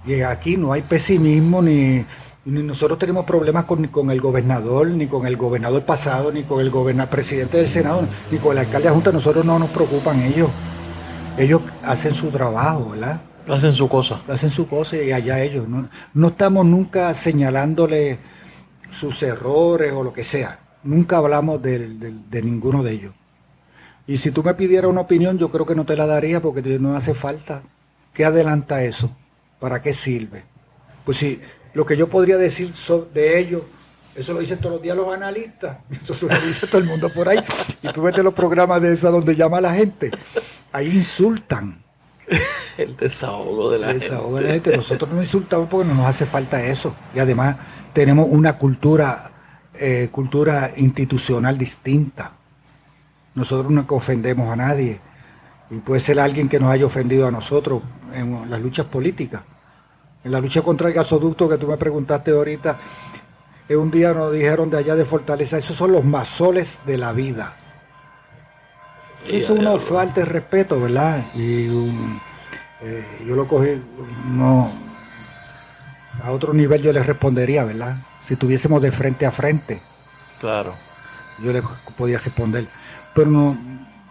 y 0.05 0.23
aquí 0.23 0.57
no 0.57 0.73
hay 0.73 0.83
pesimismo 0.83 1.62
ni, 1.62 2.05
nosotros 2.45 2.99
tenemos 2.99 3.24
problemas 3.24 3.65
con, 3.66 3.83
ni 3.83 3.89
con 3.89 4.11
el 4.11 4.20
gobernador, 4.20 4.89
ni 4.89 5.07
con 5.07 5.29
el 5.29 5.37
gobernador 5.37 5.85
pasado, 5.85 6.33
ni 6.33 6.43
con 6.43 6.61
el 6.61 7.07
presidente 7.07 7.59
del 7.59 7.69
Senado, 7.69 8.05
ni 8.33 8.39
con 8.39 8.53
el 8.53 8.59
alcalde 8.59 8.89
de 8.89 8.95
Junta. 8.95 9.12
Nosotros 9.12 9.45
no 9.45 9.61
nos 9.61 9.70
preocupan 9.70 10.20
ellos. 10.23 10.51
Ellos 11.39 11.62
hacen 11.85 12.15
su 12.15 12.31
trabajo, 12.31 12.91
¿verdad? 12.91 13.20
Hacen 13.48 13.73
su 13.73 13.89
cosa. 13.89 14.23
Hacen 14.28 14.51
su 14.51 14.69
cosa 14.69 14.97
y 14.97 15.12
allá 15.12 15.40
ellos. 15.40 15.69
No, 15.69 15.89
no 16.14 16.28
estamos 16.28 16.64
nunca 16.66 17.12
señalándole 17.14 18.19
sus 18.90 19.23
errores 19.23 19.93
o 19.93 20.02
lo 20.02 20.12
que 20.12 20.24
sea. 20.24 20.60
Nunca 20.85 21.19
hablamos 21.19 21.62
de, 21.62 21.78
de, 21.78 22.43
ninguno 22.43 22.82
de 22.82 22.93
ellos. 22.93 23.14
Y 24.06 24.19
si 24.19 24.31
tú 24.31 24.43
me 24.43 24.55
pidieras 24.55 24.90
una 24.90 25.02
opinión, 25.02 25.39
yo 25.39 25.51
creo 25.51 25.64
que 25.64 25.74
no 25.74 25.86
te 25.86 25.97
la 25.97 26.06
daría 26.06 26.40
porque 26.40 26.62
no 26.78 26.97
hace 26.97 27.14
falta. 27.14 27.62
¿Qué 28.12 28.24
adelanta 28.24 28.82
eso? 28.82 29.14
¿Para 29.60 29.81
qué 29.81 29.94
sirve? 29.94 30.44
Pues 31.05 31.19
si 31.19 31.40
lo 31.74 31.86
que 31.86 31.97
yo 31.97 32.09
podría 32.09 32.36
decir 32.36 32.73
de 33.14 33.39
ellos, 33.39 33.62
eso 34.14 34.35
lo 34.35 34.40
dicen 34.40 34.59
todos 34.59 34.74
los 34.74 34.82
días 34.82 34.97
los 34.97 35.12
analistas, 35.12 35.78
eso 35.90 36.27
lo 36.27 36.35
dice 36.35 36.66
todo 36.66 36.78
el 36.81 36.86
mundo 36.86 37.09
por 37.09 37.28
ahí. 37.28 37.39
Y 37.81 37.89
tú 37.93 38.02
vete 38.02 38.23
los 38.23 38.35
programas 38.35 38.82
de 38.82 38.93
esa 38.93 39.10
donde 39.10 39.35
llama 39.35 39.60
la 39.60 39.73
gente, 39.74 40.10
ahí 40.73 40.89
insultan. 40.89 41.82
El 42.79 42.97
desahogo 42.97 43.71
de 43.71 43.79
la, 43.79 43.91
El 43.91 44.01
desahogo 44.01 44.39
gente. 44.39 44.43
de 44.43 44.47
la 44.47 44.55
gente. 44.55 44.77
Nosotros 44.77 45.11
no 45.11 45.21
insultamos 45.21 45.69
porque 45.69 45.89
no 45.89 45.95
nos 45.95 46.07
hace 46.07 46.27
falta 46.27 46.65
eso. 46.65 46.95
Y 47.15 47.19
además 47.19 47.57
tenemos 47.93 48.27
una 48.29 48.59
cultura, 48.59 49.31
eh, 49.75 50.09
cultura 50.11 50.73
institucional 50.77 51.59
distinta. 51.59 52.33
Nosotros 53.35 53.71
no 53.71 53.85
ofendemos 53.89 54.51
a 54.53 54.57
nadie. 54.57 55.01
Y 55.71 55.77
puede 55.79 56.01
ser 56.01 56.21
alguien 56.21 56.49
que 56.49 56.61
nos 56.61 56.71
haya 56.71 56.87
ofendido 56.87 57.27
a 57.27 57.31
nosotros 57.31 57.83
en 58.15 58.51
las 58.51 58.61
luchas 58.61 58.87
políticas. 58.87 59.43
En 60.25 60.33
la 60.33 60.41
lucha 60.41 60.63
contra 60.63 60.89
el 60.89 60.95
gasoducto 60.95 61.49
que 61.49 61.59
tú 61.59 61.67
me 61.67 61.77
preguntaste 61.77 62.31
ahorita, 62.31 62.79
un 63.77 63.91
día 63.91 64.13
nos 64.13 64.33
dijeron 64.33 64.71
de 64.71 64.79
allá 64.79 64.95
de 64.95 65.05
Fortaleza, 65.05 65.59
esos 65.59 65.77
son 65.77 65.93
los 65.93 66.05
masoles 66.05 66.81
de 66.87 66.99
la 66.99 67.13
vida. 67.13 67.57
Eso 69.27 69.55
es 69.55 69.61
una 69.61 69.78
falta 69.78 70.20
de 70.20 70.27
respeto, 70.27 70.81
¿verdad? 70.81 71.24
Y 71.35 71.69
eh, 72.82 73.24
yo 73.27 73.36
lo 73.36 73.47
cogí, 73.47 73.81
no, 74.27 74.70
a 76.23 76.31
otro 76.31 76.53
nivel 76.53 76.82
yo 76.82 76.93
les 76.93 77.07
respondería, 77.07 77.65
¿verdad? 77.65 77.97
Si 78.20 78.36
tuviésemos 78.36 78.82
de 78.82 78.93
frente 78.93 79.27
a 79.27 79.31
frente. 79.31 79.81
Claro. 80.40 80.74
Yo 81.39 81.53
les 81.53 81.62
podía 81.97 82.19
responder. 82.19 82.69
Pero 83.15 83.31
no, 83.31 83.57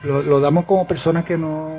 lo, 0.03 0.21
lo 0.21 0.39
damos 0.39 0.65
como 0.65 0.88
personas 0.88 1.23
que 1.23 1.38
no, 1.38 1.69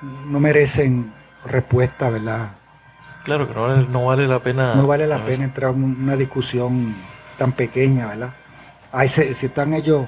no 0.00 0.40
merecen 0.40 1.12
respuesta, 1.44 2.10
¿verdad? 2.10 2.52
Claro 3.24 3.46
que 3.46 3.54
no 3.54 3.62
vale, 3.62 3.86
no 3.88 4.04
vale 4.06 4.26
la 4.26 4.42
pena. 4.42 4.74
No 4.74 4.86
vale 4.86 5.06
la 5.06 5.24
pena 5.24 5.44
entrar 5.44 5.74
en 5.74 5.84
una 5.84 6.16
discusión 6.16 6.94
tan 7.36 7.52
pequeña, 7.52 8.06
¿verdad? 8.06 8.32
Ahí 8.90 9.08
se, 9.08 9.34
si 9.34 9.46
están 9.46 9.74
ellos 9.74 10.06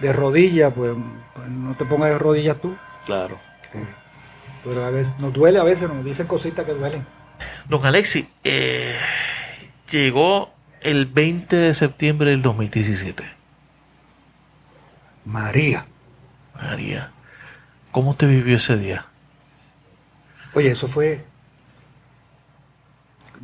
de 0.00 0.12
rodillas, 0.12 0.72
pues, 0.74 0.94
pues, 1.34 1.48
no 1.48 1.76
te 1.76 1.84
pongas 1.84 2.10
de 2.10 2.18
rodillas 2.18 2.60
tú. 2.60 2.76
Claro. 3.04 3.38
Pero 4.64 4.84
a 4.84 4.90
veces 4.90 5.12
nos 5.18 5.32
duele, 5.32 5.58
a 5.58 5.64
veces 5.64 5.88
nos 5.88 6.04
dicen 6.04 6.26
cositas 6.26 6.64
que 6.64 6.72
duelen. 6.72 7.06
Don 7.68 7.84
Alexi, 7.84 8.28
eh, 8.42 8.96
llegó 9.90 10.50
el 10.80 11.06
20 11.06 11.56
de 11.56 11.74
septiembre 11.74 12.30
del 12.30 12.42
2017. 12.42 13.24
María. 15.24 15.86
María. 16.54 17.12
¿Cómo 17.92 18.16
te 18.16 18.26
vivió 18.26 18.56
ese 18.56 18.76
día? 18.76 19.06
Oye, 20.54 20.70
eso 20.70 20.88
fue 20.88 21.24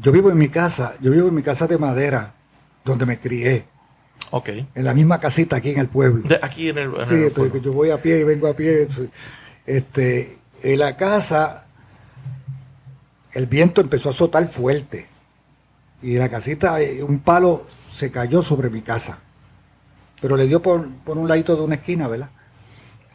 yo 0.01 0.13
vivo 0.13 0.31
en 0.31 0.39
mi 0.39 0.49
casa, 0.49 0.95
yo 1.01 1.11
vivo 1.11 1.29
en 1.29 1.35
mi 1.35 1.43
casa 1.43 1.67
de 1.67 1.79
madera, 1.79 2.35
donde 2.85 3.07
me 3.07 3.19
crié. 3.19 3.67
Ok. 4.35 4.49
En 4.75 4.85
la 4.85 4.95
misma 4.95 5.21
casita 5.21 5.57
aquí 5.57 5.71
en 5.71 5.79
el 5.79 5.89
pueblo. 5.89 6.27
De 6.27 6.41
aquí 6.43 6.71
en 6.71 6.79
el, 6.79 6.95
en 6.97 7.07
Sí, 7.07 7.15
el 7.15 7.33
pueblo. 7.33 7.59
yo 7.61 7.73
voy 7.73 7.91
a 7.91 8.01
pie 8.03 8.19
y 8.21 8.25
vengo 8.25 8.49
a 8.49 8.55
pie. 8.57 8.89
Este, 9.67 10.39
en 10.63 10.79
la 10.79 10.97
casa, 10.97 11.67
el 13.33 13.47
viento 13.47 13.81
empezó 13.81 14.09
a 14.09 14.13
azotar 14.13 14.47
fuerte. 14.49 15.07
Y 16.03 16.15
en 16.15 16.19
la 16.21 16.29
casita, 16.29 16.81
eh, 16.81 17.03
un 17.03 17.21
palo 17.21 17.67
se 17.91 18.11
cayó 18.11 18.43
sobre 18.43 18.71
mi 18.71 18.81
casa. 18.83 19.19
Pero 20.21 20.37
le 20.37 20.47
dio 20.47 20.63
por, 20.63 20.89
por 21.05 21.19
un 21.19 21.29
ladito 21.29 21.55
de 21.55 21.63
una 21.63 21.75
esquina, 21.77 22.09
¿verdad? 22.09 22.31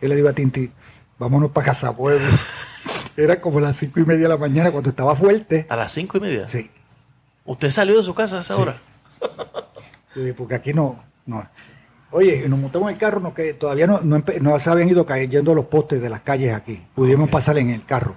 Y 0.01 0.07
le 0.07 0.15
digo 0.15 0.29
a 0.29 0.33
Tinti, 0.33 0.71
vámonos 1.17 1.51
para 1.51 1.65
Casa 1.67 1.95
Pueblo. 1.95 2.27
Era 3.17 3.41
como 3.41 3.59
las 3.59 3.75
cinco 3.75 3.99
y 3.99 4.05
media 4.05 4.23
de 4.23 4.29
la 4.29 4.37
mañana 4.37 4.69
cuando 4.71 4.91
estaba 4.91 5.15
fuerte. 5.15 5.65
¿A 5.69 5.75
las 5.75 5.91
cinco 5.91 6.17
y 6.17 6.21
media? 6.21 6.47
Sí. 6.47 6.69
¿Usted 7.45 7.71
salió 7.71 7.97
de 7.97 8.03
su 8.03 8.13
casa 8.13 8.37
a 8.37 8.41
esa 8.41 8.55
hora? 8.55 8.77
Porque 10.35 10.55
aquí 10.55 10.73
no, 10.73 11.03
no. 11.25 11.47
Oye, 12.11 12.47
nos 12.47 12.57
montamos 12.57 12.89
en 12.89 12.95
el 12.95 12.99
carro, 12.99 13.19
no, 13.19 13.33
que 13.33 13.53
todavía 13.53 13.85
no, 13.85 13.99
no, 14.01 14.23
no 14.41 14.59
se 14.59 14.69
habían 14.69 14.89
ido 14.89 15.05
cayendo 15.05 15.53
los 15.53 15.65
postes 15.65 16.01
de 16.01 16.09
las 16.09 16.21
calles 16.21 16.53
aquí. 16.53 16.85
Pudimos 16.95 17.29
pasar 17.29 17.57
en 17.57 17.69
el 17.69 17.85
carro. 17.85 18.15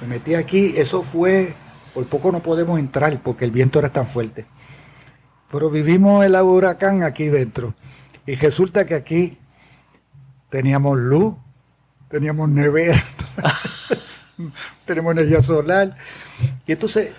Me 0.00 0.08
metí 0.08 0.34
aquí, 0.34 0.74
eso 0.76 1.02
fue, 1.02 1.54
por 1.94 2.06
poco 2.06 2.32
no 2.32 2.42
podemos 2.42 2.78
entrar 2.78 3.20
porque 3.22 3.44
el 3.44 3.50
viento 3.50 3.78
era 3.78 3.90
tan 3.90 4.06
fuerte. 4.06 4.46
Pero 5.50 5.70
vivimos 5.70 6.24
el 6.24 6.34
huracán 6.34 7.04
aquí 7.04 7.26
dentro. 7.26 7.74
Y 8.26 8.34
resulta 8.34 8.86
que 8.86 8.94
aquí 8.94 9.38
teníamos 10.50 10.98
luz, 10.98 11.34
teníamos 12.08 12.48
nevera, 12.48 13.02
tenemos 14.84 15.12
energía 15.12 15.42
solar. 15.42 15.96
Y 16.66 16.72
entonces 16.72 17.14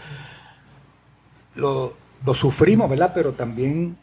lo, 1.56 1.96
lo 2.26 2.34
sufrimos, 2.34 2.90
¿verdad? 2.90 3.12
Pero 3.14 3.32
también 3.34 3.98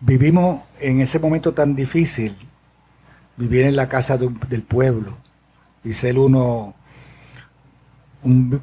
vivimos 0.00 0.60
en 0.80 1.00
ese 1.00 1.18
momento 1.18 1.52
tan 1.54 1.74
difícil, 1.74 2.36
vivir 3.36 3.66
en 3.66 3.76
la 3.76 3.88
casa 3.88 4.16
de 4.18 4.26
un- 4.26 4.40
del 4.48 4.62
pueblo 4.62 5.16
y 5.82 5.92
ser 5.92 6.18
uno 6.18 6.74
un- 8.22 8.62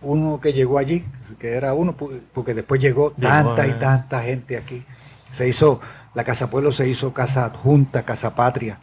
uno 0.00 0.40
que 0.40 0.52
llegó 0.52 0.78
allí, 0.78 1.04
que 1.38 1.52
era 1.54 1.74
uno, 1.74 1.94
porque 2.32 2.54
después 2.54 2.80
llegó 2.80 3.12
tanta 3.12 3.66
eh. 3.66 3.74
y 3.76 3.80
tanta 3.80 4.20
gente 4.22 4.56
aquí. 4.56 4.82
Se 5.30 5.48
hizo, 5.48 5.80
la 6.14 6.24
Casa 6.24 6.50
Pueblo 6.50 6.72
se 6.72 6.88
hizo 6.88 7.12
Casa 7.12 7.44
Adjunta, 7.46 8.02
Casa 8.04 8.34
Patria. 8.34 8.78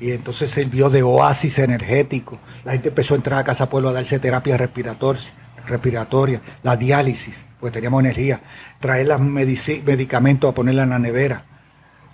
Y 0.00 0.12
entonces 0.12 0.50
sirvió 0.50 0.90
de 0.90 1.02
oasis 1.02 1.58
energético. 1.58 2.38
La 2.64 2.72
gente 2.72 2.88
empezó 2.88 3.14
a 3.14 3.16
entrar 3.16 3.38
a 3.38 3.44
Casa 3.44 3.68
Pueblo 3.68 3.88
a 3.88 3.92
darse 3.92 4.18
terapia 4.18 4.56
respirator- 4.56 5.18
respiratoria, 5.66 6.40
la 6.62 6.76
diálisis, 6.76 7.44
pues 7.64 7.72
teníamos 7.72 8.00
energía. 8.02 8.42
Traer 8.78 9.06
los 9.06 9.20
medicamentos 9.22 10.50
a 10.50 10.54
ponerla 10.54 10.82
en 10.82 10.90
la 10.90 10.98
nevera. 10.98 11.46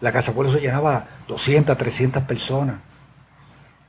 La 0.01 0.13
Casa 0.13 0.33
Pueblo 0.33 0.53
se 0.53 0.61
llenaba 0.61 1.09
200, 1.27 1.77
300 1.77 2.23
personas. 2.23 2.77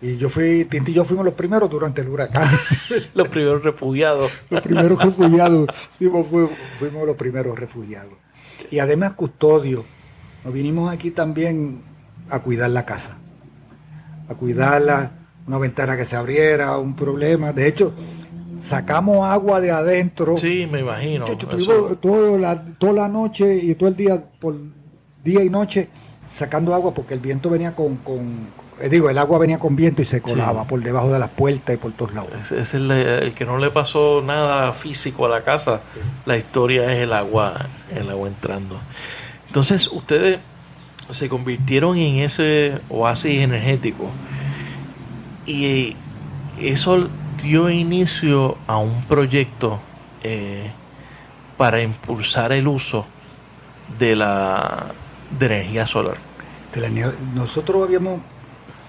Y 0.01 0.17
yo 0.17 0.27
fui, 0.27 0.65
Tinti 0.65 0.89
y 0.89 0.95
yo 0.95 1.05
fuimos 1.05 1.23
los 1.23 1.35
primeros 1.35 1.69
durante 1.69 2.01
el 2.01 2.09
huracán. 2.09 2.49
Los 3.13 3.27
primeros 3.27 3.63
refugiados. 3.63 4.41
los 4.49 4.61
primeros 4.63 4.99
refugiados. 5.03 5.67
Fuimos, 5.99 6.25
fu- 6.25 6.49
fuimos 6.79 7.05
los 7.05 7.15
primeros 7.15 7.59
refugiados. 7.59 8.13
Y 8.71 8.79
además 8.79 9.11
custodio. 9.11 9.85
Nos 10.43 10.51
vinimos 10.51 10.91
aquí 10.91 11.11
también 11.11 11.83
a 12.31 12.39
cuidar 12.39 12.71
la 12.71 12.83
casa. 12.87 13.17
A 14.27 14.33
cuidarla, 14.33 15.11
una 15.45 15.59
ventana 15.59 15.95
que 15.95 16.05
se 16.05 16.15
abriera, 16.15 16.75
un 16.79 16.95
problema. 16.95 17.53
De 17.53 17.67
hecho, 17.67 17.93
sacamos 18.61 19.25
agua 19.25 19.59
de 19.59 19.71
adentro. 19.71 20.37
Sí, 20.37 20.67
me 20.71 20.79
imagino. 20.81 21.25
Estuvimos 21.25 21.99
toda 21.99 22.37
la, 22.37 22.63
toda 22.77 22.93
la 22.93 23.07
noche 23.09 23.55
y 23.57 23.75
todo 23.75 23.89
el 23.89 23.95
día, 23.95 24.23
por 24.39 24.55
día 25.23 25.43
y 25.43 25.49
noche, 25.49 25.89
sacando 26.29 26.73
agua 26.73 26.93
porque 26.93 27.13
el 27.15 27.19
viento 27.19 27.49
venía 27.49 27.75
con, 27.75 27.97
con- 27.97 28.61
eh, 28.79 28.89
digo, 28.89 29.09
el 29.09 29.17
agua 29.17 29.37
venía 29.39 29.59
con 29.59 29.75
viento 29.75 30.01
y 30.01 30.05
se 30.05 30.21
colaba 30.21 30.61
Sí. 30.61 30.67
por 30.69 30.81
debajo 30.81 31.11
de 31.11 31.19
las 31.19 31.29
puertas 31.29 31.75
y 31.75 31.77
por 31.77 31.91
todos 31.91 32.13
lados. 32.13 32.31
Ese 32.39 32.59
es 32.61 32.73
el, 32.73 32.89
el 32.91 33.33
que 33.33 33.45
no 33.45 33.57
le 33.57 33.69
pasó 33.69 34.21
nada 34.25 34.71
físico 34.73 35.25
a 35.25 35.29
la 35.29 35.43
casa. 35.43 35.81
La 36.25 36.37
historia 36.37 36.91
es 36.93 36.99
el 37.01 37.13
agua, 37.13 37.67
el 37.95 38.09
agua 38.09 38.27
entrando. 38.27 38.79
Entonces, 39.47 39.87
ustedes 39.91 40.39
se 41.09 41.27
convirtieron 41.29 41.97
en 41.97 42.21
ese 42.21 42.79
oasis 42.89 43.39
energético 43.41 44.09
y 45.45 45.95
eso 46.59 47.07
dio 47.41 47.69
inicio 47.69 48.57
a 48.67 48.77
un 48.77 49.03
proyecto 49.05 49.79
eh, 50.23 50.71
para 51.57 51.81
impulsar 51.81 52.51
el 52.51 52.67
uso 52.67 53.05
de 53.99 54.15
la 54.15 54.87
de 55.37 55.45
energía 55.45 55.85
solar. 55.87 56.17
de 56.73 56.81
la 56.81 56.89
nieve. 56.89 57.13
Nosotros 57.35 57.83
habíamos 57.85 58.21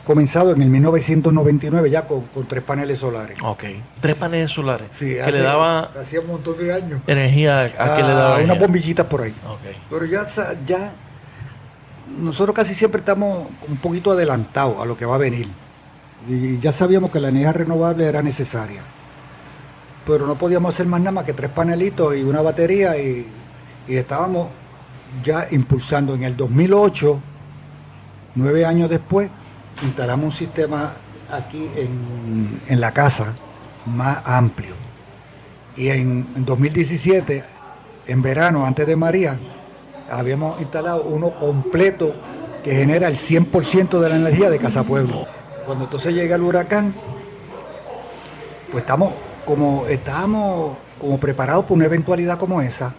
comenzado 0.05 0.53
en 0.53 0.63
el 0.63 0.69
1999 0.71 1.91
ya 1.91 2.07
con, 2.07 2.23
con 2.27 2.47
tres 2.49 2.63
paneles 2.63 2.99
solares. 2.99 3.39
Ok. 3.43 3.65
Tres 4.01 4.17
paneles 4.17 4.51
solares 4.51 4.89
Sí, 4.91 5.07
que 5.15 5.23
hace- 5.23 5.33
le 5.33 5.39
daba 5.41 5.91
hacía 6.01 6.21
un 6.21 6.27
montón 6.29 6.59
de 6.59 6.73
años. 6.73 7.01
energía 7.07 7.61
a 7.63 7.67
que 7.69 8.03
le 8.03 8.09
Ah, 8.13 8.15
daba 8.15 8.29
unas 8.35 8.45
energía? 8.45 8.61
bombillitas 8.67 9.07
por 9.07 9.23
ahí. 9.23 9.35
Ok. 9.49 9.77
Pero 9.91 10.05
ya, 10.07 10.27
ya 10.67 10.93
nosotros 12.19 12.55
casi 12.55 12.75
siempre 12.75 12.99
estamos 13.01 13.49
un 13.69 13.77
poquito 13.77 14.11
adelantados 14.13 14.81
a 14.81 14.85
lo 14.85 14.97
que 14.97 15.05
va 15.07 15.15
a 15.15 15.19
venir. 15.19 15.47
Y 16.29 16.59
ya 16.59 16.73
sabíamos 16.73 17.11
que 17.11 17.21
la 17.21 17.29
energía 17.29 17.53
renovable 17.53 18.07
era 18.07 18.23
necesaria. 18.23 18.83
pero 20.07 20.27
no 20.27 20.35
podíamos 20.35 20.75
hacer 20.75 20.87
más 20.87 21.01
nada 21.01 21.13
más 21.13 21.25
que 21.25 21.33
tres 21.33 21.51
panelitos 21.51 22.17
y 22.17 22.23
una 22.23 22.43
batería 22.43 22.97
y, 22.99 23.27
estábamos 23.89 24.49
ya 25.23 25.47
impulsando. 25.51 26.15
En 26.15 26.25
el 26.25 26.37
2008, 26.37 27.21
nueve 28.37 28.65
años 28.65 28.89
después, 28.89 29.31
instalamos 29.83 30.27
un 30.27 30.33
sistema 30.33 30.93
aquí 31.31 31.71
en, 31.77 32.61
en 32.69 32.81
la 32.81 32.93
casa 32.93 33.35
más 33.87 34.19
amplio. 34.25 34.75
Y 35.77 35.89
en 35.89 36.45
2017, 36.45 37.45
en 38.07 38.23
verano, 38.23 38.67
antes 38.67 38.87
de 38.87 38.97
María, 38.97 39.39
habíamos 40.11 40.61
instalado 40.61 41.05
uno 41.05 41.35
completo 41.39 42.15
que 42.63 42.75
genera 42.75 43.09
el 43.09 43.17
100% 43.17 43.99
de 43.99 44.09
la 44.09 44.17
energía 44.17 44.51
de 44.51 44.59
Casa 44.59 44.85
Pueblo. 44.85 45.27
Cuando 45.67 45.85
entonces 45.85 46.15
llega 46.15 46.37
el 46.37 46.43
huracán, 46.43 46.95
pues 48.71 48.83
estamos 48.83 49.13
como 49.45 49.87
estábamos 49.87 50.77
como 51.01 51.19
preparados 51.19 51.65
para 51.65 51.75
una 51.75 51.85
eventualidad 51.87 52.39
como 52.39 52.63
esa. 52.63 52.95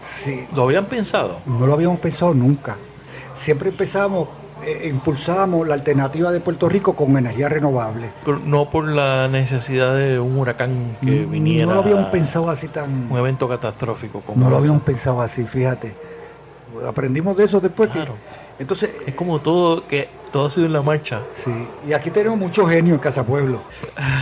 Sí. 0.00 0.46
¿Lo 0.54 0.64
habían 0.64 0.86
pensado? 0.86 1.40
No 1.46 1.66
lo 1.66 1.74
habíamos 1.74 1.98
pensado 2.00 2.34
nunca. 2.34 2.76
Siempre 3.34 3.68
empezamos, 3.68 4.28
eh, 4.64 4.88
impulsábamos 4.88 5.66
la 5.68 5.74
alternativa 5.74 6.32
de 6.32 6.40
Puerto 6.40 6.68
Rico 6.68 6.96
con 6.96 7.16
energía 7.16 7.48
renovable. 7.48 8.10
Pero 8.24 8.38
no 8.38 8.70
por 8.70 8.88
la 8.88 9.28
necesidad 9.28 9.94
de 9.96 10.18
un 10.18 10.38
huracán 10.38 10.96
que 11.00 11.24
viniera. 11.26 11.66
No 11.66 11.74
lo 11.74 11.80
habíamos 11.80 12.06
pensado 12.10 12.48
así 12.50 12.68
tan. 12.68 13.10
Un 13.10 13.18
evento 13.18 13.48
catastrófico 13.48 14.20
como 14.20 14.42
No 14.42 14.50
lo 14.50 14.56
habíamos 14.56 14.82
pensado 14.82 15.20
así, 15.20 15.44
fíjate. 15.44 15.94
Aprendimos 16.86 17.36
de 17.36 17.44
eso 17.44 17.60
después. 17.60 17.90
Claro. 17.90 18.14
Entonces. 18.58 18.90
Es 19.06 19.14
como 19.14 19.40
todo 19.40 19.86
que 19.86 20.08
todo 20.32 20.46
ha 20.46 20.50
sido 20.50 20.66
en 20.66 20.72
la 20.72 20.82
marcha. 20.82 21.22
Sí. 21.32 21.52
Y 21.86 21.92
aquí 21.92 22.10
tenemos 22.10 22.38
muchos 22.38 22.68
genios 22.70 22.94
en 22.94 23.00
Casa 23.00 23.24
Pueblo. 23.24 23.62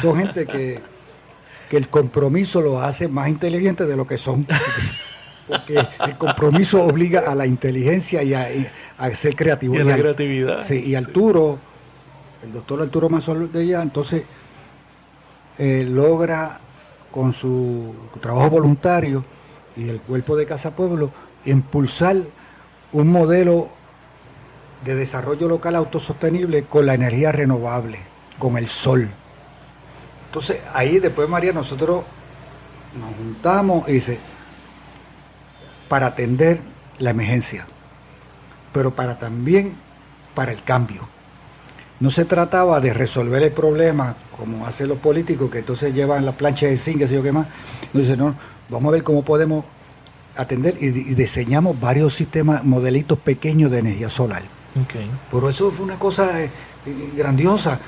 Son 0.01 0.17
gente 0.17 0.47
que, 0.47 0.81
que 1.69 1.77
el 1.77 1.89
compromiso 1.89 2.61
los 2.61 2.83
hace 2.83 3.09
más 3.09 3.29
inteligentes 3.29 3.87
de 3.89 3.97
lo 3.97 4.07
que 4.07 4.19
son. 4.19 4.47
porque 5.47 5.87
el 6.05 6.19
compromiso 6.19 6.85
obliga 6.85 7.21
a 7.21 7.35
la 7.35 7.47
inteligencia 7.47 8.23
y 8.23 8.35
a, 8.35 9.15
ser 9.15 9.37
creativo. 9.37 9.75
Y 9.75 9.79
a 9.79 9.85
la 9.85 9.97
creatividad. 9.97 10.63
Sí, 10.63 10.83
y 10.85 10.95
Arturo, 10.95 11.59
el 12.43 12.53
doctor 12.53 12.83
Arturo 12.83 13.09
Mazol 13.09 13.51
de 13.53 13.63
ella, 13.63 13.83
entonces 13.83 14.25
eh, 15.59 15.87
logra 15.89 16.61
con 17.11 17.33
su 17.33 17.95
trabajo 18.21 18.51
voluntario 18.51 19.25
y 19.77 19.89
el 19.89 20.01
cuerpo 20.01 20.37
de 20.37 20.47
Casa 20.47 20.75
Pueblo 20.75 21.11
impulsar 21.45 22.17
un 22.93 23.09
modelo 23.09 23.69
de 24.87 24.95
desarrollo 24.95 25.49
local 25.49 25.75
autosostenible 25.77 26.65
con 26.65 26.87
la 26.87 26.95
energía 26.95 27.33
renovable, 27.33 27.99
con 28.39 28.57
el 28.57 28.69
sol. 28.69 29.11
Entonces 30.27 30.63
ahí 30.73 30.99
después 31.01 31.29
María 31.29 31.53
nosotros 31.53 32.05
nos 32.99 33.17
juntamos 33.17 33.89
y 33.89 33.93
dice, 33.93 34.19
para 35.89 36.07
atender 36.07 36.61
la 36.99 37.11
emergencia, 37.11 37.67
pero 38.73 38.95
para 38.95 39.19
también 39.19 39.75
para 40.35 40.53
el 40.53 40.63
cambio. 40.63 41.09
No 41.99 42.11
se 42.11 42.25
trataba 42.25 42.81
de 42.81 42.93
resolver 42.93 43.43
el 43.43 43.53
problema 43.53 44.17
como 44.37 44.67
hacen 44.67 44.89
los 44.89 44.99
políticos 44.99 45.51
que 45.51 45.59
entonces 45.59 45.95
llevan 45.95 46.27
la 46.27 46.33
plancha 46.33 46.67
de 46.67 46.77
zinc, 46.77 47.01
y 47.01 47.07
yo 47.07 47.23
qué 47.23 47.33
más. 47.33 47.47
No 47.93 48.01
dice, 48.01 48.17
no, 48.17 48.35
vamos 48.69 48.91
a 48.91 48.93
ver 48.93 49.03
cómo 49.03 49.25
podemos 49.25 49.65
atender 50.37 50.77
y, 50.79 50.91
diseñamos 50.91 51.81
varios 51.81 52.15
sistemas, 52.15 52.63
modelitos 52.65 53.19
pequeños 53.19 53.71
de 53.71 53.79
energía 53.79 54.09
solar. 54.09 54.43
Okay. 54.85 55.11
Por 55.31 55.48
eso 55.51 55.70
fue 55.70 55.85
una 55.85 55.98
cosa 55.98 56.43
eh, 56.43 56.51
grandiosa. 57.16 57.81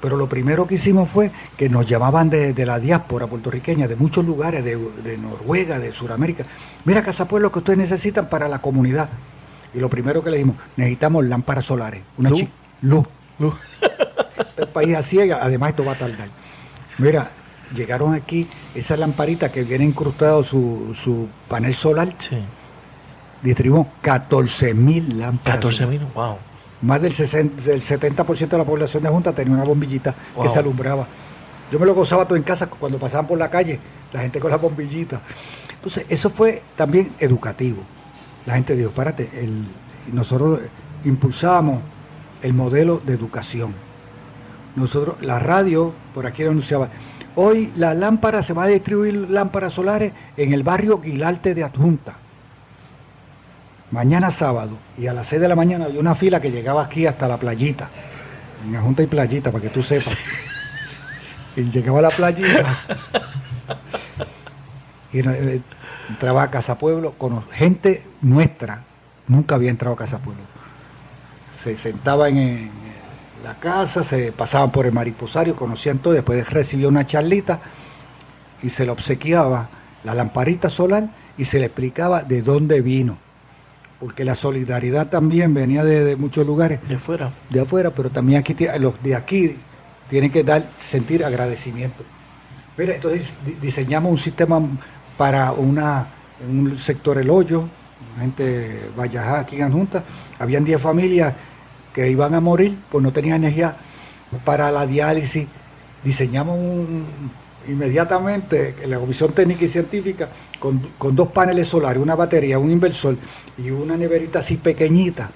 Pero 0.00 0.16
lo 0.16 0.28
primero 0.28 0.66
que 0.66 0.74
hicimos 0.74 1.08
fue 1.08 1.30
que 1.56 1.68
nos 1.68 1.86
llamaban 1.86 2.28
de, 2.28 2.66
la 2.66 2.78
diáspora 2.78 3.26
puertorriqueña, 3.26 3.88
de 3.88 3.96
muchos 3.96 4.24
lugares, 4.24 4.62
de, 4.62 5.18
Noruega, 5.18 5.78
de 5.78 5.90
Sudamérica. 5.92 6.44
Mira, 6.84 7.02
Casa 7.02 7.26
Pueblo, 7.26 7.50
que 7.50 7.60
ustedes 7.60 7.78
necesitan 7.78 8.28
para 8.28 8.46
la 8.46 8.60
comunidad. 8.60 9.08
Y 9.74 9.80
lo 9.80 9.88
primero 9.88 10.22
que 10.22 10.30
le 10.30 10.36
dijimos, 10.36 10.56
necesitamos 10.76 11.24
lámparas 11.24 11.64
solares. 11.64 12.02
Una 12.18 12.30
luz. 12.30 12.44
luz. 12.82 13.06
luz. 13.38 13.60
El 14.56 14.68
país 14.68 14.94
así, 14.96 15.18
además 15.18 15.70
esto 15.70 15.84
va 15.84 15.92
a 15.92 15.98
tardar. 15.98 16.28
Mira, 16.98 17.30
llegaron 17.74 18.14
aquí 18.14 18.46
esas 18.74 18.98
lamparitas 18.98 19.50
que 19.50 19.64
vienen 19.64 19.88
incrustado 19.88 20.44
su, 20.44 20.94
su 20.94 21.26
panel 21.48 21.74
solar. 21.74 22.14
Sí. 22.18 22.38
Distribuimos 23.42 23.88
14 24.02 24.74
mil 24.74 25.18
lámparas. 25.18 25.56
14 25.56 25.86
mil, 25.86 26.06
wow 26.14 26.36
más 26.82 27.00
del, 27.00 27.12
60, 27.12 27.62
del 27.62 27.80
70% 27.80 28.48
de 28.48 28.58
la 28.58 28.64
población 28.64 29.02
de 29.02 29.08
Junta 29.08 29.32
tenía 29.32 29.54
una 29.54 29.64
bombillita 29.64 30.14
que 30.40 30.48
se 30.48 30.58
alumbraba. 30.58 31.06
Yo 31.70 31.78
me 31.78 31.86
lo 31.86 31.94
gozaba 31.94 32.26
todo 32.26 32.36
en 32.36 32.42
casa 32.42 32.68
cuando 32.68 32.98
pasaban 32.98 33.26
por 33.26 33.38
la 33.38 33.50
calle, 33.50 33.80
la 34.12 34.20
gente 34.20 34.38
con 34.38 34.50
la 34.50 34.56
bombillita. 34.56 35.20
Entonces, 35.74 36.06
eso 36.08 36.30
fue 36.30 36.62
también 36.76 37.12
educativo. 37.18 37.82
La 38.44 38.54
gente 38.54 38.76
dijo, 38.76 38.90
párate, 38.90 39.28
el, 39.34 39.64
nosotros 40.12 40.60
impulsábamos 41.04 41.80
el 42.42 42.52
modelo 42.52 43.02
de 43.04 43.14
educación. 43.14 43.74
Nosotros, 44.76 45.22
la 45.22 45.38
radio, 45.38 45.92
por 46.14 46.26
aquí 46.26 46.44
anunciaba, 46.44 46.90
hoy 47.34 47.72
la 47.76 47.94
lámpara 47.94 48.42
se 48.42 48.52
va 48.52 48.64
a 48.64 48.68
distribuir 48.68 49.14
lámparas 49.30 49.72
solares 49.72 50.12
en 50.36 50.52
el 50.52 50.62
barrio 50.62 51.00
Guilarte 51.00 51.54
de 51.54 51.64
Adjunta 51.64 52.18
mañana 53.90 54.30
sábado, 54.30 54.78
y 54.98 55.06
a 55.06 55.12
las 55.12 55.26
6 55.28 55.40
de 55.40 55.48
la 55.48 55.56
mañana 55.56 55.86
había 55.86 56.00
una 56.00 56.14
fila 56.14 56.40
que 56.40 56.50
llegaba 56.50 56.82
aquí 56.82 57.06
hasta 57.06 57.28
la 57.28 57.38
playita. 57.38 57.88
En 58.64 58.72
la 58.72 58.80
Junta 58.80 59.02
y 59.02 59.06
Playita, 59.06 59.52
para 59.52 59.62
que 59.62 59.68
tú 59.68 59.82
sepas. 59.82 60.16
Y 61.56 61.62
llegaba 61.70 62.00
a 62.00 62.02
la 62.02 62.10
playita. 62.10 62.66
y 65.12 65.20
eh, 65.20 65.62
entraba 66.08 66.42
a 66.42 66.50
Casa 66.50 66.76
Pueblo 66.76 67.14
con 67.16 67.42
gente 67.48 68.04
nuestra. 68.20 68.84
Nunca 69.26 69.54
había 69.54 69.70
entrado 69.70 69.94
a 69.94 69.98
Casa 69.98 70.18
Pueblo. 70.18 70.42
Se 71.50 71.76
sentaba 71.76 72.28
en, 72.28 72.70
la 73.42 73.54
casa, 73.54 74.02
se 74.02 74.32
pasaban 74.32 74.72
por 74.72 74.86
el 74.86 74.92
mariposario, 74.92 75.54
conocían 75.54 75.98
todo, 75.98 76.12
después 76.14 76.50
recibía 76.50 76.88
una 76.88 77.06
charlita 77.06 77.60
y 78.62 78.70
se 78.70 78.84
le 78.84 78.90
obsequiaba 78.90 79.68
la 80.04 80.14
lamparita 80.14 80.68
solar 80.68 81.08
y 81.38 81.44
se 81.44 81.58
le 81.58 81.66
explicaba 81.66 82.22
de 82.22 82.42
dónde 82.42 82.80
vino 82.80 83.18
porque 84.00 84.24
la 84.24 84.34
solidaridad 84.34 85.08
también 85.08 85.54
venía 85.54 85.84
de, 85.84 86.16
muchos 86.16 86.46
lugares. 86.46 86.80
De 86.88 86.96
afuera. 86.96 87.32
De 87.50 87.60
afuera, 87.60 87.90
pero 87.90 88.10
también 88.10 88.40
aquí 88.40 88.54
los 88.78 89.02
de 89.02 89.14
aquí 89.14 89.56
tienen 90.08 90.30
que 90.30 90.44
dar, 90.44 90.68
sentir 90.78 91.24
agradecimiento. 91.24 92.04
Mira, 92.76 92.94
entonces 92.94 93.34
diseñamos 93.60 94.10
un 94.10 94.18
sistema 94.18 94.60
para 95.16 95.52
una, 95.52 96.08
un 96.46 96.76
sector 96.76 97.18
El 97.18 97.30
Hoyo, 97.30 97.68
gente 98.18 98.90
Vallajá 98.96 99.40
aquí 99.40 99.60
en 99.60 99.72
Junta, 99.72 100.04
habían 100.38 100.64
10 100.64 100.80
familias 100.80 101.34
que 101.94 102.10
iban 102.10 102.34
a 102.34 102.40
morir, 102.40 102.76
pues 102.90 103.02
no 103.02 103.12
tenían 103.12 103.36
energía 103.36 103.76
para 104.44 104.70
la 104.70 104.86
diálisis. 104.86 105.46
Diseñamos 106.04 106.58
un, 106.58 107.06
inmediatamente 107.68 108.76
la 108.86 108.98
Comisión 108.98 109.32
Técnica 109.32 109.64
y 109.64 109.68
Científica 109.68 110.28
con, 110.58 111.16
dos 111.16 111.28
paneles 111.28 111.68
solares, 111.68 112.02
una 112.02 112.14
batería, 112.14 112.58
un 112.58 112.70
inversor 112.70 113.16
y 113.58 113.70
una 113.70 113.96
neverita 113.96 114.40
así 114.40 114.56
pequeñita 114.56 115.30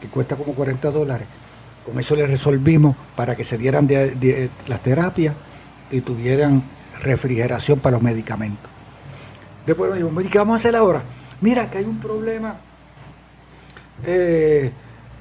que 0.00 0.08
cuesta 0.08 0.36
como 0.36 0.54
40 0.54 0.90
dólares. 0.90 1.26
Con 1.84 1.98
eso 1.98 2.14
le 2.14 2.26
resolvimos 2.26 2.96
para 3.16 3.36
que 3.36 3.44
se 3.44 3.58
dieran 3.58 3.88
las 4.66 4.82
terapias 4.82 5.34
y 5.90 6.00
tuvieran 6.00 6.62
refrigeración 7.02 7.80
para 7.80 7.96
los 7.96 8.02
medicamentos. 8.02 8.70
Después 9.66 9.90
nos 9.90 9.98
dijimos, 9.98 10.24
¿qué 10.30 10.38
vamos 10.38 10.54
a 10.54 10.56
hacer 10.56 10.76
ahora? 10.76 11.02
Mira 11.40 11.70
que 11.70 11.78
hay 11.78 11.84
un 11.84 11.98
problema 11.98 12.58
eh, 14.04 14.72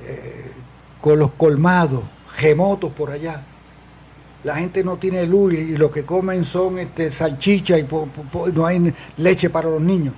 eh, 0.05 0.51
con 1.01 1.19
los 1.19 1.31
colmados, 1.31 2.03
gemotos 2.35 2.91
por 2.93 3.11
allá 3.11 3.43
la 4.43 4.55
gente 4.55 4.83
no 4.83 4.97
tiene 4.97 5.25
luz 5.25 5.53
y, 5.53 5.77
lo 5.77 5.91
que 5.91 6.05
comen 6.05 6.45
son 6.45 6.79
este, 6.79 7.11
salchicha 7.11 7.77
y 7.77 7.87
no 8.53 8.65
hay 8.65 8.93
leche 9.17 9.49
para 9.49 9.69
los 9.69 9.81
niños. 9.81 10.13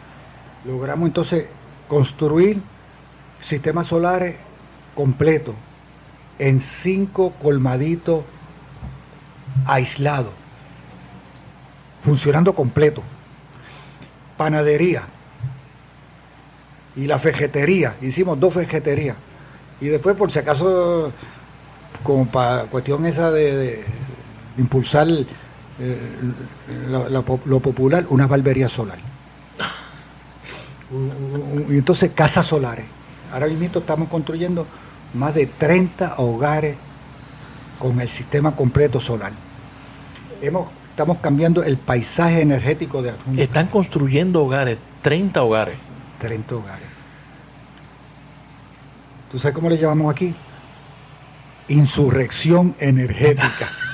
Logramos 0.66 1.08
entonces 1.08 1.50
construir 1.88 2.62
sistemas 3.40 3.88
solares 3.88 4.38
completos 4.96 5.56
en 6.38 6.60
cinco 6.60 7.34
colmaditos 7.42 8.24
aislados, 9.66 10.34
funcionando 12.00 12.54
completo. 12.54 13.04
Panadería 14.38 15.04
y 16.96 17.06
la 17.06 17.18
vegetería, 17.18 17.96
hicimos 18.02 18.40
dos 18.40 18.56
vegeterías. 18.56 19.16
Y 19.80 19.88
después, 19.88 20.16
por 20.16 20.32
si 20.32 20.40
acaso, 20.40 21.12
como 22.04 22.28
para 22.28 22.66
cuestión 22.66 23.06
esa 23.06 23.32
de, 23.32 23.84
impulsar 24.58 25.08
eh, 25.10 26.00
lo 27.46 27.60
popular, 27.60 28.06
una 28.10 28.28
barbería 28.28 28.70
solar. 28.70 29.00
y 31.70 31.78
entonces 31.78 32.12
casas 32.14 32.46
solares. 32.46 32.86
Ahora 33.32 33.48
mismo 33.48 33.80
estamos 33.80 34.10
construyendo 34.10 34.68
más 35.14 35.34
de 35.34 35.46
30 35.46 36.16
hogares 36.18 36.76
con 37.80 38.00
el 38.00 38.10
sistema 38.10 38.56
completo 38.56 39.00
solar. 39.00 39.32
Hemos 40.42 40.68
estamos 40.92 41.18
cambiando 41.18 41.64
el 41.64 41.78
paisaje 41.78 42.42
energético 42.42 43.02
de 43.02 43.12
Adjunta. 43.12 43.42
Están 43.42 43.68
construyendo 43.68 44.44
hogares, 44.44 44.78
30 45.02 45.42
hogares. 45.42 45.78
30 46.20 46.56
hogares. 46.56 46.88
¿Tú 49.32 49.40
sabes 49.40 49.56
cómo 49.56 49.70
le 49.70 49.78
llamamos 49.78 50.14
aquí? 50.14 50.36
Insurrección 51.70 52.76
energética. 52.80 53.68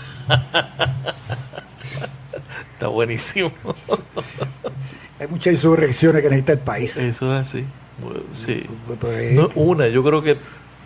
Está 2.73 2.87
buenísimo. 2.87 3.51
Hay 5.19 5.27
muchas 5.27 5.53
insurrecciones 5.53 6.21
que 6.21 6.29
necesita 6.29 6.53
el 6.53 6.59
país. 6.59 6.95
Eso 6.97 7.33
es 7.33 7.47
así. 7.47 7.65
Sí. 8.33 8.63
Pues, 8.85 8.99
pues, 8.99 9.31
No, 9.33 9.49
una, 9.55 9.87
yo 9.87 10.03
creo 10.03 10.21
que 10.21 10.37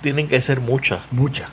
tienen 0.01 0.27
que 0.27 0.39
ser 0.41 0.61
muchas. 0.61 1.01
Muchas. 1.11 1.49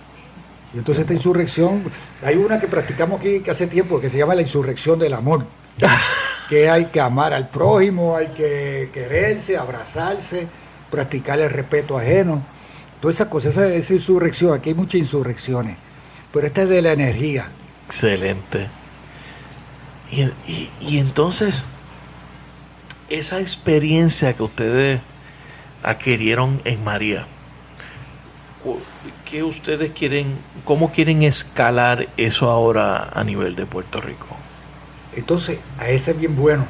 Y 0.74 0.78
entonces 0.78 1.02
esta 1.02 1.14
insurrección, 1.14 1.84
hay 2.22 2.36
una 2.36 2.60
que 2.60 2.68
practicamos 2.68 3.20
aquí 3.20 3.40
que 3.40 3.50
hace 3.50 3.66
tiempo 3.66 4.00
que 4.00 4.10
se 4.10 4.18
llama 4.18 4.34
la 4.34 4.42
insurrección 4.42 4.98
del 4.98 5.14
amor. 5.14 5.46
que 6.48 6.68
hay 6.70 6.86
que 6.86 7.00
amar 7.00 7.32
al 7.32 7.48
prójimo, 7.48 8.16
hay 8.16 8.28
que 8.28 8.90
quererse, 8.92 9.56
abrazarse, 9.56 10.46
practicar 10.90 11.40
el 11.40 11.50
respeto 11.50 11.98
ajeno. 11.98 12.42
Todas 13.00 13.16
esas 13.16 13.28
cosas, 13.28 13.52
esa, 13.56 13.68
esa 13.72 13.94
insurrección, 13.94 14.54
aquí 14.54 14.70
hay 14.70 14.74
muchas 14.74 15.00
insurrecciones. 15.00 15.76
Pero 16.32 16.46
esta 16.46 16.62
es 16.62 16.68
de 16.68 16.82
la 16.82 16.92
energía. 16.92 17.48
Excelente. 17.88 18.68
Y, 20.12 20.22
y- 20.80 20.98
entonces, 20.98 21.64
esa 23.08 23.40
experiencia 23.40 24.34
que 24.34 24.42
ustedes 24.42 25.00
adquirieron 25.82 26.60
en 26.66 26.84
María, 26.84 27.26
¿qué 29.24 29.42
ustedes 29.42 29.92
quieren, 29.92 30.36
cómo 30.64 30.92
quieren 30.92 31.22
escalar 31.22 32.08
eso 32.18 32.50
ahora 32.50 33.08
a 33.14 33.24
nivel 33.24 33.56
de 33.56 33.64
Puerto 33.64 34.02
Rico? 34.02 34.26
Entonces, 35.16 35.58
a 35.78 35.88
ese 35.88 36.10
es 36.10 36.18
bien 36.18 36.36
bueno. 36.36 36.66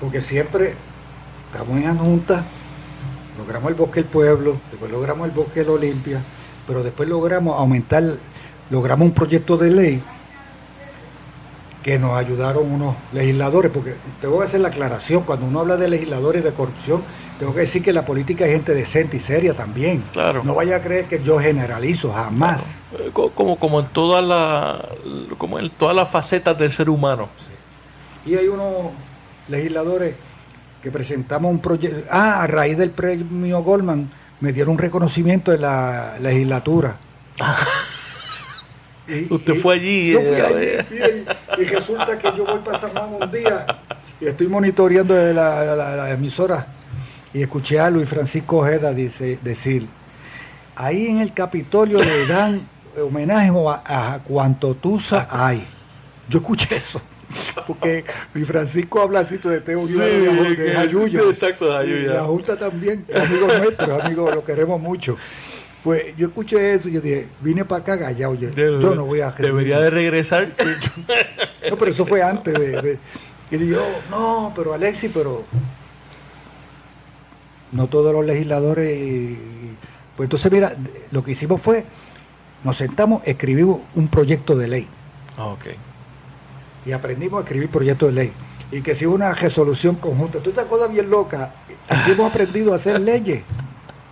Porque 0.00 0.20
siempre 0.20 0.74
estamos 1.50 1.78
en 1.78 1.96
junta, 1.98 2.44
logramos 3.38 3.70
el 3.70 3.74
bosque 3.76 4.00
del 4.00 4.10
pueblo, 4.10 4.60
después 4.70 4.90
logramos 4.90 5.26
el 5.28 5.34
bosque 5.34 5.60
de 5.60 5.66
la 5.66 5.72
Olimpia, 5.72 6.22
pero 6.66 6.82
después 6.82 7.08
logramos 7.08 7.58
aumentar, 7.58 8.02
logramos 8.70 9.06
un 9.06 9.12
proyecto 9.14 9.56
de 9.56 9.70
ley 9.70 10.02
que 11.82 11.98
nos 11.98 12.14
ayudaron 12.16 12.70
unos 12.70 12.94
legisladores, 13.12 13.70
porque 13.72 13.94
te 14.20 14.26
voy 14.26 14.42
a 14.42 14.44
hacer 14.44 14.60
la 14.60 14.68
aclaración, 14.68 15.22
cuando 15.22 15.46
uno 15.46 15.60
habla 15.60 15.78
de 15.78 15.88
legisladores 15.88 16.44
de 16.44 16.52
corrupción, 16.52 17.02
tengo 17.38 17.54
que 17.54 17.60
decir 17.60 17.82
que 17.82 17.90
la 17.94 18.04
política 18.04 18.44
es 18.44 18.52
gente 18.52 18.74
decente 18.74 19.16
y 19.16 19.20
seria 19.20 19.54
también. 19.54 20.04
Claro. 20.12 20.42
No 20.44 20.54
vaya 20.54 20.76
a 20.76 20.82
creer 20.82 21.06
que 21.06 21.22
yo 21.22 21.38
generalizo, 21.38 22.12
jamás. 22.12 22.80
Eh, 22.98 23.08
co- 23.14 23.30
Como, 23.30 23.58
como 23.58 23.80
en 23.80 23.86
todas 23.88 24.22
la, 24.22 24.84
como 25.38 25.58
en 25.58 25.70
todas 25.70 25.96
las 25.96 26.10
facetas 26.10 26.58
del 26.58 26.70
ser 26.70 26.90
humano. 26.90 27.28
Y 28.26 28.34
hay 28.34 28.48
unos 28.48 28.92
legisladores 29.48 30.16
que 30.82 30.90
presentamos 30.90 31.50
un 31.50 31.60
proyecto. 31.60 32.06
Ah, 32.10 32.42
a 32.42 32.46
raíz 32.46 32.76
del 32.76 32.90
premio 32.90 33.62
Goldman 33.62 34.10
me 34.40 34.52
dieron 34.52 34.72
un 34.72 34.78
reconocimiento 34.78 35.50
en 35.54 35.62
la 35.62 36.18
legislatura. 36.20 36.98
Y- 39.10 39.26
Usted 39.32 39.54
fue 39.60 39.74
allí, 39.74 40.12
Yo 40.12 40.20
fui 40.20 40.40
allí, 40.40 40.66
mire, 40.90 41.24
y 41.58 41.64
resulta 41.64 42.18
que 42.18 42.28
yo 42.36 42.44
voy 42.46 42.60
para 42.64 42.78
San 42.78 42.90
Juan 42.90 43.14
un 43.20 43.30
día 43.32 43.66
y 44.20 44.26
estoy 44.26 44.46
monitoreando 44.48 45.14
la, 45.14 45.64
la- 45.64 45.76
la- 45.76 45.96
la 45.96 46.10
emisora 46.10 46.66
y 47.32 47.42
escuché 47.42 47.78
a 47.80 47.90
Luis 47.90 48.08
Francisco 48.08 48.58
Ojeda 48.58 48.92
dice, 48.92 49.38
decir, 49.42 49.86
ahí 50.76 51.06
en 51.08 51.18
el 51.20 51.32
Capitolio 51.32 51.98
le 52.00 52.26
dan 52.28 52.68
homenaje 53.00 53.50
a, 53.84 54.14
a 54.14 54.18
cuanto 54.22 54.74
tusa 54.74 55.26
hay. 55.30 55.66
Yo 56.28 56.38
escuché 56.38 56.76
eso. 56.76 57.00
Porque 57.66 58.04
Luis 58.34 58.46
Francisco 58.46 59.00
habla 59.00 59.20
así 59.20 59.38
de 59.38 59.60
Teo 59.60 59.78
Sí, 59.78 59.94
de, 59.98 60.18
de 60.54 60.72
exacto, 61.30 61.66
de 61.66 61.72
Jayuya. 61.72 62.02
Y 62.02 62.06
La 62.14 62.24
Junta 62.24 62.56
también, 62.58 63.06
amigo 63.14 63.46
nuestro, 63.46 64.02
amigo, 64.02 64.30
lo 64.32 64.44
queremos 64.44 64.80
mucho. 64.80 65.16
Pues 65.84 66.14
yo 66.16 66.26
escuché 66.28 66.74
eso 66.74 66.88
y 66.88 66.92
yo 66.92 67.00
dije, 67.00 67.28
vine 67.40 67.64
para 67.64 67.82
acá 67.82 67.98
callado, 67.98 68.34
yo, 68.34 68.50
yo 68.50 68.94
no 68.94 69.06
voy 69.06 69.20
a 69.22 69.30
Debería 69.32 69.80
de 69.80 69.88
regresar. 69.90 70.48
no, 71.70 71.76
pero 71.78 71.90
eso 71.90 72.04
fue 72.04 72.22
antes 72.22 72.52
de, 72.52 72.82
de- 72.82 72.98
y 73.50 73.66
yo, 73.68 73.82
no, 74.10 74.52
pero 74.54 74.74
Alexis, 74.74 75.10
pero 75.12 75.42
no 77.72 77.86
todos 77.88 78.12
los 78.12 78.24
legisladores. 78.24 78.98
y- 78.98 79.76
pues 80.16 80.26
entonces, 80.26 80.52
mira, 80.52 80.76
lo 81.12 81.24
que 81.24 81.30
hicimos 81.32 81.62
fue, 81.62 81.84
nos 82.62 82.76
sentamos, 82.76 83.22
escribimos 83.24 83.80
un 83.94 84.08
proyecto 84.08 84.54
de 84.56 84.68
ley 84.68 84.88
Ah, 85.38 85.46
ok. 85.46 85.64
y 86.84 86.92
aprendimos 86.92 87.38
a 87.40 87.42
escribir 87.44 87.70
proyectos 87.70 88.10
de 88.10 88.14
ley. 88.14 88.32
Y 88.70 88.82
que 88.82 88.94
si 88.94 89.06
una 89.06 89.32
resolución 89.34 89.96
conjunta, 89.96 90.38
todas 90.38 90.52
esas 90.58 90.66
cosas 90.66 90.92
bien 90.92 91.10
aquí 91.88 92.12
hemos 92.12 92.30
aprendido 92.30 92.72
a 92.72 92.76
hacer 92.76 93.00
leyes. 93.00 93.42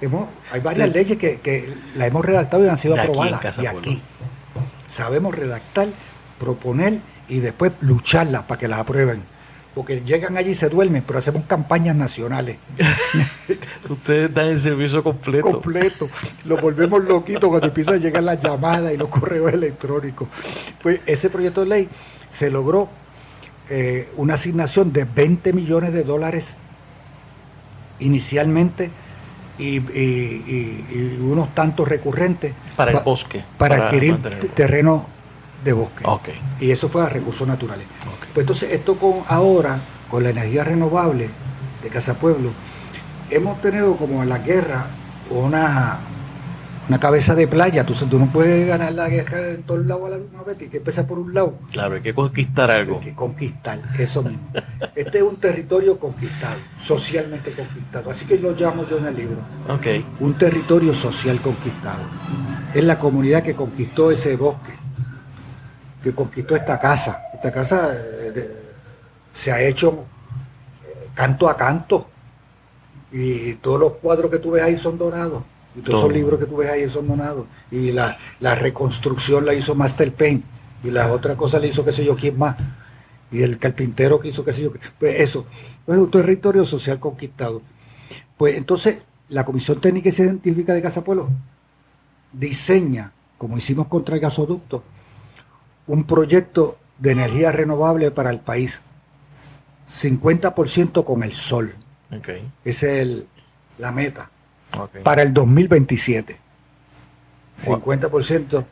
Hemos- 0.00 0.28
hay 0.52 0.60
varias 0.60 0.92
De- 0.92 0.98
leyes 0.98 1.18
que, 1.18 1.40
que 1.40 1.74
las 1.96 2.08
hemos 2.08 2.24
redactado 2.24 2.64
y 2.64 2.68
han 2.68 2.76
sido 2.78 2.94
De 2.94 3.00
aquí 3.00 3.10
aprobadas. 3.10 3.58
Y 3.58 3.62
Pueblo. 3.62 3.78
aquí 3.80 4.02
sabemos 4.88 5.34
redactar, 5.34 5.88
proponer 6.38 7.00
y 7.28 7.40
después 7.40 7.72
lucharlas 7.80 8.42
para 8.44 8.58
que 8.58 8.68
las 8.68 8.78
aprueben. 8.80 9.22
Porque 9.74 10.00
llegan 10.00 10.36
allí 10.36 10.50
y 10.50 10.54
se 10.54 10.68
duermen, 10.68 11.04
pero 11.06 11.18
hacemos 11.20 11.44
campañas 11.46 11.94
nacionales. 11.94 12.56
Ustedes 13.88 14.32
dan 14.34 14.46
el 14.46 14.58
servicio 14.60 15.04
completo. 15.04 15.50
completo. 15.50 16.08
Lo 16.44 16.56
volvemos 16.56 17.04
loquitos 17.04 17.48
cuando 17.48 17.68
empiezan 17.68 17.94
a 17.94 17.98
llegar 17.98 18.22
las 18.22 18.40
llamadas 18.40 18.92
y 18.92 18.96
los 18.96 19.08
correos 19.08 19.52
electrónicos. 19.52 20.28
Pues 20.82 21.00
ese 21.06 21.30
proyecto 21.30 21.60
de 21.60 21.66
ley 21.68 21.88
se 22.30 22.50
logró 22.50 22.88
eh, 23.68 24.10
una 24.16 24.34
asignación 24.34 24.92
de 24.92 25.04
20 25.04 25.52
millones 25.52 25.92
de 25.92 26.02
dólares 26.02 26.56
inicialmente 28.00 28.90
y, 29.58 29.76
y- 29.76 31.18
unos 31.20 31.54
tantos 31.54 31.88
recurrentes 31.88 32.54
Para 32.76 32.92
el 32.92 32.98
bosque. 33.00 33.44
para, 33.56 33.86
adquirir 33.88 34.16
terreno 34.54 35.06
de 35.64 35.72
bosque. 35.72 36.04
Y 36.60 36.70
eso 36.70 36.88
fue 36.88 37.02
a 37.02 37.08
recursos 37.08 37.46
naturales. 37.46 37.86
Pues 38.32 38.44
entonces 38.44 38.72
esto 38.72 38.96
con 38.96 39.22
ahora, 39.26 39.80
con 40.10 40.22
la 40.22 40.30
energía 40.30 40.64
renovable 40.64 41.28
de 41.82 41.88
Casa 41.88 42.14
Pueblo, 42.14 42.50
hemos 43.30 43.60
tenido 43.60 43.96
como 43.96 44.22
en 44.22 44.28
la 44.28 44.38
guerra 44.38 44.86
una, 45.30 45.98
una 46.88 46.98
cabeza 46.98 47.34
de 47.34 47.46
playa. 47.46 47.84
Tú, 47.84 47.94
tú 47.94 48.18
no 48.18 48.26
puedes 48.32 48.66
ganar 48.66 48.92
la 48.92 49.08
guerra 49.08 49.48
en 49.50 49.62
todos 49.62 49.84
lados 49.86 50.06
a 50.06 50.10
la 50.10 50.18
misma 50.18 50.42
vez, 50.42 50.56
tienes 50.56 50.70
que 50.72 50.78
empezar 50.78 51.06
por 51.06 51.18
un 51.18 51.34
lado. 51.34 51.58
Claro, 51.70 51.94
hay 51.96 52.00
que 52.02 52.14
conquistar 52.14 52.70
algo. 52.70 52.98
Hay 52.98 53.04
que 53.06 53.14
conquistar, 53.14 53.80
eso 53.98 54.22
mismo. 54.22 54.50
Este 54.94 55.18
es 55.18 55.24
un 55.24 55.36
territorio 55.36 55.98
conquistado, 55.98 56.56
socialmente 56.80 57.52
conquistado. 57.52 58.10
Así 58.10 58.24
que 58.26 58.38
lo 58.38 58.52
llamo 58.52 58.86
yo 58.88 58.98
en 58.98 59.06
el 59.06 59.16
libro. 59.16 59.36
Ok. 59.68 59.86
Un 60.20 60.34
territorio 60.34 60.94
social 60.94 61.40
conquistado. 61.40 62.00
Es 62.74 62.84
la 62.84 62.98
comunidad 62.98 63.42
que 63.42 63.54
conquistó 63.54 64.10
ese 64.10 64.36
bosque, 64.36 64.72
que 66.02 66.14
conquistó 66.14 66.56
esta 66.56 66.78
casa. 66.78 67.22
Esta 67.34 67.52
casa 67.52 67.92
eh, 67.94 68.30
de- 68.32 68.58
se 69.32 69.52
ha 69.52 69.60
hecho 69.62 70.04
eh, 70.86 71.08
canto 71.14 71.48
a 71.48 71.56
canto. 71.56 72.08
Y 73.12 73.54
todos 73.54 73.80
los 73.80 73.92
cuadros 73.94 74.30
que 74.30 74.38
tú 74.38 74.50
ves 74.52 74.62
ahí 74.62 74.76
son 74.76 74.98
donados. 74.98 75.42
Y 75.78 75.82
todos 75.82 76.00
Todo. 76.00 76.10
esos 76.10 76.12
libros 76.12 76.38
que 76.40 76.46
tú 76.46 76.56
ves 76.56 76.70
ahí 76.70 76.88
son 76.88 77.06
donados. 77.08 77.46
Y 77.70 77.92
la, 77.92 78.18
la 78.40 78.54
reconstrucción 78.54 79.46
la 79.46 79.54
hizo 79.54 79.74
Master 79.74 80.12
Paint. 80.12 80.44
Y 80.84 80.90
la 80.90 81.10
otra 81.12 81.36
cosa 81.36 81.58
la 81.58 81.66
hizo 81.66 81.84
qué 81.84 81.92
sé 81.92 82.04
yo 82.04 82.16
quién 82.16 82.36
más. 82.38 82.56
Y 83.30 83.42
el 83.42 83.58
carpintero 83.58 84.18
que 84.18 84.28
hizo 84.28 84.44
qué 84.44 84.52
sé 84.52 84.62
yo. 84.62 84.72
Pues 84.98 85.20
eso. 85.20 85.46
Es 85.86 85.96
un 85.96 86.10
territorio 86.10 86.64
social 86.64 86.98
conquistado. 86.98 87.62
Pues 88.36 88.54
entonces 88.56 89.02
la 89.28 89.44
Comisión 89.44 89.80
Técnica 89.80 90.08
y 90.08 90.12
Científica 90.12 90.72
de 90.72 90.80
Casa 90.82 91.04
Pueblo 91.04 91.28
diseña, 92.32 93.12
como 93.36 93.56
hicimos 93.58 93.86
contra 93.88 94.14
el 94.14 94.20
gasoducto, 94.20 94.82
un 95.86 96.04
proyecto 96.04 96.78
de 96.98 97.12
energía 97.12 97.52
renovable 97.52 98.10
para 98.10 98.30
el 98.30 98.40
país. 98.40 98.82
50% 99.88 101.04
con 101.04 101.22
el 101.22 101.32
sol. 101.32 101.72
Esa 102.64 102.86
es 102.86 102.92
el- 103.02 103.26
la 103.78 103.92
meta. 103.92 104.30
Para 105.02 105.22
el 105.22 105.32
2027. 105.34 106.38
Wow. 107.66 107.80
50% 107.82 108.64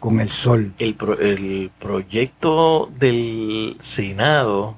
con 0.00 0.20
el 0.20 0.30
sol. 0.30 0.74
El, 0.78 0.94
pro- 0.94 1.18
el 1.18 1.70
proyecto 1.78 2.90
del 2.98 3.76
Senado, 3.80 4.76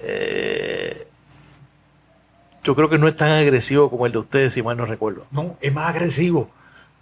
eh, 0.00 1.06
yo 2.62 2.74
creo 2.76 2.88
que 2.88 2.98
no 2.98 3.08
es 3.08 3.16
tan 3.16 3.30
agresivo 3.30 3.90
como 3.90 4.06
el 4.06 4.12
de 4.12 4.18
ustedes, 4.18 4.52
si 4.52 4.62
mal 4.62 4.76
no 4.76 4.86
recuerdo. 4.86 5.26
No, 5.32 5.56
es 5.60 5.72
más 5.74 5.88
agresivo. 5.88 6.48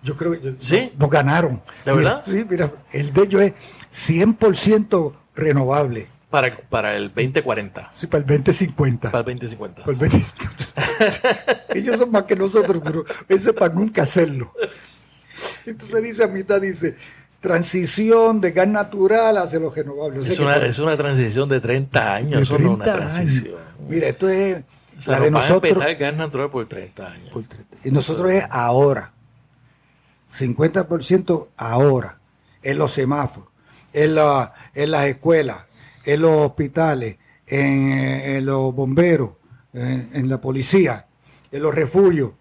Yo 0.02 0.16
creo 0.16 0.32
que 0.40 0.54
¿Sí? 0.58 0.92
nos 0.96 1.10
ganaron. 1.10 1.60
¿De 1.84 1.92
Mira, 1.92 2.14
verdad? 2.14 2.24
Sí, 2.26 2.46
mira, 2.48 2.72
el 2.92 3.12
de 3.12 3.22
ellos 3.22 3.42
es 3.42 3.52
100% 3.92 5.12
renovable. 5.34 6.06
Para, 6.30 6.56
para 6.68 6.96
el 6.96 7.08
2040, 7.08 7.90
Sí, 7.96 8.06
para 8.06 8.22
el 8.22 8.26
2050. 8.26 9.10
para 9.10 9.30
el 9.30 9.38
2050. 9.38 9.82
Para 9.82 9.92
el 9.92 9.98
2050. 9.98 11.64
Ellos 11.74 11.98
son 11.98 12.10
más 12.12 12.22
que 12.22 12.36
nosotros, 12.36 12.80
pero 12.84 13.04
eso 13.28 13.50
es 13.50 13.56
para 13.56 13.74
nunca 13.74 14.02
hacerlo. 14.02 14.52
Entonces 15.66 16.02
dice 16.02 16.24
a 16.24 16.28
mitad, 16.28 16.60
dice, 16.60 16.96
transición 17.40 18.40
de 18.40 18.52
gas 18.52 18.68
natural 18.68 19.38
hacia 19.38 19.58
los 19.58 19.74
renovables. 19.74 20.28
Es, 20.28 20.38
una, 20.38 20.56
es 20.56 20.78
una 20.78 20.96
transición 20.96 21.48
de 21.48 21.60
30 21.60 22.14
años, 22.14 22.48
de 22.48 22.56
30 22.56 22.74
una 22.74 22.84
transición. 22.84 23.54
Mira, 23.88 24.08
esto 24.08 24.28
es 24.28 24.62
o 25.06 25.10
la 25.10 25.20
de 25.20 25.30
nosotros. 25.30 25.82
A 25.82 25.94
gas 25.94 26.14
natural 26.14 26.50
por 26.50 26.68
30 26.68 27.06
años. 27.06 27.30
Por 27.32 27.44
30. 27.44 27.76
Y 27.84 27.90
nosotros 27.90 28.30
es 28.30 28.44
ahora. 28.50 29.12
50% 30.32 31.48
ahora. 31.56 32.18
En 32.62 32.76
los 32.76 32.92
semáforos, 32.92 33.48
en, 33.94 34.14
la, 34.14 34.52
en 34.74 34.90
las 34.90 35.06
escuelas, 35.06 35.64
en 36.04 36.22
los 36.22 36.46
hospitales, 36.46 37.16
en, 37.46 38.44
los 38.44 38.74
bomberos, 38.74 39.30
en, 39.72 40.28
la 40.28 40.40
policía, 40.40 41.06
en 41.50 41.62
los 41.62 41.74
refugios. 41.74 42.32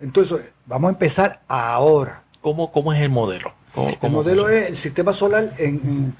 Entonces, 0.00 0.52
vamos 0.66 0.88
a 0.88 0.92
empezar 0.92 1.42
ahora. 1.48 2.24
¿Cómo, 2.40 2.70
cómo 2.70 2.92
es 2.92 3.00
el 3.00 3.10
modelo? 3.10 3.54
el 4.02 4.10
modelo 4.10 4.48
es 4.48 4.68
el 4.68 4.76
sistema 4.76 5.12
solar 5.12 5.50
en, 5.58 6.14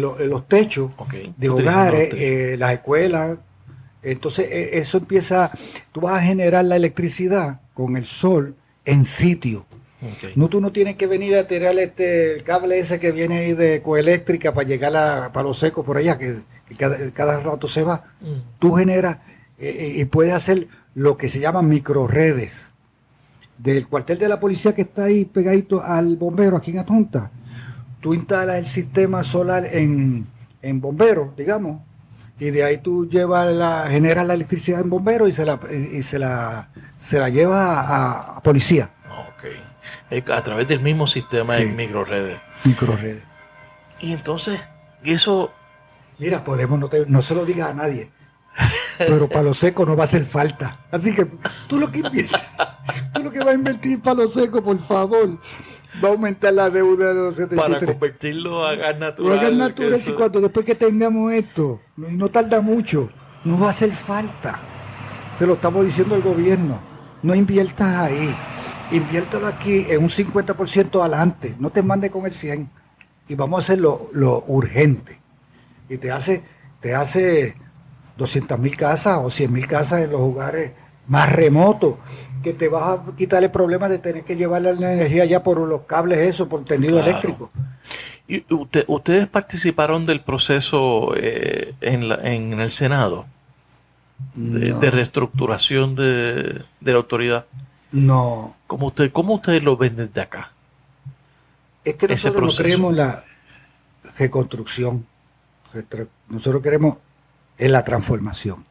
los 0.00 0.48
techos 0.48 0.92
de 1.36 1.48
hogares, 1.48 2.12
eh, 2.14 2.56
las 2.58 2.72
escuelas. 2.72 3.38
Entonces, 4.02 4.48
e, 4.50 4.78
eso 4.78 4.98
empieza, 4.98 5.52
tú 5.92 6.00
vas 6.00 6.14
a 6.14 6.24
generar 6.24 6.64
la 6.64 6.76
electricidad 6.76 7.60
con 7.74 7.96
el 7.96 8.04
sol 8.04 8.56
en 8.84 9.04
sitio. 9.04 9.66
No, 10.34 10.48
tú 10.48 10.60
no 10.60 10.72
tienes 10.72 10.96
que 10.96 11.06
venir 11.06 11.36
a 11.36 11.46
tirar 11.46 11.78
este 11.78 12.42
cable 12.44 12.78
ese 12.78 12.98
que 12.98 13.12
viene 13.12 13.38
ahí 13.38 13.54
de 13.54 13.82
coeléctrica 13.82 14.52
para 14.52 14.66
llegar 14.66 14.96
a 14.96 15.32
Palo 15.32 15.54
Seco 15.54 15.84
por 15.84 15.96
allá, 15.96 16.18
que, 16.18 16.40
cada, 16.76 17.40
rato 17.40 17.68
se 17.68 17.84
va. 17.84 18.04
Mm. 18.20 18.58
Tú 18.58 18.72
generas 18.74 19.18
eh, 19.58 19.68
eh, 19.68 19.92
y 19.98 20.04
puedes 20.06 20.32
hacer 20.32 20.66
lo 20.94 21.16
que 21.16 21.28
se 21.28 21.38
llaman 21.38 21.68
microredes. 21.68 22.70
Del 23.58 23.86
cuartel 23.86 24.18
de 24.18 24.28
la 24.28 24.40
policía 24.40 24.74
que 24.74 24.82
está 24.82 25.04
ahí 25.04 25.24
pegadito 25.24 25.82
al 25.82 26.16
bombero 26.16 26.56
aquí 26.56 26.72
en 26.72 26.80
Atonta, 26.80 27.30
tú 28.00 28.12
instalas 28.12 28.56
el 28.56 28.66
sistema 28.66 29.22
solar 29.22 29.66
en, 29.70 30.26
en 30.62 30.80
bombero, 30.80 31.32
digamos, 31.36 31.80
y 32.40 32.50
de 32.50 32.64
ahí 32.64 32.78
tú 32.78 33.08
llevas 33.08 33.52
la, 33.54 33.86
generas 33.88 34.26
la 34.26 34.34
electricidad 34.34 34.80
en 34.80 34.90
bombero 34.90 35.28
y 35.28 35.32
se 35.32 35.44
la, 35.44 35.60
y 35.70 36.02
se 36.02 36.18
la, 36.18 36.70
se 36.98 37.20
la 37.20 37.28
lleva 37.28 38.36
a, 38.36 38.42
policía. 38.42 38.90
A 40.32 40.42
través 40.42 40.68
del 40.68 40.80
mismo 40.80 41.06
sistema 41.06 41.54
de 41.54 41.66
microredes. 41.66 42.40
Microredes. 42.64 43.24
Y 44.00 44.12
entonces, 44.12 44.60
eso. 45.04 45.52
Mira, 46.18 46.44
podemos, 46.44 46.78
no, 46.78 46.90
no 47.06 47.22
se 47.22 47.34
lo 47.34 47.44
digas 47.44 47.70
a 47.70 47.74
nadie. 47.74 48.10
Pero 48.98 49.28
palo 49.28 49.54
seco 49.54 49.86
no 49.86 49.96
va 49.96 50.02
a 50.02 50.04
hacer 50.04 50.24
falta. 50.24 50.80
Así 50.90 51.14
que 51.14 51.26
tú 51.66 51.78
lo 51.78 51.90
que 51.90 52.00
inviertes, 52.00 52.40
tú 53.14 53.22
lo 53.22 53.30
que 53.32 53.38
vas 53.38 53.48
a 53.48 53.54
invertir 53.54 54.00
palo 54.02 54.28
seco, 54.28 54.62
por 54.62 54.78
favor, 54.78 55.38
va 56.04 56.08
a 56.08 56.12
aumentar 56.12 56.52
la 56.52 56.68
deuda 56.68 57.14
de 57.14 57.14
los 57.14 57.36
73. 57.36 57.78
Para 57.78 57.92
convertirlo 57.92 58.66
a 58.66 58.74
gas 58.74 58.98
natural. 58.98 59.38
A 59.38 59.42
gas 59.42 59.52
natural 59.52 60.00
y 60.06 60.12
cuando 60.12 60.40
después 60.42 60.66
que 60.66 60.74
tengamos 60.74 61.32
esto, 61.32 61.80
no 61.96 62.28
tarda 62.28 62.60
mucho, 62.60 63.08
no 63.44 63.58
va 63.58 63.68
a 63.68 63.70
hacer 63.70 63.92
falta. 63.92 64.60
Se 65.32 65.46
lo 65.46 65.54
estamos 65.54 65.84
diciendo 65.86 66.14
al 66.14 66.22
gobierno. 66.22 66.78
No 67.22 67.34
inviertas 67.34 67.96
ahí 67.96 68.36
inviértelo 68.92 69.46
aquí 69.46 69.86
en 69.88 70.02
un 70.02 70.08
50% 70.08 71.00
adelante, 71.00 71.56
no 71.58 71.70
te 71.70 71.82
mande 71.82 72.10
con 72.10 72.26
el 72.26 72.32
100 72.32 72.68
y 73.28 73.34
vamos 73.34 73.58
a 73.58 73.62
hacer 73.62 73.78
lo, 73.78 74.44
urgente. 74.46 75.18
Y 75.88 75.98
te 75.98 76.10
hace, 76.10 76.42
te 76.80 76.94
hace 76.94 77.56
200 78.16 78.58
mil 78.58 78.76
casas 78.76 79.18
o 79.22 79.30
100 79.30 79.52
mil 79.52 79.66
casas 79.66 80.02
en 80.02 80.12
los 80.12 80.20
lugares 80.20 80.72
más 81.08 81.32
remotos, 81.32 81.96
que 82.42 82.52
te 82.52 82.68
vas 82.68 82.98
a 82.98 83.16
quitar 83.16 83.42
el 83.42 83.50
problema 83.50 83.88
de 83.88 83.98
tener 83.98 84.24
que 84.24 84.36
llevar 84.36 84.62
la 84.62 84.92
energía 84.92 85.24
ya 85.24 85.42
por 85.42 85.58
los 85.58 85.82
cables, 85.82 86.18
eso, 86.18 86.48
por 86.48 86.64
tendido 86.64 87.00
eléctrico. 87.00 87.50
¿Y 88.28 88.44
ustedes 88.86 89.26
participaron 89.26 90.06
del 90.06 90.20
proceso 90.22 91.12
eh, 91.16 91.74
en, 91.80 92.04
en, 92.24 92.60
el 92.60 92.70
Senado 92.70 93.26
de, 94.34 94.90
reestructuración 94.90 95.94
de, 95.96 96.62
de 96.80 96.92
la 96.92 96.96
autoridad? 96.96 97.46
No. 97.92 98.56
¿Cómo, 98.66 98.86
usted, 98.86 99.12
¿Cómo 99.12 99.34
ustedes 99.34 99.62
lo 99.62 99.76
ven 99.76 99.96
desde 99.96 100.20
acá? 100.20 100.52
Es 101.84 101.94
que 101.94 102.08
nosotros 102.08 102.58
no 102.58 102.64
queremos 102.64 102.94
la 102.94 103.24
reconstrucción. 104.18 105.06
Nosotros 106.28 106.62
queremos 106.62 106.98
es 107.58 107.70
la 107.70 107.84
transformación. 107.84 108.64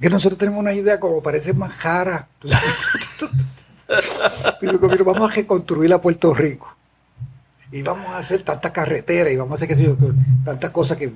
Que 0.00 0.08
nosotros 0.08 0.38
tenemos 0.38 0.60
una 0.60 0.72
idea 0.72 1.00
como 1.00 1.22
parece 1.22 1.52
más 1.52 1.72
jara. 1.72 2.28
pero, 4.60 5.04
vamos 5.04 5.30
a 5.30 5.34
reconstruir 5.34 5.92
a 5.92 6.00
Puerto 6.00 6.32
Rico. 6.34 6.76
Y 7.70 7.82
vamos 7.82 8.08
a 8.08 8.18
hacer 8.18 8.42
tantas 8.42 8.72
carreteras 8.72 9.32
y 9.32 9.36
vamos 9.36 9.52
a 9.52 9.64
hacer 9.64 9.76
que, 9.76 9.94
tantas 10.44 10.70
cosas 10.70 10.96
que 10.96 11.12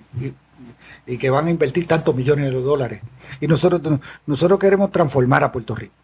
y, 1.07 1.17
que 1.17 1.31
van 1.31 1.47
a 1.47 1.51
invertir 1.51 1.87
tantos 1.87 2.15
millones 2.15 2.51
de 2.51 2.61
dólares. 2.61 3.01
Y 3.41 3.47
nosotros, 3.47 4.01
nosotros 4.27 4.59
queremos 4.59 4.93
transformar 4.93 5.45
a 5.45 5.53
Puerto 5.53 5.75
Rico. 5.75 5.95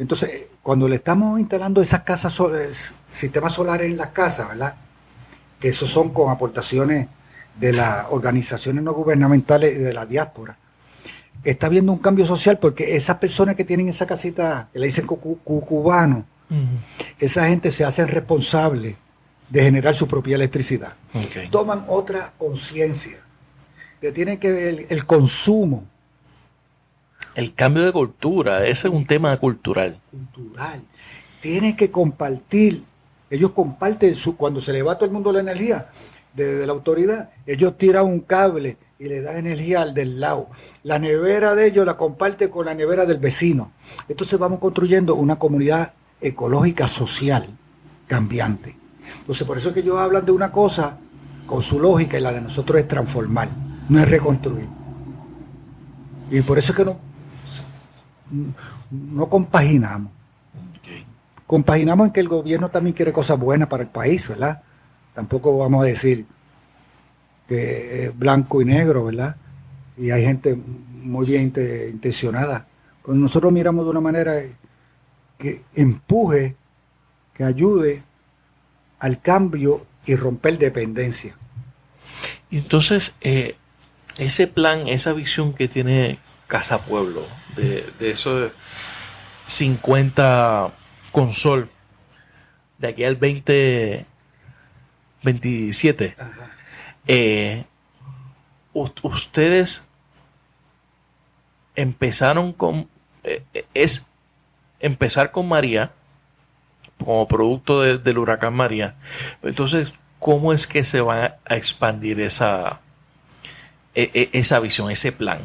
Entonces, 0.00 0.46
cuando 0.62 0.88
le 0.88 0.96
estamos 0.96 1.38
instalando 1.38 1.82
esas 1.82 2.04
casas, 2.04 2.40
sistemas 3.10 3.52
solares 3.52 3.86
en 3.86 3.98
las 3.98 4.08
casas, 4.08 4.48
¿verdad? 4.48 4.74
Que 5.60 5.68
esos 5.68 5.90
son 5.90 6.08
con 6.08 6.30
aportaciones 6.30 7.06
de 7.54 7.72
las 7.74 8.06
organizaciones 8.08 8.82
no 8.82 8.94
gubernamentales 8.94 9.74
y 9.74 9.78
de 9.78 9.92
la 9.92 10.06
diáspora. 10.06 10.56
Está 11.44 11.66
habiendo 11.66 11.92
un 11.92 11.98
cambio 11.98 12.24
social 12.24 12.58
porque 12.58 12.96
esas 12.96 13.18
personas 13.18 13.56
que 13.56 13.64
tienen 13.66 13.90
esa 13.90 14.06
casita, 14.06 14.70
que 14.72 14.78
le 14.78 14.86
dicen 14.86 15.04
cubano, 15.06 16.24
esa 17.18 17.48
gente 17.48 17.70
se 17.70 17.84
hace 17.84 18.06
responsable 18.06 18.96
de 19.50 19.62
generar 19.62 19.94
su 19.94 20.08
propia 20.08 20.36
electricidad. 20.36 20.94
Toman 21.50 21.84
otra 21.88 22.32
conciencia, 22.38 23.18
que 24.00 24.12
tiene 24.12 24.38
que 24.38 24.50
ver 24.50 24.86
el 24.88 25.04
consumo 25.04 25.84
el 27.40 27.54
cambio 27.54 27.84
de 27.84 27.92
cultura, 27.92 28.66
ese 28.66 28.88
es 28.88 28.94
un 28.94 29.04
tema 29.04 29.36
cultural. 29.38 29.98
Cultural. 30.10 30.82
Tiene 31.40 31.74
que 31.74 31.90
compartir. 31.90 32.84
Ellos 33.30 33.52
comparten 33.52 34.14
su, 34.14 34.36
cuando 34.36 34.60
se 34.60 34.72
le 34.72 34.82
va 34.82 34.92
a 34.92 34.94
todo 34.96 35.06
el 35.06 35.12
mundo 35.12 35.32
la 35.32 35.40
energía 35.40 35.88
desde 36.34 36.66
la 36.66 36.72
autoridad, 36.72 37.30
ellos 37.46 37.76
tiran 37.76 38.04
un 38.04 38.20
cable 38.20 38.76
y 38.98 39.06
le 39.06 39.22
dan 39.22 39.38
energía 39.38 39.82
al 39.82 39.94
del 39.94 40.20
lado. 40.20 40.48
La 40.82 40.98
nevera 40.98 41.54
de 41.54 41.66
ellos 41.66 41.86
la 41.86 41.96
comparte 41.96 42.50
con 42.50 42.66
la 42.66 42.74
nevera 42.74 43.06
del 43.06 43.18
vecino. 43.18 43.72
Entonces 44.08 44.38
vamos 44.38 44.58
construyendo 44.58 45.14
una 45.14 45.38
comunidad 45.38 45.94
ecológica 46.20 46.86
social 46.86 47.48
cambiante. 48.06 48.76
Entonces 49.20 49.46
por 49.46 49.56
eso 49.56 49.68
es 49.68 49.74
que 49.74 49.80
ellos 49.80 49.96
hablan 49.96 50.26
de 50.26 50.32
una 50.32 50.52
cosa 50.52 50.98
con 51.46 51.62
su 51.62 51.80
lógica 51.80 52.18
y 52.18 52.20
la 52.20 52.32
de 52.32 52.42
nosotros 52.42 52.78
es 52.78 52.86
transformar, 52.86 53.48
no 53.88 53.98
es 53.98 54.08
reconstruir. 54.08 54.68
Y 56.30 56.42
por 56.42 56.58
eso 56.58 56.72
es 56.72 56.76
que 56.76 56.84
no, 56.84 57.09
no 58.90 59.28
compaginamos. 59.28 60.12
Compaginamos 61.46 62.06
en 62.06 62.12
que 62.12 62.20
el 62.20 62.28
gobierno 62.28 62.68
también 62.68 62.94
quiere 62.94 63.12
cosas 63.12 63.38
buenas 63.38 63.68
para 63.68 63.82
el 63.82 63.88
país, 63.88 64.28
¿verdad? 64.28 64.62
Tampoco 65.14 65.58
vamos 65.58 65.82
a 65.82 65.86
decir 65.86 66.24
que 67.48 68.04
es 68.04 68.18
blanco 68.18 68.62
y 68.62 68.64
negro, 68.64 69.04
¿verdad? 69.04 69.34
Y 69.96 70.10
hay 70.10 70.24
gente 70.24 70.54
muy 70.54 71.26
bien 71.26 71.42
intencionada. 71.42 72.66
Pero 73.02 73.14
nosotros 73.18 73.52
miramos 73.52 73.84
de 73.84 73.90
una 73.90 74.00
manera 74.00 74.40
que 75.36 75.62
empuje, 75.74 76.54
que 77.34 77.44
ayude 77.44 78.04
al 79.00 79.20
cambio 79.20 79.84
y 80.06 80.14
romper 80.14 80.58
dependencia. 80.58 81.36
Y 82.50 82.58
entonces, 82.58 83.14
eh, 83.20 83.56
ese 84.18 84.46
plan, 84.46 84.86
esa 84.86 85.12
visión 85.12 85.54
que 85.54 85.66
tiene 85.66 86.18
Casa 86.46 86.84
Pueblo, 86.84 87.24
de, 87.56 87.90
de 87.98 88.10
esos 88.10 88.52
50 89.46 90.74
con 91.12 91.32
sol, 91.34 91.70
de 92.78 92.88
aquí 92.88 93.04
al 93.04 93.18
2027, 93.18 96.16
eh, 97.06 97.66
ustedes 98.72 99.84
empezaron 101.74 102.52
con, 102.52 102.88
eh, 103.24 103.42
es 103.74 104.06
empezar 104.78 105.32
con 105.32 105.48
María, 105.48 105.92
como 106.98 107.26
producto 107.28 107.80
del 107.80 108.18
huracán 108.18 108.54
María. 108.54 108.96
Entonces, 109.42 109.92
¿cómo 110.18 110.52
es 110.52 110.66
que 110.66 110.84
se 110.84 111.00
va 111.00 111.38
a 111.44 111.56
expandir 111.56 112.20
esa, 112.20 112.80
e, 113.94 114.10
e, 114.14 114.30
esa 114.38 114.60
visión, 114.60 114.90
ese 114.90 115.12
plan? 115.12 115.40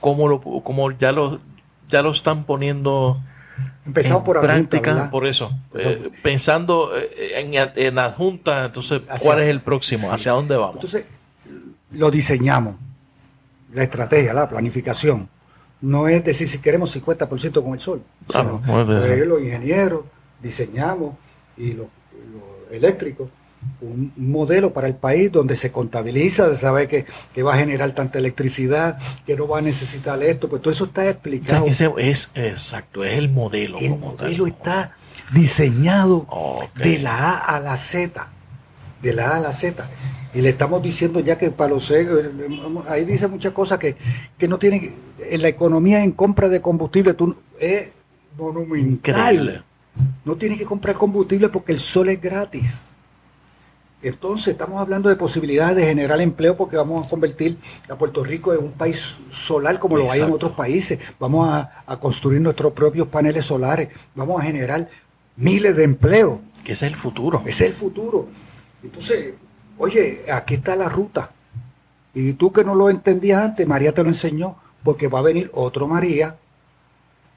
Cómo, 0.00 0.28
lo, 0.28 0.40
cómo 0.40 0.90
ya, 0.92 1.12
lo, 1.12 1.40
ya 1.88 2.02
lo 2.02 2.10
están 2.10 2.44
poniendo 2.44 3.20
Empezamos 3.84 4.22
por 4.22 4.40
práctica, 4.40 5.10
por 5.10 5.26
eso. 5.26 5.52
Eh, 5.74 6.10
pensando 6.22 6.96
eh, 6.96 7.40
en, 7.40 7.70
en 7.74 7.98
adjunta, 7.98 8.66
entonces, 8.66 9.02
¿cuál 9.20 9.40
es 9.40 9.48
el 9.48 9.60
próximo? 9.60 10.12
¿Hacia 10.12 10.32
dónde 10.32 10.56
vamos? 10.56 10.76
Entonces, 10.76 11.06
lo 11.90 12.10
diseñamos. 12.10 12.76
La 13.72 13.82
estrategia, 13.82 14.34
la 14.34 14.48
planificación. 14.48 15.28
No 15.80 16.06
es 16.06 16.22
decir 16.22 16.46
si 16.46 16.58
queremos 16.58 16.94
50% 16.96 17.62
con 17.62 17.74
el 17.74 17.80
sol. 17.80 18.02
Claro, 18.28 18.62
los 18.66 19.42
ingenieros 19.42 20.04
diseñamos 20.40 21.16
y 21.56 21.72
lo 21.72 21.88
eléctricos, 22.70 23.28
un 23.80 24.12
modelo 24.16 24.72
para 24.72 24.86
el 24.86 24.94
país 24.94 25.30
donde 25.30 25.56
se 25.56 25.72
contabiliza, 25.72 26.48
se 26.50 26.56
sabe 26.56 26.88
que, 26.88 27.42
va 27.42 27.54
a 27.54 27.58
generar 27.58 27.92
tanta 27.94 28.18
electricidad, 28.18 28.98
que 29.26 29.36
no 29.36 29.48
va 29.48 29.58
a 29.58 29.62
necesitar 29.62 30.22
esto, 30.22 30.48
pues 30.48 30.62
todo 30.62 30.72
eso 30.72 30.84
está 30.84 31.08
explicado. 31.08 31.66
es 31.66 32.30
exacto, 32.34 33.04
es 33.04 33.18
el 33.18 33.30
modelo. 33.30 33.78
El 33.78 33.98
modelo 33.98 34.46
está 34.46 34.96
diseñado 35.32 36.26
de 36.76 36.98
la 36.98 37.32
A 37.32 37.56
a 37.56 37.60
la 37.60 37.76
Z, 37.76 38.28
de 39.02 39.12
la 39.12 39.28
A 39.30 39.36
a 39.36 39.40
la 39.40 39.52
Z. 39.52 39.88
Y 40.34 40.40
le 40.40 40.50
estamos 40.50 40.82
diciendo 40.82 41.20
ya 41.20 41.36
que 41.36 41.50
para 41.50 41.70
los 41.70 41.92
ahí 42.88 43.04
dice 43.04 43.28
muchas 43.28 43.52
cosas 43.52 43.78
que, 43.78 43.96
no 44.48 44.58
tienen, 44.58 44.90
en 45.18 45.42
la 45.42 45.48
economía 45.48 46.02
en 46.02 46.12
compra 46.12 46.48
de 46.48 46.62
combustible 46.62 47.14
tú, 47.14 47.36
es 47.60 47.90
monumental. 48.38 49.64
No 50.24 50.36
tienes 50.36 50.56
que 50.56 50.64
comprar 50.64 50.96
combustible 50.96 51.50
porque 51.50 51.72
el 51.72 51.80
sol 51.80 52.08
es 52.08 52.20
gratis. 52.20 52.80
Entonces 54.02 54.48
estamos 54.48 54.80
hablando 54.80 55.08
de 55.08 55.14
posibilidades 55.14 55.76
de 55.76 55.84
generar 55.84 56.20
empleo 56.20 56.56
porque 56.56 56.76
vamos 56.76 57.06
a 57.06 57.08
convertir 57.08 57.56
a 57.88 57.94
Puerto 57.94 58.24
Rico 58.24 58.52
en 58.52 58.64
un 58.64 58.72
país 58.72 59.16
solar 59.30 59.78
como 59.78 59.96
lo 59.96 60.10
hay 60.10 60.20
en 60.20 60.32
otros 60.32 60.52
países. 60.52 60.98
Vamos 61.20 61.48
a, 61.48 61.96
construir 62.00 62.40
nuestros 62.40 62.72
propios 62.72 63.06
paneles 63.06 63.44
solares. 63.44 63.90
Vamos 64.16 64.40
a 64.40 64.44
generar 64.44 64.88
miles 65.36 65.76
de 65.76 65.84
empleos. 65.84 66.40
Que 66.64 66.72
ese 66.72 66.86
es 66.86 66.92
el 66.92 66.98
futuro. 66.98 67.42
Ese 67.46 67.66
es 67.66 67.70
el 67.70 67.76
futuro. 67.76 68.26
Entonces, 68.82 69.34
oye, 69.78 70.22
aquí 70.32 70.54
está 70.54 70.74
la 70.74 70.88
ruta. 70.88 71.30
Y 72.12 72.32
tú 72.32 72.52
que 72.52 72.64
no 72.64 72.74
lo 72.74 72.90
entendías 72.90 73.40
antes, 73.40 73.66
María 73.68 73.94
te 73.94 74.02
lo 74.02 74.08
enseñó, 74.08 74.56
porque 74.82 75.06
va 75.06 75.20
a 75.20 75.22
venir 75.22 75.48
otro 75.54 75.86
María. 75.86 76.36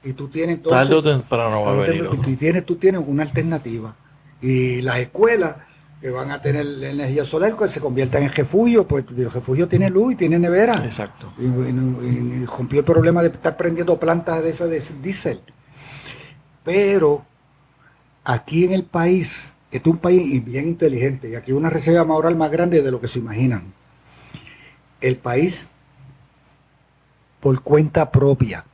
Y 0.02 0.14
tú 0.14 0.28
tienes 0.28 0.56
entonces... 0.56 0.80
Tarde 0.80 0.94
o 0.96 1.02
temprano 1.02 1.62
va 1.62 1.70
a 1.70 1.74
venir. 1.74 2.08
Tú 2.08 2.34
tienes, 2.34 2.66
tú 2.66 2.74
tienes 2.74 3.02
una 3.06 3.22
alternativa. 3.22 3.94
Y 4.42 4.82
las 4.82 4.98
escuelas 4.98 5.56
que 6.00 6.10
van 6.10 6.30
a 6.30 6.42
tener 6.42 6.66
energía 6.84 7.24
solar, 7.24 7.56
que 7.56 7.68
se 7.68 7.80
conviertan 7.80 8.22
en 8.22 8.30
refugio, 8.30 8.86
pues 8.86 9.04
el 9.16 9.30
refugio 9.30 9.66
tiene 9.66 9.88
luz 9.88 10.12
y 10.12 10.16
tiene 10.16 10.38
nevera. 10.38 10.84
Exacto. 10.84 11.32
Y, 11.38 12.44
rompió 12.44 12.80
el 12.80 12.84
problema 12.84 13.22
de 13.22 13.28
estar 13.28 13.56
prendiendo 13.56 13.98
plantas 13.98 14.42
de 14.42 14.50
esas 14.50 14.68
de 14.68 14.82
diésel. 15.02 15.40
Pero 16.62 17.24
aquí 18.24 18.64
en 18.64 18.72
el 18.72 18.84
país, 18.84 19.54
este 19.70 19.88
es 19.88 19.94
un 19.94 20.00
país 20.00 20.44
bien 20.44 20.68
inteligente, 20.68 21.30
y 21.30 21.34
aquí 21.34 21.52
una 21.52 21.70
reserva 21.70 22.04
moral 22.04 22.36
más 22.36 22.50
grande 22.50 22.82
de 22.82 22.90
lo 22.90 23.00
que 23.00 23.08
se 23.08 23.18
imaginan. 23.18 23.72
El 25.00 25.16
país, 25.16 25.66
por 27.40 27.62
cuenta 27.62 28.10
propia, 28.10 28.64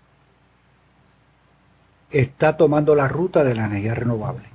está 2.10 2.56
tomando 2.56 2.94
la 2.94 3.08
ruta 3.08 3.44
de 3.44 3.54
la 3.54 3.66
energía 3.66 3.94
renovable. 3.94 4.51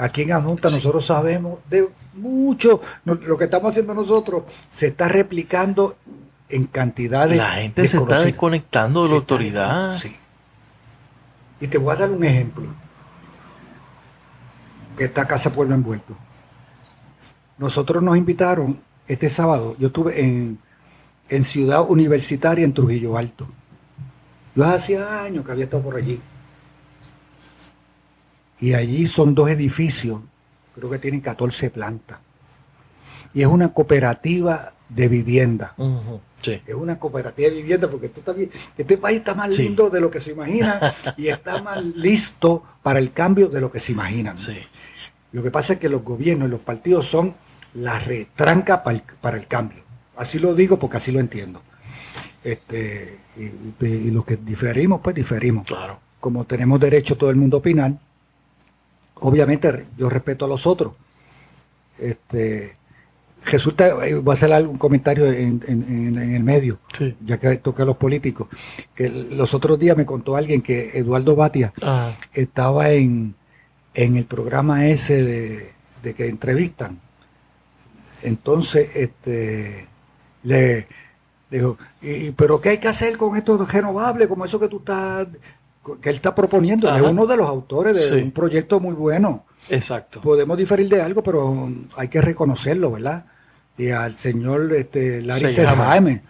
Aquí 0.00 0.22
en 0.22 0.32
Adjunta 0.32 0.70
nosotros 0.70 1.04
sabemos 1.04 1.58
de 1.68 1.90
mucho, 2.14 2.80
lo 3.04 3.36
que 3.36 3.44
estamos 3.44 3.68
haciendo 3.68 3.92
nosotros 3.92 4.44
se 4.70 4.86
está 4.86 5.08
replicando 5.08 5.96
en 6.48 6.64
cantidades. 6.64 7.36
La 7.36 7.50
gente 7.50 7.86
se 7.86 7.98
está 7.98 8.20
desconectando 8.20 9.02
de 9.02 9.10
la 9.10 9.14
autoridad. 9.16 9.98
Sí. 9.98 10.16
Y 11.60 11.66
te 11.66 11.76
voy 11.76 11.92
a 11.92 11.96
dar 11.96 12.10
un 12.10 12.24
ejemplo. 12.24 12.64
Que 14.96 15.04
está 15.04 15.28
Casa 15.28 15.52
Pueblo 15.52 15.74
envuelto. 15.74 16.16
Nosotros 17.58 18.02
nos 18.02 18.16
invitaron 18.16 18.80
este 19.06 19.28
sábado, 19.28 19.76
yo 19.78 19.88
estuve 19.88 20.24
en, 20.24 20.58
en 21.28 21.44
Ciudad 21.44 21.84
Universitaria 21.86 22.64
en 22.64 22.72
Trujillo 22.72 23.18
Alto. 23.18 23.46
Yo 24.54 24.64
hacía 24.64 25.24
años 25.24 25.44
que 25.44 25.52
había 25.52 25.64
estado 25.64 25.82
por 25.82 25.96
allí. 25.96 26.20
Y 28.60 28.74
allí 28.74 29.06
son 29.06 29.34
dos 29.34 29.50
edificios, 29.50 30.20
creo 30.74 30.90
que 30.90 30.98
tienen 30.98 31.20
14 31.20 31.70
plantas. 31.70 32.18
Y 33.32 33.42
es 33.42 33.46
una 33.46 33.72
cooperativa 33.72 34.74
de 34.88 35.08
vivienda. 35.08 35.74
Es 36.42 36.74
una 36.74 36.98
cooperativa 36.98 37.48
de 37.48 37.56
vivienda 37.56 37.88
porque 37.88 38.06
esto 38.06 38.20
está 38.20 38.34
este 38.76 38.96
país 38.96 39.18
está 39.18 39.34
más 39.34 39.56
lindo 39.56 39.90
de 39.90 40.00
lo 40.00 40.10
que 40.10 40.20
se 40.20 40.32
imagina 40.32 40.80
y 41.16 41.28
está 41.28 41.62
más 41.62 41.84
listo 41.84 42.62
para 42.82 42.98
el 42.98 43.12
cambio 43.12 43.48
de 43.48 43.60
lo 43.60 43.70
que 43.70 43.80
se 43.80 43.92
imaginan. 43.92 44.36
Lo 45.32 45.42
que 45.42 45.50
pasa 45.50 45.74
es 45.74 45.78
que 45.78 45.88
los 45.88 46.02
gobiernos 46.02 46.48
y 46.48 46.50
los 46.50 46.60
partidos 46.60 47.06
son 47.06 47.34
la 47.74 47.98
retranca 48.00 48.82
para 48.82 49.36
el, 49.36 49.46
cambio. 49.46 49.82
Así 50.16 50.38
lo 50.38 50.54
digo 50.54 50.78
porque 50.78 50.96
así 50.96 51.12
lo 51.12 51.20
entiendo. 51.20 51.62
Este, 52.42 53.18
y, 53.36 53.84
y, 53.84 54.10
los 54.10 54.24
que 54.24 54.36
diferimos, 54.36 55.00
pues 55.02 55.14
diferimos. 55.14 55.66
Claro. 55.66 56.00
Como 56.18 56.44
tenemos 56.46 56.80
derecho 56.80 57.16
todo 57.16 57.30
el 57.30 57.36
mundo 57.36 57.58
a 57.58 57.60
opinar, 57.60 57.92
obviamente 59.20 59.86
yo 59.96 60.08
respeto 60.08 60.44
a 60.44 60.48
los 60.48 60.66
otros. 60.66 60.94
Este, 61.98 62.76
resulta, 63.44 63.88
eh, 64.06 64.14
voy 64.14 64.32
a 64.32 64.34
hacer 64.34 64.52
algún 64.52 64.78
comentario 64.78 65.30
en, 65.30 65.60
el 65.66 66.42
medio, 66.42 66.78
ya 67.24 67.38
que 67.38 67.56
toca 67.56 67.82
a 67.82 67.86
los 67.86 67.96
políticos, 67.96 68.48
que 68.94 69.08
los 69.08 69.54
otros 69.54 69.78
días 69.78 69.96
me 69.96 70.06
contó 70.06 70.36
alguien 70.36 70.62
que 70.62 70.98
Eduardo 70.98 71.36
Batia 71.36 71.72
ah. 71.82 72.12
estaba 72.32 72.90
en, 72.90 73.34
el 73.94 74.24
programa 74.24 74.86
ese 74.86 75.74
de, 76.02 76.14
que 76.14 76.28
entrevistan. 76.28 77.00
Entonces, 78.22 78.94
este, 78.96 79.86
le 80.42 80.86
dijo, 81.50 81.78
pero 82.36 82.60
¿qué 82.60 82.70
hay 82.70 82.78
que 82.78 82.88
hacer 82.88 83.16
con 83.16 83.36
esto 83.36 83.58
renovable, 83.64 84.28
como 84.28 84.44
eso 84.44 84.60
que 84.60 84.68
tú 84.68 84.78
estás 84.78 85.26
que 86.00 86.10
él 86.10 86.16
está 86.16 86.34
proponiendo. 86.34 86.94
Es 86.94 87.02
uno 87.02 87.26
de 87.26 87.36
los 87.36 87.48
autores 87.48 88.10
de 88.10 88.22
un 88.22 88.32
proyecto 88.32 88.80
muy 88.80 88.94
bueno. 88.94 89.44
Exacto. 89.68 90.20
Podemos 90.20 90.56
diferir 90.56 90.88
de 90.88 91.02
algo, 91.02 91.22
pero 91.22 91.68
hay 91.96 92.08
que 92.08 92.20
reconocerlo, 92.20 92.92
¿verdad? 92.92 93.24
Y 93.78 93.90
al 93.90 94.18
señor 94.18 94.72
este, 94.74 95.22
Larry 95.22 95.54
Jaime, 95.54 96.22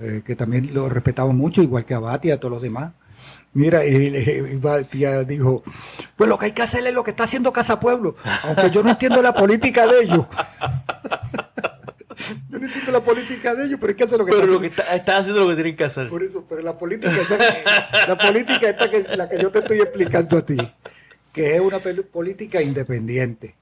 eh, 0.00 0.22
que 0.24 0.36
también 0.36 0.72
lo 0.74 0.88
respetamos 0.88 1.34
mucho, 1.34 1.62
igual 1.62 1.84
que 1.84 1.94
a 1.94 1.98
Bati 1.98 2.28
y 2.28 2.30
a 2.32 2.40
todos 2.40 2.52
los 2.52 2.62
demás. 2.62 2.92
Mira, 3.54 3.84
y, 3.84 4.56
Batia 4.56 5.24
dijo, 5.24 5.62
pues 6.16 6.28
lo 6.28 6.38
que 6.38 6.46
hay 6.46 6.52
que 6.52 6.62
hacer 6.62 6.86
es 6.86 6.94
lo 6.94 7.02
que 7.02 7.10
está 7.10 7.24
haciendo 7.24 7.52
Casa 7.52 7.80
Pueblo, 7.80 8.14
aunque 8.44 8.70
yo 8.70 8.82
no 8.82 8.90
entiendo 8.90 9.22
la 9.22 9.32
política 9.32 9.86
de 9.86 10.02
ellos. 10.02 10.26
Yo 12.50 12.58
no 12.58 12.66
entiendo 12.66 12.92
la 12.92 13.02
política 13.02 13.54
de 13.54 13.66
ellos, 13.66 13.78
pero 13.80 13.90
es 13.92 13.96
que 13.96 14.04
hace 14.04 14.18
lo 14.18 14.24
que 14.24 14.32
Pero 14.32 14.46
lo 14.46 14.60
que 14.60 14.66
está, 14.66 15.18
haciendo 15.18 15.40
lo 15.40 15.48
que 15.48 15.54
tienen 15.54 15.76
que 15.76 15.84
hacer. 15.84 16.08
Por 16.08 16.22
eso, 16.22 16.44
pero 16.48 16.62
la 16.62 16.76
política, 16.76 17.12
la 18.08 18.18
política 18.18 18.68
esta 18.68 18.90
que, 18.90 19.04
la 19.16 19.28
que 19.28 19.40
yo 19.40 19.50
te 19.50 19.60
estoy 19.60 19.80
explicando 19.80 20.38
a 20.38 20.44
ti, 20.44 20.56
que 21.32 21.54
es 21.54 21.60
una 21.60 21.78
política 21.78 22.60
independiente. 22.60 23.54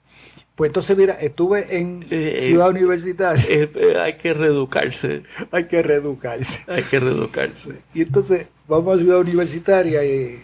Pues 0.55 0.71
entonces, 0.71 0.97
mira, 0.97 1.15
estuve 1.21 1.77
en 1.79 2.03
eh, 2.05 2.07
eh, 2.11 2.47
Ciudad 2.47 2.71
Universitaria. 2.71 3.45
Eh, 3.47 3.97
hay 4.01 4.17
que 4.17 4.33
reeducarse. 4.33 5.23
Hay 5.51 5.65
que 5.65 5.83
reeducarse. 5.83 6.61
Hay 6.67 6.83
que 6.83 6.99
reeducarse. 6.99 7.83
Y 7.93 8.03
entonces 8.03 8.49
vamos 8.67 8.97
a 8.97 9.01
Ciudad 9.03 9.21
Universitaria 9.21 10.03
y 10.03 10.41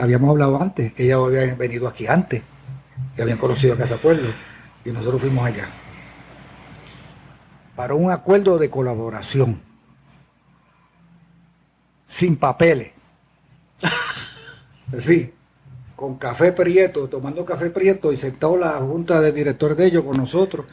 habíamos 0.00 0.30
hablado 0.30 0.60
antes. 0.60 0.92
Ella 0.96 1.16
había 1.16 1.54
venido 1.54 1.86
aquí 1.86 2.08
antes. 2.08 2.42
Y 3.16 3.22
habían 3.22 3.38
conocido 3.38 3.74
a 3.74 3.76
Casa 3.78 3.96
Pueblo. 3.98 4.28
Y 4.84 4.90
nosotros 4.90 5.20
fuimos 5.20 5.44
allá 5.44 5.68
para 7.78 7.94
un 7.94 8.10
acuerdo 8.10 8.58
de 8.58 8.70
colaboración, 8.70 9.62
sin 12.06 12.34
papeles. 12.36 12.90
Sí, 14.98 15.30
con 15.94 16.16
café 16.16 16.50
prieto, 16.50 17.10
tomando 17.10 17.44
café 17.44 17.68
prieto 17.68 18.10
y 18.10 18.16
sentado 18.16 18.56
la 18.56 18.78
junta 18.78 19.20
de 19.20 19.32
directores 19.32 19.76
de 19.76 19.84
ellos 19.84 20.02
con 20.02 20.16
nosotros, 20.16 20.64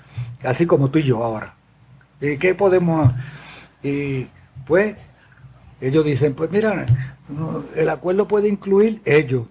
así 0.42 0.66
como 0.66 0.90
tú 0.90 1.00
y 1.00 1.04
yo 1.04 1.22
ahora. 1.22 1.54
¿Y 2.22 2.38
qué 2.38 2.56
podemos? 2.56 3.12
Y 3.84 4.28
pues 4.66 4.96
ellos 5.82 6.06
dicen, 6.06 6.34
pues 6.34 6.50
mira, 6.50 6.86
el 7.76 7.90
acuerdo 7.90 8.26
puede 8.26 8.48
incluir 8.48 9.02
ellos, 9.04 9.48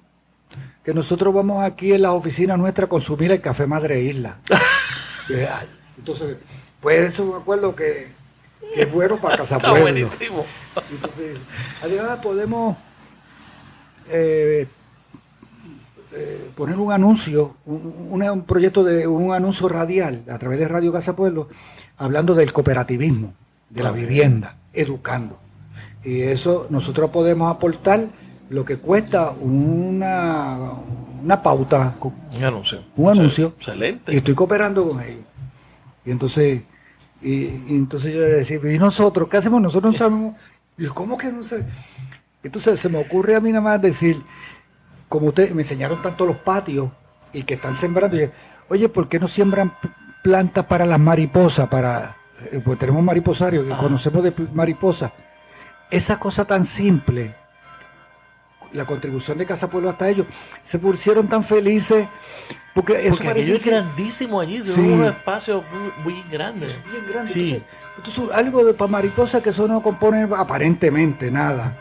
que 0.83 0.95
nosotros 0.95 1.35
vamos 1.35 1.63
aquí 1.63 1.93
en 1.93 2.03
la 2.03 2.13
oficina 2.13 2.57
nuestra 2.57 2.87
a 2.87 2.89
consumir 2.89 3.33
el 3.33 3.43
café 3.43 3.67
Madre 3.67 4.01
Isla. 4.01 4.39
Entonces, 5.99 6.39
pues 6.85 7.15
es 7.15 7.19
un 7.19 7.35
acuerdo 7.35 7.75
que, 7.75 8.09
es 8.77 8.93
bueno 8.93 9.17
para 9.17 9.39
Casapueblo. 9.39 9.89
Está 9.89 9.91
buenísimo. 9.91 10.45
Entonces, 10.91 11.39
además 11.83 12.19
podemos 12.23 12.77
eh, 14.11 14.67
eh, 16.13 16.51
poner 16.55 16.77
un 16.77 16.93
anuncio, 16.93 17.57
un, 17.65 18.45
proyecto 18.47 18.85
de 18.85 19.07
un 19.07 19.33
anuncio 19.33 19.67
radial 19.67 20.25
a 20.31 20.39
través 20.39 20.59
de 20.59 20.69
Radio 20.69 20.93
Casa 20.93 21.17
Pueblo, 21.17 21.49
hablando 21.97 22.35
del 22.35 22.53
cooperativismo, 22.53 23.33
de 23.71 23.83
la 23.83 23.91
vivienda, 23.91 24.59
educando. 24.75 25.39
Y 26.05 26.21
eso 26.21 26.67
nosotros 26.69 27.09
podemos 27.09 27.51
aportar 27.51 28.09
lo 28.51 28.63
que 28.63 28.77
cuesta 28.77 29.31
una, 29.31 30.59
una 31.23 31.43
pauta. 31.43 31.97
Un 32.37 32.45
anuncio. 32.45 32.85
Un 32.95 33.09
anuncio. 33.09 33.55
Excelente. 33.57 34.13
Y 34.13 34.19
estoy 34.19 34.35
cooperando 34.35 34.87
con 34.87 35.01
ellos. 35.01 35.25
Y 36.05 36.11
entonces 36.11 36.63
y, 37.25 37.75
entonces 37.75 38.13
yo 38.13 38.21
decía, 38.21 38.61
¿y 38.63 38.79
nosotros? 38.79 39.29
¿Qué 39.31 39.39
hacemos? 39.39 39.61
Nosotros 39.63 39.95
no 39.95 39.99
sabemos. 39.99 40.37
Y 40.77 40.85
yo, 40.85 40.95
¿cómo 40.95 41.17
que 41.17 41.33
no 41.33 41.43
sé? 41.43 41.65
Entonces 42.43 42.79
se 42.79 42.91
me 42.91 42.99
ocurre 42.99 43.35
a 43.35 43.41
mí 43.41 43.51
nada 43.51 43.63
más 43.63 43.81
decir, 43.81 44.23
como 45.09 45.29
ustedes 45.29 45.55
me 45.55 45.63
enseñaron 45.63 46.03
tanto 46.03 46.27
los 46.27 46.37
patios 46.37 46.91
y 47.33 47.45
que 47.45 47.55
están 47.55 47.75
sembrando, 47.75 48.19
oye, 48.69 48.89
¿por 48.91 49.09
qué 49.09 49.19
no 49.19 49.27
siembran 49.27 49.73
plantas 50.23 50.67
para 50.67 50.85
las 50.85 51.01
mariposas? 51.01 51.69
Para, 51.69 52.17
eh, 52.53 52.61
pues 52.63 52.79
tenemos 52.79 53.03
mariposarios 53.03 53.67
y 53.67 53.73
conocemos 53.73 54.23
de 54.23 54.35
mariposas. 54.53 55.13
Esa 55.91 56.19
cosa 56.19 56.45
tan 56.45 56.67
simple, 56.67 57.35
la 58.75 58.85
contribución 58.85 59.39
de 59.39 59.47
Casa 59.47 59.71
Pueblo 59.71 59.89
hasta 59.89 60.09
ellos, 60.09 60.27
se 60.63 60.79
pusieron 60.79 61.29
tan 61.29 61.43
felices. 61.43 62.07
Porque, 62.75 63.07
eso 63.07 63.17
aquello 63.29 63.55
es 63.55 63.65
grandísimo 63.65 64.41
allí, 64.41 64.59
de 64.59 64.73
un 64.73 65.05
espacio 65.05 65.65
muy, 66.03 66.25
grande. 66.31 66.67
bien 66.67 67.07
grande. 67.09 67.31
Sí. 67.31 67.63
Entonces, 67.97 68.25
algo 68.33 68.65
de 68.65 68.75
para 68.75 68.91
mariposa 68.91 69.41
que 69.41 69.51
eso 69.51 69.69
no 69.69 69.81
compone 69.81 70.29
aparentemente 70.37 71.31
nada, 71.31 71.77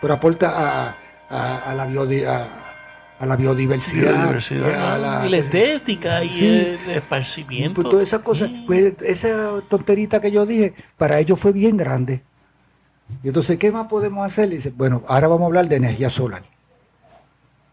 pero 0.00 0.14
aporta 0.14 0.96
a, 1.30 1.74
la 1.74 1.84
a, 1.84 3.26
la 3.26 3.36
biodiversidad, 3.36 4.34
a 4.34 4.98
la, 4.98 5.36
estética 5.36 6.24
y 6.24 6.44
el 6.44 6.90
esparcimiento. 6.90 7.82
Pues 7.82 7.90
todas 7.90 8.08
esas 8.08 8.20
cosas, 8.22 8.50
pues, 8.66 8.94
esa 9.02 9.62
tonterita 9.68 10.20
que 10.20 10.32
yo 10.32 10.44
dije, 10.44 10.74
para 10.96 11.20
ellos 11.20 11.38
fue 11.38 11.52
bien 11.52 11.76
grande. 11.76 12.22
Y 13.22 13.28
entonces, 13.28 13.58
¿qué 13.58 13.70
más 13.70 13.86
podemos 13.88 14.24
hacer? 14.24 14.48
dice, 14.48 14.72
bueno, 14.74 15.02
ahora 15.06 15.28
vamos 15.28 15.42
a 15.42 15.46
hablar 15.46 15.68
de 15.68 15.76
energía 15.76 16.10
solar. 16.10 16.42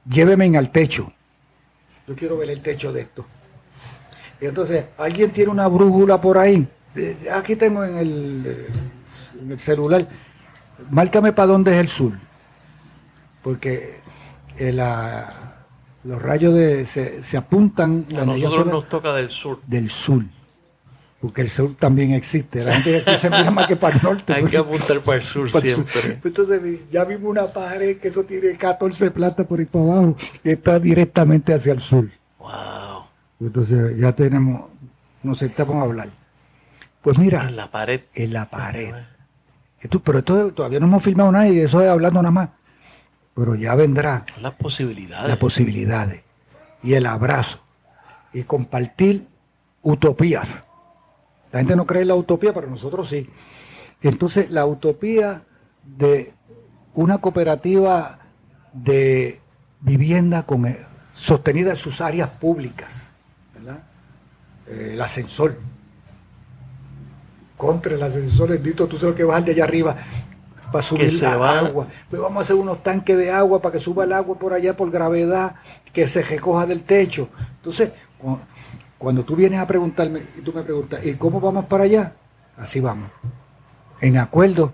Lléveme 0.10 0.58
al 0.58 0.72
techo. 0.72 1.12
Yo 2.08 2.16
quiero 2.16 2.38
ver 2.38 2.50
el 2.50 2.62
techo 2.62 2.92
de 2.92 3.02
esto. 3.02 3.26
Y 4.42 4.46
entonces, 4.46 4.86
¿alguien 4.98 5.32
tiene 5.32 5.52
una 5.52 5.68
brújula 5.68 6.20
por 6.20 6.38
ahí? 6.38 6.68
Aquí 7.34 7.56
tengo 7.56 7.84
en 7.84 7.98
el, 7.98 8.68
en 9.42 9.52
el 9.52 9.60
celular. 9.60 10.08
Márcame 10.90 11.34
para 11.34 11.48
dónde 11.48 11.72
es 11.74 11.78
el 11.78 11.90
sur. 11.90 12.14
Porque 13.44 14.00
eh, 14.58 14.74
los 16.04 16.22
rayos 16.22 16.54
de, 16.54 16.86
se, 16.86 17.38
apuntan. 17.38 18.06
A 18.18 18.26
nosotros 18.26 18.66
nos 18.66 18.90
toca 18.90 19.14
del 19.14 19.30
sur. 19.30 19.60
Del 19.68 19.90
sur 19.90 20.24
porque 21.20 21.42
el 21.42 21.50
sur 21.50 21.76
también 21.76 22.14
existe. 22.14 22.64
La 22.64 22.80
gente 22.80 23.18
se 23.18 23.30
mira 23.30 23.52
más 23.52 23.68
que 23.68 23.76
para 23.76 23.96
el 23.96 24.02
norte. 24.02 24.34
Hay 24.36 24.46
que 24.46 24.58
apuntar 24.58 25.02
para 25.02 25.18
el 25.18 25.24
sur 25.24 25.52
siempre. 25.52 26.20
Entonces 26.24 26.90
ya 26.90 27.04
vimos 27.04 27.30
una 27.30 27.48
pared 27.48 27.98
que 27.98 28.08
eso 28.08 28.24
tiene 28.24 28.56
14 28.56 29.12
plantas 29.12 29.46
por 29.46 29.60
ahí 29.60 29.66
para 29.66 29.86
abajo 29.86 30.16
y 30.44 30.52
está 30.52 30.80
directamente 30.80 31.54
hacia 31.54 31.74
el 31.74 31.80
sur. 31.80 32.10
Wow. 32.40 33.06
Entonces 33.42 33.98
ya 33.98 34.14
tenemos, 34.14 34.70
nos 35.22 35.38
sentamos 35.38 35.76
a 35.76 35.82
hablar. 35.82 36.10
Pues 37.02 37.20
mira. 37.20 37.48
En 37.50 37.56
la 37.58 37.70
pared. 37.70 38.02
En 38.14 38.34
la 38.34 38.50
pared. 38.50 38.94
pero 40.04 40.20
esto 40.20 40.54
todavía 40.54 40.80
no 40.80 40.86
hemos 40.86 41.04
filmado 41.04 41.32
nada 41.32 41.50
y 41.50 41.60
eso 41.60 41.82
es 41.82 41.90
hablando 41.90 42.22
nada 42.22 42.32
más. 42.32 42.50
Pero 43.36 43.56
ya 43.56 43.76
vendrá. 43.76 44.26
Las 44.42 44.54
posibilidades. 44.54 45.28
Las 45.28 45.38
posibilidades. 45.38 46.22
Y 46.82 46.94
el 46.94 47.06
abrazo. 47.06 47.60
Y 48.32 48.44
compartir 48.44 49.28
utopías 49.82 50.64
la 51.52 51.60
gente 51.60 51.76
no 51.76 51.86
cree 51.86 52.04
en 52.04 52.10
la 52.10 52.16
utopía, 52.16 52.54
pero 52.54 52.68
nosotros 52.68 53.10
sí. 53.10 53.30
Entonces, 54.02 54.50
la 54.52 54.66
utopía 54.66 55.44
de 55.84 56.34
una 56.94 57.20
cooperativa 57.20 58.20
de 58.74 59.42
vivienda 59.82 60.44
con, 60.44 60.66
eh, 60.66 60.78
sostenida 61.14 61.72
en 61.72 61.78
sus 61.78 62.02
áreas 62.02 62.30
públicas, 62.30 62.92
¿verdad? 63.54 63.84
Eh, 64.68 64.92
el 64.94 65.02
ascensor. 65.02 65.58
Contra 67.58 67.96
el 67.96 68.04
ascensor, 68.04 68.50
bendito, 68.50 68.88
tú 68.88 68.98
sabes 68.98 69.16
que 69.16 69.24
bajar 69.24 69.44
de 69.44 69.52
allá 69.52 69.64
arriba 69.66 69.98
para 70.72 70.86
subir 70.86 71.12
la 71.22 71.60
agua. 71.60 71.88
Pues 72.10 72.22
vamos 72.22 72.38
a 72.38 72.42
hacer 72.42 72.56
unos 72.56 72.82
tanques 72.84 73.18
de 73.18 73.32
agua 73.32 73.62
para 73.62 73.74
que 73.74 73.80
suba 73.80 74.06
el 74.06 74.14
agua 74.14 74.38
por 74.38 74.54
allá 74.54 74.78
por 74.78 74.90
gravedad, 74.92 75.56
que 75.92 76.08
se 76.08 76.24
recoja 76.24 76.66
del 76.66 76.84
techo. 76.84 77.28
Entonces, 77.58 77.92
cuando 79.00 79.24
tú 79.24 79.36
vienes 79.36 79.60
a 79.62 79.66
preguntarme 79.66 80.22
y 80.38 80.42
tú 80.42 80.54
me 80.54 80.62
preguntas, 80.62 81.04
¿y 81.06 81.16
cómo 81.16 81.40
vamos 81.40 81.66
para 81.66 81.86
allá? 81.86 82.14
Así 82.58 82.82
vamos. 82.82 83.10
En 84.02 84.18
acuerdo, 84.18 84.74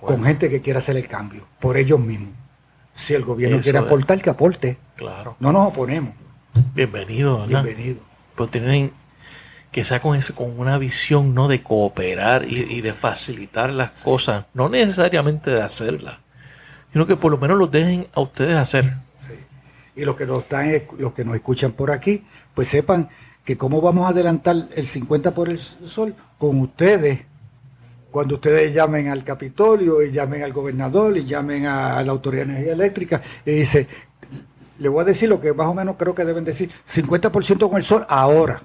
con 0.00 0.24
gente 0.24 0.48
que 0.48 0.62
quiera 0.62 0.78
hacer 0.78 0.96
el 0.96 1.08
cambio, 1.08 1.46
por 1.60 1.76
ellos 1.76 1.98
mismos. 2.00 2.30
Si 2.94 3.14
el 3.14 3.24
gobierno 3.24 3.58
quiere 3.60 3.78
aportar, 3.78 4.22
que 4.22 4.30
aporte. 4.30 4.78
Claro. 4.94 5.36
No 5.40 5.52
nos 5.52 5.66
oponemos. 5.66 6.14
Bienvenido, 6.72 7.44
Bienvenido. 7.48 7.98
Pero 8.36 8.48
tienen 8.48 8.92
que 9.72 9.82
sea 9.82 10.00
con, 10.00 10.16
ese, 10.16 10.32
con 10.34 10.56
una 10.60 10.78
visión 10.78 11.34
no 11.34 11.48
de 11.48 11.64
cooperar 11.64 12.46
y, 12.48 12.80
de 12.80 12.94
facilitar 12.94 13.70
las 13.70 13.90
cosas, 13.90 14.44
no 14.54 14.68
necesariamente 14.68 15.50
de 15.50 15.60
hacerlas, 15.60 16.18
sino 16.92 17.08
que 17.08 17.16
por 17.16 17.32
lo 17.32 17.38
menos 17.38 17.58
los 17.58 17.72
dejen 17.72 18.06
a 18.14 18.20
ustedes 18.20 18.56
hacer. 18.56 18.94
Y 19.96 20.04
los 20.04 20.14
que 20.14 20.26
nos 20.26 20.42
están, 20.42 20.70
los 20.96 21.12
que 21.12 21.24
nos 21.24 21.34
escuchan 21.34 21.72
por 21.72 21.90
aquí, 21.90 22.24
pues 22.54 22.68
sepan 22.68 23.08
que 23.44 23.58
cómo 23.58 23.80
vamos 23.80 24.06
a 24.06 24.08
adelantar 24.08 24.56
el 24.74 24.86
50 24.86 25.34
por 25.34 25.50
el 25.50 25.58
sol 25.58 26.14
con 26.38 26.60
ustedes, 26.60 27.20
cuando 28.10 28.36
ustedes 28.36 28.72
llamen 28.74 29.08
al 29.08 29.22
Capitolio 29.22 30.02
y 30.02 30.12
llamen 30.12 30.42
al 30.42 30.52
gobernador 30.52 31.16
y 31.16 31.24
llamen 31.24 31.66
a, 31.66 32.02
la 32.02 32.12
Autoridad 32.12 32.46
de 32.46 32.52
Energía 32.52 32.72
Eléctrica 32.72 33.22
y 33.44 33.52
dice, 33.52 33.86
le 34.78 34.88
voy 34.88 35.02
a 35.02 35.04
decir 35.04 35.28
lo 35.28 35.40
que 35.40 35.52
más 35.52 35.66
o 35.66 35.74
menos 35.74 35.96
creo 35.98 36.14
que 36.14 36.24
deben 36.24 36.44
decir, 36.44 36.70
50% 36.88 37.68
con 37.68 37.76
el 37.76 37.82
sol 37.82 38.06
ahora, 38.08 38.62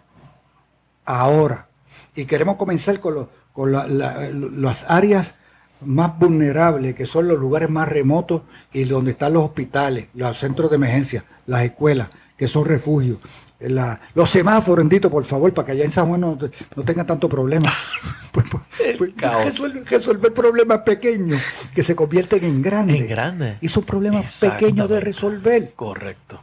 ahora. 1.04 1.68
Y 2.16 2.26
queremos 2.26 2.56
comenzar 2.56 3.00
con, 3.00 3.28
con 3.52 3.72
las 3.72 4.90
áreas 4.90 5.36
más 5.82 6.18
vulnerables, 6.20 6.96
que 6.96 7.06
son 7.06 7.28
los 7.28 7.40
lugares 7.40 7.70
más 7.70 7.88
remotos 7.88 8.44
y 8.72 8.84
donde 8.84 9.12
están 9.12 9.34
los 9.34 9.46
hospitales, 9.46 10.08
los 10.14 10.38
centros 10.38 10.70
de 10.70 10.76
emergencia, 10.78 11.26
las 11.48 11.64
escuelas, 11.64 12.10
que 12.38 12.48
son 12.48 12.66
refugios 12.66 13.20
los 13.60 14.30
semáforos, 14.30 14.84
Endito, 14.84 15.10
por 15.10 15.26
favor, 15.26 15.54
para 15.54 15.66
que 15.66 15.72
allá 15.74 15.84
en 15.84 15.92
San 15.92 16.08
Juan 16.08 16.22
no, 16.22 16.38
tenga 16.86 17.06
tanto 17.06 17.28
problema. 17.28 17.72
pues, 18.32 18.46
pues, 18.98 19.14
pues 19.18 19.90
resolver, 19.90 20.34
problemas 20.34 20.80
pequeños 20.80 21.42
que 21.76 21.84
se 21.84 21.96
convierten 21.96 22.44
en 22.46 22.62
grandes. 22.62 22.98
En 22.98 23.08
grandes. 23.08 23.58
Y 23.62 23.68
son 23.68 23.84
problemas 23.84 24.40
pequeños 24.40 24.90
de 24.90 25.00
resolver. 25.00 25.74
Correcto. 25.76 26.42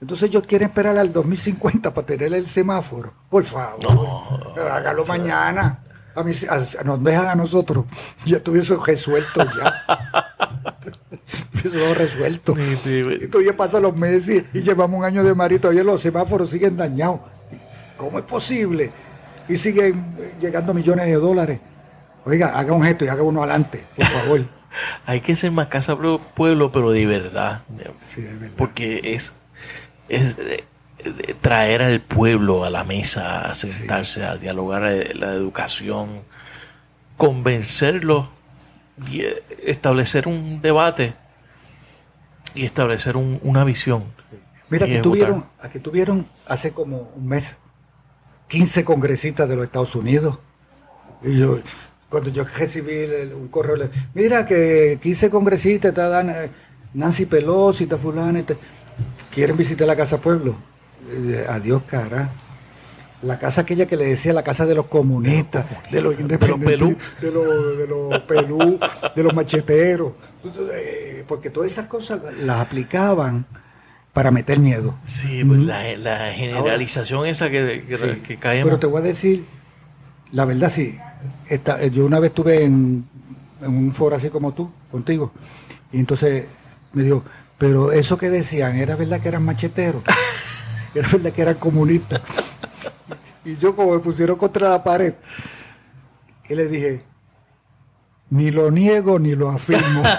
Entonces 0.00 0.28
ellos 0.28 0.42
quieren 0.46 0.68
esperar 0.68 0.98
al 0.98 1.12
2050 1.12 1.94
para 1.94 2.06
tener 2.06 2.34
el 2.34 2.46
semáforo. 2.46 3.14
Por 3.30 3.44
favor, 3.44 3.82
no, 3.82 4.62
hágalo 4.70 5.04
mañana. 5.06 5.82
A 6.14 6.22
mí, 6.22 6.32
nos 6.84 7.04
dejan 7.04 7.28
a 7.28 7.34
nosotros. 7.34 7.84
Ya 8.24 8.40
tuviese 8.40 8.76
resuelto 8.76 9.44
ya. 9.44 10.24
Eso 11.64 11.94
resuelto. 11.94 12.54
Y 13.20 13.26
todavía 13.28 13.56
pasan 13.56 13.82
los 13.82 13.96
meses 13.96 14.44
y, 14.52 14.60
llevamos 14.60 14.98
un 14.98 15.04
año 15.04 15.22
de 15.24 15.34
mar 15.34 15.52
y 15.52 15.58
todavía 15.58 15.84
los 15.84 16.00
semáforos 16.00 16.50
siguen 16.50 16.76
dañados. 16.76 17.20
¿Cómo 17.96 18.18
es 18.18 18.24
posible? 18.24 18.90
Y 19.48 19.56
siguen 19.56 20.04
llegando 20.40 20.74
millones 20.74 21.06
de 21.06 21.14
dólares. 21.14 21.60
Oiga, 22.24 22.58
haga 22.58 22.72
un 22.72 22.82
gesto 22.82 23.04
y 23.04 23.08
haga 23.08 23.22
uno 23.22 23.42
adelante, 23.42 23.84
por 23.94 24.06
favor. 24.06 24.40
Hay 25.06 25.20
que 25.20 25.36
ser 25.36 25.52
más 25.52 25.68
casa 25.68 25.96
pueblo, 26.34 26.72
pero 26.72 26.90
de 26.90 27.06
verdad. 27.06 27.62
Sí, 28.02 28.22
de 28.22 28.36
verdad. 28.36 28.56
Porque 28.56 29.14
es, 29.14 29.34
es 30.08 30.36
traer 31.40 31.82
al 31.82 32.00
pueblo 32.00 32.64
a 32.64 32.70
la 32.70 32.84
mesa, 32.84 33.50
a 33.50 33.54
sentarse, 33.54 34.24
a 34.24 34.36
dialogar 34.36 34.82
la 35.14 35.32
educación, 35.32 36.22
convencerlos 37.16 38.28
y 39.10 39.22
establecer 39.64 40.26
un 40.28 40.60
debate 40.60 41.14
y 42.56 42.64
establecer 42.64 43.16
una 43.16 43.64
visión. 43.64 44.04
Mira, 44.68 44.86
que 44.86 44.98
tuvieron, 44.98 45.44
aquí 45.60 45.78
tuvieron 45.78 46.26
hace 46.46 46.72
como 46.72 47.12
un 47.14 47.28
mes 47.28 47.56
15 48.48 48.84
congresistas 48.84 49.48
de 49.48 49.54
los 49.54 49.64
Estados 49.66 49.94
Unidos. 49.94 50.38
Y 51.22 51.38
yo, 51.38 51.60
cuando 52.08 52.30
yo 52.30 52.44
recibí 52.44 53.04
un 53.32 53.48
correo, 53.48 53.88
mira 54.14 54.44
que 54.44 54.98
15 55.00 55.30
congresistas, 55.30 55.90
está 55.90 56.50
Nancy 56.94 57.26
Pelosi, 57.26 57.84
está 57.84 57.98
fulana, 57.98 58.42
quieren 59.32 59.56
visitar 59.56 59.86
la 59.86 59.96
Casa 59.96 60.20
Pueblo. 60.20 60.56
Adiós, 61.48 61.82
cara 61.86 62.30
la 63.22 63.38
casa 63.38 63.62
aquella 63.62 63.86
que 63.86 63.96
le 63.96 64.04
decía 64.04 64.32
la 64.32 64.42
casa 64.42 64.66
de 64.66 64.74
los 64.74 64.86
comunistas, 64.86 65.66
de 65.90 66.00
los 66.00 66.18
independientes, 66.18 66.96
de 67.20 67.30
los, 67.30 67.78
de 67.78 67.86
los 67.86 68.18
pelú, 68.20 68.78
de 69.14 69.22
los 69.22 69.34
macheteros, 69.34 70.12
eh, 70.12 70.14
porque 71.26 71.50
todas 71.50 71.70
esas 71.70 71.86
cosas 71.86 72.20
las 72.38 72.60
aplicaban 72.60 73.46
para 74.12 74.30
meter 74.30 74.58
miedo. 74.58 74.98
Sí, 75.04 75.44
pues 75.44 75.60
la, 75.60 76.32
generalización 76.32 77.26
esa 77.26 77.50
que, 77.50 77.84
que, 78.26 78.38
Pero 78.40 78.78
te 78.78 78.86
voy 78.86 79.00
a 79.00 79.04
decir, 79.04 79.44
la 80.32 80.44
verdad 80.44 80.70
sí, 80.70 80.98
yo 81.92 82.06
una 82.06 82.18
vez 82.18 82.30
estuve 82.30 82.64
en, 82.64 83.06
en 83.60 83.68
un 83.68 83.92
foro 83.92 84.16
así 84.16 84.30
como 84.30 84.54
tú, 84.54 84.70
contigo, 84.90 85.32
y 85.92 85.98
entonces 85.98 86.48
me 86.92 87.02
dijo, 87.02 87.24
pero 87.58 87.92
eso 87.92 88.16
que 88.16 88.30
decían, 88.30 88.76
¿era 88.76 88.96
verdad 88.96 89.20
que 89.20 89.28
eran 89.28 89.44
macheteros? 89.44 90.02
¿Era 90.94 91.08
verdad 91.08 91.32
que 91.32 91.42
eran 91.42 91.56
comunistas? 91.56 92.22
Y 93.44 93.56
yo 93.58 93.76
como 93.76 93.94
me 93.94 94.00
pusieron 94.00 94.36
contra 94.36 94.70
la 94.70 94.82
pared, 94.82 95.12
y 96.48 96.54
le 96.54 96.68
dije, 96.68 97.02
ni 98.30 98.50
lo 98.50 98.70
niego 98.70 99.18
ni 99.18 99.34
lo 99.34 99.50
afirmo. 99.50 100.02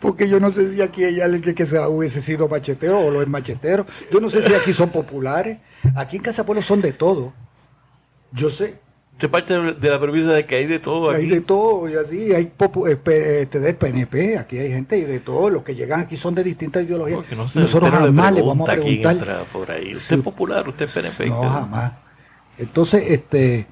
Porque 0.00 0.28
yo 0.28 0.40
no 0.40 0.50
sé 0.50 0.72
si 0.72 0.82
aquí 0.82 1.04
hay 1.04 1.20
alguien 1.20 1.54
que, 1.54 1.66
se 1.66 1.78
hubiese 1.86 2.20
sido 2.20 2.48
machetero 2.48 3.00
o 3.00 3.10
lo 3.10 3.22
es 3.22 3.28
machetero. 3.28 3.86
Yo 4.12 4.20
no 4.20 4.30
sé 4.30 4.42
si 4.42 4.54
aquí 4.54 4.72
son 4.72 4.90
populares. 4.90 5.58
Aquí 5.96 6.16
en 6.16 6.22
Casa 6.22 6.44
Pueblo 6.44 6.62
son 6.62 6.80
de 6.80 6.92
todo. 6.92 7.32
Yo 8.32 8.50
sé. 8.50 8.78
Usted 9.12 9.30
parte 9.30 9.54
de 9.54 9.90
la 9.90 9.98
premisa 9.98 10.32
de 10.32 10.46
que 10.46 10.54
hay 10.54 10.66
de 10.66 10.78
todo 10.78 11.10
aquí. 11.10 11.22
Hay 11.22 11.28
de 11.28 11.40
todo, 11.40 11.88
y 11.88 11.96
así, 11.96 12.32
hay 12.32 12.52
eh, 12.86 13.40
este, 13.40 13.58
del 13.58 13.74
PNP, 13.74 14.38
aquí 14.38 14.58
hay 14.58 14.70
gente 14.70 14.96
y 14.96 15.02
de 15.02 15.18
todo, 15.18 15.50
los 15.50 15.64
que 15.64 15.74
llegan 15.74 15.98
aquí 15.98 16.16
son 16.16 16.36
de 16.36 16.44
distintas 16.44 16.84
ideologías. 16.84 17.56
Nosotros 17.56 17.90
jamás 17.90 18.32
le 18.32 18.42
vamos 18.42 18.68
a 18.68 18.74
preguntar. 18.74 19.44
por 19.52 19.72
ahí. 19.72 19.96
¿Usted 19.96 20.18
es 20.18 20.22
popular? 20.22 20.68
¿Usted 20.68 20.84
es 20.84 20.92
PNP? 20.92 21.26
No, 21.26 21.50
jamás. 21.50 21.94
Entonces, 22.58 23.10
este, 23.10 23.66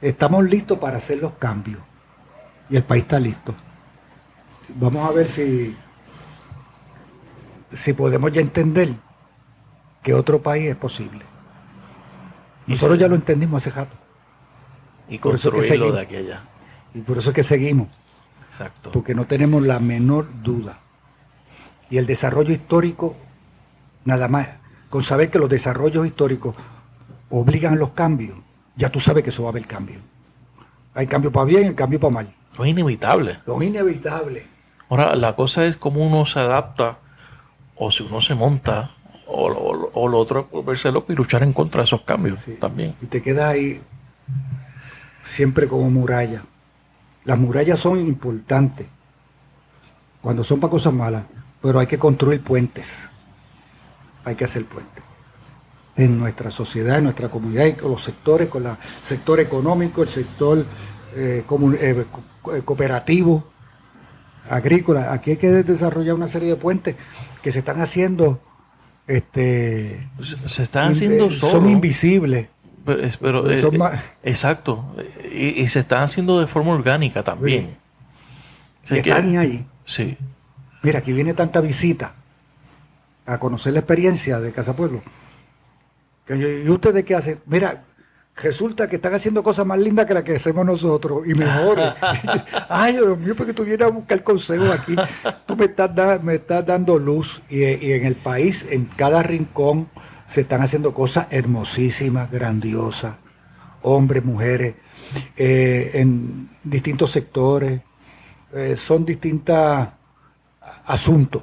estamos 0.00 0.44
listos 0.44 0.78
para 0.78 0.98
hacer 0.98 1.18
los 1.18 1.34
cambios 1.34 1.80
y 2.70 2.76
el 2.76 2.84
país 2.84 3.02
está 3.02 3.18
listo. 3.18 3.54
Vamos 4.74 5.08
a 5.08 5.12
ver 5.12 5.28
si, 5.28 5.74
si 7.70 7.92
podemos 7.94 8.30
ya 8.32 8.40
entender 8.40 8.94
que 10.02 10.14
otro 10.14 10.42
país 10.42 10.68
es 10.68 10.76
posible. 10.76 11.24
Nosotros 12.66 12.98
ya 12.98 13.08
lo 13.08 13.14
entendimos 13.14 13.62
hace 13.62 13.74
rato. 13.74 13.96
Y 15.08 15.18
construirlo 15.18 15.92
de 15.92 16.02
aquí 16.02 16.16
allá. 16.16 16.42
Y 16.94 17.00
por 17.00 17.18
eso 17.18 17.30
es 17.30 17.34
que 17.34 17.42
seguimos. 17.42 17.88
Exacto. 18.50 18.90
Porque 18.92 19.14
no 19.14 19.26
tenemos 19.26 19.62
la 19.62 19.78
menor 19.78 20.26
duda. 20.42 20.80
Y 21.88 21.96
el 21.96 22.04
desarrollo 22.04 22.52
histórico, 22.52 23.16
nada 24.04 24.28
más, 24.28 24.48
con 24.90 25.02
saber 25.02 25.30
que 25.30 25.38
los 25.38 25.48
desarrollos 25.48 26.06
históricos 26.06 26.54
obligan 27.30 27.78
los 27.78 27.90
cambios, 27.90 28.38
ya 28.78 28.90
tú 28.90 29.00
sabes 29.00 29.24
que 29.24 29.30
eso 29.30 29.42
va 29.42 29.48
a 29.48 29.50
haber 29.50 29.66
cambio. 29.66 29.98
Hay 30.94 31.06
cambio 31.06 31.32
para 31.32 31.44
bien 31.44 31.72
y 31.72 31.74
cambio 31.74 31.98
para 31.98 32.14
mal. 32.14 32.34
Lo 32.56 32.64
es 32.64 32.70
inevitable. 32.70 33.40
Lo 33.44 33.60
es 33.60 33.68
inevitable. 33.68 34.46
Ahora, 34.88 35.16
la 35.16 35.34
cosa 35.34 35.66
es 35.66 35.76
cómo 35.76 36.06
uno 36.06 36.24
se 36.24 36.38
adapta, 36.38 36.98
o 37.74 37.90
si 37.90 38.04
uno 38.04 38.20
se 38.20 38.34
monta, 38.36 38.92
o, 39.26 40.08
lo 40.08 40.18
otro 40.18 40.48
es 40.52 40.64
verse 40.64 40.90
loco 40.92 41.12
y 41.12 41.16
luchar 41.16 41.42
en 41.42 41.52
contra 41.52 41.80
de 41.80 41.84
esos 41.84 42.02
cambios 42.02 42.40
también. 42.60 42.94
Y 43.02 43.06
te 43.06 43.20
quedas 43.20 43.46
ahí 43.46 43.82
siempre 45.22 45.66
como 45.66 45.90
muralla. 45.90 46.44
Las 47.24 47.36
murallas 47.36 47.80
son 47.80 47.98
importantes 47.98 48.86
cuando 50.22 50.44
son 50.44 50.60
para 50.60 50.70
cosas 50.70 50.92
malas, 50.92 51.24
pero 51.60 51.80
hay 51.80 51.86
que 51.86 51.98
construir 51.98 52.42
puentes. 52.42 53.10
Hay 54.24 54.36
que 54.36 54.44
hacer 54.44 54.64
puentes 54.64 55.07
en 55.98 56.16
nuestra 56.16 56.50
sociedad, 56.50 56.98
en 56.98 57.04
nuestra 57.04 57.28
comunidad 57.28 57.66
y 57.66 57.72
con 57.72 57.90
los 57.90 58.02
sectores, 58.02 58.48
con 58.48 58.64
el 58.66 58.72
sector 59.02 59.40
económico, 59.40 60.02
el 60.02 60.08
sector 60.08 60.64
eh, 61.14 61.44
eh, 61.44 62.06
eh, 62.54 62.62
cooperativo, 62.64 63.44
agrícola. 64.48 65.12
Aquí 65.12 65.32
hay 65.32 65.36
que 65.36 65.48
desarrollar 65.48 66.14
una 66.14 66.28
serie 66.28 66.50
de 66.50 66.56
puentes 66.56 66.94
que 67.42 67.50
se 67.50 67.58
están 67.58 67.80
haciendo. 67.80 68.40
Este, 69.08 70.08
se 70.46 70.62
están 70.62 70.92
haciendo 70.92 71.32
Son 71.32 71.68
invisibles. 71.68 72.48
Pero, 72.84 73.50
exacto. 74.22 74.94
Y, 75.34 75.66
se 75.66 75.80
están 75.80 76.04
haciendo 76.04 76.40
de 76.40 76.46
forma 76.46 76.72
orgánica 76.72 77.24
también. 77.24 77.76
y 78.88 78.98
están 78.98 79.36
ahí. 79.36 79.66
Sí. 79.84 80.16
Mira, 80.82 81.00
aquí 81.00 81.12
viene 81.12 81.34
tanta 81.34 81.60
visita 81.60 82.14
a 83.26 83.38
conocer 83.38 83.72
la 83.72 83.80
experiencia 83.80 84.38
de 84.38 84.52
Casa 84.52 84.76
Pueblo 84.76 85.02
¿Y 86.28 86.68
ustedes 86.68 87.04
qué 87.04 87.14
hacen? 87.14 87.40
Mira, 87.46 87.84
resulta 88.36 88.88
que 88.88 88.96
están 88.96 89.14
haciendo 89.14 89.42
cosas 89.42 89.66
más 89.66 89.78
lindas 89.78 90.06
que 90.06 90.14
las 90.14 90.22
que 90.22 90.36
hacemos 90.36 90.64
nosotros 90.64 91.26
y 91.26 91.34
mejores. 91.34 91.94
Ay, 92.68 92.94
Dios 92.94 93.18
mío, 93.18 93.34
porque 93.36 93.52
tú 93.52 93.64
vienes 93.64 93.86
a 93.86 93.90
buscar 93.90 94.22
consejo 94.22 94.70
aquí. 94.72 94.94
Tú 95.46 95.56
me 95.56 95.66
estás, 95.66 96.22
me 96.22 96.34
estás 96.34 96.64
dando 96.66 96.98
luz 96.98 97.42
y, 97.48 97.64
en 97.64 98.04
el 98.04 98.14
país, 98.14 98.66
en 98.70 98.84
cada 98.84 99.22
rincón, 99.22 99.88
se 100.26 100.42
están 100.42 100.60
haciendo 100.60 100.92
cosas 100.92 101.26
hermosísimas, 101.30 102.30
grandiosas. 102.30 103.16
Hombres, 103.82 104.24
mujeres, 104.24 104.74
eh, 105.36 105.92
en 105.94 106.50
distintos 106.62 107.10
sectores. 107.10 107.80
Eh, 108.52 108.76
son 108.76 109.04
distintos 109.04 109.88
asuntos. 110.84 111.42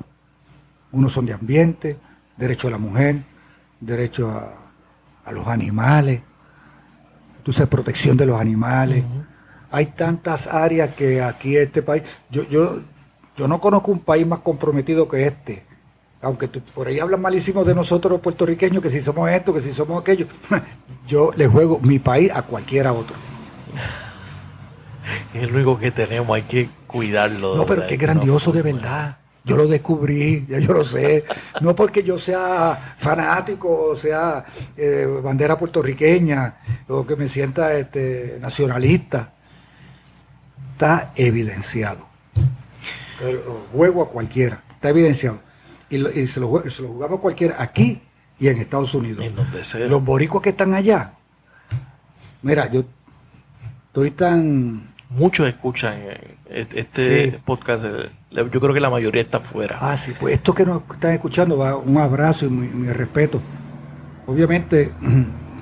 Unos 0.92 1.12
son 1.12 1.26
de 1.26 1.34
ambiente, 1.34 1.98
derecho 2.38 2.68
a 2.68 2.72
la 2.72 2.78
mujer, 2.78 3.24
derecho 3.80 4.30
a 4.30 4.65
a 5.26 5.32
los 5.32 5.48
animales, 5.48 6.22
entonces 7.38 7.68
protección 7.68 8.16
de 8.18 8.26
los 8.26 8.40
animales. 8.40 9.04
Hay 9.72 9.88
tantas 9.88 10.48
áreas 10.48 10.96
que 10.96 11.22
aquí 11.22 11.58
este 11.58 11.82
país, 11.82 12.04
yo, 12.30 12.44
yo, 12.44 12.80
yo 13.36 13.48
no 13.48 13.60
conozco 13.60 13.92
un 13.92 14.00
país 14.00 14.26
más 14.26 14.40
comprometido 14.40 15.08
que 15.08 15.28
este. 15.28 15.66
Aunque 16.22 16.48
por 16.48 16.88
ahí 16.88 17.00
hablan 17.00 17.22
malísimo 17.22 17.64
de 17.64 17.76
nosotros 17.76 18.14
los 18.14 18.22
puertorriqueños, 18.22 18.82
que 18.82 18.90
si 18.90 19.02
somos 19.02 19.30
esto, 19.30 19.54
que 19.54 19.62
si 19.62 19.74
somos 19.74 20.02
aquello, 20.02 20.28
yo 21.08 21.32
le 21.36 21.48
juego 21.48 21.80
mi 21.80 22.00
país 22.00 22.32
a 22.34 22.44
cualquiera 22.44 22.94
otro. 22.94 23.16
Es 25.36 25.52
lo 25.52 25.58
único 25.58 25.78
que 25.78 25.92
tenemos, 25.92 26.34
hay 26.34 26.44
que 26.44 26.70
cuidarlo. 26.88 27.56
No, 27.56 27.66
pero 27.66 27.86
qué 27.88 27.96
grandioso 27.96 28.52
de 28.52 28.64
verdad. 28.64 29.20
Yo 29.46 29.56
lo 29.56 29.68
descubrí, 29.68 30.46
ya 30.50 30.58
yo 30.60 30.74
lo 30.74 30.84
sé. 30.84 31.24
No 31.62 31.76
porque 31.76 32.02
yo 32.02 32.18
sea 32.18 32.96
fanático 32.98 33.90
o 33.92 33.96
sea 33.96 34.44
eh, 34.76 35.08
bandera 35.24 35.58
puertorriqueña 35.58 36.58
o 36.88 37.06
que 37.06 37.16
me 37.16 37.28
sienta 37.28 37.74
este, 37.76 38.40
nacionalista. 38.42 39.34
Está 40.74 41.14
evidenciado. 41.16 42.08
Lo 43.22 43.68
juego 43.72 44.04
a 44.04 44.10
cualquiera, 44.10 44.64
está 44.74 44.90
evidenciado. 44.90 45.40
Y, 45.90 46.28
se, 46.28 46.40
lo, 46.40 46.70
se, 46.70 46.82
lo, 46.82 46.90
jugamos 46.90 47.20
a 47.20 47.22
cualquiera 47.22 47.56
aquí 47.60 48.02
y 48.40 48.48
en 48.48 48.58
Estados 48.58 48.94
Unidos. 48.96 49.24
Los 49.88 50.04
boricuas 50.04 50.42
que 50.42 50.50
están 50.50 50.74
allá. 50.74 51.14
Mira, 52.42 52.70
yo 52.72 52.84
estoy 53.88 54.12
tan 54.12 54.96
muchos 55.10 55.48
escuchan 55.48 56.00
eh, 56.02 56.68
este 56.74 57.40
podcast. 57.46 57.86
Yo 58.36 58.60
creo 58.60 58.74
que 58.74 58.80
la 58.80 58.90
mayoría 58.90 59.22
está 59.22 59.40
fuera. 59.40 59.78
Ah, 59.80 59.96
sí, 59.96 60.14
pues 60.20 60.36
esto 60.36 60.54
que 60.54 60.66
nos 60.66 60.84
están 60.92 61.14
escuchando, 61.14 61.58
va 61.58 61.78
un 61.78 61.98
abrazo 61.98 62.46
y 62.46 62.50
mi, 62.50 62.88
respeto. 62.92 63.42
Obviamente, 64.28 64.94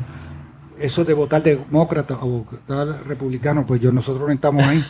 eso 0.80 1.06
de 1.06 1.14
votar 1.14 1.44
demócrata 1.44 2.16
o 2.16 2.44
votar 2.44 2.88
republicano, 3.06 3.66
pues 3.66 3.80
yo 3.80 3.92
nosotros 3.92 4.28
no 4.28 4.34
estamos 4.34 4.64
ahí. 4.64 4.84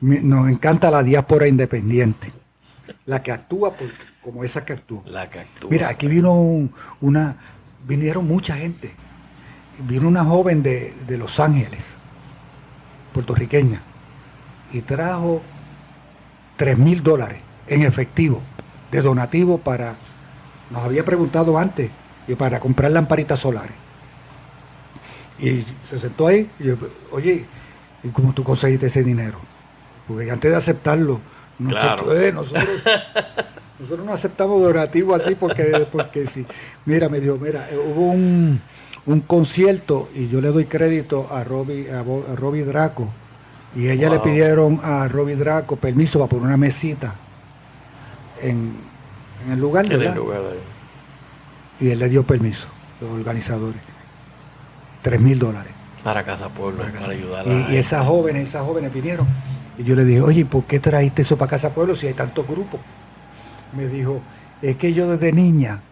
Nos 0.00 0.48
encanta 0.48 0.90
la 0.90 1.02
diáspora 1.02 1.46
independiente, 1.46 2.32
la 3.06 3.22
que 3.22 3.32
actúa 3.32 3.74
como 4.22 4.44
esa 4.44 4.64
que 4.64 4.74
actúa. 4.74 5.02
La 5.06 5.30
que 5.30 5.40
actúa. 5.40 5.70
Mira, 5.70 5.88
aquí 5.88 6.08
vino 6.08 6.68
una, 7.00 7.36
vinieron 7.86 8.26
mucha 8.26 8.56
gente. 8.56 8.94
Vino 9.84 10.08
una 10.08 10.24
joven 10.24 10.62
de, 10.62 10.92
de 11.06 11.18
Los 11.18 11.38
Ángeles 11.38 11.96
puertorriqueña 13.16 13.80
y 14.72 14.82
trajo 14.82 15.40
3 16.56 16.78
mil 16.78 17.02
dólares 17.02 17.40
en 17.66 17.82
efectivo 17.82 18.42
de 18.90 19.02
donativo 19.02 19.58
para, 19.58 19.96
nos 20.70 20.84
había 20.84 21.04
preguntado 21.04 21.58
antes, 21.58 21.90
y 22.28 22.34
para 22.34 22.60
comprar 22.60 22.90
lamparitas 22.90 23.40
solares. 23.40 23.76
Y 25.38 25.64
se 25.88 25.98
sentó 25.98 26.26
ahí 26.26 26.50
y 26.58 26.64
yo, 26.64 26.76
oye, 27.12 27.46
¿y 28.02 28.08
cómo 28.08 28.32
tú 28.32 28.42
conseguiste 28.42 28.86
ese 28.86 29.04
dinero? 29.04 29.38
Porque 30.08 30.30
antes 30.30 30.50
de 30.50 30.56
aceptarlo, 30.56 31.20
nosotros, 31.58 32.16
eh, 32.16 32.32
nosotros, 33.78 34.06
no 34.06 34.12
aceptamos 34.12 34.62
donativo 34.62 35.14
así 35.14 35.34
porque, 35.34 35.86
porque 35.92 36.26
si, 36.26 36.46
mira, 36.84 37.08
me 37.08 37.20
dijo, 37.20 37.36
mira, 37.36 37.68
eh, 37.70 37.76
hubo 37.76 38.10
un, 38.10 38.60
un 39.06 39.20
concierto 39.20 40.08
y 40.14 40.28
yo 40.28 40.40
le 40.40 40.48
doy 40.48 40.66
crédito 40.66 41.28
a 41.30 41.44
Robbie, 41.44 41.90
a, 41.90 42.02
Robbie 42.02 42.64
Draco 42.64 43.10
y 43.76 43.88
ella 43.88 44.08
le 44.08 44.18
pidieron 44.20 44.80
a 44.82 45.06
Robbie 45.06 45.36
Draco 45.36 45.76
permiso 45.76 46.18
para 46.18 46.30
poner 46.30 46.46
una 46.46 46.56
mesita 46.56 47.14
en, 48.40 48.74
el 49.50 49.58
lugar, 49.58 49.84
en 49.92 50.02
el 50.02 50.14
lugar 50.14 50.40
y 51.78 51.90
él 51.90 51.98
le 51.98 52.08
dio 52.08 52.26
permiso, 52.26 52.68
los 53.00 53.10
organizadores, 53.10 53.80
tres 55.02 55.20
mil 55.20 55.38
dólares. 55.38 55.72
Para 56.02 56.24
Casa 56.24 56.48
Pueblo, 56.48 56.82
para, 56.82 57.10
ayudar 57.10 57.46
y, 57.46 57.74
y, 57.74 57.76
esas 57.76 58.06
jóvenes, 58.06 58.48
esas 58.48 58.64
jóvenes 58.64 58.92
vinieron. 58.92 59.26
Y 59.76 59.84
yo 59.84 59.94
le 59.94 60.04
dije, 60.04 60.22
oye, 60.22 60.46
¿por 60.46 60.64
qué 60.64 60.80
trajiste 60.80 61.22
eso 61.22 61.36
para 61.36 61.50
Casa 61.50 61.74
Pueblo 61.74 61.94
si 61.94 62.06
hay 62.06 62.14
tantos 62.14 62.46
grupos? 62.46 62.80
Me 63.76 63.86
dijo, 63.88 64.22
es 64.62 64.76
que 64.76 64.94
yo 64.94 65.10
desde 65.10 65.32
niña, 65.32 65.82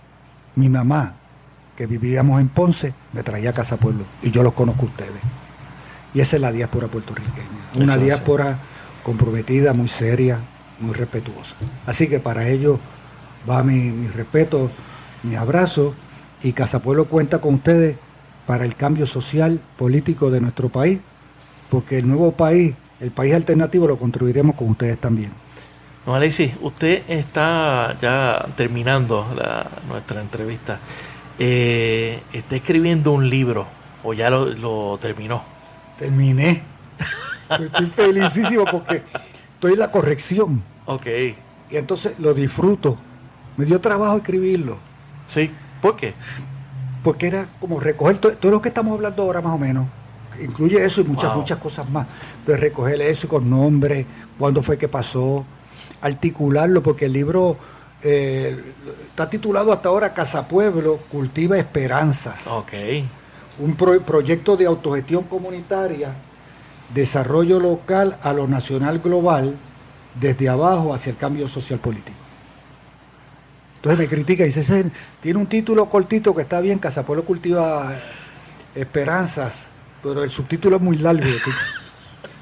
mi 0.55 0.69
mamá 0.69 1.16
que 1.77 1.86
vivíamos 1.86 2.40
en 2.40 2.48
Ponce, 2.48 2.94
me 3.12 3.23
traía 3.23 3.51
a 3.51 3.52
Casa 3.52 3.77
Pueblo 3.77 4.05
y 4.23 4.31
yo 4.31 4.43
los 4.43 4.55
conozco 4.55 4.82
a 4.82 4.89
ustedes. 4.89 5.20
Y 6.15 6.20
esa 6.20 6.36
es 6.36 6.43
la 6.43 6.52
diáspora 6.52 6.86
puertorriqueña, 6.86 7.53
una 7.77 7.97
diáspora 7.97 8.59
comprometida, 9.03 9.73
muy 9.73 9.89
seria, 9.89 10.41
muy 10.81 10.95
respetuosa. 10.95 11.55
Así 11.87 12.09
que 12.09 12.21
para 12.21 12.49
ello 12.49 12.79
va 13.49 13.63
mi, 13.63 14.09
respeto, 14.09 14.71
mi 15.23 15.37
abrazo 15.37 15.95
y 16.43 16.53
Casa 16.53 16.81
Pueblo 16.81 17.07
cuenta 17.07 17.41
con 17.41 17.55
ustedes 17.55 17.97
para 18.47 18.65
el 18.65 18.77
cambio 18.77 19.07
social, 19.07 19.61
político 19.79 20.31
de 20.31 20.41
nuestro 20.41 20.69
país, 20.69 21.01
porque 21.71 21.99
el 21.99 22.07
nuevo 22.07 22.33
país, 22.33 22.75
el 23.01 23.11
país 23.11 23.35
alternativo 23.35 23.89
lo 23.89 23.99
construiremos 23.99 24.55
con 24.57 24.69
ustedes 24.69 24.99
también. 24.99 25.33
No, 26.07 26.15
Alexis, 26.15 26.53
usted 26.61 27.03
está 27.09 27.97
ya 28.01 28.47
terminando 28.57 29.27
nuestra 29.89 30.21
entrevista. 30.21 30.79
Eh, 31.39 32.23
está 32.33 32.57
escribiendo 32.57 33.13
un 33.13 33.29
libro 33.29 33.67
o 34.05 34.13
ya 34.13 34.29
lo, 34.31 34.99
terminó. 34.99 35.43
Terminé. 35.99 36.63
estoy 37.51 37.87
felicísimo 37.87 38.65
porque 38.65 39.03
estoy 39.55 39.73
en 39.75 39.79
la 39.79 39.91
corrección. 39.91 40.62
Ok. 40.87 41.07
Y 41.71 41.77
entonces 41.77 42.19
lo 42.19 42.35
disfruto. 42.35 42.97
Me 43.57 43.65
dio 43.65 43.81
trabajo 43.81 44.16
escribirlo. 44.16 44.79
Sí, 45.27 45.51
¿por 45.81 45.97
qué? 45.97 46.15
Porque 47.03 47.27
era 47.27 47.49
como 47.61 47.81
recoger 47.81 48.19
todo, 48.19 48.51
lo 48.51 48.61
que 48.61 48.69
estamos 48.69 48.95
hablando 48.95 49.23
ahora 49.23 49.41
más 49.41 49.55
o 49.55 49.59
menos. 49.59 49.87
Incluye 50.43 50.85
eso 50.85 51.01
y 51.01 51.05
muchas, 51.05 51.35
muchas 51.37 51.59
cosas 51.59 51.89
más. 51.89 52.07
Pero 52.45 52.59
recoger 52.59 53.01
eso 53.01 53.29
con 53.29 53.49
nombre, 53.49 54.05
cuándo 54.39 54.62
fue 54.62 54.77
que 54.77 54.89
pasó, 54.89 55.45
articularlo, 56.01 56.83
porque 56.83 57.07
el 57.07 57.12
libro 57.12 57.57
eh, 58.03 58.75
está 59.09 59.31
titulado 59.31 59.73
hasta 59.73 59.89
ahora 59.89 60.12
Casa 60.12 60.47
Pueblo, 60.47 60.99
Cultiva 61.11 61.59
Esperanzas. 61.59 62.47
Ok. 62.47 62.73
Un 63.61 63.75
proyecto 63.77 64.57
de 64.57 64.66
autogestión 64.66 65.25
comunitaria, 65.25 66.15
desarrollo 66.93 67.61
local 67.61 68.19
a 68.23 68.32
lo 68.32 68.47
nacional 68.47 68.98
global, 68.98 69.56
desde 70.20 70.48
abajo 70.48 70.94
hacia 70.94 71.11
el 71.11 71.16
cambio 71.16 71.48
social 71.48 71.78
político. 71.78 72.19
Entonces 73.77 73.98
me 73.98 74.09
critica 74.09 74.44
y 74.44 74.47
dice, 74.47 74.90
tiene 75.20 75.39
un 75.39 75.47
título 75.47 75.89
cortito 75.89 76.35
que 76.35 76.43
está 76.43 76.61
bien, 76.61 76.78
Casa 76.78 77.05
Pueblo 77.05 77.24
cultiva 77.24 77.94
esperanzas, 78.74 79.66
pero 80.02 80.24
el 80.24 80.31
subtítulo 80.31 80.77
es 80.77 80.82
muy 80.82 80.97
largo. 80.97 81.24